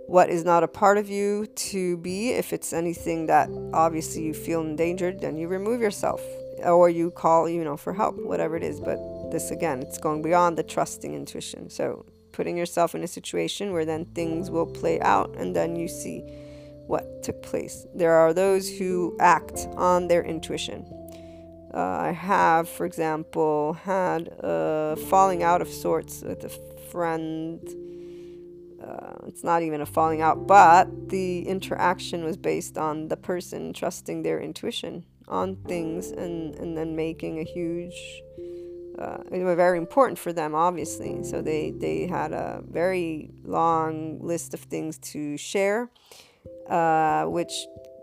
what 0.07 0.29
is 0.29 0.45
not 0.45 0.63
a 0.63 0.69
part 0.69 0.99
of 0.99 1.09
you 1.09 1.47
to 1.47 1.97
be. 1.97 2.33
If 2.33 2.53
it's 2.53 2.73
anything 2.73 3.27
that 3.27 3.49
obviously 3.73 4.25
you 4.25 4.35
feel 4.35 4.61
endangered, 4.61 5.21
then 5.21 5.39
you 5.39 5.49
remove 5.49 5.81
yourself 5.81 6.21
or 6.65 6.91
you 6.91 7.11
call, 7.11 7.49
you 7.49 7.65
know, 7.65 7.77
for 7.79 7.95
help, 7.95 8.17
whatever 8.17 8.57
it 8.57 8.63
is. 8.63 8.79
But 8.79 8.99
this 9.31 9.51
again, 9.51 9.81
it's 9.81 9.99
going 9.99 10.21
beyond 10.21 10.59
the 10.59 10.63
trusting 10.63 11.15
intuition. 11.15 11.71
So 11.71 12.05
putting 12.33 12.59
yourself 12.59 12.95
in 12.95 13.03
a 13.03 13.09
situation 13.09 13.73
where 13.73 13.87
then 13.87 14.05
things 14.15 14.51
will 14.51 14.67
play 14.67 15.01
out 15.01 15.35
and 15.37 15.57
then 15.57 15.77
you 15.77 15.89
see 15.89 16.21
what 16.87 17.23
took 17.23 17.43
place. 17.43 17.87
There 17.95 18.13
are 18.13 18.35
those 18.35 18.69
who 18.69 19.17
act 19.19 19.67
on 19.77 20.09
their 20.09 20.23
intuition 20.23 20.87
I 21.79 22.13
have, 22.13 22.69
for 22.69 22.87
example, 22.87 23.75
had 23.75 24.29
a 24.41 24.97
falling 25.09 25.43
out 25.43 25.61
of 25.61 25.69
sorts 25.69 26.23
with 26.23 26.45
a 26.45 26.49
friend. 26.91 27.61
Uh, 28.83 29.27
it's 29.27 29.45
not 29.45 29.63
even 29.63 29.81
a 29.81 29.87
falling 29.87 30.23
out, 30.23 30.47
but 30.47 31.11
the 31.11 31.47
interaction 31.47 32.25
was 32.25 32.37
based 32.37 32.79
on 32.79 33.09
the 33.09 33.17
person 33.17 33.73
trusting 33.73 34.23
their 34.23 34.41
intuition 34.41 35.05
on 35.29 35.57
things 35.57 36.11
and, 36.11 36.55
and 36.55 36.77
then 36.77 36.97
making 36.97 37.41
a 37.41 37.45
huge. 37.45 38.23
Uh, 38.99 39.19
it 39.31 39.45
was 39.45 39.57
very 39.57 39.77
important 39.77 40.19
for 40.19 40.33
them, 40.33 40.55
obviously. 40.55 41.23
So 41.25 41.43
they, 41.43 41.73
they 41.73 42.07
had 42.07 42.33
a 42.33 42.63
very 42.67 43.31
long 43.45 44.21
list 44.21 44.55
of 44.55 44.61
things 44.61 44.99
to 45.13 45.37
share, 45.37 45.91
uh, 46.71 47.25
which 47.25 47.53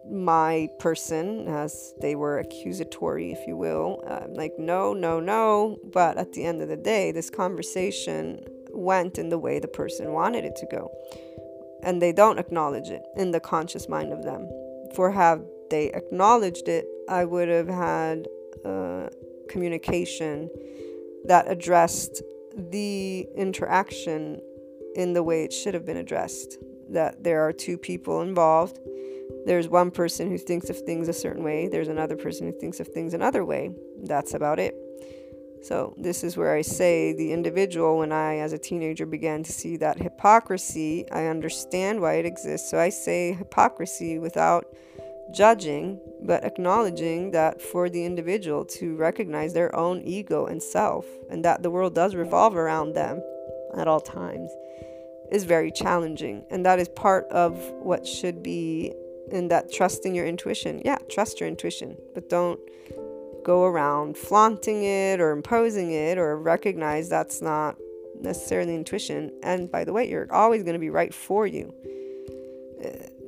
my 0.10 0.70
person, 0.80 1.48
as 1.48 1.94
they 2.02 2.16
were 2.16 2.40
accusatory, 2.40 3.32
if 3.32 3.48
you 3.48 3.56
will, 3.56 4.04
uh, 4.08 4.26
like, 4.30 4.54
no, 4.58 4.94
no, 4.94 5.20
no. 5.20 5.78
But 5.92 6.18
at 6.18 6.34
the 6.34 6.44
end 6.44 6.62
of 6.62 6.68
the 6.68 6.78
day, 6.78 7.12
this 7.12 7.30
conversation 7.30 8.40
went 8.72 9.18
in 9.18 9.30
the 9.30 9.38
way 9.38 9.60
the 9.60 9.68
person 9.68 10.12
wanted 10.12 10.46
it 10.46 10.56
to 10.58 10.68
go. 10.72 10.92
And 11.84 12.02
they 12.02 12.12
don't 12.12 12.40
acknowledge 12.40 12.90
it 12.90 13.04
in 13.16 13.32
the 13.32 13.40
conscious 13.40 13.88
mind 13.90 14.12
of 14.14 14.24
them. 14.24 14.50
For 14.96 15.12
have 15.12 15.44
they 15.70 15.92
acknowledged 15.92 16.68
it, 16.68 16.86
I 17.10 17.26
would 17.26 17.50
have 17.50 17.68
had 17.68 18.28
uh, 18.64 19.10
communication 19.50 20.50
that 21.26 21.50
addressed 21.50 22.22
the 22.56 23.28
interaction 23.36 24.40
in 24.96 25.14
the 25.14 25.24
way 25.24 25.44
it 25.44 25.52
should 25.52 25.74
have 25.74 25.86
been 25.86 25.98
addressed. 25.98 26.58
That 26.90 27.24
there 27.24 27.42
are 27.42 27.54
two 27.54 27.78
people 27.78 28.22
involved 28.22 28.80
there's 29.46 29.68
one 29.68 29.92
person 29.92 30.30
who 30.30 30.38
thinks 30.38 30.70
of 30.70 30.80
things 30.80 31.08
a 31.08 31.14
certain 31.14 31.44
way, 31.44 31.68
there's 31.68 31.88
another 31.88 32.16
person 32.16 32.48
who 32.48 32.60
thinks 32.60 32.80
of 32.80 32.88
things 32.88 33.14
another 33.14 33.44
way. 33.44 33.72
That's 34.04 34.34
about 34.34 34.60
it. 34.60 34.76
So, 35.64 35.96
this 35.98 36.26
is 36.26 36.36
where 36.36 36.54
I 36.54 36.62
say 36.62 37.14
the 37.14 37.32
individual, 37.32 38.00
when 38.00 38.12
I, 38.12 38.40
as 38.40 38.52
a 38.52 38.58
teenager, 38.58 39.06
began 39.06 39.44
to 39.44 39.52
see 39.54 39.78
that 39.78 39.98
hypocrisy, 39.98 41.10
I 41.10 41.28
understand 41.28 42.02
why 42.02 42.16
it 42.16 42.26
exists. 42.26 42.70
So, 42.70 42.78
I 42.78 42.90
say 42.90 43.32
hypocrisy 43.32 44.20
without 44.20 44.66
judging, 45.34 46.02
but 46.22 46.44
acknowledging 46.44 47.32
that 47.32 47.62
for 47.62 47.90
the 47.90 48.04
individual 48.04 48.66
to 48.66 48.98
recognize 48.98 49.54
their 49.54 49.74
own 49.74 50.02
ego 50.02 50.48
and 50.48 50.62
self, 50.62 51.06
and 51.30 51.46
that 51.46 51.64
the 51.64 51.70
world 51.70 51.96
does 51.96 52.14
revolve 52.14 52.58
around 52.58 52.94
them 52.94 53.22
at 53.78 53.88
all 53.88 54.02
times, 54.02 54.52
is 55.32 55.46
very 55.46 55.72
challenging. 55.72 56.44
And 56.50 56.66
that 56.66 56.80
is 56.80 56.90
part 56.90 57.26
of 57.28 57.58
what 57.82 58.06
should 58.06 58.44
be 58.44 58.94
in 59.34 59.48
that 59.48 59.72
trusting 59.72 60.14
your 60.14 60.26
intuition. 60.26 60.82
Yeah, 60.86 61.00
trust 61.10 61.40
your 61.40 61.50
intuition, 61.50 61.98
but 62.14 62.30
don't 62.30 62.60
go 63.44 63.66
around 63.66 64.16
flaunting 64.16 64.84
it 64.84 65.20
or 65.20 65.32
imposing 65.32 65.92
it 65.92 66.18
or 66.18 66.38
recognize 66.38 67.10
that's 67.10 67.42
not 67.42 67.76
necessarily 68.22 68.76
intuition. 68.76 69.32
And 69.42 69.70
by 69.70 69.84
the 69.84 69.92
way, 69.92 70.10
you're 70.10 70.32
always 70.32 70.64
going 70.64 70.76
to 70.76 70.80
be 70.80 70.92
right 70.92 71.14
for 71.14 71.46
you. 71.48 71.74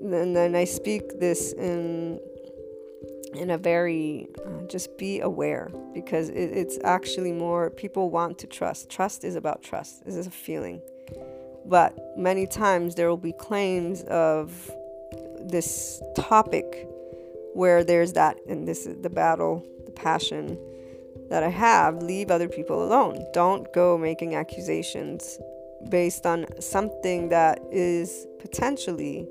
And 0.02 0.36
then 0.36 0.56
I 0.56 0.66
speak 0.66 1.20
this 1.20 1.54
in 1.54 2.20
in 3.34 3.50
a 3.50 3.58
very 3.58 4.28
uh, 4.46 4.66
just 4.68 4.98
be 4.98 5.20
aware 5.20 5.70
because 5.94 6.30
it, 6.30 6.52
it's 6.62 6.78
actually 6.86 7.34
more 7.34 7.70
people 7.70 8.10
want 8.10 8.38
to 8.38 8.48
trust. 8.48 8.90
Trust 8.90 9.26
is 9.26 9.36
about 9.36 9.62
trust. 9.62 10.06
This 10.06 10.16
is 10.16 10.28
a 10.28 10.32
feeling. 10.32 10.82
But 11.66 11.98
many 12.16 12.48
times 12.48 12.96
there 12.96 13.10
will 13.10 13.18
be 13.18 13.34
claims 13.34 14.04
of 14.04 14.72
this 15.50 16.02
topic 16.16 16.88
where 17.54 17.84
there's 17.84 18.14
that, 18.14 18.38
and 18.48 18.68
this 18.68 18.86
is 18.86 19.02
the 19.02 19.10
battle, 19.10 19.66
the 19.86 19.92
passion 19.92 20.60
that 21.30 21.44
I 21.44 21.50
have, 21.50 22.02
leave 22.04 22.30
other 22.30 22.50
people 22.50 22.84
alone. 22.84 23.26
Don't 23.34 23.72
go 23.74 23.98
making 23.98 24.36
accusations 24.36 25.40
based 25.90 26.26
on 26.26 26.46
something 26.60 27.30
that 27.30 27.60
is 27.72 28.28
potentially 28.40 29.28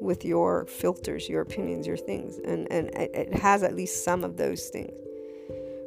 with 0.00 0.24
your 0.24 0.66
filters, 0.66 1.28
your 1.28 1.40
opinions, 1.40 1.86
your 1.86 1.96
things. 1.96 2.38
And, 2.38 2.70
and 2.70 2.90
it 2.94 3.32
has 3.34 3.62
at 3.62 3.74
least 3.74 4.04
some 4.04 4.22
of 4.22 4.36
those 4.36 4.68
things 4.68 5.03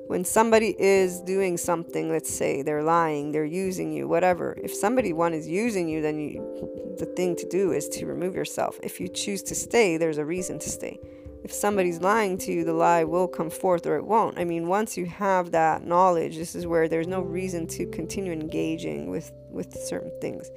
when 0.08 0.24
somebody 0.24 0.76
is 0.80 1.20
doing 1.22 1.58
something, 1.58 2.10
let's 2.10 2.34
say 2.34 2.62
they're 2.62 2.84
lying, 2.84 3.32
they're 3.34 3.46
using 3.46 3.92
you, 3.92 4.08
whatever. 4.08 4.58
If 4.64 4.74
somebody 4.74 5.12
one 5.12 5.34
is 5.34 5.48
using 5.48 5.90
you, 5.90 6.02
then 6.02 6.18
you, 6.18 6.96
the 6.98 7.06
thing 7.06 7.36
to 7.36 7.48
do 7.50 7.74
is 7.74 7.90
to 7.90 8.06
remove 8.06 8.34
yourself. 8.34 8.80
If 8.82 9.02
you 9.02 9.10
choose 9.10 9.44
to 9.44 9.56
stay, 9.56 9.98
there's 9.98 10.18
a 10.18 10.26
reason 10.26 10.60
to 10.60 10.70
stay. 10.70 10.98
If 11.44 11.52
somebody's 11.54 12.02
lying 12.02 12.38
to 12.40 12.52
you, 12.52 12.64
the 12.64 12.74
lie 12.74 13.04
will 13.04 13.28
come 13.28 13.50
forth 13.50 13.86
or 13.86 13.98
it 13.98 14.06
won't. 14.06 14.40
I 14.40 14.46
mean, 14.46 14.68
once 14.68 14.98
you 14.98 15.06
have 15.06 15.52
that 15.52 15.86
knowledge, 15.86 16.38
this 16.38 16.56
is 16.56 16.66
where 16.66 16.88
there's 16.88 17.08
no 17.08 17.22
reason 17.22 17.68
to 17.68 17.86
continue 17.88 18.32
engaging 18.32 19.10
with 19.10 19.32
with 19.50 19.74
certain 19.74 20.12
things. 20.22 20.50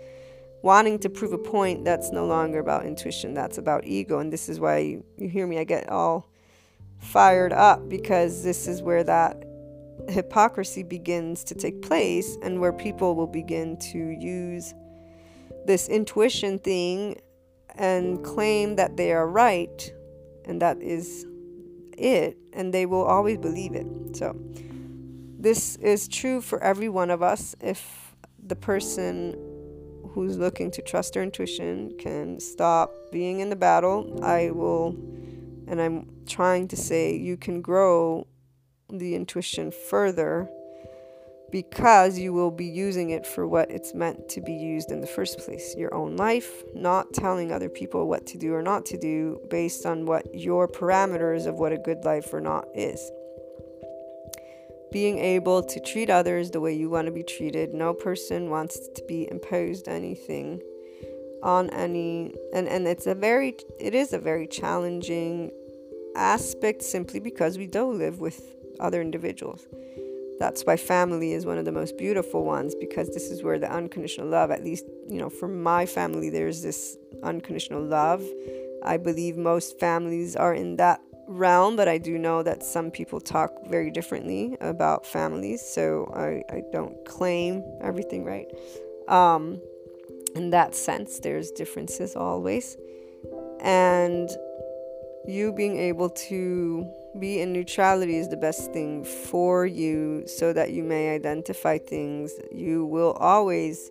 Wanting 0.62 0.98
to 1.01 1.09
prove 1.09 1.32
a 1.32 1.39
point 1.39 1.85
that's 1.85 2.12
no 2.12 2.27
longer 2.27 2.59
about 2.59 2.86
intuition, 2.86 3.35
that's 3.35 3.59
about 3.59 3.85
ego, 3.85 4.18
and 4.18 4.32
this 4.32 4.48
is 4.48 4.60
why 4.60 4.78
you, 4.78 5.05
you 5.16 5.28
hear 5.28 5.47
me. 5.47 5.59
I 5.59 5.64
get 5.64 5.89
all 5.89 6.30
fired 7.01 7.52
up 7.52 7.89
because 7.89 8.43
this 8.43 8.66
is 8.66 8.82
where 8.82 9.05
that 9.05 9.44
hypocrisy 10.09 10.82
begins 10.82 11.44
to 11.44 11.55
take 11.55 11.82
place 11.82 12.36
and 12.43 12.60
where 12.60 12.72
people 12.72 13.14
will 13.14 13.27
begin 13.27 13.77
to 13.78 13.98
use 13.98 14.74
this 15.66 15.89
intuition 15.89 16.59
thing 16.59 17.20
and 17.77 18.24
claim 18.24 18.77
that 18.77 18.97
they 18.97 19.12
are 19.12 19.28
right 19.28 19.93
and 20.44 20.60
that 20.60 20.81
is 20.82 21.27
it 21.97 22.36
and 22.52 22.72
they 22.72 22.86
will 22.86 23.05
always 23.05 23.39
believe 23.39 23.74
it. 23.74 23.86
So 24.16 24.36
this 25.39 25.77
is 25.77 26.09
true 26.09 26.40
for 26.40 26.62
every 26.62 26.89
one 26.89 27.10
of 27.10 27.22
us. 27.22 27.55
If 27.60 28.14
the 28.43 28.56
person 28.56 29.36
who's 30.12 30.36
looking 30.36 30.70
to 30.72 30.82
trust 30.82 31.14
their 31.14 31.22
intuition 31.22 31.97
can 31.98 32.40
stop 32.40 32.93
being 33.12 33.40
in 33.40 33.48
the 33.48 33.56
battle 33.56 34.18
i 34.24 34.51
will 34.51 34.97
and 35.70 35.80
I'm 35.80 36.10
trying 36.26 36.66
to 36.68 36.76
say 36.76 37.16
you 37.16 37.36
can 37.36 37.62
grow 37.62 38.26
the 38.90 39.14
intuition 39.14 39.70
further 39.70 40.51
because 41.52 42.18
you 42.18 42.32
will 42.32 42.51
be 42.51 42.66
using 42.66 43.10
it 43.10 43.24
for 43.24 43.47
what 43.47 43.70
it's 43.70 43.94
meant 43.94 44.28
to 44.30 44.40
be 44.40 44.52
used 44.52 44.90
in 44.90 45.01
the 45.01 45.06
first 45.06 45.38
place 45.38 45.74
your 45.76 45.94
own 45.94 46.16
life, 46.16 46.62
not 46.74 47.12
telling 47.12 47.52
other 47.52 47.68
people 47.68 48.09
what 48.09 48.26
to 48.26 48.38
do 48.38 48.52
or 48.52 48.62
not 48.62 48.84
to 48.86 48.98
do 48.98 49.40
based 49.48 49.86
on 49.86 50.06
what 50.06 50.26
your 50.34 50.66
parameters 50.68 51.47
of 51.47 51.55
what 51.55 51.72
a 51.72 51.78
good 51.78 52.05
life 52.05 52.32
or 52.32 52.40
not 52.40 52.66
is. 52.74 53.10
Being 54.90 55.18
able 55.18 55.62
to 55.62 55.80
treat 55.80 56.10
others 56.10 56.51
the 56.51 56.60
way 56.60 56.74
you 56.74 56.90
want 56.90 57.06
to 57.06 57.12
be 57.12 57.22
treated. 57.22 57.74
No 57.74 57.94
person 57.94 58.51
wants 58.51 58.76
to 58.76 59.05
be 59.06 59.28
imposed 59.30 59.86
anything 59.86 60.60
on 61.42 61.70
any 61.70 62.34
and 62.52 62.68
and 62.68 62.86
it's 62.86 63.06
a 63.06 63.14
very 63.14 63.56
it 63.78 63.94
is 63.94 64.12
a 64.12 64.18
very 64.18 64.47
challenging 64.47 65.51
aspect 66.20 66.82
simply 66.82 67.20
because 67.20 67.59
we 67.59 67.66
do 67.66 67.90
live 67.90 68.20
with 68.20 68.56
other 68.78 69.01
individuals 69.01 69.66
that's 70.40 70.64
why 70.64 70.78
family 70.78 71.32
is 71.32 71.44
one 71.44 71.59
of 71.59 71.66
the 71.66 71.70
most 71.70 71.98
beautiful 71.98 72.44
ones 72.44 72.74
because 72.74 73.10
this 73.10 73.30
is 73.30 73.42
where 73.42 73.59
the 73.59 73.70
unconditional 73.70 74.26
love, 74.26 74.51
at 74.51 74.64
least, 74.64 74.86
you 75.06 75.18
know, 75.18 75.28
for 75.28 75.47
my 75.47 75.84
family, 75.84 76.30
there's 76.30 76.62
this 76.62 76.97
unconditional 77.22 77.82
love. 77.82 78.24
I 78.82 78.97
believe 78.97 79.36
most 79.36 79.78
families 79.78 80.36
are 80.36 80.55
in 80.55 80.76
that 80.76 81.02
realm, 81.28 81.76
but 81.76 81.88
I 81.88 81.98
do 81.98 82.16
know 82.16 82.42
that 82.42 82.62
some 82.62 82.90
people 82.90 83.20
talk 83.20 83.52
very 83.66 83.90
differently 83.90 84.56
about 84.62 85.05
families, 85.05 85.60
so 85.60 86.10
I, 86.16 86.42
I 86.52 86.62
don't 86.72 86.97
claim 87.05 87.62
everything 87.82 88.24
right. 88.24 88.47
Um, 89.09 89.60
in 90.34 90.48
that 90.51 90.74
sense, 90.74 91.18
there's 91.18 91.51
differences 91.51 92.16
always. 92.16 92.78
And 93.60 94.30
you 95.26 95.52
being 95.52 95.78
able 95.78 96.10
to 96.10 96.90
be 97.18 97.40
in 97.40 97.52
neutrality 97.52 98.16
is 98.16 98.28
the 98.28 98.36
best 98.36 98.72
thing 98.72 99.05
for 99.05 99.66
you 99.66 100.24
so 100.26 100.52
that 100.52 100.72
you 100.72 100.82
may 100.82 101.14
identify 101.14 101.78
things. 101.78 102.32
You 102.52 102.84
will 102.86 103.12
always 103.12 103.90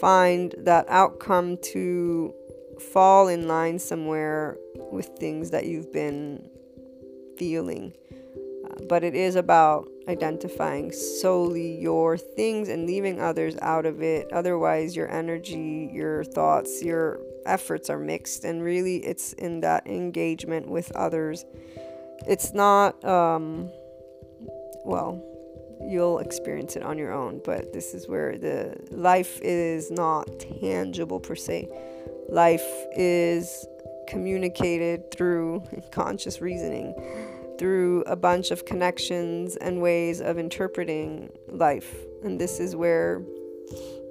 find 0.00 0.54
that 0.58 0.86
outcome 0.88 1.58
to 1.72 2.34
fall 2.92 3.28
in 3.28 3.46
line 3.46 3.78
somewhere 3.78 4.56
with 4.90 5.06
things 5.18 5.50
that 5.50 5.66
you've 5.66 5.92
been 5.92 6.48
feeling. 7.38 7.92
Uh, 8.64 8.84
but 8.88 9.04
it 9.04 9.14
is 9.14 9.36
about 9.36 9.88
identifying 10.08 10.92
solely 10.92 11.80
your 11.80 12.16
things 12.16 12.68
and 12.68 12.86
leaving 12.86 13.20
others 13.20 13.56
out 13.62 13.86
of 13.86 14.02
it. 14.02 14.30
Otherwise, 14.32 14.96
your 14.96 15.10
energy, 15.10 15.90
your 15.92 16.24
thoughts, 16.24 16.82
your 16.82 17.20
efforts 17.50 17.90
are 17.90 17.98
mixed, 17.98 18.44
and 18.44 18.62
really 18.62 18.96
it's 18.98 19.32
in 19.34 19.60
that 19.60 19.86
engagement 19.86 20.68
with 20.68 20.90
others. 20.92 21.44
It's 22.26 22.52
not 22.54 23.02
um, 23.04 23.70
well 24.84 25.26
you'll 25.82 26.18
experience 26.18 26.76
it 26.76 26.82
on 26.82 26.98
your 26.98 27.10
own 27.10 27.40
but 27.42 27.72
this 27.72 27.94
is 27.94 28.06
where 28.06 28.36
the 28.36 28.76
life 28.90 29.40
is 29.40 29.90
not 29.90 30.28
tangible 30.60 31.18
per 31.18 31.34
se. 31.34 31.68
Life 32.28 32.66
is 32.96 33.66
communicated 34.06 35.10
through 35.10 35.62
conscious 35.92 36.40
reasoning 36.40 36.94
through 37.58 38.02
a 38.02 38.16
bunch 38.16 38.50
of 38.50 38.64
connections 38.64 39.56
and 39.56 39.82
ways 39.82 40.22
of 40.22 40.38
interpreting 40.38 41.30
life. 41.48 41.94
And 42.24 42.40
this 42.40 42.58
is 42.58 42.74
where 42.74 43.22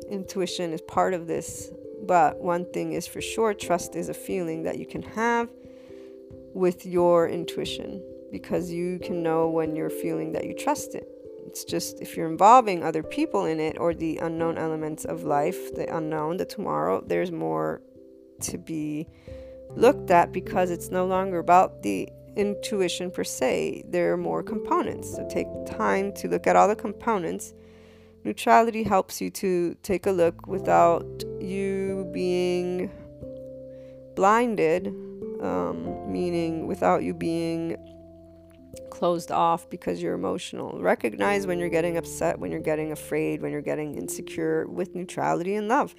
intuition 0.10 0.72
is 0.72 0.82
part 0.82 1.16
of 1.16 1.26
this 1.26 1.72
but 2.06 2.40
one 2.40 2.66
thing 2.72 2.94
is 2.94 3.08
for 3.08 3.22
sure 3.22 3.54
trust 3.54 3.96
is 3.96 4.10
a 4.10 4.14
feeling 4.14 4.64
that 4.64 4.78
you 4.78 4.86
can 4.86 5.02
have 5.02 5.50
with 6.54 6.86
your 6.86 7.28
intuition 7.28 8.02
because 8.32 8.72
you 8.72 9.00
can 9.00 9.24
know 9.24 9.50
when 9.50 9.76
you're 9.76 9.90
feeling 9.90 10.32
that 10.34 10.46
you 10.46 10.54
trust 10.54 10.96
it. 10.96 11.08
It's 11.48 11.64
just 11.64 12.00
if 12.00 12.16
you're 12.16 12.30
involving 12.30 12.84
other 12.84 13.02
people 13.02 13.46
in 13.46 13.60
it 13.60 13.78
or 13.80 13.94
the 13.94 14.18
unknown 14.18 14.58
elements 14.58 15.06
of 15.06 15.24
life, 15.24 15.74
the 15.76 15.96
unknown, 15.96 16.38
the 16.38 16.46
tomorrow, 16.46 17.04
there's 17.06 17.32
more 17.32 17.82
to 18.42 18.58
be 18.58 19.08
looked 19.76 20.12
at 20.12 20.32
because 20.32 20.70
it's 20.70 20.90
no 20.90 21.06
longer 21.06 21.40
about 21.40 21.82
the 21.82 22.08
intuition 22.36 23.10
per 23.10 23.24
se. 23.24 23.84
There 23.88 24.14
are 24.14 24.18
more 24.18 24.44
components. 24.44 25.16
So 25.16 25.28
take 25.28 25.48
time 25.66 26.14
to 26.16 26.28
look 26.28 26.46
at 26.48 26.56
all 26.56 26.68
the 26.68 26.76
components. 26.76 27.54
Neutrality 28.24 28.84
helps 28.84 29.22
you 29.22 29.30
to 29.32 29.76
take 29.82 30.06
a 30.06 30.12
look 30.12 30.46
without 30.46 31.24
you 31.40 31.89
being 32.06 32.92
blinded 34.16 34.94
um, 35.40 36.12
meaning 36.12 36.68
without 36.68 37.04
you 37.04 37.14
being 37.14 37.78
closed 38.90 39.32
off 39.32 39.70
because 39.70 40.02
you're 40.02 40.14
emotional. 40.14 40.80
Recognize 40.80 41.48
when 41.48 41.60
you're 41.60 41.70
getting 41.70 41.98
upset, 41.98 42.40
when 42.40 42.52
you're 42.52 42.60
getting 42.60 42.92
afraid, 42.92 43.42
when 43.42 43.52
you're 43.52 43.62
getting 43.62 43.96
insecure 43.96 44.68
with 44.68 44.96
neutrality 44.96 45.56
and 45.56 45.68
love. 45.68 45.96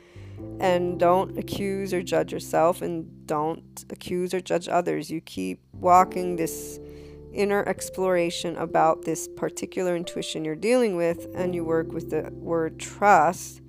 And 0.59 0.99
don't 0.99 1.39
accuse 1.39 1.93
or 1.93 2.03
judge 2.03 2.33
yourself 2.33 2.83
and 2.83 3.27
don't 3.27 3.85
accuse 3.91 4.33
or 4.33 4.41
judge 4.41 4.69
others. 4.69 5.11
You 5.11 5.21
keep 5.21 5.61
walking 5.73 6.37
this 6.37 6.79
inner 7.33 7.67
exploration 7.69 8.57
about 8.57 9.03
this 9.05 9.29
particular 9.37 9.97
intuition 9.97 10.45
you're 10.45 10.57
dealing 10.57 10.97
with, 10.97 11.29
and 11.35 11.55
you 11.55 11.65
work 11.65 11.93
with 11.93 12.11
the 12.11 12.31
word 12.33 12.79
trust, 12.79 13.61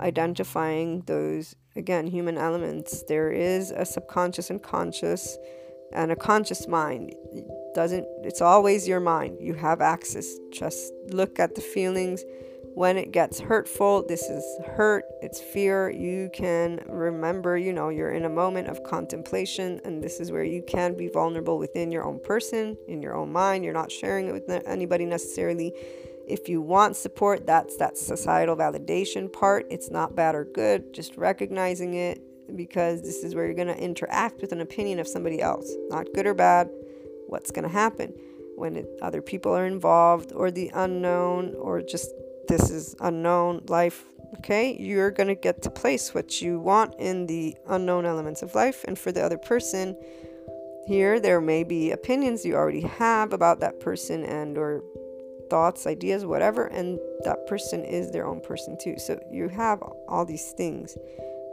identifying 0.00 1.02
those 1.02 1.54
again, 1.76 2.06
human 2.06 2.38
elements. 2.38 3.02
There 3.08 3.30
is 3.30 3.70
a 3.70 3.84
subconscious 3.84 4.50
and 4.50 4.62
conscious 4.62 5.38
and 5.92 6.10
a 6.10 6.16
conscious 6.16 6.66
mind. 6.66 7.14
It 7.32 7.46
doesn't 7.74 8.06
it's 8.22 8.40
always 8.40 8.88
your 8.88 9.00
mind. 9.00 9.38
You 9.40 9.54
have 9.54 9.80
access. 9.80 10.34
Just 10.52 10.92
look 11.08 11.38
at 11.38 11.54
the 11.54 11.60
feelings 11.60 12.24
when 12.74 12.96
it 12.96 13.12
gets 13.12 13.38
hurtful. 13.38 14.04
This 14.06 14.22
is 14.22 14.44
hurt, 14.64 15.04
it's 15.20 15.40
fear. 15.40 15.90
You 15.90 16.30
can 16.32 16.80
remember, 16.88 17.56
you 17.56 17.72
know, 17.72 17.90
you're 17.90 18.12
in 18.12 18.24
a 18.24 18.30
moment 18.30 18.68
of 18.68 18.82
contemplation 18.84 19.80
and 19.84 20.02
this 20.02 20.20
is 20.20 20.32
where 20.32 20.44
you 20.44 20.62
can 20.66 20.96
be 20.96 21.08
vulnerable 21.08 21.58
within 21.58 21.92
your 21.92 22.04
own 22.04 22.18
person, 22.20 22.76
in 22.88 23.02
your 23.02 23.14
own 23.14 23.30
mind. 23.32 23.64
You're 23.64 23.74
not 23.74 23.92
sharing 23.92 24.28
it 24.28 24.32
with 24.32 24.48
anybody 24.66 25.04
necessarily 25.04 25.74
if 26.26 26.48
you 26.48 26.60
want 26.60 26.96
support, 26.96 27.46
that's 27.46 27.76
that 27.76 27.96
societal 27.96 28.56
validation 28.56 29.32
part. 29.32 29.66
It's 29.70 29.90
not 29.90 30.14
bad 30.14 30.34
or 30.34 30.44
good, 30.44 30.92
just 30.94 31.16
recognizing 31.16 31.94
it 31.94 32.22
because 32.56 33.02
this 33.02 33.24
is 33.24 33.34
where 33.34 33.46
you're 33.46 33.54
going 33.54 33.68
to 33.68 33.78
interact 33.78 34.40
with 34.40 34.52
an 34.52 34.60
opinion 34.60 34.98
of 34.98 35.08
somebody 35.08 35.40
else. 35.40 35.72
Not 35.88 36.12
good 36.14 36.26
or 36.26 36.34
bad, 36.34 36.70
what's 37.26 37.50
going 37.50 37.64
to 37.64 37.72
happen 37.72 38.12
when 38.56 38.76
it, 38.76 38.86
other 39.00 39.22
people 39.22 39.56
are 39.56 39.66
involved 39.66 40.32
or 40.32 40.50
the 40.50 40.70
unknown 40.74 41.54
or 41.54 41.80
just 41.80 42.10
this 42.48 42.70
is 42.70 42.94
unknown 43.00 43.62
life. 43.68 44.04
Okay, 44.38 44.76
you're 44.78 45.10
going 45.10 45.28
to 45.28 45.34
get 45.34 45.62
to 45.62 45.70
place 45.70 46.14
what 46.14 46.40
you 46.40 46.58
want 46.58 46.94
in 46.98 47.26
the 47.26 47.54
unknown 47.68 48.06
elements 48.06 48.40
of 48.40 48.54
life, 48.54 48.82
and 48.88 48.98
for 48.98 49.12
the 49.12 49.22
other 49.22 49.36
person, 49.36 49.94
here 50.86 51.20
there 51.20 51.40
may 51.40 51.64
be 51.64 51.90
opinions 51.90 52.44
you 52.44 52.54
already 52.54 52.80
have 52.80 53.34
about 53.34 53.60
that 53.60 53.78
person 53.78 54.24
and 54.24 54.56
or 54.56 54.82
thoughts, 55.52 55.86
ideas, 55.86 56.24
whatever, 56.24 56.64
and 56.68 56.98
that 57.24 57.46
person 57.46 57.84
is 57.84 58.10
their 58.10 58.26
own 58.26 58.40
person 58.40 58.74
too. 58.80 58.94
So 58.98 59.20
you 59.30 59.48
have 59.48 59.82
all 60.08 60.24
these 60.24 60.52
things 60.52 60.96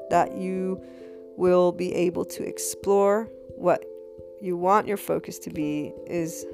that 0.10 0.38
you 0.38 0.82
will 1.36 1.74
be 1.74 1.94
able 1.94 2.24
to 2.24 2.42
explore. 2.48 3.28
What 3.58 3.84
you 4.42 4.56
want 4.56 4.88
your 4.88 4.96
focus 4.96 5.38
to 5.40 5.50
be 5.50 5.92
is 6.08 6.46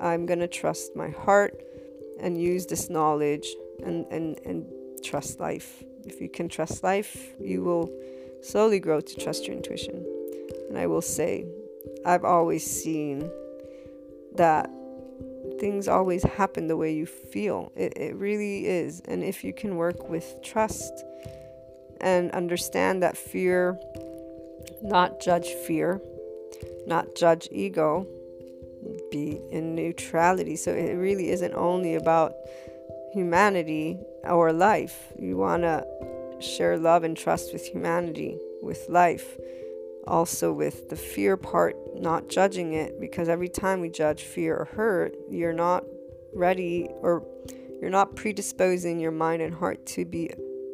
I'm 0.00 0.26
going 0.26 0.40
to 0.40 0.48
trust 0.48 0.96
my 0.96 1.10
heart 1.10 1.62
and 2.18 2.42
use 2.42 2.66
this 2.66 2.90
knowledge 2.90 3.46
and, 3.84 4.04
and, 4.10 4.40
and 4.44 4.66
trust 5.04 5.38
life. 5.38 5.84
If 6.04 6.20
you 6.20 6.28
can 6.28 6.48
trust 6.48 6.82
life, 6.82 7.34
you 7.38 7.62
will 7.62 7.88
slowly 8.42 8.80
grow 8.80 9.00
to 9.00 9.14
trust 9.16 9.46
your 9.46 9.54
intuition. 9.54 10.04
And 10.68 10.76
I 10.76 10.88
will 10.88 11.02
say, 11.02 11.46
I've 12.04 12.24
always 12.24 12.66
seen 12.66 13.30
that 14.34 14.68
things 15.60 15.86
always 15.86 16.24
happen 16.24 16.66
the 16.66 16.76
way 16.76 16.92
you 16.92 17.06
feel. 17.06 17.70
It, 17.76 17.92
it 17.96 18.16
really 18.16 18.66
is. 18.66 19.00
And 19.06 19.22
if 19.22 19.44
you 19.44 19.52
can 19.52 19.76
work 19.76 20.08
with 20.08 20.42
trust 20.42 21.04
and 22.00 22.30
understand 22.32 23.02
that 23.02 23.16
fear, 23.16 23.78
not 24.82 25.20
judge 25.20 25.48
fear, 25.48 26.00
not 26.86 27.14
judge 27.14 27.46
ego, 27.52 28.06
be 29.10 29.38
in 29.50 29.74
neutrality. 29.74 30.56
So 30.56 30.72
it 30.72 30.94
really 30.94 31.30
isn't 31.30 31.54
only 31.54 31.94
about 31.94 32.32
humanity 33.12 33.98
or 34.24 34.52
life. 34.52 35.12
You 35.18 35.36
want 35.36 35.62
to 35.62 35.84
share 36.40 36.78
love 36.78 37.04
and 37.04 37.16
trust 37.16 37.52
with 37.52 37.66
humanity, 37.66 38.38
with 38.62 38.86
life 38.88 39.36
also 40.06 40.52
with 40.52 40.88
the 40.88 40.96
fear 40.96 41.36
part, 41.36 41.76
not 41.94 42.28
judging 42.28 42.74
it, 42.74 43.00
because 43.00 43.28
every 43.28 43.48
time 43.48 43.80
we 43.80 43.88
judge 43.88 44.22
fear 44.22 44.56
or 44.56 44.64
hurt, 44.64 45.14
you're 45.30 45.52
not 45.52 45.84
ready 46.32 46.88
or 47.00 47.26
you're 47.80 47.90
not 47.90 48.16
predisposing 48.16 49.00
your 49.00 49.10
mind 49.10 49.42
and 49.42 49.54
heart 49.54 49.84
to 49.86 50.04
be 50.04 50.30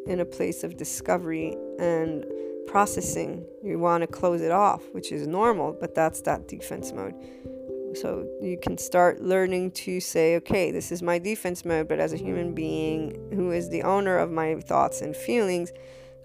in 0.06 0.20
a 0.20 0.24
place 0.24 0.64
of 0.64 0.76
discovery 0.76 1.56
and 1.78 2.24
processing. 2.66 3.44
You 3.62 3.78
want 3.78 4.02
to 4.02 4.06
close 4.06 4.40
it 4.40 4.50
off, 4.50 4.82
which 4.92 5.12
is 5.12 5.26
normal, 5.26 5.76
but 5.78 5.94
that's 5.94 6.20
that 6.22 6.48
defense 6.48 6.92
mode. 6.92 7.14
So 7.94 8.28
you 8.42 8.58
can 8.60 8.76
start 8.76 9.22
learning 9.22 9.70
to 9.72 10.00
say, 10.00 10.36
okay, 10.36 10.70
this 10.70 10.92
is 10.92 11.02
my 11.02 11.18
defense 11.18 11.64
mode, 11.64 11.88
but 11.88 11.98
as 11.98 12.12
a 12.12 12.16
human 12.16 12.54
being 12.54 13.30
who 13.32 13.52
is 13.52 13.70
the 13.70 13.82
owner 13.82 14.18
of 14.18 14.30
my 14.30 14.56
thoughts 14.56 15.00
and 15.00 15.16
feelings, 15.16 15.72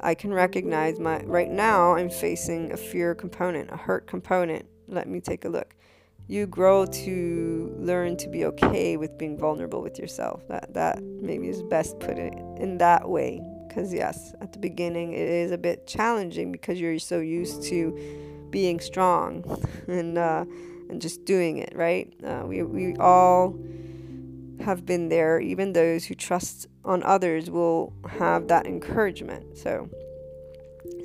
I 0.01 0.15
can 0.15 0.33
recognize 0.33 0.99
my 0.99 1.21
right 1.23 1.49
now 1.49 1.93
I'm 1.93 2.09
facing 2.09 2.71
a 2.71 2.77
fear 2.77 3.13
component, 3.13 3.71
a 3.71 3.77
hurt 3.77 4.07
component. 4.07 4.65
Let 4.87 5.07
me 5.07 5.21
take 5.21 5.45
a 5.45 5.49
look. 5.49 5.75
You 6.27 6.47
grow 6.47 6.85
to 6.85 7.75
learn 7.77 8.17
to 8.17 8.27
be 8.27 8.45
okay 8.45 8.97
with 8.97 9.17
being 9.17 9.37
vulnerable 9.37 9.81
with 9.81 9.99
yourself. 9.99 10.47
That 10.47 10.73
that 10.73 11.01
maybe 11.03 11.49
is 11.49 11.61
best 11.63 11.99
put 11.99 12.17
it 12.17 12.33
in 12.57 12.79
that 12.79 13.09
way. 13.09 13.41
Because 13.67 13.93
yes, 13.93 14.33
at 14.41 14.51
the 14.53 14.59
beginning 14.59 15.13
it 15.13 15.29
is 15.29 15.51
a 15.51 15.57
bit 15.57 15.85
challenging 15.85 16.51
because 16.51 16.81
you're 16.81 16.99
so 16.99 17.19
used 17.19 17.63
to 17.63 18.47
being 18.49 18.79
strong 18.79 19.45
and 19.87 20.17
uh, 20.17 20.45
and 20.89 20.99
just 20.99 21.25
doing 21.25 21.57
it 21.57 21.73
right. 21.75 22.11
Uh, 22.23 22.43
we 22.45 22.63
we 22.63 22.95
all 22.95 23.55
have 24.61 24.85
been 24.85 25.09
there. 25.09 25.39
Even 25.39 25.73
those 25.73 26.05
who 26.05 26.15
trust 26.15 26.67
on 26.83 27.03
others 27.03 27.49
will 27.49 27.93
have 28.09 28.47
that 28.47 28.65
encouragement. 28.65 29.57
So, 29.57 29.89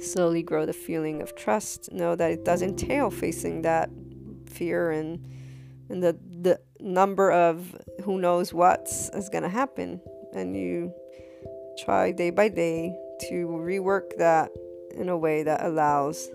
slowly 0.03 0.43
grow 0.43 0.67
the 0.67 0.73
feeling 0.73 1.23
of 1.23 1.35
trust. 1.37 1.93
Know 1.93 2.17
that 2.17 2.31
it 2.31 2.45
does 2.45 2.63
entail 2.63 3.11
facing 3.11 3.63
that 3.63 3.91
fear 4.47 4.91
and 4.91 5.25
and 5.89 6.03
the 6.03 6.19
the 6.41 6.61
number 6.81 7.31
of 7.31 7.75
who 8.05 8.19
knows 8.19 8.53
what's 8.53 9.09
is 9.11 9.29
going 9.29 9.45
to 9.45 9.49
happen, 9.49 10.01
and 10.33 10.57
you 10.57 10.93
try 11.85 12.13
day 12.13 12.31
by 12.31 12.49
day 12.49 12.95
to 13.29 13.47
rework 13.47 14.17
that 14.19 14.51
in 14.97 15.09
a 15.09 15.17
way 15.17 15.43
that 15.43 15.65
allows 15.65 16.29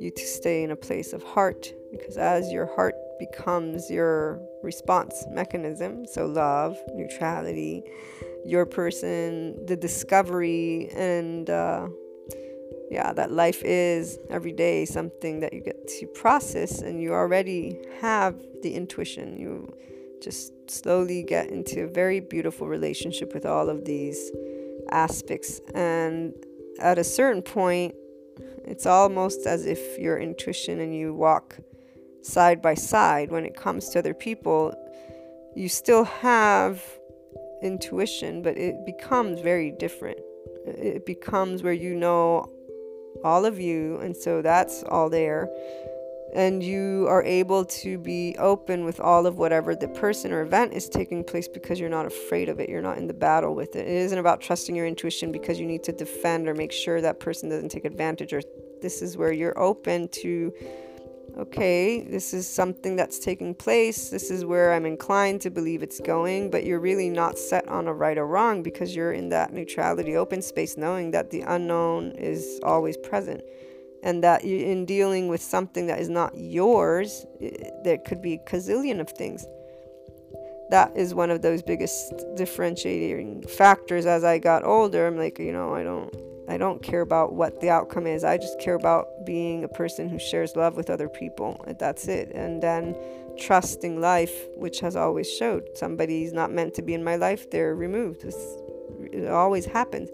you 0.00 0.10
to 0.10 0.26
stay 0.26 0.62
in 0.62 0.70
a 0.70 0.76
place 0.76 1.12
of 1.12 1.22
heart 1.22 1.72
because 1.90 2.16
as 2.16 2.52
your 2.52 2.66
heart 2.74 2.94
becomes 3.18 3.90
your 3.90 4.40
response 4.62 5.26
mechanism. 5.30 6.06
So 6.06 6.26
love 6.26 6.76
neutrality 6.94 7.84
your 8.44 8.64
person 8.64 9.66
the 9.66 9.76
discovery 9.76 10.88
and 10.94 11.50
uh, 11.50 11.86
yeah 12.90 13.12
that 13.12 13.30
life 13.30 13.62
is 13.62 14.18
every 14.30 14.52
day 14.52 14.84
something 14.84 15.40
that 15.40 15.52
you 15.52 15.60
get 15.60 15.86
to 15.86 16.06
process 16.06 16.80
and 16.80 17.02
you 17.02 17.12
already 17.12 17.78
have 18.00 18.34
the 18.62 18.74
intuition. 18.74 19.36
You 19.36 19.72
just 20.22 20.52
slowly 20.68 21.22
get 21.22 21.50
into 21.50 21.84
a 21.84 21.86
very 21.86 22.20
beautiful 22.20 22.66
relationship 22.66 23.34
with 23.34 23.46
all 23.46 23.68
of 23.68 23.84
these 23.84 24.32
aspects. 24.90 25.60
And 25.74 26.32
at 26.80 26.98
a 26.98 27.04
certain 27.04 27.42
point 27.42 27.94
it's 28.64 28.86
almost 28.86 29.46
as 29.46 29.66
if 29.66 29.98
your 29.98 30.18
intuition 30.18 30.80
and 30.80 30.94
you 30.94 31.14
walk 31.14 31.58
side 32.22 32.60
by 32.60 32.74
side 32.74 33.30
when 33.30 33.44
it 33.44 33.56
comes 33.56 33.88
to 33.90 33.98
other 33.98 34.14
people. 34.14 34.74
You 35.54 35.68
still 35.68 36.04
have 36.04 36.82
intuition, 37.62 38.42
but 38.42 38.56
it 38.56 38.84
becomes 38.84 39.40
very 39.40 39.70
different. 39.70 40.18
It 40.66 41.06
becomes 41.06 41.62
where 41.62 41.72
you 41.72 41.94
know 41.94 42.50
all 43.24 43.44
of 43.44 43.58
you, 43.58 43.98
and 43.98 44.16
so 44.16 44.42
that's 44.42 44.82
all 44.84 45.08
there. 45.10 45.48
And 46.34 46.62
you 46.62 47.06
are 47.08 47.24
able 47.24 47.64
to 47.64 47.96
be 47.96 48.36
open 48.38 48.84
with 48.84 49.00
all 49.00 49.26
of 49.26 49.38
whatever 49.38 49.74
the 49.74 49.88
person 49.88 50.30
or 50.30 50.42
event 50.42 50.74
is 50.74 50.86
taking 50.86 51.24
place 51.24 51.48
because 51.48 51.80
you're 51.80 51.88
not 51.88 52.04
afraid 52.04 52.50
of 52.50 52.60
it. 52.60 52.68
You're 52.68 52.82
not 52.82 52.98
in 52.98 53.06
the 53.06 53.14
battle 53.14 53.54
with 53.54 53.74
it. 53.76 53.88
It 53.88 53.96
isn't 53.96 54.18
about 54.18 54.42
trusting 54.42 54.76
your 54.76 54.86
intuition 54.86 55.32
because 55.32 55.58
you 55.58 55.64
need 55.64 55.82
to 55.84 55.92
defend 55.92 56.46
or 56.46 56.54
make 56.54 56.70
sure 56.70 57.00
that 57.00 57.18
person 57.18 57.48
doesn't 57.48 57.70
take 57.70 57.86
advantage 57.86 58.34
or 58.34 58.42
this 58.82 59.00
is 59.00 59.16
where 59.16 59.32
you're 59.32 59.58
open 59.58 60.08
to 60.08 60.52
okay, 61.38 62.00
this 62.00 62.34
is 62.34 62.48
something 62.48 62.96
that's 62.96 63.18
taking 63.18 63.54
place. 63.54 64.10
This 64.10 64.30
is 64.30 64.44
where 64.44 64.72
I'm 64.72 64.84
inclined 64.84 65.40
to 65.42 65.50
believe 65.50 65.82
it's 65.82 66.00
going, 66.00 66.50
but 66.50 66.64
you're 66.64 66.80
really 66.80 67.08
not 67.08 67.38
set 67.38 67.68
on 67.68 67.86
a 67.86 67.94
right 67.94 68.18
or 68.18 68.26
wrong 68.26 68.62
because 68.62 68.94
you're 68.94 69.12
in 69.12 69.28
that 69.28 69.52
neutrality, 69.52 70.16
open 70.16 70.42
space, 70.42 70.76
knowing 70.76 71.12
that 71.12 71.30
the 71.30 71.42
unknown 71.42 72.10
is 72.12 72.58
always 72.64 72.96
present. 72.96 73.42
And 74.02 74.22
that 74.22 74.44
in 74.44 74.84
dealing 74.84 75.28
with 75.28 75.42
something 75.42 75.86
that 75.86 75.98
is 75.98 76.08
not 76.08 76.32
yours, 76.36 77.26
there 77.84 77.98
could 77.98 78.22
be 78.22 78.34
a 78.34 78.38
gazillion 78.38 79.00
of 79.00 79.10
things. 79.10 79.44
That 80.70 80.96
is 80.96 81.14
one 81.14 81.30
of 81.30 81.42
those 81.42 81.62
biggest 81.62 82.12
differentiating 82.36 83.46
factors 83.46 84.06
as 84.06 84.22
I 84.22 84.38
got 84.38 84.64
older. 84.64 85.06
I'm 85.06 85.16
like, 85.16 85.38
you 85.38 85.52
know, 85.52 85.74
I 85.74 85.82
don't 85.82 86.14
I 86.48 86.56
don't 86.56 86.82
care 86.82 87.02
about 87.02 87.34
what 87.34 87.60
the 87.60 87.68
outcome 87.68 88.06
is. 88.06 88.24
I 88.24 88.38
just 88.38 88.58
care 88.58 88.74
about 88.74 89.26
being 89.26 89.64
a 89.64 89.68
person 89.68 90.08
who 90.08 90.18
shares 90.18 90.56
love 90.56 90.76
with 90.76 90.88
other 90.88 91.08
people. 91.08 91.62
That's 91.78 92.08
it. 92.08 92.30
And 92.34 92.62
then 92.62 92.96
trusting 93.38 94.00
life, 94.00 94.34
which 94.56 94.80
has 94.80 94.96
always 94.96 95.30
showed 95.30 95.68
somebody's 95.74 96.32
not 96.32 96.50
meant 96.50 96.74
to 96.74 96.82
be 96.82 96.94
in 96.94 97.04
my 97.04 97.16
life, 97.16 97.50
they're 97.50 97.74
removed. 97.74 98.24
It's, 98.24 98.56
it 99.12 99.28
always 99.28 99.66
happens. 99.66 100.08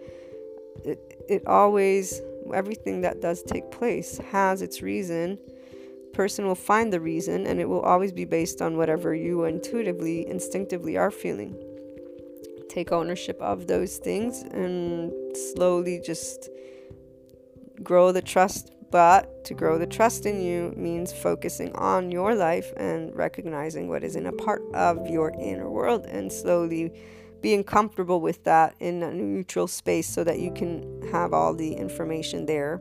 It, 0.84 1.24
it 1.28 1.46
always, 1.46 2.20
everything 2.52 3.02
that 3.02 3.20
does 3.20 3.42
take 3.42 3.70
place 3.70 4.18
has 4.32 4.60
its 4.60 4.82
reason. 4.82 5.38
Person 6.12 6.46
will 6.46 6.54
find 6.54 6.92
the 6.92 7.00
reason, 7.00 7.46
and 7.46 7.60
it 7.60 7.68
will 7.68 7.80
always 7.80 8.12
be 8.12 8.24
based 8.24 8.60
on 8.60 8.76
whatever 8.76 9.14
you 9.14 9.44
intuitively, 9.44 10.28
instinctively 10.28 10.96
are 10.96 11.10
feeling 11.10 11.56
take 12.74 12.90
ownership 12.90 13.40
of 13.40 13.66
those 13.68 13.98
things 13.98 14.42
and 14.42 15.12
slowly 15.54 16.00
just 16.04 16.50
grow 17.82 18.10
the 18.12 18.22
trust. 18.22 18.70
But 18.90 19.44
to 19.46 19.54
grow 19.54 19.78
the 19.78 19.86
trust 19.86 20.26
in 20.26 20.40
you 20.40 20.72
means 20.76 21.12
focusing 21.12 21.72
on 21.74 22.10
your 22.10 22.34
life 22.34 22.72
and 22.76 23.14
recognizing 23.14 23.88
what 23.88 24.04
is 24.04 24.14
in 24.14 24.26
a 24.26 24.32
part 24.32 24.62
of 24.72 25.08
your 25.08 25.32
inner 25.40 25.68
world 25.68 26.06
and 26.06 26.32
slowly 26.32 26.92
being 27.40 27.64
comfortable 27.64 28.20
with 28.20 28.44
that 28.44 28.74
in 28.80 29.02
a 29.02 29.12
neutral 29.12 29.66
space 29.66 30.08
so 30.08 30.22
that 30.24 30.38
you 30.38 30.52
can 30.52 31.02
have 31.10 31.32
all 31.32 31.54
the 31.54 31.74
information 31.74 32.46
there. 32.46 32.80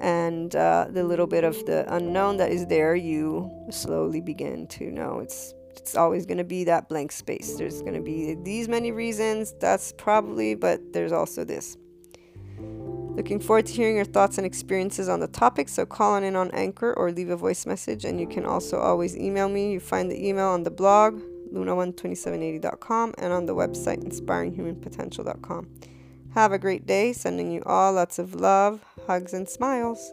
And 0.00 0.54
uh, 0.54 0.88
the 0.90 1.02
little 1.02 1.26
bit 1.26 1.44
of 1.44 1.64
the 1.64 1.84
unknown 1.94 2.36
that 2.36 2.50
is 2.50 2.66
there, 2.66 2.94
you 2.94 3.50
slowly 3.70 4.20
begin 4.20 4.66
to 4.68 4.90
know 4.90 5.20
it's 5.20 5.54
it's 5.78 5.96
always 5.96 6.26
going 6.26 6.38
to 6.38 6.44
be 6.44 6.64
that 6.64 6.88
blank 6.88 7.12
space. 7.12 7.56
There's 7.56 7.82
going 7.82 7.94
to 7.94 8.00
be 8.00 8.34
these 8.42 8.68
many 8.68 8.92
reasons, 8.92 9.54
that's 9.60 9.92
probably, 9.92 10.54
but 10.54 10.92
there's 10.92 11.12
also 11.12 11.44
this. 11.44 11.76
Looking 13.16 13.40
forward 13.40 13.66
to 13.66 13.72
hearing 13.72 13.96
your 13.96 14.06
thoughts 14.06 14.38
and 14.38 14.46
experiences 14.46 15.08
on 15.08 15.20
the 15.20 15.28
topic, 15.28 15.68
so 15.68 15.84
call 15.84 16.14
on 16.14 16.24
in 16.24 16.34
on 16.34 16.50
Anchor 16.52 16.94
or 16.94 17.12
leave 17.12 17.28
a 17.28 17.36
voice 17.36 17.66
message, 17.66 18.06
and 18.06 18.18
you 18.18 18.26
can 18.26 18.46
also 18.46 18.78
always 18.78 19.16
email 19.16 19.48
me. 19.50 19.72
You 19.72 19.80
find 19.80 20.10
the 20.10 20.26
email 20.26 20.48
on 20.48 20.62
the 20.62 20.70
blog, 20.70 21.20
luna12780.com, 21.52 23.14
and 23.18 23.32
on 23.32 23.44
the 23.44 23.54
website, 23.54 24.02
inspiringhumanpotential.com. 24.02 25.68
Have 26.34 26.52
a 26.52 26.58
great 26.58 26.86
day, 26.86 27.12
sending 27.12 27.52
you 27.52 27.62
all 27.66 27.92
lots 27.92 28.18
of 28.18 28.34
love, 28.34 28.82
hugs, 29.06 29.34
and 29.34 29.46
smiles. 29.46 30.12